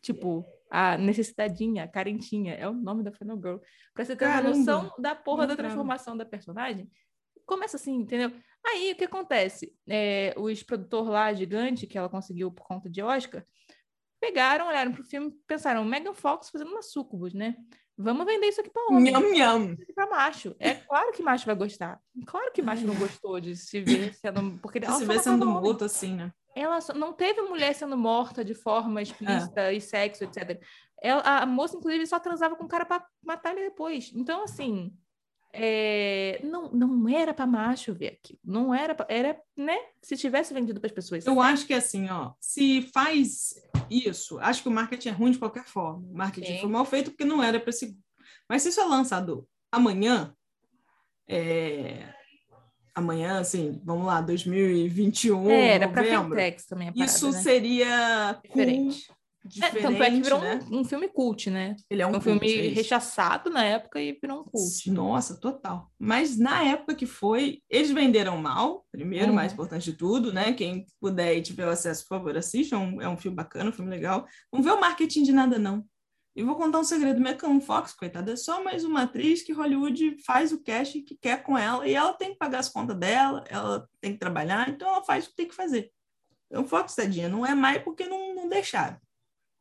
Tipo, 0.00 0.44
a 0.70 0.98
necessitadinha, 0.98 1.84
a 1.84 1.88
carentinha, 1.88 2.54
é 2.54 2.68
o 2.68 2.72
nome 2.72 3.02
da 3.02 3.12
Final 3.12 3.36
Girl. 3.36 3.56
Pra 3.94 4.04
você 4.04 4.16
ter 4.16 4.26
Caramba. 4.26 4.48
uma 4.48 4.56
noção 4.56 4.92
da 4.98 5.14
porra 5.14 5.46
da 5.46 5.56
transformação 5.56 6.16
da 6.16 6.24
personagem. 6.24 6.90
Começa 7.44 7.76
assim, 7.76 7.94
entendeu? 7.94 8.32
Aí 8.66 8.92
o 8.92 8.96
que 8.96 9.04
acontece? 9.04 9.72
É, 9.88 10.34
os 10.36 10.62
produtor 10.62 11.08
lá, 11.08 11.32
gigante, 11.32 11.86
que 11.86 11.96
ela 11.96 12.08
conseguiu 12.08 12.50
por 12.50 12.66
conta 12.66 12.90
de 12.90 13.00
Oscar, 13.00 13.44
pegaram, 14.26 14.66
olharam 14.66 14.92
pro 14.92 15.04
filme 15.04 15.28
e 15.28 15.46
pensaram, 15.46 15.84
Megan 15.84 16.12
Fox 16.12 16.50
fazendo 16.50 16.70
uma 16.70 16.82
sucubus, 16.82 17.32
né? 17.32 17.56
Vamos 17.98 18.26
vender 18.26 18.48
isso 18.48 18.60
aqui 18.60 18.68
para 18.68 18.86
homem. 18.88 19.10
Nham, 19.10 19.32
nham. 19.32 19.76
Pra 19.94 20.06
macho. 20.06 20.54
É 20.58 20.74
claro 20.74 21.12
que 21.12 21.22
macho 21.22 21.46
vai 21.46 21.54
gostar. 21.54 21.98
Claro 22.26 22.52
que 22.52 22.60
macho 22.60 22.86
não 22.86 22.94
gostou 22.94 23.40
de 23.40 23.56
se 23.56 23.80
ver 23.80 24.12
sendo... 24.14 24.58
Porque 24.60 24.78
ela 24.78 24.98
se 24.98 25.04
vê 25.06 25.18
sendo 25.18 25.46
morto 25.46 25.84
assim, 25.84 26.14
né? 26.14 26.30
Ela 26.54 26.80
só... 26.82 26.92
não 26.92 27.14
teve 27.14 27.40
mulher 27.42 27.74
sendo 27.74 27.96
morta 27.96 28.44
de 28.44 28.52
forma 28.52 29.00
explícita 29.00 29.72
é. 29.72 29.74
e 29.74 29.80
sexo, 29.80 30.24
etc. 30.24 30.60
Ela, 31.02 31.22
a 31.22 31.46
moça, 31.46 31.76
inclusive, 31.76 32.06
só 32.06 32.18
transava 32.18 32.54
com 32.54 32.64
o 32.64 32.68
cara 32.68 32.84
para 32.84 33.06
matar 33.24 33.52
ele 33.52 33.70
depois. 33.70 34.12
Então, 34.14 34.44
assim, 34.44 34.92
é, 35.52 36.40
não, 36.42 36.70
não 36.70 37.08
era 37.08 37.32
para 37.32 37.46
macho 37.46 37.94
ver 37.94 38.18
aquilo. 38.18 38.38
Não 38.44 38.74
era, 38.74 38.94
pra, 38.94 39.06
era, 39.08 39.40
né? 39.56 39.76
Se 40.02 40.16
tivesse 40.16 40.52
vendido 40.52 40.80
para 40.80 40.88
as 40.88 40.92
pessoas. 40.92 41.26
Eu 41.26 41.40
acho 41.40 41.66
que 41.66 41.74
assim, 41.74 42.08
ó, 42.10 42.32
se 42.40 42.82
faz 42.92 43.54
isso, 43.90 44.38
acho 44.38 44.62
que 44.62 44.68
o 44.68 44.72
marketing 44.72 45.08
é 45.08 45.12
ruim 45.12 45.30
de 45.30 45.38
qualquer 45.38 45.64
forma. 45.64 46.06
O 46.06 46.16
marketing 46.16 46.54
Sim. 46.54 46.60
foi 46.60 46.70
mal 46.70 46.84
feito 46.84 47.10
porque 47.10 47.24
não 47.24 47.42
era 47.42 47.58
para 47.58 47.70
esse. 47.70 47.98
Mas 48.48 48.62
se 48.62 48.68
isso 48.68 48.80
é 48.80 48.84
lançado 48.84 49.48
amanhã, 49.72 50.34
é... 51.28 52.12
amanhã, 52.94 53.40
assim, 53.40 53.80
vamos 53.84 54.06
lá, 54.06 54.20
2021, 54.20 55.50
é, 55.50 55.68
era 55.68 55.88
para 55.88 56.02
também. 56.02 56.92
Parada, 56.92 57.04
isso 57.04 57.30
né? 57.30 57.38
seria 57.40 58.40
diferente. 58.42 59.06
Cool 59.06 59.15
Diferente, 59.46 59.78
é, 59.78 59.82
tanto 59.82 60.02
é 60.02 60.10
que 60.10 60.20
virou 60.20 60.40
né? 60.40 60.60
um, 60.70 60.80
um, 60.80 60.84
filme 60.84 61.08
cult, 61.08 61.50
né? 61.50 61.76
Ele 61.88 62.02
é 62.02 62.06
um, 62.06 62.10
um 62.10 62.12
cult, 62.14 62.24
filme 62.24 62.68
é 62.68 62.68
rechaçado 62.68 63.50
na 63.50 63.64
época 63.64 64.00
e 64.00 64.12
virou 64.12 64.40
um 64.40 64.44
cult. 64.44 64.90
Nossa, 64.90 65.38
total. 65.40 65.90
Mas 65.98 66.36
na 66.38 66.64
época 66.64 66.94
que 66.94 67.06
foi, 67.06 67.62
eles 67.70 67.90
venderam 67.90 68.36
mal, 68.38 68.86
primeiro, 68.90 69.28
uhum. 69.28 69.34
mais 69.34 69.52
importante 69.52 69.90
de 69.90 69.96
tudo, 69.96 70.32
né? 70.32 70.52
Quem 70.52 70.86
puder 71.00 71.36
e 71.36 71.42
tiver 71.42 71.68
acesso, 71.68 72.02
por 72.08 72.18
favor, 72.18 72.36
assista. 72.36 72.76
É 72.76 72.78
um, 72.78 73.02
é 73.02 73.08
um 73.08 73.16
filme 73.16 73.36
bacana, 73.36 73.70
um 73.70 73.72
filme 73.72 73.90
legal. 73.90 74.26
Vamos 74.50 74.66
ver 74.66 74.72
o 74.72 74.80
marketing 74.80 75.22
de 75.22 75.32
nada, 75.32 75.58
não. 75.58 75.84
E 76.36 76.42
vou 76.42 76.54
contar 76.54 76.78
um 76.78 76.84
segredo. 76.84 77.18
Megan 77.18 77.60
Fox, 77.60 77.94
coitada, 77.94 78.32
é 78.32 78.36
só 78.36 78.62
mais 78.62 78.84
uma 78.84 79.02
atriz 79.04 79.42
que 79.42 79.54
Hollywood 79.54 80.18
faz 80.22 80.52
o 80.52 80.62
casting 80.62 81.02
que 81.02 81.16
quer 81.16 81.42
com 81.42 81.56
ela 81.56 81.88
e 81.88 81.94
ela 81.94 82.12
tem 82.12 82.32
que 82.32 82.38
pagar 82.38 82.58
as 82.58 82.68
contas 82.68 82.94
dela, 82.98 83.42
ela 83.48 83.88
tem 84.02 84.12
que 84.12 84.18
trabalhar, 84.18 84.68
então 84.68 84.86
ela 84.86 85.02
faz 85.02 85.24
o 85.24 85.30
que 85.30 85.36
tem 85.36 85.48
que 85.48 85.54
fazer. 85.54 85.90
Então, 86.50 86.66
Fox, 86.66 86.94
tadinha, 86.94 87.28
não 87.28 87.44
é 87.44 87.54
mais 87.54 87.82
porque 87.82 88.06
não, 88.06 88.34
não 88.34 88.48
deixaram. 88.50 88.98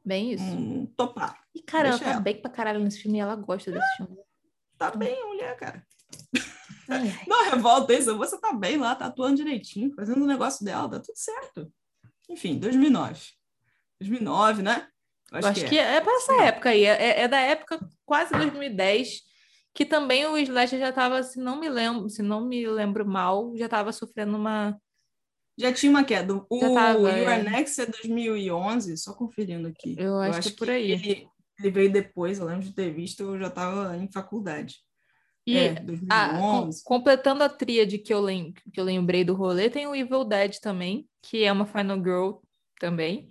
Bem 0.05 0.33
isso. 0.33 0.43
Hum, 0.43 0.85
topar. 0.95 1.39
E, 1.53 1.61
cara, 1.61 1.89
ela 1.89 1.99
tá 1.99 2.11
ela. 2.11 2.19
bem 2.19 2.39
pra 2.39 2.51
caralho 2.51 2.79
nesse 2.79 2.99
filme 2.99 3.17
e 3.17 3.21
ela 3.21 3.35
gosta 3.35 3.71
desse 3.71 3.97
filme. 3.97 4.17
Tá 4.77 4.91
bem, 4.91 5.25
mulher, 5.25 5.57
cara. 5.57 5.83
Não 7.27 7.49
revolta 7.49 7.93
isso, 7.93 8.15
você 8.15 8.39
tá 8.39 8.53
bem 8.53 8.77
lá, 8.77 8.93
tá 8.93 9.07
atuando 9.07 9.37
direitinho, 9.37 9.93
fazendo 9.95 10.23
o 10.23 10.27
negócio 10.27 10.63
dela, 10.63 10.87
tá 10.87 10.99
tudo 10.99 11.15
certo. 11.15 11.71
Enfim, 12.29 12.59
2009. 12.59 13.19
2009, 13.99 14.61
né? 14.61 14.87
Acho, 15.31 15.47
acho 15.47 15.61
que, 15.61 15.69
que 15.69 15.79
é. 15.79 15.95
é, 15.95 16.01
pra 16.01 16.13
essa 16.13 16.43
época 16.43 16.69
aí, 16.69 16.85
é, 16.85 17.21
é 17.21 17.27
da 17.27 17.39
época 17.39 17.79
quase 18.05 18.31
2010, 18.31 19.21
que 19.73 19.85
também 19.85 20.27
o 20.27 20.37
Slash 20.37 20.77
já 20.77 20.91
tava, 20.91 21.23
se 21.23 21.39
não 21.39 21.59
me 21.59 21.67
lembro, 21.67 22.07
se 22.09 22.21
não 22.21 22.45
me 22.45 22.67
lembro 22.67 23.05
mal, 23.07 23.55
já 23.57 23.67
tava 23.67 23.91
sofrendo 23.91 24.37
uma 24.37 24.79
já 25.57 25.71
tinha 25.71 25.89
uma 25.89 26.03
queda. 26.03 26.33
O 26.49 26.59
tava, 26.59 26.99
Your 26.99 27.29
é. 27.29 27.43
Next 27.43 27.81
é 27.81 27.85
2011, 27.85 28.97
só 28.97 29.13
conferindo 29.13 29.67
aqui. 29.67 29.95
Eu 29.97 30.19
acho, 30.19 30.33
eu 30.33 30.39
acho 30.39 30.49
que, 30.49 30.55
é 30.55 30.57
por 30.57 30.69
aí. 30.69 30.91
Ele, 30.91 31.27
ele, 31.59 31.71
veio 31.71 31.91
depois, 31.91 32.39
eu 32.39 32.45
lembro 32.45 32.63
de 32.63 32.73
ter 32.73 32.93
visto, 32.93 33.23
eu 33.23 33.39
já 33.39 33.47
estava 33.47 33.97
em 33.97 34.11
faculdade. 34.11 34.77
E 35.47 35.57
é, 35.57 35.75
2011. 35.75 36.81
A, 36.81 36.83
completando 36.83 37.43
a 37.43 37.49
tríade 37.49 37.99
que 37.99 38.13
eu, 38.13 38.19
lem 38.19 38.53
que 38.73 38.79
eu 38.79 38.83
lembrei 38.83 39.23
do 39.23 39.35
rolê, 39.35 39.69
tem 39.69 39.87
o 39.87 39.95
Evil 39.95 40.25
Dead 40.25 40.57
também, 40.59 41.07
que 41.21 41.43
é 41.43 41.51
uma 41.51 41.65
Final 41.65 41.97
Girl 41.97 42.31
também. 42.79 43.29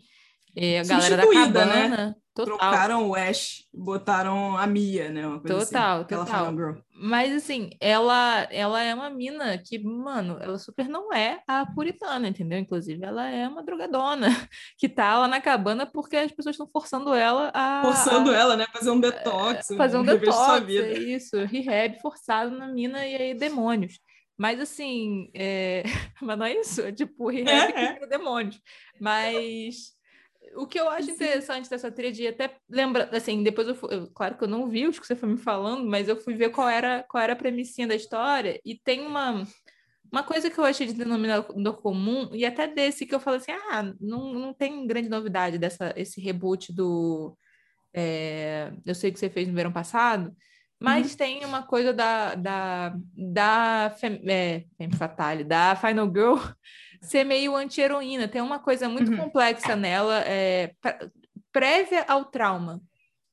É, 0.57 0.81
a 0.81 0.85
galera 0.85 1.17
da 1.17 1.33
cabana. 1.33 1.89
Né? 1.89 2.15
Total. 2.35 2.59
Trocaram 2.59 3.09
o 3.09 3.15
Ash, 3.15 3.65
botaram 3.73 4.57
a 4.57 4.67
Mia, 4.67 5.09
né? 5.09 5.23
Total, 5.47 6.01
assim, 6.01 6.09
total. 6.09 6.53
Mas 6.93 7.33
assim, 7.33 7.71
ela, 7.81 8.49
ela 8.51 8.83
é 8.83 8.93
uma 8.93 9.09
mina 9.09 9.57
que, 9.57 9.79
mano, 9.79 10.37
ela 10.41 10.59
super 10.59 10.89
não 10.89 11.13
é 11.13 11.41
a 11.47 11.65
puritana, 11.65 12.27
entendeu? 12.27 12.59
Inclusive, 12.59 13.05
ela 13.05 13.31
é 13.31 13.47
uma 13.47 13.63
drogadona 13.63 14.27
que 14.77 14.89
tá 14.89 15.17
lá 15.17 15.29
na 15.29 15.41
cabana 15.41 15.87
porque 15.87 16.17
as 16.17 16.33
pessoas 16.33 16.55
estão 16.55 16.69
forçando 16.73 17.15
ela 17.15 17.53
a. 17.55 17.83
Forçando 17.85 18.33
a, 18.33 18.37
ela, 18.37 18.57
né? 18.57 18.67
Fazer 18.73 18.91
um 18.91 18.99
detox. 18.99 19.69
Fazer 19.77 19.97
um, 19.97 20.01
um 20.01 20.05
detox. 20.05 20.69
É 20.69 20.93
isso, 20.99 21.37
rehab 21.45 22.01
forçado 22.01 22.59
na 22.59 22.67
mina 22.67 23.07
e 23.07 23.15
aí 23.15 23.35
demônios. 23.35 24.01
Mas 24.37 24.59
assim, 24.59 25.31
é... 25.33 25.85
mas 26.21 26.37
não 26.37 26.47
é 26.47 26.59
isso, 26.59 26.81
é 26.81 26.91
tipo 26.91 27.31
rehab 27.31 27.73
é, 27.73 28.03
é. 28.03 28.07
demônios. 28.09 28.61
Mas 29.01 29.93
o 30.57 30.67
que 30.67 30.79
eu 30.79 30.89
acho 30.89 31.11
interessante 31.11 31.69
dessa 31.69 31.91
tríade, 31.91 32.27
até 32.27 32.57
lembra, 32.69 33.09
assim, 33.13 33.43
depois 33.43 33.69
eu, 33.69 33.75
fui, 33.75 33.95
eu, 33.95 34.07
claro 34.09 34.37
que 34.37 34.45
eu 34.45 34.49
não 34.49 34.69
vi 34.69 34.87
os 34.87 34.99
que 34.99 35.07
você 35.07 35.17
foi 35.17 35.29
me 35.29 35.37
falando, 35.37 35.89
mas 35.89 36.09
eu 36.09 36.17
fui 36.17 36.35
ver 36.35 36.51
qual 36.51 36.69
era 36.69 37.03
qual 37.05 37.23
era 37.23 37.33
a 37.33 37.37
premissinha 37.37 37.87
da 37.87 37.95
história 37.95 38.61
e 38.65 38.77
tem 38.77 39.07
uma 39.07 39.45
uma 40.13 40.23
coisa 40.23 40.49
que 40.49 40.59
eu 40.59 40.65
achei 40.65 40.87
de 40.87 40.93
denominador 40.93 41.81
comum 41.83 42.31
e 42.33 42.45
até 42.47 42.69
desse 42.69 43.05
que 43.05 43.15
eu 43.15 43.21
falei 43.21 43.41
assim, 43.41 43.53
ah, 43.53 43.93
não, 44.01 44.33
não 44.33 44.55
tem 44.55 44.87
grande 44.87 45.09
novidade 45.09 45.59
dessa 45.59 45.93
esse 45.97 46.21
reboot 46.21 46.73
do 46.73 47.37
é, 47.93 48.73
eu 48.85 48.95
sei 48.95 49.11
que 49.13 49.19
você 49.19 49.31
fez 49.31 49.49
no 49.49 49.55
verão 49.55 49.73
passado, 49.73 50.35
mas 50.81 51.13
uhum. 51.13 51.17
tem 51.17 51.45
uma 51.45 51.63
coisa 51.63 51.93
da 51.93 52.35
da 52.35 52.95
da 53.17 53.95
Fem, 53.99 54.21
é, 54.29 54.65
Femme 54.79 54.97
Fatale, 54.97 55.45
da 55.45 55.77
Final 55.77 56.07
Girl 56.07 56.37
ser 57.01 57.24
meio 57.24 57.55
anti-heroína. 57.55 58.28
Tem 58.28 58.40
uma 58.40 58.59
coisa 58.59 58.88
muito 58.88 59.11
uhum. 59.11 59.16
complexa 59.18 59.76
nela, 59.76 60.20
é, 60.20 60.74
prévia 61.53 62.05
ao 62.09 62.24
trauma, 62.24 62.82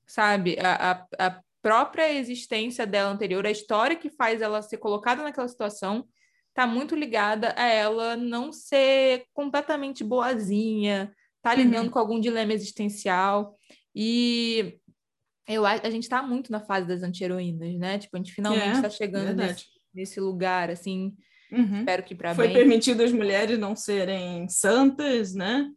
sabe? 0.06 0.58
A, 0.60 0.92
a, 0.92 1.28
a, 1.28 1.42
própria 1.62 2.12
existência 2.12 2.88
dela 2.88 3.12
anterior, 3.12 3.46
a 3.46 3.52
história 3.52 3.96
que 3.96 4.10
faz 4.10 4.42
ela 4.42 4.64
ser 4.64 4.78
colocada 4.78 5.22
naquela 5.22 5.48
situação, 5.48 6.08
está 6.50 6.66
muito 6.66 6.96
ligada 6.96 7.54
a 7.56 7.68
ela 7.68 8.18
não 8.18 8.52
ser 8.52 9.26
completamente 9.32 10.04
boazinha, 10.04 11.14
tá 11.40 11.54
lidando 11.54 11.86
uhum. 11.86 11.92
com 11.92 12.00
algum 12.00 12.20
dilema 12.20 12.52
existencial. 12.52 13.56
E 13.94 14.80
eu, 15.48 15.64
a, 15.66 15.74
a 15.74 15.90
gente 15.92 16.04
está 16.04 16.24
muito 16.24 16.52
na 16.52 16.60
fase 16.60 16.88
das 16.88 17.04
anti-heroínas, 17.04 17.76
né? 17.76 18.00
Tipo, 18.00 18.18
a 18.18 18.20
gente 18.20 18.34
finalmente 18.34 18.76
está 18.78 18.88
é, 18.88 18.92
chegando 18.92 19.36
nesse, 19.36 19.66
nesse 19.94 20.20
lugar, 20.20 20.72
assim 20.72 21.16
Uhum. 21.52 21.80
Espero 21.80 22.04
que 22.04 22.16
para 22.16 22.34
Foi 22.34 22.48
bem. 22.48 22.56
permitido 22.56 23.04
as 23.04 23.12
mulheres 23.12 23.60
não 23.60 23.76
serem 23.76 24.48
santas, 24.48 25.34
né? 25.34 25.70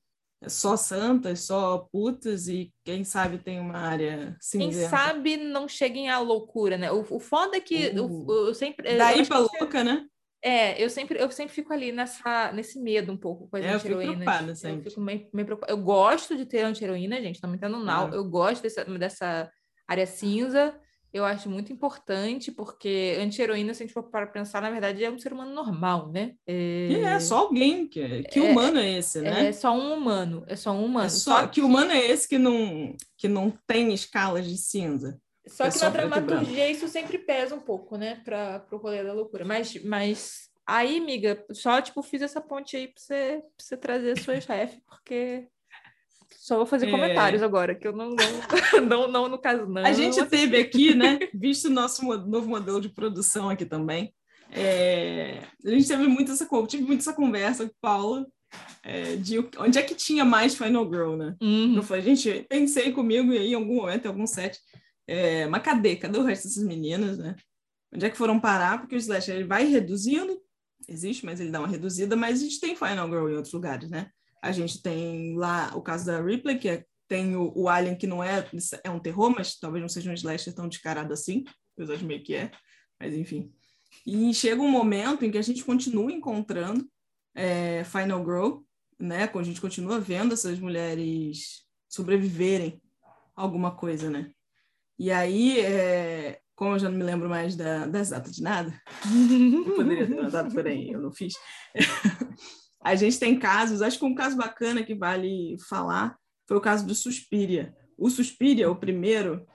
Só 0.46 0.76
santas, 0.76 1.40
só 1.40 1.88
putas, 1.90 2.48
e 2.48 2.70
quem 2.84 3.02
sabe 3.02 3.38
tem 3.38 3.58
uma 3.58 3.78
área 3.78 4.36
cinzenta. 4.40 4.78
Quem 4.78 4.88
sabe 4.88 5.36
não 5.38 5.66
cheguem 5.66 6.10
à 6.10 6.18
loucura, 6.18 6.76
né? 6.76 6.92
O, 6.92 7.00
o 7.00 7.18
foda 7.18 7.56
é 7.56 7.60
que 7.60 7.88
uh. 7.88 7.96
eu, 8.28 8.46
eu 8.48 8.54
sempre. 8.54 8.96
Daí 8.98 9.20
eu 9.20 9.26
pra 9.26 9.38
louca, 9.38 9.82
né? 9.82 10.06
É, 10.46 10.82
eu 10.82 10.90
sempre, 10.90 11.18
eu 11.18 11.30
sempre 11.30 11.54
fico 11.54 11.72
ali 11.72 11.90
nessa, 11.90 12.52
nesse 12.52 12.78
medo 12.78 13.10
um 13.10 13.16
pouco 13.16 13.48
com 13.48 13.56
as 13.56 13.64
é, 13.64 13.70
anti-heroínas. 13.70 14.62
Eu 14.62 14.82
fico 14.82 15.00
meio, 15.00 15.26
meio 15.32 15.46
preocupada. 15.46 15.72
Eu 15.72 15.78
gosto 15.78 16.36
de 16.36 16.44
ter 16.44 16.60
anti-heroína, 16.60 17.22
gente, 17.22 17.42
não 17.42 17.48
me 17.48 17.56
entendo 17.56 17.78
não. 17.78 18.12
Eu 18.12 18.22
gosto 18.24 18.62
dessa, 18.62 18.84
dessa 18.84 19.50
área 19.88 20.06
cinza, 20.06 20.78
eu 21.14 21.24
acho 21.24 21.48
muito 21.48 21.72
importante, 21.72 22.50
porque 22.50 23.16
anti-heroína, 23.20 23.72
se 23.72 23.84
a 23.84 23.86
gente 23.86 23.94
for 23.94 24.02
para 24.02 24.26
pensar, 24.26 24.60
na 24.60 24.68
verdade 24.68 25.04
é 25.04 25.08
um 25.08 25.18
ser 25.18 25.32
humano 25.32 25.54
normal, 25.54 26.10
né? 26.10 26.34
É, 26.44 26.90
é 26.92 27.20
só 27.20 27.38
alguém. 27.38 27.86
Que, 27.86 28.24
que 28.24 28.40
é, 28.40 28.42
humano 28.42 28.80
é 28.80 28.98
esse, 28.98 29.20
né? 29.20 29.46
É 29.46 29.52
só 29.52 29.72
um 29.72 29.94
humano, 29.94 30.44
é 30.48 30.56
só 30.56 30.72
um 30.72 30.84
humano. 30.84 31.06
É 31.06 31.08
só, 31.08 31.38
só 31.38 31.46
que, 31.46 31.52
que 31.52 31.60
humano 31.62 31.92
é 31.92 32.04
esse 32.04 32.28
que 32.28 32.36
não, 32.36 32.96
que 33.16 33.28
não 33.28 33.52
tem 33.64 33.94
escalas 33.94 34.44
de 34.44 34.58
cinza? 34.58 35.20
Só 35.46 35.66
é 35.66 35.70
que 35.70 35.78
na 35.78 35.90
dramaturgia 35.90 36.68
isso 36.68 36.88
sempre 36.88 37.16
pesa 37.16 37.54
um 37.54 37.60
pouco, 37.60 37.96
né? 37.96 38.20
Para 38.24 38.66
o 38.72 38.76
rolê 38.76 39.04
da 39.04 39.12
loucura. 39.12 39.44
Mas, 39.44 39.80
mas 39.84 40.50
aí, 40.66 40.98
amiga, 40.98 41.46
só 41.52 41.80
tipo, 41.80 42.02
fiz 42.02 42.22
essa 42.22 42.40
ponte 42.40 42.76
aí 42.76 42.88
para 42.88 43.00
você, 43.00 43.42
você 43.56 43.76
trazer 43.76 44.18
a 44.18 44.20
sua 44.20 44.40
chefe, 44.40 44.82
porque 44.84 45.46
só 46.38 46.56
vou 46.56 46.66
fazer 46.66 46.86
é... 46.86 46.90
comentários 46.90 47.42
agora, 47.42 47.74
que 47.74 47.86
eu 47.86 47.92
não, 47.92 48.10
não, 48.10 48.16
não, 48.86 49.08
não, 49.08 49.28
no 49.28 49.38
caso, 49.38 49.66
não. 49.66 49.84
A 49.84 49.92
gente 49.92 50.24
teve 50.26 50.56
aqui, 50.56 50.94
né, 50.94 51.18
visto 51.34 51.66
o 51.66 51.70
nosso 51.70 52.04
novo 52.04 52.48
modelo 52.48 52.80
de 52.80 52.88
produção 52.88 53.48
aqui 53.48 53.64
também, 53.64 54.14
é... 54.50 55.40
a 55.64 55.70
gente 55.70 55.88
teve 55.88 56.06
muito 56.06 56.32
essa, 56.32 56.46
tive 56.66 56.84
muito 56.84 57.00
essa 57.00 57.12
conversa 57.12 57.64
com 57.64 57.70
o 57.70 57.76
Paulo, 57.80 58.26
é, 58.82 59.16
de 59.16 59.38
onde 59.58 59.78
é 59.78 59.82
que 59.82 59.94
tinha 59.94 60.24
mais 60.24 60.54
Final 60.54 60.84
Girl, 60.84 61.16
né? 61.16 61.34
Uhum. 61.40 61.76
Eu 61.76 61.82
falei, 61.82 62.02
gente, 62.02 62.46
pensei 62.48 62.92
comigo 62.92 63.32
e 63.32 63.38
aí, 63.38 63.52
em 63.52 63.54
algum 63.54 63.76
momento, 63.76 64.04
em 64.04 64.08
algum 64.08 64.26
set, 64.26 64.58
é, 65.06 65.46
mas 65.46 65.62
cadê? 65.62 65.96
Cadê 65.96 66.18
o 66.18 66.22
resto 66.22 66.48
dessas 66.48 66.62
meninas, 66.62 67.18
né? 67.18 67.34
Onde 67.92 68.06
é 68.06 68.10
que 68.10 68.16
foram 68.16 68.40
parar? 68.40 68.80
Porque 68.80 68.94
o 68.94 68.98
Slash 68.98 69.30
ele 69.30 69.44
vai 69.44 69.64
reduzindo, 69.64 70.38
existe, 70.88 71.24
mas 71.24 71.40
ele 71.40 71.50
dá 71.50 71.60
uma 71.60 71.68
reduzida, 71.68 72.16
mas 72.16 72.40
a 72.40 72.44
gente 72.44 72.60
tem 72.60 72.76
Final 72.76 73.08
Girl 73.08 73.28
em 73.28 73.36
outros 73.36 73.52
lugares, 73.52 73.90
né? 73.90 74.10
A 74.44 74.52
gente 74.52 74.82
tem 74.82 75.34
lá 75.38 75.72
o 75.74 75.80
caso 75.80 76.04
da 76.04 76.20
Ripley, 76.20 76.58
que 76.58 76.68
é, 76.68 76.84
tem 77.08 77.34
o, 77.34 77.50
o, 77.56 77.66
Alien, 77.66 77.96
que 77.96 78.06
não 78.06 78.22
é, 78.22 78.46
é 78.84 78.90
um 78.90 79.00
terror, 79.00 79.30
mas 79.34 79.58
talvez 79.58 79.80
não 79.80 79.88
seja 79.88 80.10
um 80.10 80.14
slasher 80.14 80.54
tão 80.54 80.68
descarado 80.68 81.14
assim, 81.14 81.44
apesar 81.74 81.96
de 81.96 82.04
meio 82.04 82.22
que 82.22 82.34
é, 82.34 82.50
mas 83.00 83.14
enfim. 83.14 83.50
E 84.06 84.34
chega 84.34 84.60
um 84.60 84.70
momento 84.70 85.24
em 85.24 85.30
que 85.30 85.38
a 85.38 85.42
gente 85.42 85.64
continua 85.64 86.12
encontrando 86.12 86.86
é, 87.34 87.84
Final 87.84 88.22
Girl, 88.22 88.58
né? 89.00 89.30
A 89.34 89.42
gente 89.42 89.62
continua 89.62 89.98
vendo 89.98 90.34
essas 90.34 90.58
mulheres 90.58 91.64
sobreviverem 91.88 92.82
a 93.34 93.40
alguma 93.40 93.74
coisa, 93.74 94.10
né? 94.10 94.30
E 94.98 95.10
aí, 95.10 95.58
é, 95.58 96.38
como 96.54 96.74
eu 96.74 96.78
já 96.78 96.90
não 96.90 96.98
me 96.98 97.04
lembro 97.04 97.30
mais 97.30 97.56
da, 97.56 97.86
das 97.86 98.10
datas 98.10 98.36
de 98.36 98.42
nada, 98.42 98.78
eu 99.66 99.74
poderia 99.74 100.06
ter 100.06 100.30
dado, 100.30 100.54
porém 100.54 100.92
eu 100.92 101.00
não 101.00 101.10
fiz. 101.10 101.32
a 102.84 102.94
gente 102.94 103.18
tem 103.18 103.36
casos, 103.38 103.80
acho 103.80 103.98
que 103.98 104.04
um 104.04 104.14
caso 104.14 104.36
bacana 104.36 104.84
que 104.84 104.94
vale 104.94 105.56
falar 105.66 106.18
foi 106.46 106.58
o 106.58 106.60
caso 106.60 106.86
do 106.86 106.94
Suspiria. 106.94 107.74
O 107.96 108.10
Suspiria, 108.10 108.70
o 108.70 108.76
primeiro, 108.76 109.46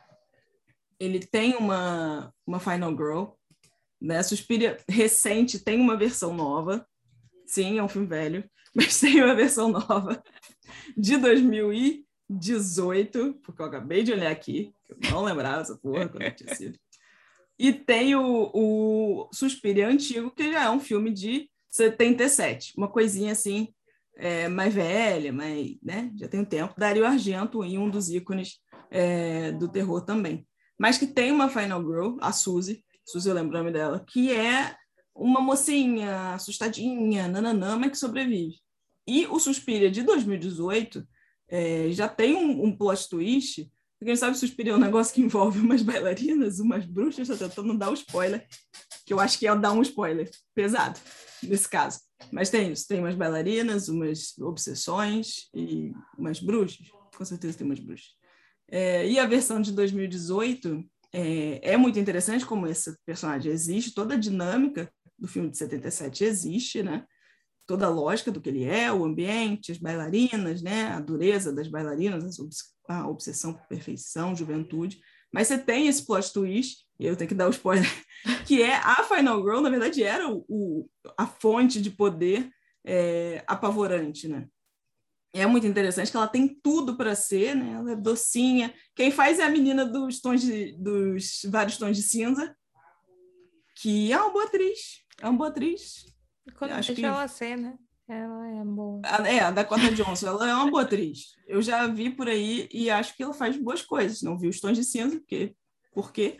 ele 0.99 1.19
tem 1.19 1.55
uma, 1.55 2.33
uma 2.45 2.59
Final 2.59 2.89
Girl, 2.91 3.25
né? 4.01 4.23
Suspiria 4.23 4.77
recente 4.89 5.59
tem 5.59 5.79
uma 5.79 5.95
versão 5.95 6.33
nova, 6.33 6.83
sim, 7.45 7.77
é 7.77 7.83
um 7.83 7.87
filme 7.87 8.07
velho, 8.07 8.43
mas 8.73 8.99
tem 8.99 9.21
uma 9.21 9.35
versão 9.35 9.69
nova 9.69 10.23
de 10.97 11.15
2018, 11.17 13.35
porque 13.43 13.61
eu 13.61 13.67
acabei 13.67 14.01
de 14.01 14.11
olhar 14.11 14.31
aqui, 14.31 14.73
eu 14.89 14.97
não 15.11 15.23
lembrava 15.23 15.61
essa 15.61 15.77
porra 15.77 16.09
quando 16.09 16.33
tinha 16.33 16.55
sido. 16.55 16.79
E 17.59 17.73
tem 17.73 18.15
o, 18.15 18.49
o 18.53 19.29
Suspiria 19.33 19.87
antigo, 19.87 20.31
que 20.31 20.51
já 20.51 20.63
é 20.63 20.69
um 20.69 20.79
filme 20.79 21.11
de 21.11 21.48
77, 21.69 22.73
uma 22.77 22.87
coisinha 22.87 23.31
assim, 23.31 23.73
é, 24.15 24.47
mais 24.47 24.73
velha, 24.73 25.31
mais, 25.31 25.77
né? 25.81 26.11
já 26.15 26.27
tem 26.27 26.39
um 26.39 26.45
tempo. 26.45 26.73
Dario 26.77 27.05
Argento 27.05 27.63
e 27.63 27.77
um 27.77 27.89
dos 27.89 28.09
ícones 28.09 28.59
é, 28.91 29.51
do 29.51 29.67
terror 29.67 30.01
também. 30.01 30.47
Mas 30.77 30.97
que 30.97 31.07
tem 31.07 31.31
uma 31.31 31.49
Final 31.49 31.81
Girl, 31.81 32.17
a 32.21 32.31
Suzy, 32.31 32.83
Suzy 33.05 33.29
eu 33.29 33.35
lembro 33.35 33.55
o 33.55 33.57
nome 33.57 33.71
dela, 33.71 34.03
que 34.07 34.31
é 34.31 34.75
uma 35.15 35.41
mocinha 35.41 36.33
assustadinha, 36.33 37.27
nananã, 37.27 37.77
mas 37.77 37.91
que 37.91 37.97
sobrevive. 37.97 38.55
E 39.07 39.25
o 39.27 39.39
Suspiria 39.39 39.89
de 39.89 40.03
2018 40.03 41.05
é, 41.49 41.91
já 41.91 42.07
tem 42.07 42.35
um, 42.35 42.65
um 42.65 42.77
plot 42.77 43.09
twist 43.09 43.69
quem 44.03 44.15
sabe 44.15 44.37
Suspiria 44.37 44.71
é 44.71 44.75
um 44.75 44.79
negócio 44.79 45.13
que 45.13 45.21
envolve 45.21 45.59
umas 45.59 45.81
bailarinas, 45.81 46.59
umas 46.59 46.85
bruxas, 46.85 47.29
estou 47.29 47.49
tentando 47.49 47.77
dar 47.77 47.89
um 47.89 47.93
spoiler, 47.93 48.47
que 49.09 49.13
eu 49.13 49.19
acho 49.19 49.39
que 49.39 49.47
é 49.47 49.55
dar 49.55 49.71
um 49.71 49.81
spoiler 49.81 50.29
pesado 50.53 50.99
nesse 51.41 51.67
caso. 51.67 51.99
Mas 52.31 52.51
tem 52.51 52.71
isso, 52.71 52.87
tem 52.87 52.99
umas 52.99 53.15
bailarinas, 53.15 53.89
umas 53.89 54.37
obsessões 54.37 55.49
e 55.51 55.91
umas 56.15 56.39
bruxas. 56.39 56.91
Com 57.17 57.25
certeza 57.25 57.57
tem 57.57 57.65
umas 57.65 57.79
bruxas. 57.79 58.09
É, 58.69 59.09
e 59.09 59.17
a 59.17 59.25
versão 59.25 59.59
de 59.59 59.71
2018 59.71 60.87
é, 61.11 61.71
é 61.71 61.75
muito 61.75 61.97
interessante 61.97 62.45
como 62.45 62.67
esse 62.67 62.95
personagem 63.03 63.51
existe, 63.51 63.95
toda 63.95 64.13
a 64.13 64.19
dinâmica 64.19 64.93
do 65.17 65.27
filme 65.27 65.49
de 65.49 65.57
77 65.57 66.23
existe, 66.23 66.83
né? 66.83 67.03
Toda 67.65 67.87
a 67.87 67.89
lógica 67.89 68.31
do 68.31 68.39
que 68.39 68.49
ele 68.49 68.63
é, 68.63 68.93
o 68.93 69.03
ambiente, 69.03 69.71
as 69.71 69.79
bailarinas, 69.79 70.61
né? 70.61 70.89
A 70.89 70.99
dureza 70.99 71.51
das 71.51 71.67
bailarinas, 71.67 72.23
as 72.23 72.37
a 72.87 73.07
obsessão 73.07 73.53
por 73.53 73.67
perfeição, 73.67 74.35
juventude. 74.35 75.01
Mas 75.31 75.47
você 75.47 75.57
tem 75.57 75.87
esse 75.87 76.05
plot 76.05 76.33
twist, 76.33 76.85
e 76.99 77.05
eu 77.05 77.15
tenho 77.15 77.27
que 77.27 77.35
dar 77.35 77.47
o 77.47 77.51
spoiler, 77.51 77.87
que 78.47 78.61
é 78.61 78.75
a 78.75 79.03
Final 79.03 79.41
Girl, 79.41 79.61
na 79.61 79.69
verdade, 79.69 80.03
era 80.03 80.27
o, 80.29 80.45
o 80.47 80.89
a 81.17 81.27
fonte 81.27 81.81
de 81.81 81.91
poder 81.91 82.49
é, 82.85 83.43
apavorante, 83.47 84.27
né? 84.27 84.47
É 85.31 85.45
muito 85.45 85.67
interessante 85.67 86.09
que 86.09 86.17
ela 86.17 86.27
tem 86.27 86.47
tudo 86.47 86.97
para 86.97 87.13
ser, 87.13 87.55
né? 87.55 87.73
Ela 87.73 87.91
é 87.91 87.95
docinha. 87.95 88.73
Quem 88.95 89.11
faz 89.11 89.37
é 89.37 89.43
a 89.43 89.49
menina 89.49 89.85
dos 89.85 90.19
tons 90.19 90.41
de, 90.41 90.75
dos 90.77 91.41
vários 91.49 91.77
tons 91.77 91.95
de 91.95 92.01
cinza, 92.01 92.55
que 93.75 94.11
é 94.11 94.19
uma 94.19 94.31
boa 94.31 94.45
atriz. 94.45 95.05
É 95.21 95.27
uma 95.27 95.37
boa 95.37 95.49
atriz. 95.49 96.05
Quando 96.57 96.73
deixa 96.73 96.95
que... 96.95 97.05
ela 97.05 97.27
ser, 97.27 97.55
né? 97.55 97.77
Ela 98.09 98.47
é 98.47 98.65
boa. 98.65 99.01
É, 99.27 99.39
a 99.39 99.51
Dakota 99.51 99.91
Johnson, 99.91 100.29
ela 100.29 100.49
é 100.49 100.53
uma 100.55 100.71
boa 100.71 100.81
atriz. 100.81 101.35
Eu 101.47 101.61
já 101.61 101.85
vi 101.85 102.09
por 102.09 102.27
aí 102.27 102.67
e 102.73 102.89
acho 102.89 103.15
que 103.15 103.21
ela 103.21 103.35
faz 103.35 103.55
boas 103.55 103.83
coisas. 103.83 104.23
Não 104.23 104.35
vi 104.35 104.47
os 104.47 104.59
tons 104.59 104.75
de 104.75 104.83
cinza, 104.83 105.19
porque, 105.19 105.53
por 105.93 106.11
quê? 106.11 106.39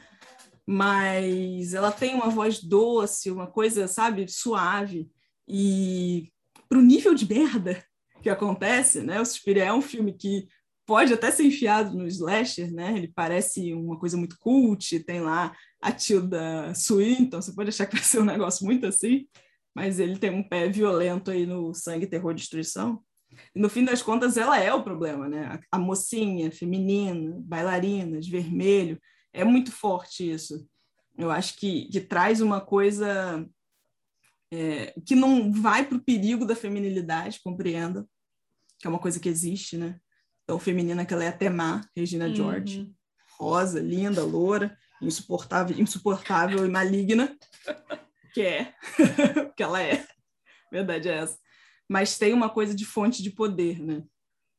Mas 0.65 1.75
ela 1.75 1.91
tem 1.91 2.15
uma 2.15 2.29
voz 2.29 2.59
doce, 2.59 3.29
uma 3.29 3.45
coisa, 3.45 3.87
sabe, 3.87 4.27
suave. 4.27 5.07
E 5.47 6.31
pro 6.67 6.81
nível 6.81 7.13
de 7.13 7.31
merda 7.31 7.83
que 8.23 8.31
acontece, 8.31 9.01
né? 9.01 9.21
O 9.21 9.25
Suspiria 9.25 9.65
é 9.65 9.73
um 9.73 9.81
filme 9.81 10.13
que 10.13 10.47
pode 10.87 11.13
até 11.13 11.29
ser 11.29 11.43
enfiado 11.43 11.95
no 11.95 12.07
slasher, 12.07 12.73
né? 12.73 12.97
Ele 12.97 13.11
parece 13.13 13.75
uma 13.75 13.99
coisa 13.99 14.17
muito 14.17 14.39
cult, 14.39 15.03
tem 15.03 15.21
lá 15.21 15.55
a 15.79 15.91
Tilda 15.91 16.73
Swinton, 16.73 17.39
você 17.39 17.53
pode 17.53 17.69
achar 17.69 17.85
que 17.85 17.95
vai 17.95 18.03
ser 18.03 18.19
um 18.19 18.25
negócio 18.25 18.65
muito 18.65 18.87
assim 18.87 19.27
mas 19.79 19.97
ele 19.97 20.17
tem 20.17 20.29
um 20.29 20.43
pé 20.43 20.67
violento 20.67 21.31
aí 21.31 21.45
no 21.45 21.73
sangue, 21.73 22.05
terror, 22.05 22.33
destruição. 22.33 23.01
E 23.55 23.61
no 23.61 23.69
fim 23.69 23.85
das 23.85 24.01
contas, 24.01 24.35
ela 24.35 24.59
é 24.59 24.73
o 24.73 24.83
problema, 24.83 25.29
né? 25.29 25.45
A, 25.71 25.77
a 25.77 25.79
mocinha, 25.79 26.51
feminina, 26.51 27.39
bailarina, 27.45 28.19
de 28.19 28.29
vermelho, 28.29 28.99
é 29.31 29.45
muito 29.45 29.71
forte 29.71 30.29
isso. 30.29 30.67
Eu 31.17 31.31
acho 31.31 31.55
que, 31.55 31.85
que 31.85 32.01
traz 32.01 32.41
uma 32.41 32.59
coisa 32.59 33.47
é, 34.51 34.93
que 35.05 35.15
não 35.15 35.49
vai 35.49 35.85
para 35.85 35.95
o 35.95 36.03
perigo 36.03 36.45
da 36.45 36.57
feminilidade, 36.57 37.39
compreenda, 37.41 38.05
que 38.79 38.85
é 38.85 38.89
uma 38.89 38.99
coisa 38.99 39.17
que 39.17 39.29
existe, 39.29 39.77
né? 39.77 39.97
Então, 40.43 40.59
feminina 40.59 41.05
que 41.05 41.13
ela 41.13 41.23
é 41.23 41.29
até 41.29 41.49
má, 41.49 41.87
Regina 41.95 42.27
uhum. 42.27 42.35
George, 42.35 42.93
rosa, 43.39 43.79
linda, 43.79 44.25
loura, 44.25 44.77
insuportável, 45.01 45.79
insuportável 45.79 46.65
e 46.65 46.69
maligna 46.69 47.33
que 48.33 48.41
é, 48.41 48.73
que 49.55 49.63
ela 49.63 49.81
é, 49.81 50.05
verdade 50.71 51.09
é 51.09 51.13
essa. 51.13 51.37
Mas 51.89 52.17
tem 52.17 52.33
uma 52.33 52.49
coisa 52.49 52.75
de 52.75 52.85
fonte 52.85 53.23
de 53.23 53.31
poder, 53.31 53.81
né? 53.81 54.03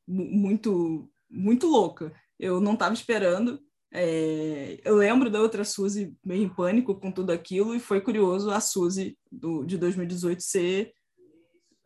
Muito, 0.07 1.09
muito 1.29 1.67
louca. 1.67 2.13
Eu 2.37 2.59
não 2.59 2.73
estava 2.73 2.93
esperando. 2.93 3.61
É... 3.93 4.79
eu 4.85 4.95
lembro 4.95 5.29
da 5.29 5.41
outra 5.41 5.65
Suzy 5.65 6.15
meio 6.23 6.43
em 6.43 6.49
pânico 6.49 6.95
com 6.95 7.11
tudo 7.11 7.31
aquilo, 7.31 7.75
e 7.75 7.79
foi 7.79 7.99
curioso 7.99 8.49
a 8.49 8.61
Suzy 8.61 9.17
do, 9.29 9.65
de 9.65 9.77
2018 9.77 10.41
ser, 10.41 10.93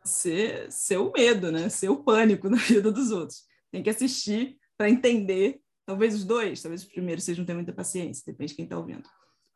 ser, 0.04 0.72
ser 0.72 0.98
o 0.98 1.12
medo, 1.12 1.52
né? 1.52 1.70
Ser 1.70 1.90
o 1.90 2.04
pânico 2.04 2.50
na 2.50 2.58
vida 2.58 2.92
dos 2.92 3.12
outros. 3.12 3.44
Tem 3.72 3.84
que 3.84 3.90
assistir 3.90 4.58
para 4.78 4.90
entender. 4.90 5.62
Talvez 5.86 6.16
os 6.16 6.24
dois, 6.24 6.64
talvez 6.64 6.84
o 6.84 6.90
primeiro 6.90 7.22
seja 7.22 7.40
não 7.40 7.46
ter 7.46 7.54
muita 7.54 7.72
paciência, 7.72 8.24
depende 8.26 8.50
de 8.50 8.56
quem 8.56 8.66
está 8.66 8.76
ouvindo. 8.76 9.08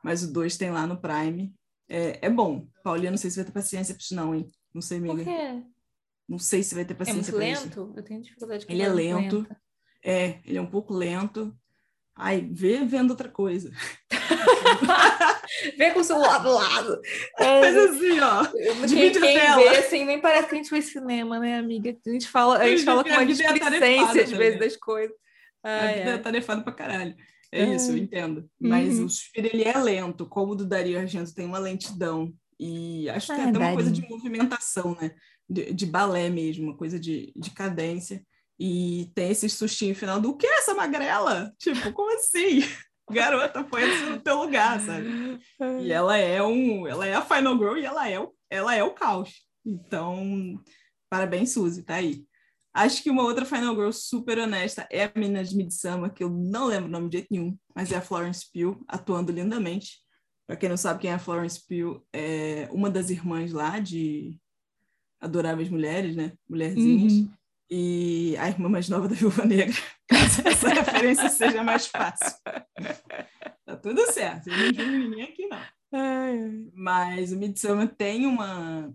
Mas 0.03 0.23
o 0.23 0.31
dois 0.31 0.57
tem 0.57 0.69
lá 0.69 0.85
no 0.85 1.01
Prime 1.01 1.51
é, 1.89 2.19
é 2.21 2.29
bom. 2.29 2.67
Paulinha, 2.83 3.11
não 3.11 3.17
sei 3.17 3.31
se 3.31 3.37
vai 3.37 3.45
ter 3.45 3.51
paciência 3.51 3.95
para 3.95 4.01
isso, 4.01 4.15
não, 4.15 4.35
hein? 4.35 4.47
Não 4.73 4.81
sei, 4.81 4.99
amiga. 4.99 5.15
Por 5.15 5.23
quê? 5.23 5.63
Não 6.27 6.37
sei 6.37 6.61
se 6.61 6.75
vai 6.75 6.85
ter 6.85 6.93
paciência 6.93 7.33
para 7.33 7.49
isso. 7.49 7.63
É 7.63 7.65
muito 7.65 7.79
lento? 7.81 7.93
Eu 7.97 8.03
tenho 8.03 8.21
dificuldade 8.21 8.65
com 8.65 8.71
Ele 8.71 8.83
é 8.83 8.89
lento. 8.89 9.37
Lenta. 9.37 9.61
É, 10.05 10.39
ele 10.45 10.57
é 10.57 10.61
um 10.61 10.69
pouco 10.69 10.93
lento. 10.93 11.53
Ai, 12.15 12.47
vê 12.51 12.85
vendo 12.85 13.11
outra 13.11 13.29
coisa. 13.29 13.71
vê 15.77 15.91
com 15.91 16.01
o 16.01 16.03
celular 16.03 16.37
do 16.39 16.53
lado. 16.53 17.01
É, 17.37 17.61
Mas 17.61 17.77
assim, 17.77 18.19
ó. 18.19 18.45
Quem, 18.87 19.11
quem 19.11 19.55
vê, 19.55 19.69
assim, 19.69 20.05
nem 20.05 20.21
parece 20.21 20.47
que 20.47 20.53
a 20.53 20.57
gente 20.57 20.69
foi 20.69 20.81
cinema, 20.81 21.39
né, 21.39 21.57
amiga? 21.57 21.97
A 22.05 22.09
gente 22.09 22.27
fala, 22.27 22.57
a 22.57 22.67
gente 22.67 22.83
fala 22.83 23.03
com 23.03 23.09
uma 23.09 23.23
é 23.23 23.99
às 23.99 24.31
vezes 24.31 24.59
das 24.59 24.77
coisas. 24.77 25.15
Ai, 25.63 25.93
a 25.93 25.97
vida 25.97 26.11
é 26.11 26.17
tarefada 26.17 26.61
pra 26.61 26.73
caralho. 26.73 27.15
É 27.51 27.75
isso, 27.75 27.91
eu 27.91 27.97
entendo. 27.97 28.49
Mas 28.59 28.99
uhum. 28.99 29.05
o 29.05 29.09
suspiro, 29.09 29.49
ele 29.51 29.63
é 29.63 29.77
lento, 29.77 30.25
como 30.25 30.51
o 30.51 30.55
do 30.55 30.65
Dario 30.65 30.99
Argento 30.99 31.33
tem 31.33 31.45
uma 31.45 31.57
lentidão. 31.57 32.33
E 32.59 33.09
acho 33.09 33.27
que 33.27 33.39
é, 33.39 33.45
até 33.45 33.57
uma 33.57 33.73
coisa 33.73 33.91
de 33.91 34.07
movimentação, 34.07 34.95
né? 34.99 35.15
De, 35.49 35.73
de, 35.73 35.85
balé 35.85 36.29
mesmo, 36.29 36.65
uma 36.65 36.77
coisa 36.77 36.99
de, 36.99 37.33
de 37.35 37.51
cadência. 37.51 38.23
E 38.59 39.09
tem 39.15 39.31
esse 39.31 39.49
sustinho 39.49 39.95
final 39.95 40.19
do 40.19 40.31
o 40.31 40.37
que 40.37 40.45
é 40.45 40.57
essa 40.57 40.73
magrela? 40.73 41.51
Tipo, 41.57 41.91
como 41.93 42.13
assim? 42.15 42.59
Garota, 43.09 43.63
põe 43.63 43.85
no 44.05 44.19
teu 44.19 44.37
lugar, 44.37 44.79
sabe? 44.81 45.39
E 45.81 45.91
ela 45.91 46.15
é 46.17 46.43
um, 46.43 46.85
ela 46.85 47.07
é 47.07 47.15
a 47.15 47.21
Final 47.23 47.57
Girl 47.57 47.77
e 47.77 47.85
ela 47.85 48.07
é 48.07 48.19
o, 48.19 48.31
ela 48.49 48.75
é 48.75 48.83
o 48.83 48.93
caos. 48.93 49.33
Então, 49.65 50.61
parabéns, 51.09 51.51
Suzy, 51.51 51.83
tá 51.83 51.95
aí. 51.95 52.23
Acho 52.83 53.03
que 53.03 53.09
uma 53.09 53.23
outra 53.23 53.45
Final 53.45 53.75
Girl 53.75 53.91
super 53.91 54.39
honesta 54.39 54.87
é 54.91 55.03
a 55.05 55.11
menina 55.15 55.43
de 55.43 55.55
Midsummer, 55.55 56.13
que 56.13 56.23
eu 56.23 56.29
não 56.29 56.65
lembro 56.65 56.87
o 56.87 56.91
nome 56.91 57.09
de 57.09 57.17
jeito 57.17 57.27
nenhum, 57.31 57.57
mas 57.75 57.91
é 57.91 57.97
a 57.97 58.01
Florence 58.01 58.45
Pugh, 58.51 58.83
atuando 58.87 59.31
lindamente. 59.31 59.97
Para 60.47 60.55
quem 60.55 60.69
não 60.69 60.77
sabe 60.77 61.01
quem 61.01 61.11
é 61.11 61.13
a 61.13 61.19
Florence 61.19 61.59
Pugh, 61.67 62.01
é 62.13 62.69
uma 62.71 62.89
das 62.89 63.09
irmãs 63.09 63.51
lá 63.51 63.79
de, 63.79 64.39
Adoráveis 65.19 65.69
Mulheres, 65.69 66.15
né? 66.15 66.31
Mulherzinhas. 66.49 67.13
Uhum. 67.13 67.31
E 67.69 68.35
a 68.37 68.47
irmã 68.47 68.69
mais 68.69 68.89
nova 68.89 69.07
da 69.07 69.15
Viúva 69.15 69.45
Negra. 69.45 69.75
Caso 70.07 70.47
essa 70.47 70.69
referência 70.69 71.29
seja 71.29 71.63
mais 71.63 71.85
fácil. 71.85 72.35
Tá 73.65 73.75
tudo 73.75 74.11
certo. 74.11 74.49
Eu 74.49 74.57
não 74.57 74.73
julgo 74.73 74.97
ninguém 74.97 75.23
aqui, 75.23 75.47
não. 75.47 76.71
Mas 76.73 77.31
o 77.31 77.37
Midsummer 77.37 77.87
tem 77.95 78.25
uma... 78.25 78.91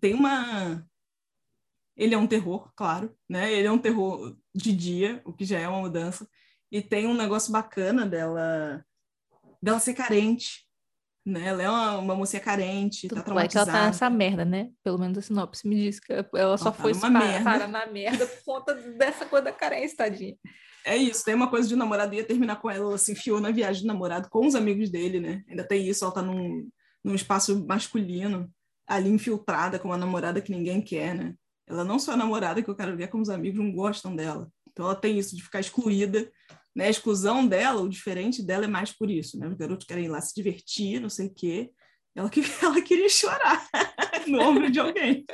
Tem 0.00 0.12
uma... 0.12 0.84
Ele 2.02 2.14
é 2.14 2.18
um 2.18 2.26
terror, 2.26 2.72
claro, 2.74 3.14
né? 3.28 3.52
Ele 3.52 3.68
é 3.68 3.70
um 3.70 3.78
terror 3.78 4.36
de 4.52 4.72
dia, 4.72 5.22
o 5.24 5.32
que 5.32 5.44
já 5.44 5.58
é 5.58 5.68
uma 5.68 5.80
mudança. 5.80 6.26
E 6.70 6.82
tem 6.82 7.06
um 7.06 7.14
negócio 7.14 7.52
bacana 7.52 8.04
dela 8.04 8.84
dela 9.62 9.78
ser 9.78 9.94
carente, 9.94 10.66
né? 11.24 11.46
Ela 11.46 11.62
é 11.62 11.70
uma, 11.70 11.98
uma 11.98 12.14
mocinha 12.16 12.42
carente, 12.42 13.06
tá 13.06 13.22
traumatizada. 13.22 13.70
É 13.70 13.72
que 13.72 13.76
ela 13.76 13.80
tá 13.82 13.86
nessa 13.86 14.10
merda, 14.10 14.44
né? 14.44 14.70
Pelo 14.82 14.98
menos 14.98 15.16
a 15.18 15.22
sinopse 15.22 15.68
me 15.68 15.76
diz 15.76 16.00
que 16.00 16.12
ela 16.34 16.58
só 16.58 16.72
tá 16.72 16.82
foi 16.82 16.92
tá 16.92 17.08
merda. 17.08 17.44
Para 17.44 17.68
na 17.68 17.86
merda 17.86 18.26
por 18.26 18.44
conta 18.44 18.74
dessa 18.74 19.24
coisa 19.24 19.44
da 19.44 19.52
carência, 19.52 19.96
tadinha. 19.96 20.36
É 20.84 20.96
isso, 20.96 21.24
tem 21.24 21.34
uma 21.34 21.48
coisa 21.48 21.68
de 21.68 21.76
namorado, 21.76 22.12
ia 22.12 22.24
terminar 22.24 22.56
com 22.56 22.68
ela, 22.68 22.84
ela 22.84 22.98
se 22.98 23.12
enfiou 23.12 23.40
na 23.40 23.52
viagem 23.52 23.82
de 23.82 23.86
namorado 23.86 24.28
com 24.28 24.44
os 24.44 24.56
amigos 24.56 24.90
dele, 24.90 25.20
né? 25.20 25.44
Ainda 25.48 25.62
tem 25.62 25.86
isso, 25.86 26.04
ela 26.04 26.12
tá 26.12 26.20
num, 26.20 26.68
num 27.04 27.14
espaço 27.14 27.64
masculino, 27.64 28.50
ali 28.84 29.08
infiltrada 29.08 29.78
com 29.78 29.88
uma 29.88 29.96
namorada 29.96 30.40
que 30.40 30.50
ninguém 30.50 30.82
quer, 30.82 31.14
né? 31.14 31.34
Ela 31.66 31.84
não 31.84 31.98
só 31.98 32.12
é 32.12 32.16
namorada 32.16 32.62
que 32.62 32.68
eu 32.68 32.76
quero 32.76 32.96
ver, 32.96 33.08
como 33.08 33.22
os 33.22 33.30
amigos 33.30 33.58
não 33.58 33.72
gostam 33.72 34.14
dela. 34.14 34.50
Então 34.70 34.86
ela 34.86 34.94
tem 34.94 35.18
isso 35.18 35.36
de 35.36 35.42
ficar 35.42 35.60
excluída 35.60 36.30
né? 36.74 36.86
A 36.86 36.90
exclusão 36.90 37.46
dela, 37.46 37.82
o 37.82 37.88
diferente 37.88 38.42
dela 38.42 38.64
é 38.64 38.68
mais 38.68 38.90
por 38.90 39.10
isso, 39.10 39.38
né? 39.38 39.46
Os 39.46 39.54
garotos 39.54 39.86
querem 39.86 40.06
ir 40.06 40.08
lá 40.08 40.20
se 40.20 40.34
divertir, 40.34 41.00
não 41.00 41.08
sei 41.08 41.26
o 41.26 41.34
quê. 41.34 41.70
Ela, 42.14 42.28
que, 42.28 42.40
ela 42.62 42.80
queria 42.80 43.08
chorar 43.08 43.66
no 44.26 44.40
ombro 44.40 44.70
de 44.70 44.80
alguém. 44.80 45.24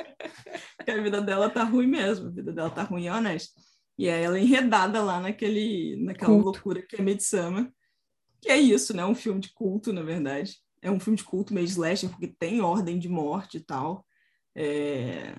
Porque 0.77 0.91
a 0.91 1.01
vida 1.01 1.21
dela 1.21 1.49
tá 1.49 1.63
ruim 1.63 1.87
mesmo, 1.87 2.27
a 2.27 2.31
vida 2.31 2.51
dela 2.51 2.69
tá 2.69 2.83
ruim 2.83 3.05
e 3.05 3.09
honesta. 3.09 3.59
E 3.97 4.09
aí 4.09 4.23
ela 4.23 4.37
é 4.37 4.41
enredada 4.41 5.01
lá 5.01 5.19
naquele, 5.19 5.97
naquela 6.03 6.31
culto. 6.33 6.45
loucura 6.45 6.81
que 6.81 6.95
é 6.95 7.01
Midsummer. 7.01 7.69
Que 8.41 8.49
é 8.49 8.57
isso, 8.57 8.95
né? 8.95 9.05
Um 9.05 9.15
filme 9.15 9.41
de 9.41 9.53
culto, 9.53 9.91
na 9.91 10.01
verdade. 10.01 10.57
É 10.81 10.89
um 10.89 10.99
filme 10.99 11.17
de 11.17 11.23
culto 11.25 11.53
meio 11.53 11.65
slasher, 11.65 12.09
porque 12.09 12.27
tem 12.27 12.61
ordem 12.61 12.97
de 12.97 13.09
morte 13.09 13.57
e 13.57 13.59
tal. 13.59 14.05
É, 14.55 15.35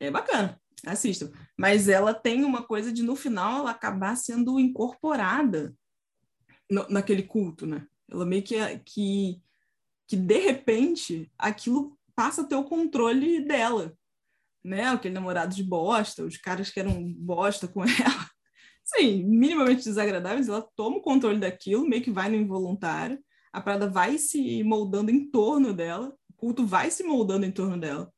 é 0.00 0.10
bacana 0.10 0.60
assistam. 0.86 1.30
Mas 1.58 1.88
ela 1.88 2.14
tem 2.14 2.44
uma 2.44 2.62
coisa 2.62 2.92
de, 2.92 3.02
no 3.02 3.16
final, 3.16 3.60
ela 3.60 3.70
acabar 3.70 4.16
sendo 4.16 4.58
incorporada 4.58 5.74
no, 6.70 6.86
naquele 6.88 7.22
culto, 7.22 7.66
né? 7.66 7.86
Ela 8.10 8.24
meio 8.24 8.42
que, 8.42 8.56
que, 8.80 9.42
que, 10.06 10.16
de 10.16 10.38
repente, 10.38 11.30
aquilo 11.38 11.98
passa 12.14 12.42
a 12.42 12.44
ter 12.44 12.56
o 12.56 12.64
controle 12.64 13.44
dela, 13.44 13.94
né? 14.64 14.88
Aquele 14.88 15.14
namorado 15.14 15.54
de 15.54 15.62
bosta, 15.62 16.24
os 16.24 16.36
caras 16.36 16.70
que 16.70 16.80
eram 16.80 17.12
bosta 17.12 17.68
com 17.68 17.82
ela. 17.84 18.30
Sim, 18.84 19.24
minimamente 19.24 19.84
desagradáveis, 19.84 20.48
ela 20.48 20.66
toma 20.74 20.96
o 20.96 21.02
controle 21.02 21.38
daquilo, 21.38 21.86
meio 21.86 22.02
que 22.02 22.10
vai 22.10 22.28
no 22.28 22.36
involuntário, 22.36 23.22
a 23.52 23.60
parada 23.60 23.88
vai 23.88 24.18
se 24.18 24.64
moldando 24.64 25.10
em 25.10 25.30
torno 25.30 25.72
dela, 25.72 26.12
o 26.28 26.32
culto 26.34 26.66
vai 26.66 26.90
se 26.90 27.04
moldando 27.04 27.46
em 27.46 27.52
torno 27.52 27.78
dela, 27.78 28.12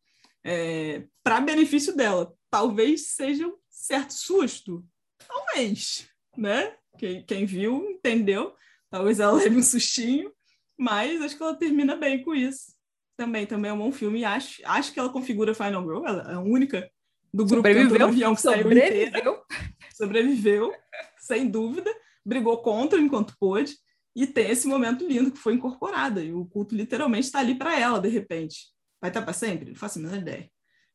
é, 0.45 1.05
para 1.23 1.41
benefício 1.41 1.95
dela 1.97 2.33
talvez 2.51 3.09
seja 3.09 3.47
um 3.47 3.57
certo 3.69 4.13
susto. 4.13 4.85
Talvez, 5.27 6.07
né? 6.37 6.77
Quem, 6.99 7.25
quem 7.25 7.47
viu 7.47 7.91
entendeu. 7.91 8.55
Talvez 8.91 9.21
ela 9.21 9.33
leve 9.41 9.57
um 9.57 9.63
sustinho, 9.63 10.31
mas 10.79 11.23
acho 11.23 11.37
que 11.37 11.43
ela 11.43 11.57
termina 11.57 11.97
bem 11.97 12.23
com 12.23 12.35
isso. 12.35 12.75
Também, 13.17 13.47
também 13.47 13.71
é 13.71 13.75
um 13.75 13.79
bom 13.79 13.93
filme. 13.93 14.25
Acho, 14.25 14.61
acho 14.65 14.93
que 14.93 15.01
ela 15.01 15.09
configura 15.09 15.55
Final 15.55 15.83
Girl, 15.83 16.07
ela 16.07 16.33
é 16.33 16.35
a 16.35 16.41
única 16.41 16.91
do 17.33 17.47
grupo 17.47 17.63
do 17.63 18.05
avião 18.05 18.35
que 18.35 18.43
saiu 18.43 18.65
Sobreviveu. 18.65 19.43
Sobreviveu, 19.97 20.75
sem 21.19 21.49
dúvida. 21.49 21.91
Brigou 22.25 22.59
contra 22.59 23.01
enquanto 23.01 23.37
pôde. 23.39 23.75
E 24.15 24.27
tem 24.27 24.51
esse 24.51 24.67
momento 24.67 25.07
lindo 25.07 25.33
que 25.33 25.39
foi 25.39 25.55
incorporada. 25.55 26.23
E 26.23 26.33
o 26.35 26.45
culto 26.45 26.75
literalmente 26.75 27.27
está 27.27 27.39
ali 27.39 27.55
para 27.55 27.79
ela, 27.79 27.99
de 27.99 28.11
repente. 28.11 28.67
Vai 29.03 29.11
estar 29.11 29.23
para 29.23 29.33
sempre? 29.33 29.71
Não 29.71 29.77
faço 29.77 29.99
a 29.99 30.03
menor 30.03 30.19
ideia. 30.19 30.49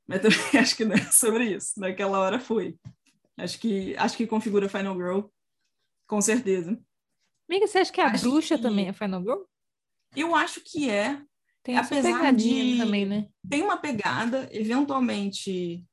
Mas 0.08 0.22
também 0.22 0.40
acho 0.62 0.78
que 0.78 0.86
não 0.86 0.96
é 0.96 1.12
sobre 1.12 1.56
isso. 1.56 1.78
Naquela 1.78 2.20
hora 2.20 2.40
foi. 2.40 2.80
Acho 3.38 3.60
que, 3.60 3.96
acho 3.98 4.16
que 4.16 4.26
configura 4.26 4.70
Final 4.70 4.96
Girl, 4.96 5.20
com 6.08 6.22
certeza. 6.22 6.80
Amiga, 7.50 7.68
você 7.68 7.80
acha 7.80 7.92
que 7.92 8.02
a 8.02 8.08
acho 8.08 8.24
bruxa 8.24 8.56
que... 8.56 8.64
também 8.64 8.88
é 8.88 8.94
Final 8.94 9.22
Girl? 9.22 9.42
Eu 10.16 10.34
acho 10.34 10.62
que 10.62 10.90
é. 10.90 11.22
Tem 11.62 11.78
apesar 11.78 12.34
de 12.34 12.78
também, 12.78 13.06
né? 13.06 13.28
Tem 13.48 13.62
uma 13.62 13.78
pegada, 13.78 14.48
eventualmente. 14.54 15.86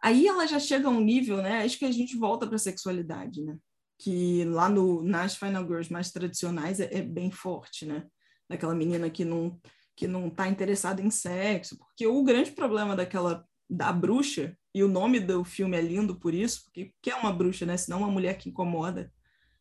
Aí 0.00 0.28
ela 0.28 0.46
já 0.46 0.60
chega 0.60 0.86
a 0.86 0.90
um 0.90 1.00
nível, 1.00 1.38
né? 1.42 1.64
Acho 1.64 1.78
que 1.78 1.84
a 1.84 1.90
gente 1.90 2.16
volta 2.16 2.46
para 2.46 2.54
a 2.54 2.60
sexualidade, 2.60 3.42
né? 3.42 3.58
Que 3.98 4.44
lá 4.44 4.68
no, 4.68 5.02
nas 5.02 5.36
Final 5.36 5.66
Girls 5.66 5.92
mais 5.92 6.12
tradicionais 6.12 6.78
é, 6.78 6.88
é 6.92 7.02
bem 7.02 7.30
forte, 7.32 7.84
né? 7.84 8.06
Daquela 8.48 8.74
menina 8.74 9.10
que 9.10 9.24
não 9.24 9.60
que 9.96 10.06
não 10.06 10.28
está 10.28 10.48
interessada 10.48 11.00
em 11.00 11.10
sexo, 11.10 11.78
porque 11.78 12.06
o 12.06 12.22
grande 12.22 12.50
problema 12.50 12.96
daquela 12.96 13.46
da 13.68 13.92
bruxa 13.92 14.56
e 14.74 14.82
o 14.82 14.88
nome 14.88 15.20
do 15.20 15.44
filme 15.44 15.76
é 15.76 15.80
lindo 15.80 16.16
por 16.16 16.34
isso, 16.34 16.64
porque 16.64 16.92
que 17.00 17.10
é 17.10 17.16
uma 17.16 17.32
bruxa, 17.32 17.64
né? 17.64 17.76
Senão 17.76 17.98
uma 17.98 18.10
mulher 18.10 18.36
que 18.36 18.48
incomoda. 18.48 19.12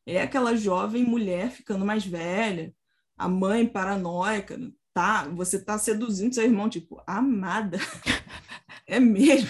É 0.05 0.21
aquela 0.21 0.55
jovem 0.55 1.03
mulher 1.03 1.51
ficando 1.51 1.85
mais 1.85 2.05
velha, 2.05 2.73
a 3.17 3.27
mãe 3.27 3.65
paranoica, 3.65 4.59
tá? 4.93 5.27
Você 5.29 5.63
tá 5.63 5.77
seduzindo 5.77 6.33
seu 6.35 6.43
irmão, 6.43 6.69
tipo, 6.69 7.01
amada. 7.07 7.77
é 8.87 8.99
mesmo. 8.99 9.49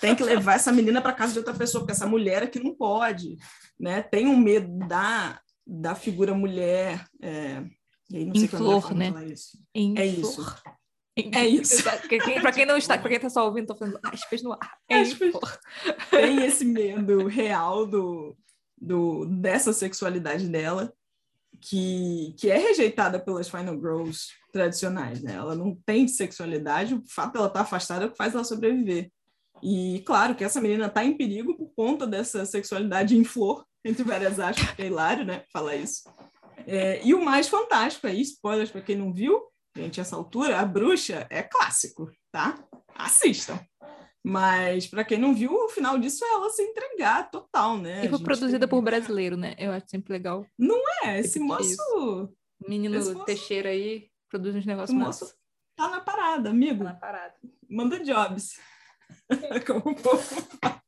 Tem 0.00 0.14
que 0.14 0.22
levar 0.22 0.54
essa 0.54 0.72
menina 0.72 1.00
para 1.00 1.12
casa 1.12 1.32
de 1.32 1.38
outra 1.38 1.54
pessoa, 1.54 1.82
porque 1.82 1.92
essa 1.92 2.06
mulher 2.06 2.42
aqui 2.42 2.58
não 2.58 2.74
pode, 2.74 3.36
né? 3.78 4.02
Tem 4.02 4.26
um 4.26 4.36
medo 4.36 4.78
da, 4.86 5.40
da 5.66 5.94
figura 5.94 6.34
mulher, 6.34 7.06
é, 7.22 7.62
e 8.10 8.16
aí 8.16 8.24
não 8.24 8.34
sei 8.34 8.44
em 8.44 8.48
flor, 8.48 8.94
né? 8.94 9.26
Isso. 9.26 9.58
Em 9.74 9.98
é 9.98 10.12
flor. 10.12 10.30
isso. 10.30 10.62
É 11.16 11.46
isso. 11.46 11.82
Para 11.82 12.52
quem 12.52 12.66
não 12.66 12.76
está, 12.76 12.96
para 12.98 13.08
quem 13.08 13.16
está 13.16 13.30
só 13.30 13.44
ouvindo, 13.46 13.72
estou 13.72 13.76
fazendo 13.76 14.00
aspas 14.02 14.42
no 14.42 14.52
ar. 14.52 14.78
É 14.88 15.00
aspas. 15.00 15.32
Tem 16.10 16.44
esse 16.44 16.64
medo 16.64 17.26
real 17.26 17.86
do, 17.86 18.36
do, 18.80 19.26
dessa 19.26 19.72
sexualidade 19.72 20.48
dela, 20.48 20.92
que, 21.60 22.34
que 22.38 22.50
é 22.50 22.56
rejeitada 22.56 23.20
pelas 23.20 23.48
Final 23.48 23.74
Girls 23.74 24.28
tradicionais, 24.52 25.22
né? 25.22 25.34
Ela 25.34 25.54
não 25.54 25.76
tem 25.86 26.08
sexualidade, 26.08 26.94
o 26.94 27.02
fato 27.06 27.34
dela 27.34 27.46
estar 27.46 27.60
tá 27.60 27.64
afastada 27.64 28.04
é 28.04 28.06
o 28.08 28.10
que 28.10 28.16
faz 28.16 28.34
ela 28.34 28.44
sobreviver. 28.44 29.10
E 29.62 30.02
claro 30.06 30.34
que 30.34 30.42
essa 30.42 30.60
menina 30.60 30.86
está 30.86 31.04
em 31.04 31.16
perigo 31.16 31.54
por 31.54 31.70
conta 31.76 32.06
dessa 32.06 32.46
sexualidade 32.46 33.16
em 33.16 33.24
flor, 33.24 33.64
entre 33.84 34.02
várias 34.02 34.40
aspas, 34.40 34.70
que 34.72 34.82
é 34.82 34.86
hilário, 34.86 35.24
né? 35.24 35.44
Falar 35.52 35.76
isso. 35.76 36.02
É, 36.66 37.00
e 37.04 37.14
o 37.14 37.24
mais 37.24 37.48
fantástico 37.48 38.06
aí, 38.06 38.20
spoilers 38.20 38.70
para 38.70 38.82
quem 38.82 38.96
não 38.96 39.12
viu, 39.12 39.40
gente, 39.76 40.00
essa 40.00 40.16
altura, 40.16 40.60
a 40.60 40.64
bruxa 40.64 41.26
é 41.30 41.42
clássico, 41.42 42.10
tá? 42.32 42.58
Assistam. 42.94 43.58
Mas 44.22 44.86
para 44.86 45.04
quem 45.04 45.18
não 45.18 45.34
viu, 45.34 45.52
o 45.52 45.68
final 45.68 45.98
disso 45.98 46.24
é 46.24 46.28
ela 46.28 46.50
se 46.50 46.62
entregar 46.62 47.30
total, 47.30 47.78
né? 47.78 48.04
E 48.04 48.08
foi 48.08 48.18
produzida 48.18 48.68
por 48.68 48.82
brasileiro, 48.82 49.36
né? 49.36 49.54
Eu 49.58 49.72
acho 49.72 49.86
sempre 49.88 50.12
legal. 50.12 50.46
Não 50.58 50.78
é? 51.04 51.20
Esse 51.20 51.40
moço. 51.40 51.62
Isso. 51.62 52.34
Menino 52.68 52.96
esse 52.96 53.24
Teixeira 53.24 53.70
aí 53.70 54.10
produz 54.28 54.54
uns 54.54 54.66
negócios 54.66 54.96
moço 54.96 55.34
Tá 55.74 55.88
na 55.88 56.00
parada, 56.00 56.50
amigo. 56.50 56.84
Tá 56.84 56.92
na 56.92 56.94
parada. 56.94 57.34
Manda 57.68 58.04
jobs. 58.04 58.60
Como 59.66 59.92
o 59.92 59.94
povo 59.94 60.18
fala. 60.18 60.79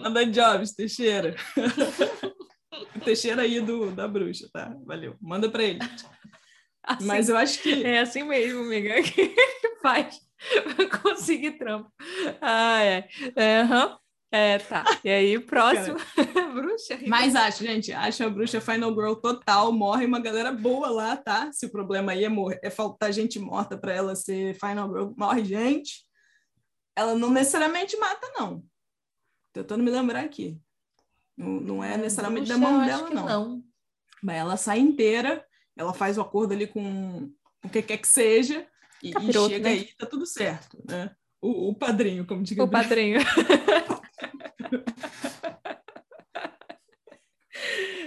Manda 0.00 0.24
jobs, 0.24 0.72
Teixeira. 0.72 1.36
Teixeira 3.04 3.42
aí 3.42 3.60
do, 3.60 3.90
da 3.90 4.08
bruxa, 4.08 4.48
tá? 4.52 4.74
Valeu. 4.84 5.16
Manda 5.20 5.50
para 5.50 5.62
ele. 5.62 5.80
Assim, 6.82 7.06
Mas 7.06 7.28
eu 7.28 7.36
acho 7.36 7.62
que. 7.62 7.84
É 7.84 8.00
assim 8.00 8.22
mesmo, 8.22 8.62
amiga, 8.62 8.94
que 9.02 9.34
faz 9.82 10.18
conseguir 11.02 11.52
trampo. 11.52 11.90
Ah, 12.40 12.82
é. 12.82 13.08
É, 13.36 13.62
uhum. 13.62 13.96
é, 14.32 14.58
tá. 14.58 14.84
E 15.04 15.10
aí, 15.10 15.38
próximo. 15.44 15.98
bruxa. 16.54 16.98
Mas 17.06 17.36
acho, 17.36 17.64
gente, 17.64 17.92
acho 17.92 18.24
a 18.24 18.30
bruxa 18.30 18.60
Final 18.60 18.94
Girl 18.94 19.14
total. 19.14 19.72
Morre 19.72 20.06
uma 20.06 20.20
galera 20.20 20.52
boa 20.52 20.88
lá, 20.88 21.16
tá? 21.16 21.52
Se 21.52 21.66
o 21.66 21.70
problema 21.70 22.12
aí 22.12 22.24
é, 22.24 22.28
morrer, 22.28 22.58
é 22.62 22.70
faltar 22.70 23.12
gente 23.12 23.38
morta 23.38 23.76
para 23.76 23.92
ela 23.92 24.16
ser 24.16 24.54
Final 24.54 24.88
Girl, 24.88 25.12
morre 25.16 25.44
gente. 25.44 26.04
Ela 26.96 27.14
não 27.14 27.30
necessariamente 27.30 27.96
mata, 27.98 28.26
não. 28.38 28.62
Tentando 29.52 29.82
me 29.82 29.90
lembrar 29.90 30.24
aqui. 30.24 30.60
Não, 31.36 31.60
não 31.60 31.84
é 31.84 31.96
necessariamente 31.96 32.48
da 32.48 32.58
mão 32.58 32.84
dela, 32.84 33.10
não. 33.10 33.26
não. 33.26 33.64
Mas 34.22 34.36
ela 34.36 34.56
sai 34.56 34.78
inteira, 34.78 35.44
ela 35.76 35.92
faz 35.94 36.18
o 36.18 36.20
acordo 36.20 36.52
ali 36.52 36.66
com 36.66 37.30
o 37.64 37.68
que 37.68 37.82
quer 37.82 37.96
que 37.96 38.08
seja, 38.08 38.66
e, 39.02 39.10
Capiroto, 39.12 39.50
e 39.50 39.54
chega 39.54 39.68
né? 39.68 39.74
aí, 39.74 39.88
tá 39.98 40.06
tudo 40.06 40.26
certo, 40.26 40.82
né? 40.86 41.14
O, 41.40 41.70
o 41.70 41.74
padrinho, 41.74 42.26
como 42.26 42.42
diga 42.42 42.64
O 42.64 42.68
padrinho. 42.68 43.18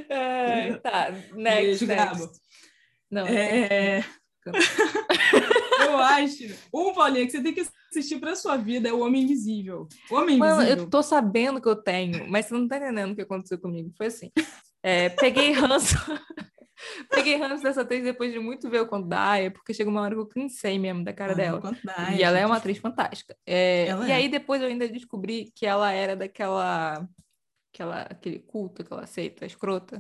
é, 0.10 0.76
tá, 0.76 1.10
next, 1.34 1.86
Beijo, 1.86 1.88
next. 1.88 2.40
Não, 3.10 3.26
é... 3.26 4.06
eu, 4.46 5.92
Mas 5.98 6.38
um, 6.74 6.94
Paulinha, 6.94 7.26
que 7.26 7.32
você 7.32 7.42
tem 7.42 7.54
que 7.54 7.66
assistir 7.90 8.20
pra 8.20 8.36
sua 8.36 8.58
vida 8.58 8.90
é 8.90 8.94
O 8.94 9.02
Homem 9.02 9.24
Invisível. 9.24 9.88
O 10.10 10.16
Homem 10.16 10.38
Invisível. 10.38 10.56
Mano, 10.58 10.70
eu 10.70 10.90
tô 10.90 11.02
sabendo 11.02 11.62
que 11.62 11.68
eu 11.68 11.76
tenho, 11.76 12.30
mas 12.30 12.46
você 12.46 12.54
não 12.54 12.68
tá 12.68 12.78
entendendo 12.78 13.12
o 13.12 13.16
que 13.16 13.22
aconteceu 13.22 13.58
comigo. 13.58 13.92
Foi 13.98 14.08
assim. 14.08 14.32
É, 14.82 15.10
peguei 15.10 15.52
ranço. 15.54 15.96
peguei 17.10 17.38
ranço 17.38 17.64
dessa 17.64 17.82
atriz 17.82 18.04
depois 18.04 18.34
de 18.34 18.40
muito 18.40 18.70
ver 18.70 18.82
o 18.82 18.88
conto 18.88 19.08
da 19.08 19.32
Aya, 19.32 19.52
porque 19.52 19.74
chegou 19.74 19.92
uma 19.92 20.02
hora 20.02 20.14
que 20.14 20.22
eu 20.22 20.28
cansei 20.28 20.78
mesmo 20.78 21.04
da 21.04 21.14
cara 21.14 21.32
ah, 21.32 21.36
dela. 21.36 21.62
e 22.18 22.22
ela 22.22 22.38
é 22.38 22.46
uma 22.46 22.58
atriz 22.58 22.78
fantástica. 22.78 23.36
É, 23.46 23.88
e 24.08 24.12
é. 24.12 24.16
aí 24.16 24.30
depois 24.30 24.62
eu 24.62 24.68
ainda 24.68 24.88
descobri 24.88 25.52
que 25.56 25.66
ela 25.66 25.92
era 25.92 26.16
daquela. 26.16 27.08
Aquela, 27.74 28.02
aquele 28.04 28.38
culto, 28.38 28.84
aquela 28.84 29.08
seita 29.08 29.48
escrota. 29.48 30.00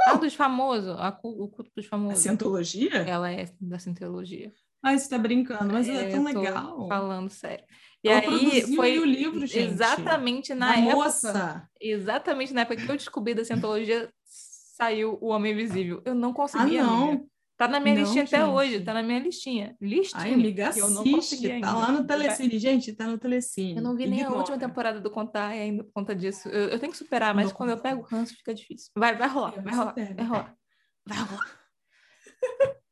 Ah, 0.00 0.14
dos 0.14 0.34
famosos, 0.34 0.90
a, 0.98 1.18
o 1.22 1.48
culto 1.48 1.70
dos 1.76 1.86
famosos. 1.86 2.18
A 2.18 2.22
Cientologia? 2.22 2.96
Ela 2.96 3.30
é 3.30 3.48
da 3.60 3.78
Cientologia. 3.78 4.52
Ah, 4.82 4.98
você 4.98 5.08
tá 5.08 5.16
brincando, 5.16 5.72
mas 5.72 5.88
é, 5.88 6.08
é 6.08 6.10
tão 6.10 6.24
legal. 6.24 6.88
Falando 6.88 7.30
sério. 7.30 7.64
E 8.02 8.08
Ela 8.08 8.20
aí 8.20 8.74
foi 8.74 8.98
o 8.98 9.04
livro, 9.04 9.46
gente. 9.46 9.72
Exatamente 9.72 10.54
na 10.54 10.76
época. 10.76 10.96
Moça. 10.96 11.68
Exatamente 11.80 12.52
na 12.52 12.62
época 12.62 12.76
que 12.76 12.90
eu 12.90 12.96
descobri 12.96 13.32
da 13.32 13.44
Cientologia, 13.44 14.12
saiu 14.24 15.18
O 15.20 15.28
Homem 15.28 15.52
Invisível. 15.52 16.02
Eu 16.04 16.14
não 16.14 16.32
conseguia. 16.32 16.82
Ah, 16.82 16.86
não. 16.86 17.08
Amiga. 17.10 17.24
Tá 17.62 17.68
na 17.68 17.78
minha 17.78 17.94
não, 17.94 18.02
listinha 18.02 18.24
gente. 18.24 18.34
até 18.34 18.44
hoje, 18.44 18.80
tá 18.80 18.92
na 18.92 19.04
minha 19.04 19.20
listinha. 19.20 19.76
Listinha. 19.80 20.20
Ai, 20.20 20.34
amiga, 20.34 20.68
assiste, 20.70 20.82
eu 20.82 20.90
não 20.90 21.04
consegui 21.04 21.60
tá 21.60 21.72
lá 21.72 21.92
no 21.92 22.04
Telecine, 22.04 22.58
gente, 22.58 22.92
tá 22.92 23.06
no 23.06 23.16
Telecine. 23.16 23.76
Eu 23.76 23.82
não 23.82 23.94
vi 23.94 24.08
nem 24.08 24.24
a 24.24 24.30
última 24.30 24.58
temporada 24.58 25.00
do 25.00 25.08
Contar 25.08 25.46
ainda 25.46 25.84
por 25.84 25.92
conta 25.92 26.12
disso. 26.12 26.48
Eu, 26.48 26.70
eu 26.70 26.78
tenho 26.80 26.90
que 26.90 26.98
superar, 26.98 27.32
mas 27.32 27.50
não 27.50 27.54
quando 27.54 27.70
eu 27.70 27.78
pego 27.78 28.00
o 28.00 28.04
ranço 28.04 28.34
fica 28.34 28.52
difícil. 28.52 28.90
Vai, 28.96 29.16
vai 29.16 29.28
rolar, 29.28 29.62
vai 29.62 29.72
rolar, 29.72 29.94
vai 29.94 30.26
rolar, 30.26 30.56
vai 31.06 31.18
rolar. 31.18 31.60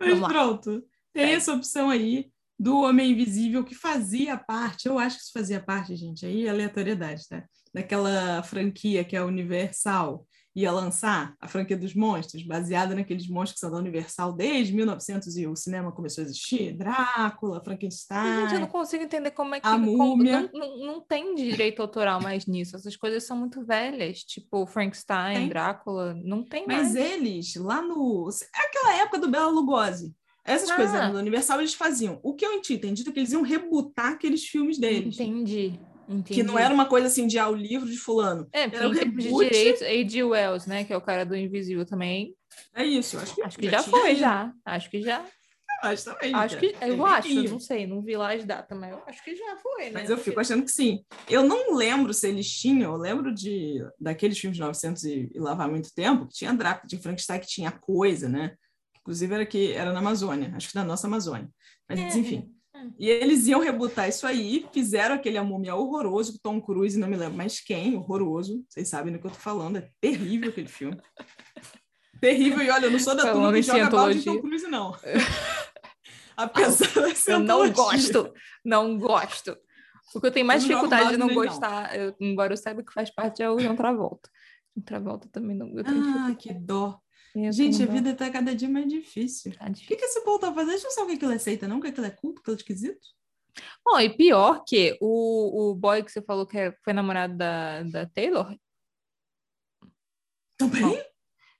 Mas 0.00 0.18
pronto, 0.18 0.84
tem 1.12 1.26
é. 1.26 1.32
essa 1.34 1.54
opção 1.54 1.88
aí 1.88 2.26
do 2.58 2.80
Homem 2.80 3.12
Invisível 3.12 3.62
que 3.62 3.76
fazia 3.76 4.36
parte, 4.36 4.88
eu 4.88 4.98
acho 4.98 5.18
que 5.18 5.22
isso 5.22 5.32
fazia 5.32 5.60
parte, 5.60 5.94
gente, 5.94 6.26
aí 6.26 6.46
é 6.46 6.50
aleatoriedade, 6.50 7.28
tá? 7.28 7.44
Daquela 7.72 8.42
franquia 8.42 9.04
que 9.04 9.14
é 9.14 9.20
a 9.20 9.24
Universal, 9.24 10.26
ia 10.54 10.70
lançar 10.70 11.34
a 11.40 11.48
franquia 11.48 11.76
dos 11.76 11.94
monstros, 11.94 12.44
baseada 12.44 12.94
naqueles 12.94 13.28
monstros 13.28 13.54
que 13.54 13.60
são 13.60 13.70
da 13.70 13.78
Universal 13.78 14.32
desde 14.32 14.72
1900 14.72 15.36
e 15.36 15.46
o 15.46 15.56
cinema 15.56 15.90
começou 15.90 16.22
a 16.22 16.26
existir, 16.26 16.76
Drácula, 16.76 17.62
Frankenstein. 17.62 18.42
Gente, 18.42 18.54
eu 18.54 18.60
não 18.60 18.68
consigo 18.68 19.02
entender 19.02 19.32
como 19.32 19.54
é 19.54 19.60
que 19.60 19.66
a 19.66 19.76
múmia. 19.76 20.48
Não, 20.52 20.60
não, 20.60 20.86
não, 20.86 21.00
tem 21.00 21.34
direito 21.34 21.82
autoral 21.82 22.20
mais 22.20 22.46
nisso. 22.46 22.76
Essas 22.76 22.96
coisas 22.96 23.24
são 23.24 23.36
muito 23.36 23.64
velhas, 23.64 24.20
tipo 24.20 24.64
Frankenstein, 24.66 25.36
tem. 25.38 25.48
Drácula, 25.48 26.14
não 26.22 26.44
tem 26.44 26.64
Mas 26.66 26.94
mais. 26.94 26.96
eles 26.96 27.56
lá 27.56 27.82
no 27.82 28.28
é 28.54 28.66
aquela 28.66 28.96
época 29.02 29.18
do 29.18 29.30
Bela 29.30 29.50
Lugosi. 29.50 30.14
Essas 30.44 30.70
ah. 30.70 30.76
coisas 30.76 30.92
da 30.92 31.18
Universal 31.18 31.60
eles 31.60 31.74
faziam. 31.74 32.20
O 32.22 32.34
que 32.34 32.44
eu 32.44 32.52
entendi 32.52 33.02
é 33.02 33.10
que 33.10 33.18
eles 33.18 33.32
iam 33.32 33.42
rebutar 33.42 34.12
aqueles 34.12 34.44
filmes 34.44 34.78
deles. 34.78 35.18
Entendi. 35.18 35.80
Entendi. 36.08 36.34
Que 36.34 36.42
não 36.42 36.58
era 36.58 36.72
uma 36.72 36.86
coisa 36.86 37.06
assim 37.06 37.26
de 37.26 37.38
ah, 37.38 37.48
o 37.48 37.54
livro 37.54 37.88
de 37.88 37.96
fulano. 37.96 38.48
É, 38.52 38.68
porque 38.68 38.76
era 38.76 38.88
em 38.88 38.94
termos 38.94 39.24
de 39.24 39.32
direitos, 39.32 39.82
A.G. 39.82 40.24
Wells, 40.24 40.66
né, 40.66 40.84
que 40.84 40.92
é 40.92 40.96
o 40.96 41.00
cara 41.00 41.24
do 41.24 41.36
Invisível 41.36 41.86
também. 41.86 42.34
É 42.74 42.84
isso, 42.84 43.18
acho 43.18 43.34
que, 43.34 43.42
acho 43.42 43.58
que 43.58 43.70
já, 43.70 43.78
já 43.78 43.82
foi, 43.82 44.14
já. 44.14 44.52
Acho 44.64 44.90
que 44.90 45.02
já. 45.02 45.24
Eu 45.82 45.90
acho 45.90 46.04
também. 46.04 46.34
Acho 46.34 46.58
que, 46.58 46.74
eu 46.80 47.06
acho, 47.06 47.42
não 47.44 47.60
sei, 47.60 47.86
não 47.86 48.02
vi 48.02 48.16
lá 48.16 48.32
as 48.32 48.44
datas, 48.44 48.78
mas 48.78 48.92
eu 48.92 49.02
acho 49.06 49.24
que 49.24 49.34
já 49.34 49.56
foi, 49.56 49.84
né? 49.86 49.90
Mas 49.92 50.10
eu 50.10 50.16
fico 50.16 50.40
achando 50.40 50.64
que 50.64 50.70
sim. 50.70 51.04
Eu 51.28 51.42
não 51.42 51.74
lembro 51.74 52.14
se 52.14 52.28
eles 52.28 52.50
tinham, 52.50 52.92
eu 52.92 52.98
lembro 52.98 53.34
de 53.34 53.84
daqueles 54.00 54.38
filmes 54.38 54.56
de 54.56 54.62
900 54.62 55.04
e, 55.04 55.30
e 55.34 55.38
lá 55.38 55.54
vai 55.54 55.68
muito 55.68 55.92
tempo, 55.94 56.26
que 56.26 56.34
tinha 56.34 56.54
Drácula, 56.54 56.88
tinha 56.88 57.02
Frankenstein, 57.02 57.40
que 57.40 57.46
tinha 57.46 57.70
coisa, 57.70 58.28
né? 58.28 58.54
Inclusive 59.00 59.34
era 59.34 59.44
que 59.44 59.72
era 59.72 59.92
na 59.92 59.98
Amazônia, 59.98 60.52
acho 60.56 60.70
que 60.70 60.74
na 60.74 60.84
nossa 60.84 61.06
Amazônia. 61.06 61.48
Mas 61.88 61.98
é. 61.98 62.18
enfim. 62.18 62.50
E 62.98 63.08
eles 63.08 63.46
iam 63.46 63.60
rebutar 63.60 64.08
isso 64.08 64.26
aí, 64.26 64.66
fizeram 64.72 65.14
aquele 65.14 65.40
Múmia 65.40 65.74
horroroso, 65.74 66.38
Tom 66.42 66.60
Cruise, 66.60 66.98
não 66.98 67.08
me 67.08 67.16
lembro 67.16 67.36
mais 67.36 67.60
quem, 67.60 67.96
horroroso. 67.96 68.64
Vocês 68.68 68.88
sabem 68.88 69.12
do 69.12 69.18
que 69.18 69.26
eu 69.26 69.30
tô 69.30 69.38
falando, 69.38 69.76
é 69.76 69.90
terrível 70.00 70.50
aquele 70.50 70.68
filme. 70.68 71.00
terrível, 72.20 72.62
e 72.62 72.70
olha, 72.70 72.86
eu 72.86 72.90
não 72.90 72.98
sou 72.98 73.14
da 73.14 73.32
turma 73.32 73.52
que 73.52 73.62
joga 73.62 73.90
balde 73.90 74.18
de 74.18 74.24
Tom 74.24 74.40
Cruise, 74.40 74.66
não. 74.66 74.96
Apesar 76.36 76.92
da 76.94 77.32
Eu 77.32 77.38
não 77.38 77.70
gosto, 77.72 78.32
não 78.64 78.98
gosto. 78.98 79.56
O 80.14 80.20
que 80.20 80.26
eu 80.26 80.32
tenho 80.32 80.46
mais 80.46 80.62
eu 80.62 80.68
dificuldade 80.68 81.10
de 81.10 81.16
não 81.16 81.32
gostar, 81.32 81.96
eu, 81.96 82.14
embora 82.20 82.52
eu 82.52 82.56
saiba 82.56 82.82
que 82.82 82.92
faz 82.92 83.12
parte, 83.12 83.42
é 83.42 83.50
o 83.50 83.58
João 83.58 83.76
Travolta. 83.76 84.28
O 84.76 84.82
Travolta 84.82 85.28
também 85.30 85.56
não. 85.56 85.72
ah, 85.86 86.34
que 86.36 86.52
dó. 86.52 87.00
Gente, 87.50 87.82
a 87.82 87.86
vida 87.86 88.10
está 88.10 88.30
cada 88.30 88.54
dia 88.54 88.68
mais 88.68 88.86
difícil. 88.86 89.52
Tá 89.56 89.68
difícil. 89.68 89.86
O 89.86 89.88
que, 89.88 89.96
que 89.96 90.04
esse 90.04 90.20
povo 90.22 90.38
tá 90.38 90.52
fazendo? 90.52 90.70
Deixa 90.70 90.86
eu 90.86 90.90
saber 90.92 91.06
o 91.06 91.10
que, 91.12 91.18
que 91.18 91.24
ele 91.24 91.34
aceita, 91.34 91.66
não? 91.66 91.78
O 91.78 91.80
que, 91.80 91.90
que 91.90 91.98
ele 91.98 92.06
é 92.06 92.10
culto, 92.10 92.40
que 92.40 92.50
ele 92.50 92.56
é 92.56 92.60
esquisito? 92.60 93.08
Bom, 93.84 93.98
e 94.00 94.16
pior 94.16 94.64
que 94.64 94.96
o, 95.00 95.70
o 95.70 95.74
boy 95.74 96.02
que 96.02 96.12
você 96.12 96.22
falou 96.22 96.46
que 96.46 96.58
é, 96.58 96.72
foi 96.82 96.92
namorado 96.92 97.36
da, 97.36 97.82
da 97.82 98.06
Taylor. 98.06 98.56
Também? 100.56 100.82
Bom, 100.82 100.96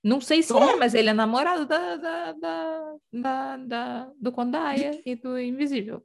não 0.03 0.21
sei 0.21 0.43
se 0.43 0.53
é, 0.55 0.77
mas 0.77 0.95
ele 0.95 1.09
é 1.09 1.13
namorado 1.13 1.67
da, 1.67 1.97
da, 1.97 2.33
da, 2.33 2.97
da, 3.13 3.57
da 3.57 4.13
do 4.21 4.31
Condaia 4.31 5.01
e 5.05 5.17
do 5.17 5.39
Invisível. 5.39 6.05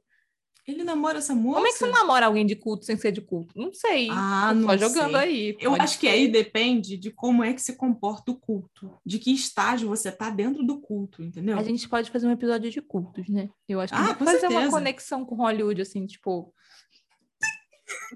Ele 0.70 0.84
namora 0.84 1.18
essa 1.18 1.34
moça? 1.34 1.56
Como 1.56 1.66
é 1.66 1.70
que 1.70 1.78
você 1.78 1.86
namora 1.86 2.26
alguém 2.26 2.46
de 2.46 2.54
culto 2.54 2.84
sem 2.84 2.96
ser 2.96 3.10
de 3.12 3.20
culto? 3.20 3.58
Não 3.58 3.72
sei. 3.72 4.08
Ah, 4.10 4.52
não 4.54 4.68
Só 4.68 4.76
jogando 4.76 5.18
sei. 5.18 5.20
aí. 5.20 5.56
Eu 5.60 5.74
acho 5.74 5.94
ser. 5.94 6.00
que 6.00 6.08
aí 6.08 6.28
depende 6.28 6.96
de 6.96 7.10
como 7.10 7.42
é 7.42 7.52
que 7.52 7.60
se 7.60 7.76
comporta 7.76 8.30
o 8.30 8.36
culto, 8.36 8.96
de 9.04 9.18
que 9.18 9.32
estágio 9.32 9.88
você 9.88 10.08
está 10.10 10.30
dentro 10.30 10.64
do 10.64 10.80
culto, 10.80 11.22
entendeu? 11.22 11.58
A 11.58 11.62
gente 11.62 11.88
pode 11.88 12.10
fazer 12.10 12.26
um 12.26 12.32
episódio 12.32 12.70
de 12.70 12.80
cultos, 12.80 13.28
né? 13.28 13.48
Eu 13.68 13.80
acho 13.80 13.92
que 13.92 14.00
ah, 14.00 14.14
fazer 14.14 14.40
certeza. 14.40 14.60
uma 14.60 14.70
conexão 14.70 15.24
com 15.24 15.34
Hollywood, 15.34 15.82
assim, 15.82 16.06
tipo. 16.06 16.54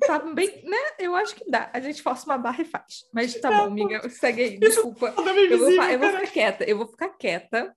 Tá 0.06 0.20
bem, 0.20 0.62
né? 0.64 0.78
Eu 0.98 1.16
acho 1.16 1.34
que 1.34 1.50
dá. 1.50 1.70
A 1.72 1.80
gente 1.80 2.00
força 2.00 2.24
uma 2.26 2.38
barra 2.38 2.62
e 2.62 2.64
faz. 2.64 3.04
Mas 3.12 3.34
tá 3.40 3.50
bom, 3.50 3.64
amiga. 3.64 4.08
Segue 4.08 4.42
aí, 4.42 4.58
desculpa. 4.58 5.12
Eu 5.16 5.58
vou, 5.58 5.70
eu 5.70 5.98
vou 5.98 6.10
ficar 6.10 6.26
quieta. 6.28 6.64
Eu 6.64 6.78
vou 6.78 6.86
ficar 6.86 7.08
quieta 7.10 7.76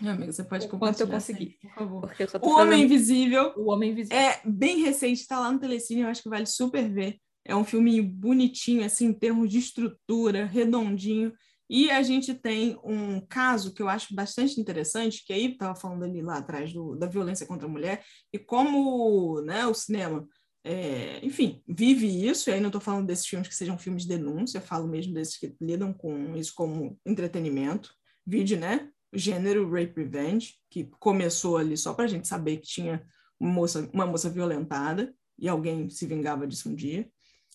meu 0.00 0.12
amigo, 0.12 0.32
você 0.32 0.44
pode 0.44 0.68
compartilhar. 0.68 1.06
Quanto 1.06 1.10
eu 1.10 1.14
consegui, 1.14 1.58
por 1.60 1.70
favor. 1.74 2.04
o 2.04 2.08
fazendo... 2.08 2.46
Homem 2.46 2.84
Invisível. 2.84 3.52
O 3.56 3.70
Homem 3.70 3.90
Invisível. 3.90 4.18
É 4.18 4.40
bem 4.44 4.80
recente, 4.82 5.20
está 5.20 5.38
lá 5.38 5.52
no 5.52 5.58
Telecine, 5.58 6.02
eu 6.02 6.08
acho 6.08 6.22
que 6.22 6.28
vale 6.28 6.46
super 6.46 6.88
ver. 6.88 7.18
É 7.44 7.54
um 7.54 7.64
filme 7.64 8.00
bonitinho, 8.00 8.84
assim, 8.84 9.06
em 9.06 9.12
termos 9.12 9.50
de 9.50 9.58
estrutura, 9.58 10.44
redondinho. 10.44 11.32
E 11.68 11.90
a 11.90 12.02
gente 12.02 12.34
tem 12.34 12.78
um 12.84 13.20
caso 13.20 13.72
que 13.72 13.80
eu 13.80 13.88
acho 13.88 14.14
bastante 14.14 14.60
interessante, 14.60 15.24
que 15.24 15.32
aí 15.32 15.52
estava 15.52 15.74
falando 15.78 16.04
ali 16.04 16.20
lá 16.20 16.38
atrás 16.38 16.72
do, 16.72 16.96
da 16.96 17.06
violência 17.06 17.46
contra 17.46 17.68
a 17.68 17.70
mulher, 17.70 18.04
e 18.32 18.38
como 18.40 19.40
né, 19.42 19.64
o 19.66 19.72
cinema, 19.72 20.26
é, 20.64 21.24
enfim, 21.24 21.62
vive 21.68 22.26
isso, 22.26 22.50
e 22.50 22.52
aí 22.52 22.60
não 22.60 22.70
estou 22.70 22.80
falando 22.80 23.06
desses 23.06 23.26
filmes 23.26 23.46
que 23.46 23.54
sejam 23.54 23.78
filmes 23.78 24.02
de 24.02 24.08
denúncia, 24.08 24.60
falo 24.60 24.88
mesmo 24.88 25.14
desses 25.14 25.38
que 25.38 25.54
lidam 25.60 25.92
com 25.92 26.36
isso 26.36 26.52
como 26.56 26.98
entretenimento, 27.06 27.94
vídeo, 28.26 28.58
né? 28.58 28.90
Gênero 29.12 29.68
Rape 29.70 29.94
Revenge, 29.96 30.54
que 30.68 30.84
começou 30.98 31.56
ali 31.56 31.76
só 31.76 31.92
para 31.94 32.04
a 32.04 32.08
gente 32.08 32.28
saber 32.28 32.58
que 32.58 32.68
tinha 32.68 33.06
uma 33.38 33.52
moça, 33.52 33.90
uma 33.92 34.06
moça 34.06 34.30
violentada 34.30 35.14
e 35.38 35.48
alguém 35.48 35.88
se 35.90 36.06
vingava 36.06 36.46
disso 36.46 36.68
um 36.68 36.74
dia. 36.74 37.10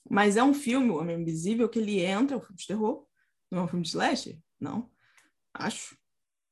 Mas 0.10 0.38
é 0.38 0.44
um 0.44 0.54
filme, 0.54 0.90
O 0.90 0.98
Homem 0.98 1.20
Invisível, 1.20 1.70
que 1.70 1.80
ele 1.80 2.02
entra, 2.02 2.36
é 2.36 2.38
um 2.38 2.42
filme 2.42 2.58
de 2.58 2.68
terror, 2.68 3.06
não 3.50 3.60
é 3.60 3.64
um 3.64 3.68
filme 3.68 3.84
de 3.84 3.90
slasher? 3.90 4.38
Não, 4.60 4.90
acho. 5.54 5.98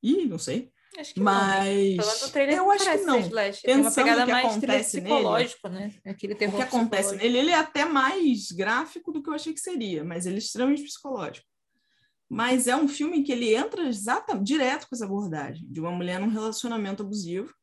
Ih, 0.02 0.26
não 0.26 0.38
sei. 0.38 0.72
Acho 0.96 1.14
que 1.14 1.20
mas 1.20 1.96
não. 1.96 2.54
eu 2.54 2.70
acho 2.70 2.84
que 2.84 2.98
não. 2.98 3.18
Slash. 3.18 3.62
Tem 3.62 3.80
uma 3.80 3.90
pegada 3.90 4.26
mais 4.26 4.56
psicológico, 4.86 5.68
nele, 5.68 5.86
né? 6.04 6.12
Aquele 6.12 6.34
terror 6.36 6.54
o 6.54 6.56
que 6.58 6.62
acontece 6.62 7.16
nele, 7.16 7.38
ele 7.38 7.50
é 7.50 7.56
até 7.56 7.84
mais 7.84 8.52
gráfico 8.52 9.10
do 9.10 9.20
que 9.20 9.28
eu 9.28 9.34
achei 9.34 9.52
que 9.52 9.60
seria, 9.60 10.04
mas 10.04 10.24
ele 10.24 10.36
é 10.36 10.38
extremamente 10.38 10.84
psicológico 10.84 11.46
mas 12.34 12.66
é 12.66 12.74
um 12.74 12.88
filme 12.88 13.22
que 13.22 13.30
ele 13.30 13.54
entra 13.54 13.86
exatamente 13.86 14.44
direto 14.44 14.88
com 14.88 14.96
essa 14.96 15.04
abordagem 15.04 15.64
de 15.70 15.80
uma 15.80 15.92
mulher 15.92 16.18
num 16.18 16.28
relacionamento 16.28 17.04
abusivo, 17.04 17.54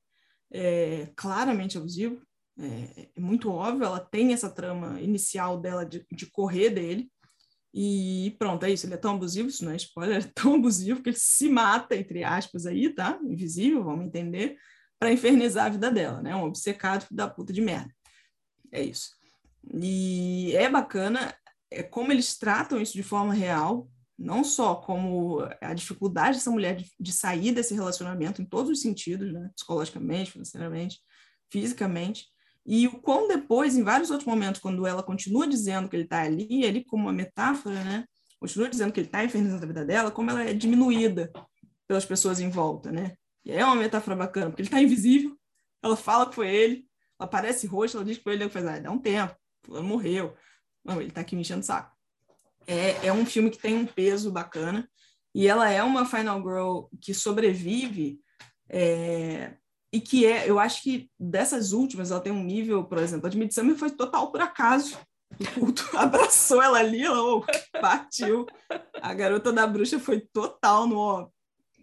é, 0.49 1.11
claramente 1.13 1.77
abusivo, 1.77 2.25
é, 2.57 3.09
é, 3.17 3.19
muito 3.19 3.51
óbvio, 3.51 3.83
ela 3.83 3.99
tem 3.99 4.31
essa 4.31 4.49
trama 4.49 5.01
inicial 5.01 5.59
dela 5.59 5.85
de, 5.85 6.05
de, 6.09 6.25
correr 6.31 6.69
dele, 6.69 7.11
e 7.73 8.33
pronto, 8.39 8.65
é 8.65 8.71
isso, 8.71 8.85
ele 8.85 8.93
é 8.93 8.97
tão 8.97 9.15
abusivo, 9.15 9.49
isso 9.49 9.65
não 9.65 9.73
é 9.73 9.75
spoiler, 9.75 10.23
é 10.23 10.31
tão 10.33 10.55
abusivo 10.55 11.03
que 11.03 11.09
ele 11.09 11.17
se 11.17 11.49
mata, 11.49 11.93
entre 11.93 12.23
aspas, 12.23 12.65
aí, 12.65 12.95
tá? 12.95 13.19
Invisível, 13.21 13.83
vamos 13.83 14.05
entender, 14.05 14.55
para 14.97 15.11
infernizar 15.11 15.65
a 15.65 15.69
vida 15.69 15.91
dela, 15.91 16.21
né? 16.21 16.33
Um 16.33 16.45
obcecado 16.45 17.05
da 17.11 17.27
puta 17.27 17.51
de 17.51 17.59
merda. 17.59 17.93
É 18.71 18.81
isso. 18.81 19.09
E 19.73 20.55
é 20.55 20.69
bacana 20.69 21.35
é 21.69 21.83
como 21.83 22.13
eles 22.13 22.37
tratam 22.37 22.81
isso 22.81 22.93
de 22.93 23.03
forma 23.03 23.33
real, 23.33 23.89
não 24.21 24.43
só 24.43 24.75
como 24.75 25.39
a 25.59 25.73
dificuldade 25.73 26.37
dessa 26.37 26.51
mulher 26.51 26.75
de, 26.75 26.91
de, 26.99 27.11
sair 27.11 27.51
desse 27.51 27.73
relacionamento 27.73 28.41
em 28.41 28.45
todos 28.45 28.71
os 28.71 28.81
sentidos, 28.81 29.31
né? 29.33 29.49
psicologicamente, 29.55 30.31
financeiramente, 30.31 30.99
fisicamente, 31.51 32.27
e 32.65 32.87
o 32.87 32.99
quão 32.99 33.27
depois, 33.27 33.75
em 33.75 33.83
vários 33.83 34.11
outros 34.11 34.27
momentos, 34.27 34.61
quando 34.61 34.85
ela 34.85 35.01
continua 35.01 35.47
dizendo 35.47 35.89
que 35.89 35.95
ele 35.95 36.03
está 36.03 36.21
ali, 36.21 36.63
ele 36.63 36.83
como 36.83 37.03
uma 37.03 37.13
metáfora, 37.13 37.83
né? 37.83 38.05
continua 38.39 38.69
dizendo 38.69 38.91
que 38.93 38.99
ele 38.99 39.07
está 39.07 39.23
infernizando 39.23 39.63
a 39.63 39.67
vida 39.67 39.85
dela, 39.85 40.11
como 40.11 40.29
ela 40.29 40.43
é 40.43 40.53
diminuída 40.53 41.31
pelas 41.87 42.05
pessoas 42.05 42.39
em 42.39 42.49
volta, 42.49 42.91
né? 42.91 43.15
E 43.43 43.51
é 43.51 43.65
uma 43.65 43.75
metáfora 43.75 44.15
bacana, 44.15 44.47
porque 44.47 44.61
ele 44.61 44.67
está 44.67 44.81
invisível, 44.81 45.37
ela 45.81 45.95
fala 45.95 46.27
que 46.27 46.35
foi 46.35 46.49
ele, 46.49 46.87
ela 47.19 47.27
parece 47.27 47.67
roxa, 47.67 47.97
ela 47.97 48.05
diz 48.05 48.17
que 48.17 48.23
foi 48.23 48.33
ele, 48.33 48.43
ela 48.43 48.51
faz, 48.51 48.65
ah, 48.65 48.79
dá 48.79 48.91
um 48.91 48.99
tempo, 48.99 49.35
ela 49.67 49.81
morreu. 49.81 50.35
Não, 50.83 51.01
ele 51.01 51.11
tá 51.11 51.21
aqui 51.21 51.35
me 51.35 51.41
enchendo 51.41 51.61
o 51.61 51.63
saco. 51.63 51.95
É, 52.67 53.07
é 53.07 53.13
um 53.13 53.25
filme 53.25 53.49
que 53.49 53.57
tem 53.57 53.75
um 53.75 53.85
peso 53.85 54.31
bacana, 54.31 54.87
e 55.33 55.47
ela 55.47 55.69
é 55.69 55.81
uma 55.81 56.05
Final 56.05 56.41
Girl 56.41 56.81
que 57.01 57.13
sobrevive 57.13 58.19
é, 58.69 59.53
e 59.93 59.99
que 59.99 60.25
é, 60.25 60.49
eu 60.49 60.57
acho 60.57 60.81
que 60.81 61.09
dessas 61.19 61.73
últimas, 61.73 62.11
ela 62.11 62.21
tem 62.21 62.31
um 62.31 62.43
nível, 62.43 62.83
por 62.85 62.97
exemplo, 62.97 63.27
a 63.27 63.29
de 63.29 63.37
Midsummer 63.37 63.75
foi 63.75 63.91
total 63.91 64.31
por 64.31 64.39
acaso. 64.39 64.97
O 65.39 65.43
culto 65.59 65.89
abraçou 65.97 66.61
ela 66.61 66.79
ali, 66.79 67.03
ela 67.03 67.21
oh, 67.21 67.43
partiu. 67.79 68.45
A 69.01 69.13
garota 69.13 69.51
da 69.51 69.67
bruxa 69.67 69.99
foi 69.99 70.21
total 70.21 70.87
no 70.87 70.97
ó, 70.97 71.27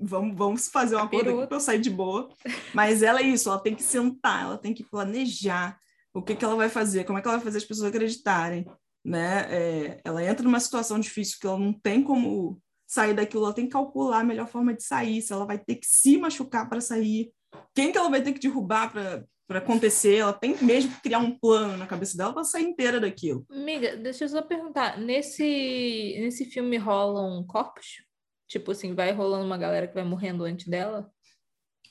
vamos, 0.01 0.37
vamos 0.37 0.69
fazer 0.69 0.97
uma 0.97 1.09
coisa 1.09 1.31
aqui 1.31 1.47
para 1.47 1.57
eu 1.57 1.61
sair 1.61 1.81
de 1.81 1.91
boa. 1.91 2.31
Mas 2.75 3.03
ela 3.03 3.21
é 3.21 3.25
isso, 3.25 3.51
ela 3.51 3.61
tem 3.61 3.75
que 3.75 3.83
sentar, 3.83 4.45
ela 4.45 4.59
tem 4.59 4.73
que 4.73 4.85
planejar 4.85 5.79
o 6.15 6.23
que, 6.23 6.35
que 6.35 6.45
ela 6.45 6.57
vai 6.57 6.71
fazer, 6.71 7.05
como 7.05 7.19
é 7.19 7.23
que 7.23 7.29
ela 7.29 7.37
vai 7.37 7.45
fazer 7.45 7.59
as 7.59 7.65
pessoas 7.65 7.89
acreditarem. 7.89 8.67
Né? 9.09 9.47
É, 9.51 10.01
ela 10.05 10.25
entra 10.25 10.45
numa 10.45 10.61
situação 10.61 11.01
difícil 11.01 11.39
que 11.41 11.47
ela 11.47 11.59
não 11.59 11.73
tem 11.73 12.03
como 12.03 12.61
sair 12.87 13.15
daquilo, 13.15 13.45
ela 13.45 13.55
tem 13.55 13.67
que 13.67 13.73
calcular 13.73 14.21
a 14.21 14.25
melhor 14.25 14.49
forma 14.49 14.73
de 14.73 14.83
sair, 14.83 15.21
se 15.21 15.33
ela 15.33 15.45
vai 15.45 15.59
ter 15.59 15.77
que 15.77 15.87
se 15.87 16.17
machucar 16.17 16.69
para 16.69 16.81
sair, 16.81 17.31
quem 17.75 17.93
que 17.93 17.99
ela 17.99 18.09
vai 18.09 18.23
ter 18.23 18.33
que 18.33 18.41
derrubar 18.41 18.91
para 18.91 19.59
acontecer? 19.59 20.17
Ela 20.17 20.33
tem 20.33 20.57
mesmo 20.63 20.95
que 20.95 21.03
criar 21.03 21.19
um 21.19 21.39
plano 21.39 21.77
na 21.77 21.87
cabeça 21.87 22.17
dela 22.17 22.33
para 22.33 22.45
sair 22.45 22.65
inteira 22.65 22.99
daquilo. 22.99 23.47
Amiga, 23.51 23.97
deixa 23.97 24.25
eu 24.25 24.29
só 24.29 24.43
perguntar, 24.43 24.99
nesse, 24.99 26.17
nesse 26.21 26.45
filme 26.47 26.77
rolam 26.77 27.47
corpos? 27.47 28.03
Tipo 28.47 28.73
assim, 28.73 28.95
vai 28.95 29.13
rolando 29.13 29.45
uma 29.45 29.59
galera 29.59 29.87
que 29.87 29.95
vai 29.95 30.05
morrendo 30.05 30.45
antes 30.45 30.67
dela? 30.67 31.11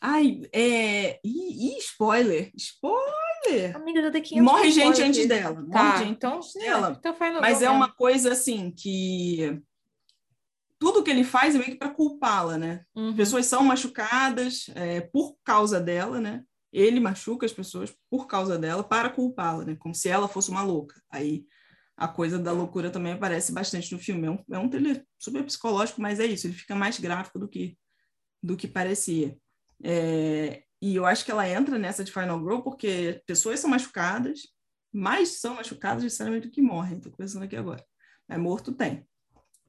Ai, 0.01 0.41
é. 0.53 1.19
Ih, 1.23 1.73
ih 1.73 1.77
spoiler! 1.77 2.51
Amiga, 3.75 4.01
já 4.01 4.11
tem 4.11 4.41
Morre 4.41 4.71
gente 4.71 5.01
antes 5.01 5.27
dela. 5.27 5.65
Tá, 5.71 5.97
gente 5.97 6.11
então, 6.11 6.37
antes 6.37 6.53
dela. 6.53 6.95
então 6.99 7.13
faz 7.15 7.39
Mas 7.39 7.61
é 7.61 7.69
uma 7.69 7.91
coisa 7.91 8.31
assim 8.31 8.71
que 8.71 9.61
tudo 10.79 11.03
que 11.03 11.09
ele 11.09 11.23
faz 11.23 11.55
é 11.55 11.57
meio 11.57 11.71
que 11.71 11.77
para 11.77 11.89
culpá-la, 11.89 12.57
né? 12.57 12.83
Uhum. 12.95 13.15
Pessoas 13.15 13.45
são 13.45 13.63
machucadas 13.63 14.69
é, 14.75 15.01
por 15.01 15.35
causa 15.43 15.79
dela, 15.79 16.19
né? 16.19 16.43
Ele 16.71 16.99
machuca 16.99 17.45
as 17.45 17.53
pessoas 17.53 17.95
por 18.09 18.27
causa 18.27 18.57
dela 18.57 18.83
para 18.83 19.09
culpá-la, 19.09 19.65
né? 19.65 19.75
Como 19.79 19.95
se 19.95 20.09
ela 20.09 20.27
fosse 20.27 20.51
uma 20.51 20.61
louca. 20.61 21.01
Aí 21.09 21.45
a 21.95 22.07
coisa 22.07 22.37
da 22.37 22.51
loucura 22.51 22.91
também 22.91 23.13
aparece 23.13 23.51
bastante 23.51 23.91
no 23.91 23.99
filme. 23.99 24.27
É 24.27 24.31
um, 24.31 24.43
é 24.51 24.59
um 24.59 24.69
thriller 24.69 25.03
super 25.17 25.43
psicológico, 25.43 26.01
mas 26.01 26.19
é 26.19 26.25
isso. 26.25 26.45
Ele 26.45 26.53
fica 26.53 26.75
mais 26.75 26.99
gráfico 26.99 27.39
do 27.39 27.47
que 27.47 27.75
do 28.41 28.55
que 28.55 28.67
parecia. 28.67 29.35
É, 29.83 30.63
e 30.81 30.95
eu 30.95 31.05
acho 31.05 31.25
que 31.25 31.31
ela 31.31 31.47
entra 31.47 31.77
nessa 31.77 32.03
de 32.03 32.11
Final 32.11 32.39
Girl 32.39 32.59
porque 32.59 33.21
pessoas 33.25 33.59
são 33.59 33.69
machucadas, 33.69 34.41
mais 34.93 35.39
são 35.39 35.55
machucadas 35.55 36.03
necessariamente 36.03 36.47
do 36.47 36.51
que 36.51 36.61
morrem. 36.61 36.97
Estou 36.97 37.11
pensando 37.11 37.43
aqui 37.43 37.55
agora. 37.55 37.83
É 38.29 38.37
morto 38.37 38.73
tem 38.73 39.07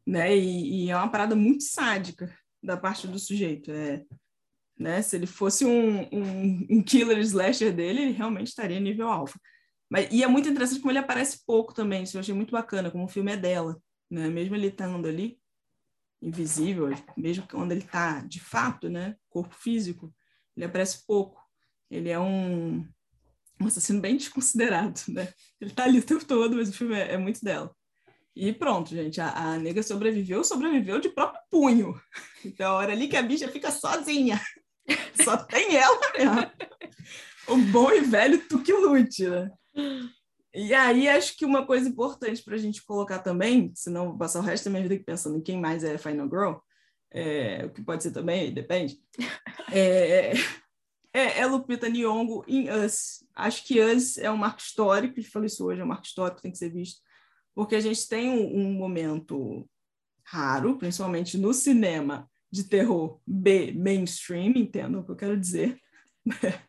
né? 0.08 0.34
E, 0.34 0.86
e, 0.86 0.90
é 0.90 0.96
uma 0.96 1.10
parada 1.10 1.36
muito 1.36 1.62
sádica 1.64 2.34
da 2.62 2.78
parte 2.78 3.06
do 3.06 3.18
sujeito. 3.18 3.70
É, 3.70 4.02
né? 4.78 5.02
Se 5.02 5.16
ele 5.16 5.26
fosse 5.26 5.66
um, 5.66 6.00
um, 6.10 6.66
um 6.70 6.82
killer 6.82 7.18
slasher 7.18 7.74
dele, 7.74 8.02
ele 8.02 8.12
realmente 8.12 8.48
estaria 8.48 8.80
nível 8.80 9.08
alfa. 9.08 9.38
Mas, 9.90 10.08
e 10.10 10.22
é 10.22 10.26
muito 10.26 10.48
interessante 10.48 10.80
como 10.80 10.90
ele 10.90 10.98
aparece 10.98 11.44
pouco 11.46 11.74
também, 11.74 12.04
isso 12.04 12.16
eu 12.16 12.20
achei 12.20 12.34
muito 12.34 12.52
bacana, 12.52 12.90
como 12.90 13.04
o 13.04 13.08
filme 13.08 13.32
é 13.32 13.36
dela, 13.36 13.80
né? 14.10 14.28
Mesmo 14.28 14.54
ele 14.54 14.68
estando 14.68 15.06
ali, 15.06 15.38
invisível, 16.22 16.88
mesmo 17.16 17.46
quando 17.46 17.72
ele 17.72 17.82
está 17.84 18.20
de 18.22 18.40
fato, 18.40 18.88
né? 18.88 19.14
Corpo 19.28 19.54
físico, 19.54 20.14
ele 20.58 20.64
aparece 20.64 21.06
pouco. 21.06 21.40
Ele 21.88 22.10
é 22.10 22.18
um, 22.18 22.84
um 23.60 23.66
assassino 23.66 24.00
bem 24.00 24.16
desconsiderado, 24.16 25.00
né? 25.08 25.32
Ele 25.60 25.70
está 25.70 25.84
ali 25.84 26.00
o 26.00 26.04
tempo 26.04 26.24
todo, 26.24 26.56
mas 26.56 26.68
o 26.68 26.72
filme 26.72 26.96
é, 26.96 27.12
é 27.14 27.16
muito 27.16 27.42
dela. 27.44 27.74
E 28.34 28.52
pronto, 28.52 28.90
gente, 28.90 29.20
a, 29.20 29.32
a 29.32 29.58
nega 29.58 29.82
sobreviveu, 29.82 30.42
sobreviveu 30.42 31.00
de 31.00 31.08
próprio 31.10 31.40
punho. 31.50 32.00
Então, 32.44 32.72
a 32.72 32.74
hora 32.74 32.92
ali 32.92 33.08
que 33.08 33.16
a 33.16 33.22
bicha 33.22 33.48
fica 33.48 33.70
sozinha. 33.70 34.40
Só 35.24 35.36
tem 35.36 35.76
ela 35.76 36.00
mesmo. 36.16 36.52
O 37.48 37.56
bom 37.72 37.90
e 37.92 38.00
velho 38.00 38.46
tu 38.48 38.60
que 38.62 38.72
lute, 38.72 39.28
né? 39.28 39.50
E 40.54 40.74
aí, 40.74 41.08
acho 41.08 41.36
que 41.36 41.44
uma 41.44 41.66
coisa 41.66 41.88
importante 41.88 42.42
para 42.42 42.54
a 42.54 42.58
gente 42.58 42.84
colocar 42.84 43.20
também, 43.20 43.72
senão 43.74 44.08
vou 44.08 44.18
passar 44.18 44.40
o 44.40 44.42
resto 44.42 44.64
da 44.64 44.70
minha 44.70 44.88
vida 44.88 45.02
pensando 45.04 45.38
em 45.38 45.42
quem 45.42 45.58
mais 45.60 45.84
é 45.84 45.96
Final 45.98 46.28
Girl, 46.28 46.54
é, 47.10 47.64
o 47.66 47.70
que 47.70 47.82
pode 47.82 48.02
ser 48.02 48.12
também, 48.12 48.52
depende, 48.52 49.00
é, 49.72 50.32
é, 51.12 51.40
é 51.40 51.46
Lupita 51.46 51.88
Nyong'o 51.88 52.44
em 52.46 52.70
Us. 52.70 53.24
Acho 53.34 53.64
que 53.66 53.80
Us 53.80 54.18
é 54.18 54.30
um 54.30 54.36
marco 54.36 54.60
histórico, 54.60 55.14
a 55.18 55.20
gente 55.20 55.32
falou 55.32 55.46
isso 55.46 55.64
hoje, 55.64 55.80
é 55.80 55.84
um 55.84 55.88
marco 55.88 56.06
histórico, 56.06 56.42
tem 56.42 56.52
que 56.52 56.58
ser 56.58 56.70
visto 56.70 57.00
porque 57.58 57.74
a 57.74 57.80
gente 57.80 58.08
tem 58.08 58.30
um, 58.30 58.56
um 58.56 58.72
momento 58.72 59.68
raro, 60.24 60.78
principalmente 60.78 61.36
no 61.36 61.52
cinema 61.52 62.30
de 62.52 62.62
terror 62.62 63.20
B 63.26 63.72
mainstream, 63.72 64.52
entendam 64.54 65.00
o 65.00 65.04
que 65.04 65.10
eu 65.10 65.16
quero 65.16 65.36
dizer. 65.36 65.76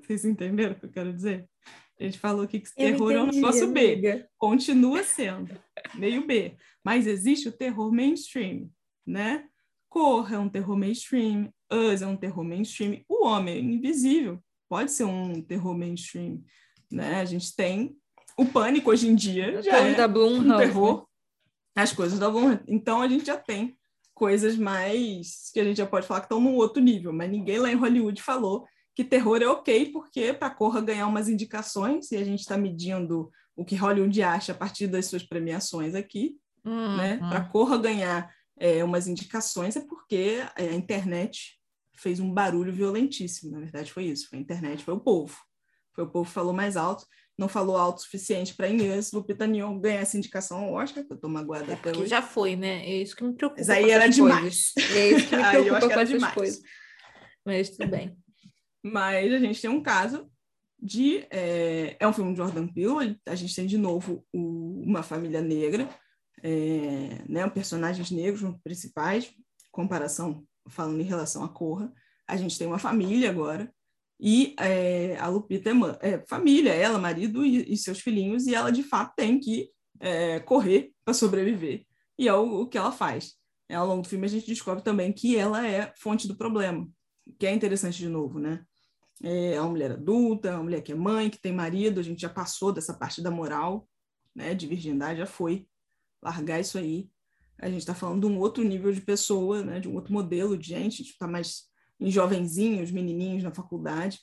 Vocês 0.00 0.24
entenderam 0.24 0.74
o 0.74 0.78
que 0.78 0.86
eu 0.86 0.92
quero 0.92 1.12
dizer? 1.12 1.50
A 1.98 2.04
gente 2.04 2.20
falou 2.20 2.46
que 2.46 2.60
terror 2.60 3.10
entendi, 3.10 3.14
é 3.14 3.20
um 3.20 3.26
negócio 3.26 3.64
amiga. 3.64 4.18
B, 4.18 4.28
continua 4.38 5.02
sendo 5.02 5.60
meio 5.96 6.24
B, 6.24 6.56
mas 6.84 7.08
existe 7.08 7.48
o 7.48 7.52
terror 7.52 7.90
mainstream, 7.92 8.70
né? 9.04 9.48
Corra 9.92 10.36
é 10.36 10.38
um 10.38 10.48
terror 10.48 10.74
mainstream, 10.74 11.52
Us 11.70 12.00
é 12.00 12.06
um 12.06 12.16
terror 12.16 12.42
mainstream, 12.42 13.02
o 13.06 13.26
Homem 13.26 13.74
Invisível 13.74 14.42
pode 14.66 14.90
ser 14.90 15.04
um 15.04 15.42
terror 15.42 15.76
mainstream, 15.76 16.42
né? 16.90 17.16
A 17.20 17.26
gente 17.26 17.54
tem 17.54 17.94
o 18.38 18.46
pânico 18.46 18.90
hoje 18.90 19.06
em 19.06 19.14
dia 19.14 19.60
já 19.60 19.80
é 19.80 19.94
da 19.94 20.08
Bloom, 20.08 20.38
um 20.38 20.56
terror. 20.56 21.06
Né? 21.76 21.82
As 21.82 21.92
coisas 21.92 22.18
da 22.18 22.30
Bloom. 22.30 22.58
Então 22.66 23.02
a 23.02 23.06
gente 23.06 23.26
já 23.26 23.36
tem 23.36 23.76
coisas 24.14 24.56
mais 24.56 25.50
que 25.52 25.60
a 25.60 25.64
gente 25.64 25.76
já 25.76 25.86
pode 25.86 26.06
falar 26.06 26.20
que 26.20 26.24
estão 26.24 26.40
num 26.40 26.56
outro 26.56 26.82
nível, 26.82 27.12
mas 27.12 27.30
ninguém 27.30 27.58
lá 27.58 27.70
em 27.70 27.76
Hollywood 27.76 28.22
falou 28.22 28.66
que 28.94 29.04
terror 29.04 29.42
é 29.42 29.46
ok, 29.46 29.92
porque 29.92 30.32
para 30.32 30.48
Corra 30.48 30.80
ganhar 30.80 31.06
umas 31.06 31.28
indicações, 31.28 32.10
e 32.10 32.16
a 32.16 32.24
gente 32.24 32.40
está 32.40 32.56
medindo 32.56 33.30
o 33.54 33.62
que 33.62 33.76
Hollywood 33.76 34.22
acha 34.22 34.52
a 34.52 34.54
partir 34.54 34.86
das 34.86 35.04
suas 35.04 35.22
premiações 35.22 35.94
aqui, 35.94 36.38
hum, 36.64 36.96
né? 36.96 37.20
Hum. 37.22 37.28
Para 37.28 37.38
a 37.40 37.44
Corra 37.44 37.76
ganhar 37.76 38.34
é, 38.58 38.82
umas 38.84 39.06
indicações 39.06 39.76
é 39.76 39.80
porque 39.80 40.40
é, 40.56 40.68
a 40.68 40.74
internet 40.74 41.58
fez 41.96 42.20
um 42.20 42.32
barulho 42.32 42.72
violentíssimo, 42.72 43.52
na 43.52 43.60
verdade 43.60 43.92
foi 43.92 44.04
isso, 44.04 44.28
foi 44.28 44.38
a 44.38 44.42
internet, 44.42 44.84
foi 44.84 44.94
o 44.94 45.00
povo. 45.00 45.36
Foi 45.94 46.04
o 46.04 46.10
povo 46.10 46.26
que 46.26 46.34
falou 46.34 46.52
mais 46.52 46.76
alto 46.76 47.06
não 47.38 47.48
falou 47.48 47.76
alto 47.76 47.98
o 47.98 48.02
suficiente 48.02 48.54
para 48.54 48.68
Inês 48.68 49.12
Lupita 49.12 49.46
Nyong'o 49.46 49.80
ganhar 49.80 50.00
essa 50.00 50.16
indicação 50.16 50.58
ao 50.58 50.74
Oscar, 50.74 51.04
que 51.04 51.12
eu 51.12 51.16
tô 51.16 51.28
magoada 51.28 51.72
é 51.72 51.74
até 51.74 51.90
hoje. 51.90 52.06
já 52.06 52.22
foi, 52.22 52.56
né? 52.56 52.86
É 52.86 53.02
isso 53.02 53.16
que 53.16 53.24
me 53.24 53.34
preocupa. 53.34 53.60
Mas 53.60 53.70
aí 53.70 53.90
era 53.90 54.08
demais. 54.08 54.72
É 54.94 55.10
isso 55.10 55.28
que 55.28 55.36
me 55.36 55.42
preocupa 55.50 55.80
com 55.80 55.92
essas 55.92 56.08
demais. 56.08 56.34
coisas. 56.34 56.62
Mas 57.44 57.70
tudo 57.70 57.88
bem. 57.88 58.16
Mas 58.82 59.32
a 59.32 59.38
gente 59.38 59.60
tem 59.60 59.70
um 59.70 59.82
caso 59.82 60.30
de... 60.78 61.26
É, 61.30 61.96
é 61.98 62.06
um 62.06 62.12
filme 62.12 62.32
de 62.32 62.38
Jordan 62.38 62.68
Peele, 62.68 63.18
a 63.26 63.34
gente 63.34 63.54
tem 63.54 63.66
de 63.66 63.78
novo 63.78 64.24
o, 64.32 64.82
uma 64.84 65.02
família 65.02 65.40
negra, 65.40 65.88
é, 66.42 67.22
né, 67.28 67.48
personagens 67.48 68.10
negros 68.10 68.42
principais, 68.62 69.32
comparação, 69.70 70.44
falando 70.68 71.00
em 71.00 71.04
relação 71.04 71.44
à 71.44 71.48
Corra. 71.48 71.92
A 72.26 72.36
gente 72.36 72.58
tem 72.58 72.66
uma 72.66 72.78
família 72.78 73.30
agora, 73.30 73.72
e 74.24 74.54
é, 74.60 75.16
a 75.18 75.26
Lupita 75.26 75.70
é, 75.70 76.10
é, 76.10 76.24
família, 76.28 76.72
ela, 76.72 76.96
marido 76.96 77.44
e, 77.44 77.72
e, 77.72 77.76
seus 77.76 77.98
filhinhos, 77.98 78.46
e 78.46 78.54
ela 78.54 78.70
de 78.70 78.84
fato 78.84 79.14
tem 79.16 79.40
que 79.40 79.68
é, 79.98 80.38
correr 80.38 80.92
para 81.04 81.12
sobreviver. 81.12 81.84
E 82.16 82.28
é 82.28 82.34
o, 82.34 82.60
o, 82.62 82.68
que 82.68 82.78
ela 82.78 82.92
faz. 82.92 83.34
É, 83.68 83.74
ao 83.74 83.84
longo 83.84 84.02
do 84.02 84.08
filme 84.08 84.24
a 84.24 84.28
gente 84.28 84.46
descobre 84.46 84.84
também 84.84 85.12
que 85.12 85.36
ela 85.36 85.66
é 85.66 85.92
fonte 85.98 86.28
do 86.28 86.36
problema, 86.36 86.88
que 87.36 87.46
é 87.46 87.52
interessante 87.52 87.98
de 87.98 88.08
novo, 88.08 88.38
né? 88.38 88.64
É 89.20 89.60
uma 89.60 89.70
mulher 89.70 89.92
adulta, 89.92 90.54
uma 90.54 90.64
mulher 90.64 90.82
que 90.82 90.92
é 90.92 90.96
mãe, 90.96 91.28
que 91.28 91.40
tem 91.40 91.52
marido, 91.52 91.98
a 91.98 92.02
gente 92.02 92.20
já 92.20 92.28
passou 92.28 92.72
dessa 92.72 92.94
parte 92.94 93.20
da 93.20 93.30
moral, 93.30 93.88
né, 94.34 94.54
de 94.54 94.66
virgindade, 94.66 95.18
já 95.18 95.26
foi 95.26 95.66
largar 96.22 96.60
isso 96.60 96.78
aí. 96.78 97.10
A 97.58 97.68
gente 97.68 97.80
está 97.80 97.94
falando 97.94 98.26
de 98.26 98.26
um 98.26 98.38
outro 98.38 98.62
nível 98.64 98.92
de 98.92 99.00
pessoa, 99.00 99.62
né, 99.62 99.80
de 99.80 99.88
um 99.88 99.94
outro 99.94 100.12
modelo 100.12 100.56
de 100.56 100.68
gente, 100.68 101.02
está 101.02 101.26
mais 101.26 101.64
em 102.00 102.10
jovenzinhos, 102.10 102.90
menininhos 102.90 103.42
na 103.42 103.54
faculdade. 103.54 104.18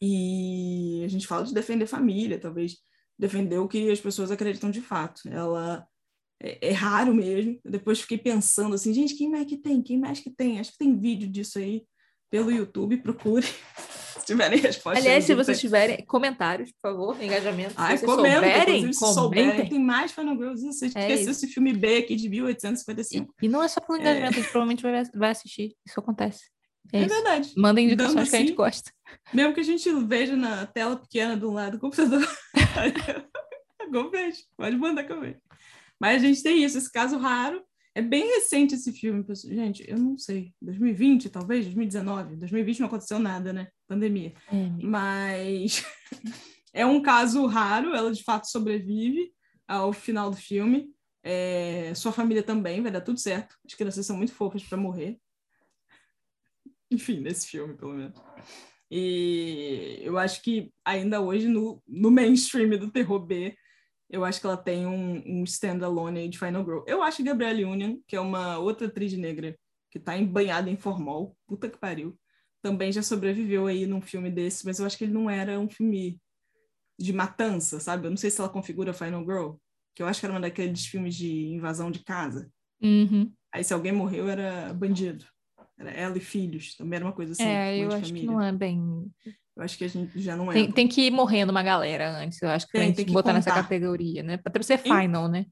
E 0.00 1.02
a 1.04 1.08
gente 1.08 1.26
fala 1.26 1.44
de 1.44 1.54
defender 1.54 1.86
família, 1.86 2.38
talvez 2.38 2.76
defender 3.18 3.58
o 3.58 3.68
que 3.68 3.90
as 3.90 4.00
pessoas 4.00 4.30
acreditam 4.30 4.70
de 4.70 4.80
fato. 4.80 5.22
Ela 5.28 5.86
é, 6.40 6.68
é 6.68 6.72
raro 6.72 7.14
mesmo. 7.14 7.58
Eu 7.64 7.70
depois 7.70 8.00
fiquei 8.00 8.18
pensando 8.18 8.74
assim, 8.74 8.92
gente, 8.92 9.14
quem 9.14 9.30
mais 9.30 9.46
que 9.46 9.56
tem? 9.56 9.82
Quem 9.82 9.98
mais 9.98 10.20
que 10.20 10.30
tem? 10.30 10.58
Acho 10.58 10.72
que 10.72 10.78
tem 10.78 10.98
vídeo 10.98 11.28
disso 11.28 11.58
aí 11.58 11.86
pelo 12.30 12.50
YouTube, 12.50 12.96
procure. 12.98 13.46
se 14.22 14.26
tiverem 14.26 14.58
respostas. 14.58 15.04
Aliás, 15.04 15.24
se 15.24 15.34
vocês 15.34 15.60
tiverem 15.60 16.04
comentários, 16.06 16.72
por 16.72 16.90
favor, 16.90 17.22
engajamento. 17.22 17.74
Ai, 17.76 17.98
se 17.98 18.06
comenta, 18.06 18.34
souberem, 18.34 18.92
se 18.92 19.14
souberem, 19.14 19.68
tem 19.68 19.78
mais 19.78 20.12
Final 20.12 20.36
Girls. 20.36 20.64
Você 20.64 20.86
é 20.86 20.88
esqueceu 20.88 21.30
esse 21.32 21.46
filme 21.48 21.72
B 21.72 21.98
aqui 21.98 22.16
de 22.16 22.28
1855. 22.28 23.34
E, 23.40 23.46
e 23.46 23.48
não 23.48 23.62
é 23.62 23.68
só 23.68 23.80
pelo 23.80 23.98
engajamento, 23.98 24.34
é... 24.34 24.38
a 24.38 24.42
gente 24.42 24.50
provavelmente 24.50 24.82
vai, 24.82 25.04
vai 25.14 25.30
assistir. 25.30 25.74
Isso 25.86 26.00
acontece. 26.00 26.50
É, 26.92 27.02
é 27.02 27.06
verdade. 27.06 27.52
Mandem 27.56 27.86
indicações 27.86 28.16
assim, 28.16 28.30
que 28.30 28.36
a 28.36 28.38
gente 28.38 28.48
assim, 28.48 28.56
gosta. 28.56 28.92
Mesmo 29.32 29.54
que 29.54 29.60
a 29.60 29.64
gente 29.64 29.92
veja 30.06 30.36
na 30.36 30.66
tela 30.66 30.96
pequena 30.96 31.36
do 31.36 31.50
lado 31.50 31.72
do 31.72 31.80
computador. 31.80 32.26
eu 33.92 34.10
vejo. 34.10 34.38
Pode 34.56 34.76
mandar 34.76 35.04
que 35.04 35.12
eu 35.12 35.20
vejo. 35.20 35.38
Mas 36.00 36.22
a 36.22 36.26
gente 36.26 36.42
tem 36.42 36.64
isso, 36.64 36.78
esse 36.78 36.90
caso 36.90 37.18
raro. 37.18 37.62
É 37.94 38.00
bem 38.00 38.26
recente 38.34 38.74
esse 38.74 38.92
filme, 38.92 39.24
gente. 39.44 39.84
Eu 39.88 39.98
não 39.98 40.16
sei. 40.16 40.54
2020, 40.62 41.28
talvez? 41.28 41.64
2019? 41.66 42.36
2020 42.36 42.80
não 42.80 42.86
aconteceu 42.86 43.18
nada, 43.18 43.52
né? 43.52 43.68
Pandemia. 43.86 44.32
É, 44.50 44.70
Mas 44.82 45.84
é 46.72 46.86
um 46.86 47.02
caso 47.02 47.44
raro. 47.46 47.94
Ela 47.94 48.12
de 48.12 48.24
fato 48.24 48.46
sobrevive 48.46 49.32
ao 49.68 49.92
final 49.92 50.30
do 50.30 50.36
filme. 50.36 50.90
É... 51.22 51.92
Sua 51.94 52.12
família 52.12 52.42
também, 52.42 52.80
vai 52.80 52.90
dar 52.90 53.02
tudo 53.02 53.20
certo. 53.20 53.56
As 53.66 53.74
crianças 53.74 54.06
são 54.06 54.16
muito 54.16 54.32
fofas 54.32 54.62
para 54.62 54.78
morrer. 54.78 55.18
Enfim, 56.90 57.20
nesse 57.20 57.46
filme, 57.46 57.76
pelo 57.76 57.92
menos. 57.92 58.18
E 58.90 60.00
eu 60.02 60.16
acho 60.18 60.42
que 60.42 60.72
ainda 60.84 61.20
hoje, 61.20 61.46
no, 61.46 61.82
no 61.86 62.10
mainstream 62.10 62.78
do 62.78 62.90
terror 62.90 63.20
B, 63.24 63.54
eu 64.12 64.26
acho 64.26 64.38
que 64.38 64.46
ela 64.46 64.58
tem 64.58 64.86
um, 64.86 65.22
um 65.26 65.44
standalone 65.44 66.28
de 66.28 66.38
Final 66.38 66.62
Girl. 66.62 66.84
Eu 66.86 67.02
acho 67.02 67.16
que 67.16 67.22
Gabrielle 67.22 67.64
Union, 67.64 67.96
que 68.06 68.14
é 68.14 68.20
uma 68.20 68.58
outra 68.58 68.86
atriz 68.86 69.14
negra 69.14 69.58
que 69.90 69.98
tá 69.98 70.16
embanhada 70.16 70.70
em 70.70 70.76
formol, 70.76 71.34
puta 71.46 71.68
que 71.68 71.78
pariu, 71.78 72.16
também 72.60 72.92
já 72.92 73.02
sobreviveu 73.02 73.66
aí 73.66 73.86
num 73.86 74.02
filme 74.02 74.30
desse, 74.30 74.66
mas 74.66 74.78
eu 74.78 74.84
acho 74.84 74.98
que 74.98 75.04
ele 75.04 75.14
não 75.14 75.30
era 75.30 75.58
um 75.58 75.68
filme 75.68 76.20
de 76.98 77.12
matança, 77.12 77.80
sabe? 77.80 78.06
Eu 78.06 78.10
não 78.10 78.16
sei 78.18 78.30
se 78.30 78.38
ela 78.38 78.50
configura 78.50 78.92
Final 78.92 79.24
Girl, 79.24 79.52
que 79.94 80.02
eu 80.02 80.06
acho 80.06 80.20
que 80.20 80.26
era 80.26 80.34
uma 80.34 80.40
daqueles 80.40 80.84
filmes 80.84 81.14
de 81.14 81.46
invasão 81.46 81.90
de 81.90 82.04
casa. 82.04 82.50
Uhum. 82.82 83.32
Aí 83.50 83.64
se 83.64 83.72
alguém 83.72 83.92
morreu 83.92 84.28
era 84.28 84.72
bandido. 84.74 85.24
Era 85.78 85.90
ela 85.90 86.18
e 86.18 86.20
filhos, 86.20 86.76
também 86.76 86.98
era 86.98 87.04
uma 87.06 87.14
coisa 87.14 87.32
assim. 87.32 87.44
É, 87.44 87.78
eu 87.78 87.88
acho 87.88 88.06
família. 88.06 88.20
que 88.20 88.26
não 88.26 88.40
é 88.40 88.52
bem 88.52 89.10
eu 89.56 89.62
acho 89.62 89.76
que 89.76 89.84
a 89.84 89.88
gente 89.88 90.20
já 90.20 90.36
não 90.36 90.50
é. 90.50 90.54
Tem, 90.54 90.72
tem 90.72 90.88
que 90.88 91.02
ir 91.02 91.10
morrendo 91.10 91.50
uma 91.50 91.62
galera 91.62 92.10
antes, 92.18 92.40
eu 92.40 92.48
acho 92.48 92.66
que 92.66 92.72
tem, 92.72 92.92
tem 92.92 93.04
que 93.04 93.12
botar 93.12 93.32
contar. 93.32 93.50
nessa 93.50 93.62
categoria, 93.62 94.22
né? 94.22 94.36
Pra 94.36 94.62
ser 94.62 94.78
final, 94.78 95.28
né? 95.28 95.46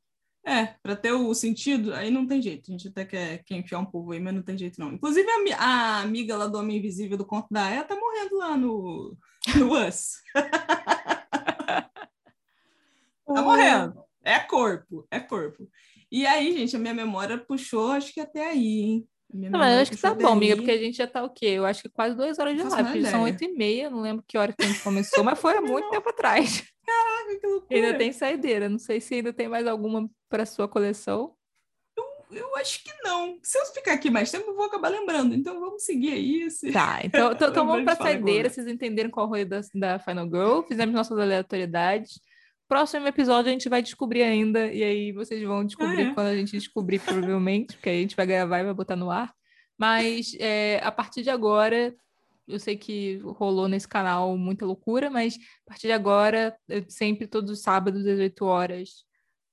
É, 0.44 0.74
para 0.82 0.96
ter 0.96 1.12
o 1.12 1.34
sentido, 1.34 1.92
aí 1.92 2.10
não 2.10 2.26
tem 2.26 2.40
jeito. 2.40 2.70
A 2.70 2.72
gente 2.72 2.88
até 2.88 3.04
quer, 3.04 3.44
quer 3.44 3.56
enfiar 3.56 3.78
um 3.78 3.84
povo 3.84 4.12
aí, 4.12 4.20
mas 4.20 4.34
não 4.34 4.42
tem 4.42 4.56
jeito, 4.56 4.80
não. 4.80 4.92
Inclusive, 4.92 5.28
a, 5.28 5.64
a 5.64 6.00
amiga 6.00 6.36
lá 6.36 6.46
do 6.46 6.58
Homem 6.58 6.78
Invisível 6.78 7.18
do 7.18 7.26
conto 7.26 7.48
da 7.50 7.66
Aya 7.66 7.84
tá 7.84 7.94
morrendo 7.94 8.36
lá 8.38 8.56
no, 8.56 9.16
no 9.56 9.72
Us. 9.86 10.14
tá 13.26 13.42
morrendo. 13.42 14.02
É 14.24 14.38
corpo, 14.38 15.06
é 15.10 15.20
corpo. 15.20 15.68
E 16.10 16.26
aí, 16.26 16.56
gente, 16.56 16.74
a 16.74 16.78
minha 16.78 16.94
memória 16.94 17.38
puxou, 17.38 17.92
acho 17.92 18.12
que 18.12 18.20
até 18.20 18.48
aí, 18.48 18.80
hein? 18.80 19.08
Não, 19.32 19.58
mas 19.58 19.74
eu 19.74 19.82
acho 19.82 19.90
que 19.92 19.96
tá 19.96 20.14
bom, 20.14 20.32
amiga, 20.32 20.56
porque 20.56 20.70
a 20.70 20.78
gente 20.78 20.96
já 20.96 21.06
tá 21.06 21.22
o 21.22 21.30
quê? 21.30 21.46
Eu 21.46 21.64
acho 21.64 21.82
que 21.82 21.88
quase 21.88 22.16
duas 22.16 22.38
horas 22.38 22.56
de 22.56 22.62
live, 22.62 23.06
são 23.06 23.22
oito 23.22 23.44
e 23.44 23.48
meia, 23.52 23.88
não 23.88 24.00
lembro 24.00 24.24
que 24.26 24.36
hora 24.36 24.52
que 24.52 24.64
a 24.64 24.66
gente 24.66 24.80
começou, 24.80 25.22
mas 25.22 25.38
foi 25.38 25.56
há 25.56 25.60
muito 25.60 25.88
tempo 25.90 26.08
atrás. 26.08 26.64
Caraca, 26.84 27.40
que 27.40 27.46
loucura. 27.46 27.76
Ainda 27.76 27.98
tem 27.98 28.12
saideira, 28.12 28.68
não 28.68 28.78
sei 28.78 29.00
se 29.00 29.14
ainda 29.14 29.32
tem 29.32 29.48
mais 29.48 29.66
alguma 29.66 30.08
para 30.28 30.44
sua 30.44 30.66
coleção. 30.66 31.34
Eu, 31.96 32.38
eu 32.38 32.56
acho 32.56 32.82
que 32.82 32.92
não. 33.02 33.38
Se 33.42 33.58
eu 33.58 33.66
ficar 33.66 33.92
aqui 33.92 34.10
mais 34.10 34.30
tempo, 34.30 34.50
eu 34.50 34.56
vou 34.56 34.64
acabar 34.64 34.88
lembrando. 34.88 35.34
Então 35.34 35.60
vamos 35.60 35.84
seguir 35.84 36.12
aí. 36.12 36.42
Esse... 36.42 36.72
Tá, 36.72 37.00
então, 37.04 37.30
então, 37.32 37.48
então 37.48 37.66
vamos 37.66 37.84
pra 37.84 37.96
saideira, 37.96 38.40
agora. 38.40 38.50
vocês 38.50 38.66
entenderam 38.66 39.10
qual 39.10 39.28
foi 39.28 39.44
da, 39.44 39.60
da 39.74 39.98
Final 39.98 40.26
Girl, 40.26 40.62
fizemos 40.62 40.94
nossas 40.94 41.18
aleatoriedades. 41.18 42.20
Próximo 42.70 43.08
episódio 43.08 43.48
a 43.48 43.52
gente 43.52 43.68
vai 43.68 43.82
descobrir 43.82 44.22
ainda, 44.22 44.72
e 44.72 44.84
aí 44.84 45.10
vocês 45.10 45.42
vão 45.42 45.64
descobrir 45.64 46.02
ah, 46.02 46.10
é. 46.10 46.14
quando 46.14 46.26
a 46.28 46.36
gente 46.36 46.52
descobrir, 46.52 47.00
provavelmente, 47.02 47.74
porque 47.74 47.88
a 47.88 47.94
gente 47.94 48.14
vai 48.14 48.24
gravar 48.24 48.60
e 48.60 48.64
vai 48.64 48.72
botar 48.72 48.94
no 48.94 49.10
ar. 49.10 49.34
Mas 49.76 50.36
é, 50.38 50.78
a 50.80 50.92
partir 50.92 51.24
de 51.24 51.30
agora, 51.30 51.92
eu 52.46 52.60
sei 52.60 52.76
que 52.76 53.16
rolou 53.24 53.66
nesse 53.66 53.88
canal 53.88 54.38
muita 54.38 54.64
loucura, 54.64 55.10
mas 55.10 55.36
a 55.66 55.70
partir 55.70 55.88
de 55.88 55.92
agora, 55.92 56.56
sempre 56.88 57.26
todos 57.26 57.50
os 57.50 57.60
sábados 57.60 58.06
às 58.06 58.20
8 58.20 58.44
horas, 58.44 59.04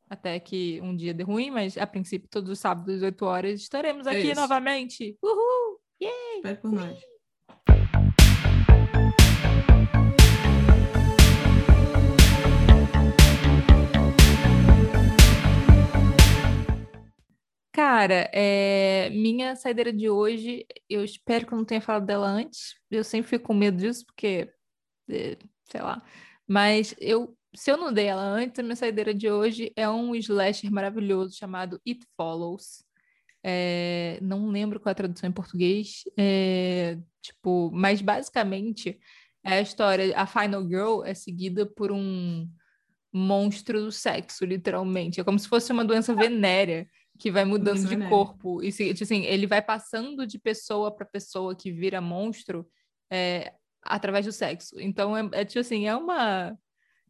até 0.07 0.39
que 0.39 0.79
um 0.83 0.95
dia 0.95 1.11
dê 1.11 1.23
ruim, 1.23 1.49
mas 1.49 1.75
a 1.75 1.87
princípio, 1.87 2.29
todos 2.29 2.51
os 2.51 2.59
sábados 2.59 2.97
às 2.97 3.01
8 3.01 3.25
horas, 3.25 3.61
estaremos 3.61 4.05
é 4.05 4.11
aqui 4.11 4.29
é 4.29 4.35
novamente. 4.35 5.17
Uhul! 5.23 5.79
Yay! 5.99 6.35
Espero 6.35 6.57
por 6.57 6.71
nós. 6.71 7.16
Cara, 17.77 18.27
é... 18.33 19.07
minha 19.11 19.55
saideira 19.55 19.93
de 19.93 20.09
hoje, 20.09 20.65
eu 20.89 21.03
espero 21.03 21.45
que 21.45 21.53
eu 21.53 21.57
não 21.59 21.63
tenha 21.63 21.79
falado 21.79 22.07
dela 22.07 22.27
antes. 22.27 22.73
Eu 22.89 23.03
sempre 23.03 23.29
fico 23.29 23.45
com 23.45 23.53
medo 23.53 23.77
disso, 23.77 24.03
porque, 24.03 24.51
é, 25.07 25.37
sei 25.69 25.81
lá. 25.83 26.03
Mas 26.47 26.95
eu, 26.99 27.37
se 27.55 27.69
eu 27.69 27.77
não 27.77 27.93
dei 27.93 28.07
ela 28.07 28.23
antes, 28.23 28.57
a 28.57 28.63
minha 28.63 28.75
saideira 28.75 29.13
de 29.13 29.29
hoje 29.29 29.71
é 29.75 29.87
um 29.87 30.15
slasher 30.15 30.71
maravilhoso 30.71 31.37
chamado 31.37 31.79
It 31.87 32.03
Follows. 32.17 32.83
É... 33.43 34.17
Não 34.23 34.49
lembro 34.49 34.79
qual 34.79 34.89
é 34.89 34.93
a 34.93 34.95
tradução 34.95 35.29
em 35.29 35.33
português. 35.33 36.03
Tipo, 37.21 37.69
mas 37.71 38.01
basicamente 38.01 38.99
é 39.43 39.53
a 39.59 39.61
história. 39.61 40.17
A 40.17 40.25
Final 40.25 40.63
Girl 40.67 41.03
é 41.05 41.13
seguida 41.13 41.63
por 41.63 41.91
um 41.91 42.49
monstro 43.13 43.81
do 43.81 43.91
sexo, 43.91 44.45
literalmente. 44.45 45.19
É 45.19 45.23
como 45.23 45.37
se 45.37 45.47
fosse 45.47 45.71
uma 45.71 45.85
doença 45.85 46.15
venérea 46.15 46.87
que 47.17 47.31
vai 47.31 47.45
mudando 47.45 47.85
de 47.85 48.09
corpo. 48.09 48.63
E 48.63 48.71
tipo 48.71 49.03
assim, 49.03 49.23
ele 49.25 49.47
vai 49.47 49.61
passando 49.61 50.25
de 50.25 50.37
pessoa 50.39 50.93
para 50.93 51.05
pessoa 51.05 51.55
que 51.55 51.71
vira 51.71 51.99
monstro 51.99 52.67
é, 53.11 53.53
através 53.81 54.25
do 54.25 54.31
sexo. 54.31 54.79
Então, 54.79 55.17
é, 55.17 55.29
é, 55.33 55.45
tipo 55.45 55.59
assim, 55.59 55.87
é 55.87 55.95
uma, 55.95 56.57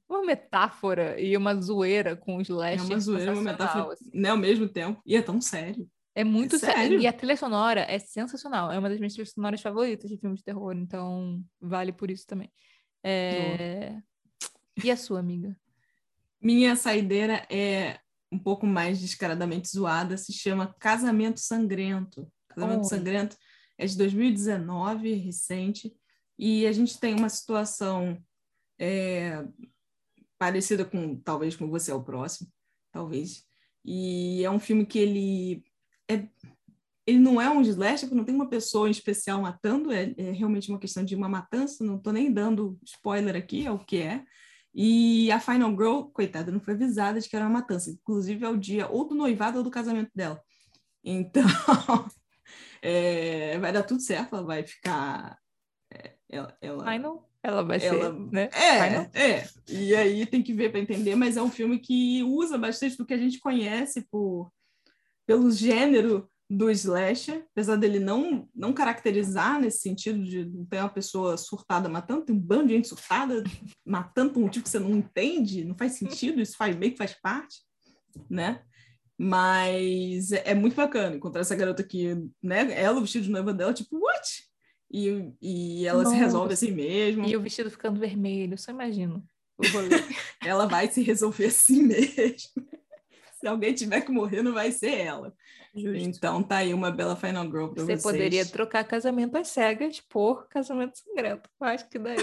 uma 0.08 0.24
metáfora 0.24 1.20
e 1.20 1.36
uma 1.36 1.56
zoeira 1.56 2.16
com 2.16 2.38
os 2.38 2.48
slasher. 2.48 2.80
É 2.80 2.84
uma 2.84 3.00
zoeira, 3.00 3.34
uma 3.34 3.42
metáfora 3.42 3.94
assim. 3.94 4.10
né, 4.14 4.30
ao 4.30 4.38
mesmo 4.38 4.68
tempo. 4.68 5.02
E 5.06 5.16
é 5.16 5.22
tão 5.22 5.42
sério. 5.42 5.90
É 6.16 6.24
muito 6.24 6.56
é 6.56 6.60
sério. 6.60 6.76
sério. 6.76 7.00
E 7.02 7.08
a 7.08 7.14
trilha 7.14 7.38
sonora 7.38 7.82
é 7.82 8.00
sensacional. 8.00 8.72
É 8.72 8.80
uma 8.80 8.90
das 8.90 8.98
minhas 8.98 9.14
trilhas 9.14 9.34
sonoras 9.34 9.62
favoritas 9.62 10.10
de 10.10 10.18
filmes 10.18 10.40
de 10.40 10.46
terror. 10.46 10.76
Então, 10.76 11.44
vale 11.62 11.92
por 11.92 12.10
isso 12.10 12.26
também. 12.26 12.52
É... 13.04 13.96
E 14.84 14.90
a 14.90 14.98
sua, 14.98 15.20
amiga? 15.20 15.56
Minha 16.42 16.76
saideira 16.76 17.46
é 17.50 18.00
um 18.32 18.40
pouco 18.40 18.66
mais 18.66 19.00
descaradamente 19.00 19.70
zoada, 19.70 20.18
se 20.18 20.34
chama 20.34 20.76
Casamento 20.80 21.40
Sangrento. 21.40 22.32
Casamento 22.50 22.82
oh. 22.82 22.90
Sangrento 22.90 23.38
é 23.78 23.86
de 23.86 23.98
2019, 23.98 25.14
recente, 25.14 25.96
e 26.38 26.66
a 26.68 26.72
gente 26.72 27.00
tem 27.00 27.16
uma 27.16 27.30
situação 27.30 28.18
é, 28.80 29.46
parecida 30.38 30.84
com, 30.84 31.16
talvez, 31.16 31.56
com 31.56 31.70
Você 31.70 31.92
é 31.92 31.94
o 31.94 32.04
Próximo, 32.04 32.52
talvez, 32.92 33.44
e 33.86 34.44
é 34.44 34.52
um 34.52 34.60
filme 34.60 34.86
que 34.86 35.00
ele 35.00 35.64
é, 36.10 36.28
ele 37.06 37.20
não 37.20 37.40
é 37.40 37.50
um 37.50 37.62
slasher, 37.62 38.14
não 38.14 38.26
tem 38.26 38.36
uma 38.36 38.50
pessoa 38.50 38.88
em 38.88 38.92
especial 38.92 39.42
matando, 39.42 39.92
é, 39.92 40.14
é 40.18 40.32
realmente 40.32 40.70
uma 40.70 40.80
questão 40.80 41.06
de 41.06 41.16
uma 41.16 41.30
matança, 41.30 41.84
não 41.84 41.96
estou 41.96 42.12
nem 42.12 42.32
dando 42.32 42.78
spoiler 42.84 43.36
aqui, 43.36 43.66
é 43.66 43.72
o 43.72 43.80
que 43.80 43.98
é, 43.98 44.26
e 44.80 45.32
a 45.32 45.40
Final 45.40 45.72
Girl, 45.72 46.02
coitada, 46.14 46.52
não 46.52 46.60
foi 46.60 46.76
avisada 46.76 47.20
de 47.20 47.28
que 47.28 47.36
era 47.36 47.46
uma 47.46 47.62
matança. 47.62 47.90
Inclusive, 47.90 48.46
é 48.46 48.48
o 48.48 48.56
dia 48.56 48.88
ou 48.88 49.08
do 49.08 49.16
noivado 49.16 49.58
ou 49.58 49.64
do 49.64 49.72
casamento 49.72 50.12
dela. 50.14 50.40
Então, 51.04 51.42
é, 52.80 53.58
vai 53.58 53.74
dar 53.74 53.82
tudo 53.82 54.00
certo, 54.04 54.36
ela 54.36 54.46
vai 54.46 54.62
ficar. 54.62 55.36
É, 55.92 56.14
ela, 56.30 56.56
ela, 56.62 56.92
Final? 56.92 57.28
Ela 57.42 57.64
vai 57.64 57.84
ela, 57.84 58.12
ser, 58.12 58.20
né? 58.32 58.50
É, 58.54 58.88
Final? 58.88 59.10
é. 59.16 59.48
E 59.68 59.96
aí 59.96 60.28
tem 60.28 60.44
que 60.44 60.54
ver 60.54 60.70
para 60.70 60.80
entender, 60.80 61.16
mas 61.16 61.38
é 61.38 61.42
um 61.42 61.50
filme 61.50 61.80
que 61.80 62.22
usa 62.22 62.56
bastante 62.56 62.98
do 62.98 63.06
que 63.06 63.16
a 63.16 63.18
gente 63.18 63.40
conhece 63.40 64.04
por, 64.12 64.52
pelo 65.26 65.50
gênero 65.50 66.30
do 66.50 66.70
slasher, 66.72 67.46
apesar 67.52 67.76
dele 67.76 68.00
não, 68.00 68.48
não 68.56 68.72
caracterizar 68.72 69.60
nesse 69.60 69.80
sentido 69.80 70.24
de 70.24 70.46
não 70.46 70.66
ter 70.66 70.80
uma 70.80 70.90
pessoa 70.90 71.36
surtada 71.36 71.90
matando, 71.90 72.26
tem 72.26 72.36
um 72.36 72.40
bando 72.40 72.68
de 72.68 72.74
gente 72.74 72.88
surtada 72.88 73.44
matando 73.86 74.34
por 74.34 74.40
um 74.40 74.44
motivo 74.44 74.64
que 74.64 74.70
você 74.70 74.80
não 74.80 74.92
entende, 74.92 75.66
não 75.66 75.76
faz 75.76 75.94
sentido, 75.94 76.40
isso 76.42 76.56
faz 76.56 76.76
meio 76.76 76.94
que 76.94 76.98
faz 76.98 77.14
parte, 77.14 77.58
né? 78.30 78.62
Mas 79.20 80.32
é, 80.32 80.52
é 80.52 80.54
muito 80.54 80.76
bacana 80.76 81.16
encontrar 81.16 81.42
essa 81.42 81.56
garota 81.56 81.82
aqui, 81.82 82.16
né? 82.42 82.72
Ela, 82.80 82.98
o 82.98 83.02
vestido 83.02 83.26
de 83.26 83.32
noiva 83.32 83.54
dela, 83.54 83.74
tipo, 83.74 83.98
what? 83.98 84.48
E, 84.90 85.34
e 85.42 85.86
ela 85.86 86.04
Nossa. 86.04 86.16
se 86.16 86.22
resolve 86.22 86.54
assim 86.54 86.72
mesmo. 86.72 87.26
E 87.26 87.36
o 87.36 87.42
vestido 87.42 87.70
ficando 87.70 88.00
vermelho, 88.00 88.58
só 88.58 88.72
imagino. 88.72 89.24
ela 90.46 90.68
vai 90.68 90.90
se 90.90 91.02
resolver 91.02 91.48
assim 91.48 91.84
mesmo. 91.84 92.68
Se 93.40 93.48
alguém 93.48 93.74
tiver 93.74 94.02
que 94.02 94.12
morrer, 94.12 94.42
não 94.42 94.54
vai 94.54 94.72
ser 94.72 95.00
ela. 95.00 95.34
Justo. 95.76 95.98
Então 95.98 96.42
tá 96.42 96.58
aí 96.58 96.74
uma 96.74 96.90
bela 96.90 97.16
Final 97.16 97.44
Girl 97.46 97.68
pra 97.68 97.84
Você 97.84 97.86
vocês. 97.86 98.02
Você 98.02 98.12
poderia 98.12 98.46
trocar 98.46 98.84
casamento 98.84 99.38
às 99.38 99.50
cegas 99.50 100.02
por 100.02 100.48
casamento 100.48 100.98
sangrento. 100.98 101.48
Eu 101.62 101.68
acho 101.68 101.88
que 101.88 102.00
daí. 102.00 102.18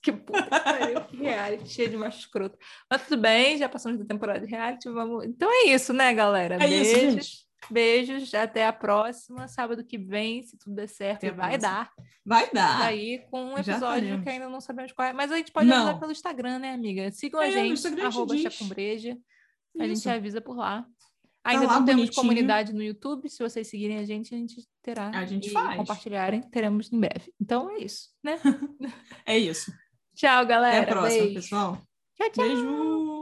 que 0.00 0.12
puta 0.12 0.60
que 1.08 1.16
reality 1.16 1.68
cheio 1.68 1.90
de 1.90 1.96
macho 1.96 2.20
escroto. 2.20 2.56
Mas 2.88 3.02
tudo 3.02 3.20
bem, 3.20 3.58
já 3.58 3.68
passamos 3.68 3.98
da 3.98 4.04
temporada 4.04 4.40
de 4.40 4.46
reality, 4.46 4.88
vamos. 4.90 5.24
Então 5.24 5.50
é 5.50 5.70
isso, 5.70 5.92
né, 5.92 6.14
galera? 6.14 6.54
É 6.54 6.58
Beijo. 6.58 6.82
isso, 6.82 7.00
gente. 7.00 7.44
Beijos, 7.70 8.34
até 8.34 8.66
a 8.66 8.72
próxima. 8.72 9.48
Sábado 9.48 9.82
que 9.82 9.98
vem, 9.98 10.42
se 10.42 10.56
tudo 10.58 10.76
der 10.76 10.86
certo, 10.86 11.34
vai 11.34 11.58
dar. 11.58 11.90
Vai 12.24 12.48
dar. 12.52 12.82
Aí 12.82 13.24
com 13.30 13.42
um 13.42 13.58
episódio 13.58 14.22
que 14.22 14.28
ainda 14.28 14.48
não 14.48 14.60
sabemos 14.60 14.92
qual 14.92 15.08
é. 15.08 15.12
Mas 15.12 15.32
a 15.32 15.36
gente 15.36 15.50
pode 15.50 15.66
não. 15.66 15.78
avisar 15.78 15.98
pelo 15.98 16.12
Instagram, 16.12 16.58
né, 16.58 16.74
amiga? 16.74 17.10
Sigam 17.10 17.42
é, 17.42 17.48
a 17.48 17.50
gente, 17.50 18.00
arroba 18.00 18.36
Chacumbreja. 18.36 19.16
A 19.78 19.86
gente 19.86 20.08
avisa 20.08 20.40
por 20.40 20.56
lá. 20.56 20.82
Tá 21.42 21.50
ainda 21.50 21.66
tá 21.66 21.74
não 21.74 21.84
temos 21.84 22.02
bonitinho. 22.04 22.22
comunidade 22.22 22.72
no 22.72 22.82
YouTube. 22.82 23.28
Se 23.28 23.42
vocês 23.42 23.68
seguirem 23.68 23.98
a 23.98 24.04
gente, 24.04 24.34
a 24.34 24.38
gente 24.38 24.66
terá. 24.82 25.10
A 25.10 25.26
gente 25.26 25.48
e 25.48 25.50
faz. 25.50 25.76
compartilharem, 25.76 26.40
teremos 26.40 26.90
em 26.92 26.98
breve. 26.98 27.32
Então 27.40 27.70
é 27.70 27.78
isso, 27.78 28.08
né? 28.22 28.38
é 29.26 29.38
isso. 29.38 29.70
Tchau, 30.14 30.46
galera. 30.46 30.82
Até 30.82 30.90
a 30.90 30.94
próxima, 30.94 31.22
Beijo. 31.22 31.34
pessoal. 31.34 31.82
Tchau, 32.16 32.30
tchau. 32.30 32.44
Beijo. 32.44 33.13